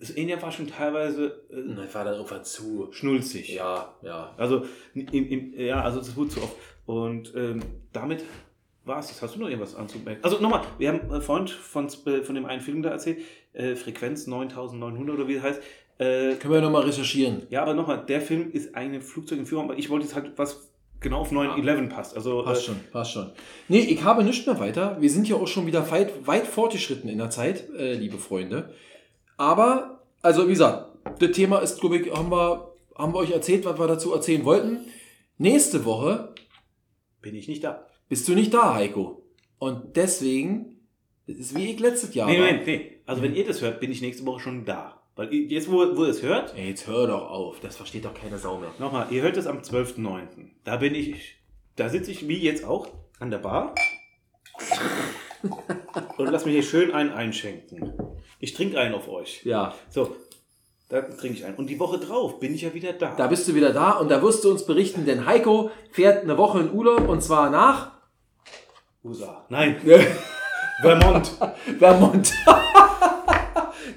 das 0.00 0.10
Enya 0.10 0.42
war 0.42 0.50
schon 0.50 0.66
teilweise 0.66 1.44
äh, 1.52 1.76
Das 1.76 1.94
war 1.94 2.04
dann 2.04 2.14
irgendwann 2.14 2.44
zu. 2.44 2.88
schnulzig. 2.90 3.54
Ja, 3.54 3.94
ja. 4.02 4.34
Also, 4.36 4.64
im, 4.94 5.06
im, 5.12 5.54
ja, 5.60 5.80
also 5.82 5.98
das 6.00 6.16
wurde 6.16 6.30
zu 6.30 6.42
oft. 6.42 6.56
Und 6.86 7.32
ähm, 7.36 7.60
damit 7.92 8.24
war 8.84 8.98
es 8.98 9.08
das. 9.08 9.22
Hast 9.22 9.36
du 9.36 9.40
noch 9.40 9.48
irgendwas 9.48 9.74
anzumerken? 9.76 10.24
Also 10.24 10.40
nochmal, 10.40 10.62
wir 10.78 10.88
haben 10.88 11.12
äh, 11.12 11.20
vorhin 11.20 11.46
von, 11.46 11.86
äh, 12.06 12.22
von 12.22 12.34
dem 12.34 12.46
einen 12.46 12.60
Film 12.62 12.82
da 12.82 12.90
erzählt, 12.90 13.18
äh, 13.52 13.76
Frequenz 13.76 14.26
9900 14.26 15.14
oder 15.14 15.28
wie 15.28 15.34
das 15.34 15.42
heißt. 15.44 15.62
Äh, 15.98 16.34
Können 16.36 16.54
wir 16.54 16.60
nochmal 16.60 16.82
recherchieren. 16.82 17.42
ja, 17.50 17.62
aber 17.62 17.74
nochmal, 17.74 18.04
der 18.06 18.20
Film 18.20 18.50
ist 18.52 18.74
eine 18.74 19.00
Flugzeugentführung, 19.00 19.64
aber 19.66 19.78
ich 19.78 19.90
wollte 19.90 20.06
jetzt 20.06 20.14
halt, 20.14 20.32
was 20.36 20.67
genau 21.00 21.20
auf 21.20 21.32
9-11 21.32 21.88
passt. 21.88 22.16
Also, 22.16 22.42
Passt 22.42 22.62
äh, 22.62 22.66
schon, 22.66 22.76
passt 22.92 23.12
schon. 23.12 23.30
Nee, 23.68 23.80
ich 23.80 24.02
habe 24.02 24.24
nichts 24.24 24.46
mehr 24.46 24.58
weiter. 24.60 24.96
Wir 25.00 25.10
sind 25.10 25.28
ja 25.28 25.36
auch 25.36 25.46
schon 25.48 25.66
wieder 25.66 25.90
weit, 25.90 26.26
weit 26.26 26.46
fortgeschritten 26.46 27.08
in 27.08 27.18
der 27.18 27.30
Zeit, 27.30 27.68
äh, 27.76 27.94
liebe 27.94 28.18
Freunde. 28.18 28.74
Aber, 29.36 30.02
also 30.22 30.46
wie 30.46 30.52
gesagt, 30.52 30.98
das 31.20 31.32
Thema 31.32 31.58
ist, 31.58 31.80
glaube 31.80 31.98
ich, 31.98 32.12
haben 32.12 32.30
wir, 32.30 32.72
haben 32.96 33.14
wir 33.14 33.18
euch 33.18 33.30
erzählt, 33.30 33.64
was 33.64 33.78
wir 33.78 33.86
dazu 33.86 34.12
erzählen 34.12 34.44
wollten. 34.44 34.78
Nächste 35.38 35.84
Woche 35.84 36.34
bin 37.22 37.34
ich 37.34 37.48
nicht 37.48 37.62
da. 37.64 37.86
bist 38.08 38.26
du 38.28 38.34
nicht 38.34 38.52
da, 38.52 38.74
Heiko. 38.74 39.24
Und 39.58 39.96
deswegen, 39.96 40.80
das 41.26 41.36
ist 41.36 41.56
wie 41.56 41.72
ich 41.72 41.80
letztes 41.80 42.14
Jahr 42.14 42.28
nee, 42.28 42.40
war. 42.40 42.52
nee, 42.52 42.62
nee. 42.64 43.00
Also 43.06 43.22
wenn 43.22 43.34
ihr 43.34 43.46
das 43.46 43.62
hört, 43.62 43.80
bin 43.80 43.90
ich 43.90 44.00
nächste 44.02 44.26
Woche 44.26 44.40
schon 44.40 44.64
da. 44.64 45.02
Weil 45.18 45.34
jetzt, 45.34 45.68
wo, 45.68 45.78
wo 45.96 46.04
ihr 46.04 46.10
es 46.10 46.22
hört, 46.22 46.54
Ey, 46.56 46.68
jetzt 46.68 46.86
hör 46.86 47.08
doch 47.08 47.28
auf, 47.28 47.58
das 47.58 47.76
versteht 47.76 48.04
doch 48.04 48.14
keine 48.14 48.38
Sau 48.38 48.56
mehr. 48.58 48.70
nochmal, 48.78 49.08
ihr 49.10 49.20
hört 49.22 49.36
es 49.36 49.48
am 49.48 49.58
12.09. 49.58 50.20
Da 50.62 50.76
bin 50.76 50.94
ich, 50.94 51.34
da 51.74 51.88
sitze 51.88 52.12
ich 52.12 52.28
wie 52.28 52.38
jetzt 52.38 52.64
auch 52.64 52.86
an 53.18 53.32
der 53.32 53.38
Bar 53.38 53.74
und 56.18 56.30
lass 56.30 56.44
mich 56.44 56.54
hier 56.54 56.62
schön 56.62 56.92
einen 56.92 57.10
einschenken. 57.10 57.94
Ich 58.38 58.54
trinke 58.54 58.78
einen 58.78 58.94
auf 58.94 59.08
euch. 59.08 59.44
Ja, 59.44 59.74
So, 59.90 60.14
da 60.88 61.02
trinke 61.02 61.36
ich 61.38 61.44
einen. 61.44 61.56
Und 61.56 61.68
die 61.68 61.80
Woche 61.80 61.98
drauf 61.98 62.38
bin 62.38 62.54
ich 62.54 62.62
ja 62.62 62.72
wieder 62.72 62.92
da. 62.92 63.16
da 63.16 63.26
bist 63.26 63.48
du 63.48 63.56
wieder 63.56 63.72
da 63.72 63.94
und 63.98 64.12
da 64.12 64.22
wirst 64.22 64.44
du 64.44 64.52
uns 64.52 64.66
berichten, 64.66 65.04
denn 65.04 65.26
Heiko 65.26 65.72
fährt 65.90 66.22
eine 66.22 66.38
Woche 66.38 66.60
in 66.60 66.70
Urlaub 66.72 67.08
und 67.08 67.24
zwar 67.24 67.50
nach 67.50 67.90
USA. 69.02 69.44
Nein, 69.48 69.80
Vermont. 70.80 71.32
Vermont. 71.80 72.32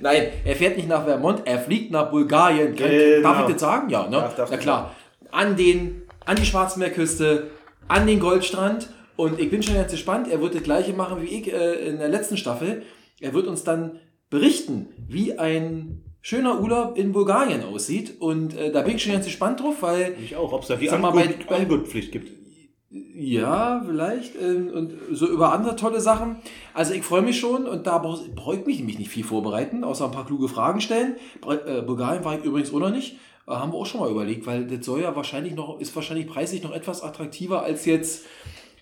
Nein, 0.01 0.27
er 0.45 0.55
fährt 0.55 0.77
nicht 0.77 0.87
nach 0.89 1.03
Vermont, 1.05 1.41
er 1.45 1.59
fliegt 1.59 1.91
nach 1.91 2.09
Bulgarien. 2.11 2.75
Kann, 2.75 2.89
Genau. 2.89 3.21
Darf 3.33 3.47
ich 3.47 3.53
das 3.53 3.61
sagen? 3.61 3.89
Ja, 3.89 4.03
ne? 4.05 4.11
Darf- 4.17 4.35
darfst 4.35 4.51
Na 4.53 4.57
klar. 4.59 4.95
An, 5.31 5.55
den, 5.55 6.01
an 6.25 6.35
die 6.35 6.45
Schwarzmeerküste, 6.45 7.47
an 7.87 8.07
den 8.07 8.19
Goldstrand. 8.19 8.89
Und 9.15 9.39
ich 9.39 9.49
bin 9.51 9.61
schon 9.61 9.75
ganz 9.75 9.91
gespannt. 9.91 10.27
Er 10.31 10.41
wird 10.41 10.55
das 10.55 10.63
gleiche 10.63 10.93
machen 10.93 11.21
wie 11.21 11.27
ich 11.27 11.53
äh, 11.53 11.87
in 11.87 11.99
der 11.99 12.09
letzten 12.09 12.37
Staffel. 12.37 12.83
Er 13.19 13.33
wird 13.33 13.45
uns 13.47 13.63
dann 13.63 13.99
berichten, 14.29 14.87
wie 15.07 15.37
ein 15.37 16.01
schöner 16.21 16.59
Urlaub 16.61 16.97
in 16.97 17.11
Bulgarien 17.11 17.63
aussieht. 17.63 18.19
Und 18.19 18.57
äh, 18.57 18.71
da 18.71 18.81
bin 18.81 18.95
ich 18.95 19.03
schon 19.03 19.13
ganz 19.13 19.25
gespannt 19.25 19.59
drauf, 19.59 19.75
weil 19.81 20.15
Ich 20.23 20.35
auch, 20.35 20.51
ob 20.53 20.61
es 20.63 20.69
da 20.69 20.75
die 20.75 20.87
Sag 20.87 21.01
mal, 21.01 21.11
bei- 21.11 21.33
bei- 21.47 21.57
Angurtpflicht 21.57 22.11
gibt. 22.11 22.40
Ja, 22.91 23.81
vielleicht. 23.85 24.35
ähm, 24.41 24.69
Und 24.73 24.93
so 25.11 25.27
über 25.27 25.53
andere 25.53 25.75
tolle 25.75 26.01
Sachen. 26.01 26.37
Also 26.73 26.93
ich 26.93 27.03
freue 27.03 27.21
mich 27.21 27.39
schon 27.39 27.65
und 27.65 27.87
da 27.87 27.97
brauche 27.99 28.27
brauch 28.29 28.53
ich 28.53 28.65
mich 28.65 28.79
nämlich 28.79 28.99
nicht 28.99 29.09
viel 29.09 29.23
vorbereiten, 29.23 29.83
außer 29.83 30.05
ein 30.05 30.11
paar 30.11 30.25
kluge 30.25 30.49
Fragen 30.49 30.81
stellen. 30.81 31.15
Äh, 31.47 31.81
Bulgarien 31.83 32.25
war 32.25 32.37
ich 32.37 32.43
übrigens 32.43 32.73
auch 32.73 32.79
noch 32.79 32.91
nicht. 32.91 33.17
Äh, 33.47 33.51
Haben 33.51 33.71
wir 33.71 33.77
auch 33.77 33.85
schon 33.85 34.01
mal 34.01 34.11
überlegt, 34.11 34.45
weil 34.45 34.67
das 34.67 34.85
soll 34.85 35.01
ja 35.01 35.15
wahrscheinlich 35.15 35.55
noch, 35.55 35.79
ist 35.79 35.95
wahrscheinlich 35.95 36.27
preislich 36.27 36.63
noch 36.63 36.73
etwas 36.73 37.01
attraktiver 37.01 37.63
als 37.63 37.85
jetzt, 37.85 38.25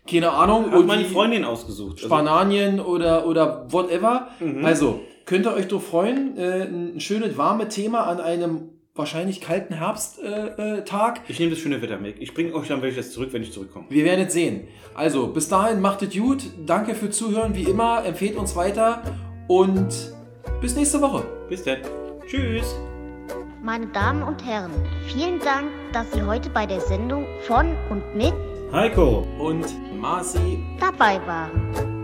keine 0.09 0.31
Ahnung, 0.31 0.71
Hat 0.71 0.85
meine 0.87 1.05
Freundin 1.05 1.45
ausgesucht. 1.45 1.97
Also, 2.03 2.07
Spanien 2.07 2.79
oder, 2.79 3.27
oder 3.27 3.71
whatever. 3.71 4.29
Mhm. 4.39 4.65
Also, 4.65 5.01
könnt 5.25 5.45
ihr 5.45 5.53
euch 5.53 5.67
doch 5.67 5.83
freuen, 5.83 6.35
äh, 6.35 6.63
ein 6.63 6.99
schönes 6.99 7.37
warmes 7.37 7.75
Thema 7.75 8.07
an 8.07 8.19
einem 8.19 8.69
wahrscheinlich 8.99 9.41
kalten 9.41 9.73
Herbsttag. 9.73 10.59
Äh, 10.59 10.83
Tag. 10.83 11.21
ich 11.27 11.39
nehme 11.39 11.51
das 11.51 11.59
schöne 11.59 11.81
Wetter 11.81 11.97
mit. 11.97 12.19
Ich 12.19 12.33
bringe 12.35 12.53
euch 12.53 12.67
dann 12.67 12.83
welches 12.83 13.11
zurück, 13.11 13.29
wenn 13.31 13.41
ich 13.41 13.51
zurückkomme. 13.51 13.87
Wir 13.89 14.05
werden 14.05 14.27
es 14.27 14.33
sehen. 14.33 14.67
Also, 14.93 15.27
bis 15.27 15.49
dahin, 15.49 15.81
macht 15.81 16.03
es 16.03 16.15
gut. 16.15 16.43
Danke 16.65 16.93
für 16.93 17.09
Zuhören, 17.09 17.55
wie 17.55 17.63
immer. 17.63 18.05
Empfehlt 18.05 18.35
uns 18.35 18.55
weiter 18.55 19.01
und 19.47 20.13
bis 20.61 20.75
nächste 20.75 21.01
Woche. 21.01 21.25
Bis 21.49 21.63
dann. 21.63 21.79
Tschüss. 22.27 22.75
Meine 23.63 23.87
Damen 23.87 24.23
und 24.23 24.45
Herren, 24.45 24.71
vielen 25.07 25.39
Dank, 25.39 25.67
dass 25.91 26.11
Sie 26.13 26.21
heute 26.21 26.49
bei 26.49 26.65
der 26.65 26.79
Sendung 26.79 27.25
von 27.41 27.75
und 27.89 28.15
mit 28.15 28.33
Heiko. 28.71 29.27
Und 29.39 29.65
Marci 29.99 30.63
dabei 30.79 31.19
waren. 31.25 31.98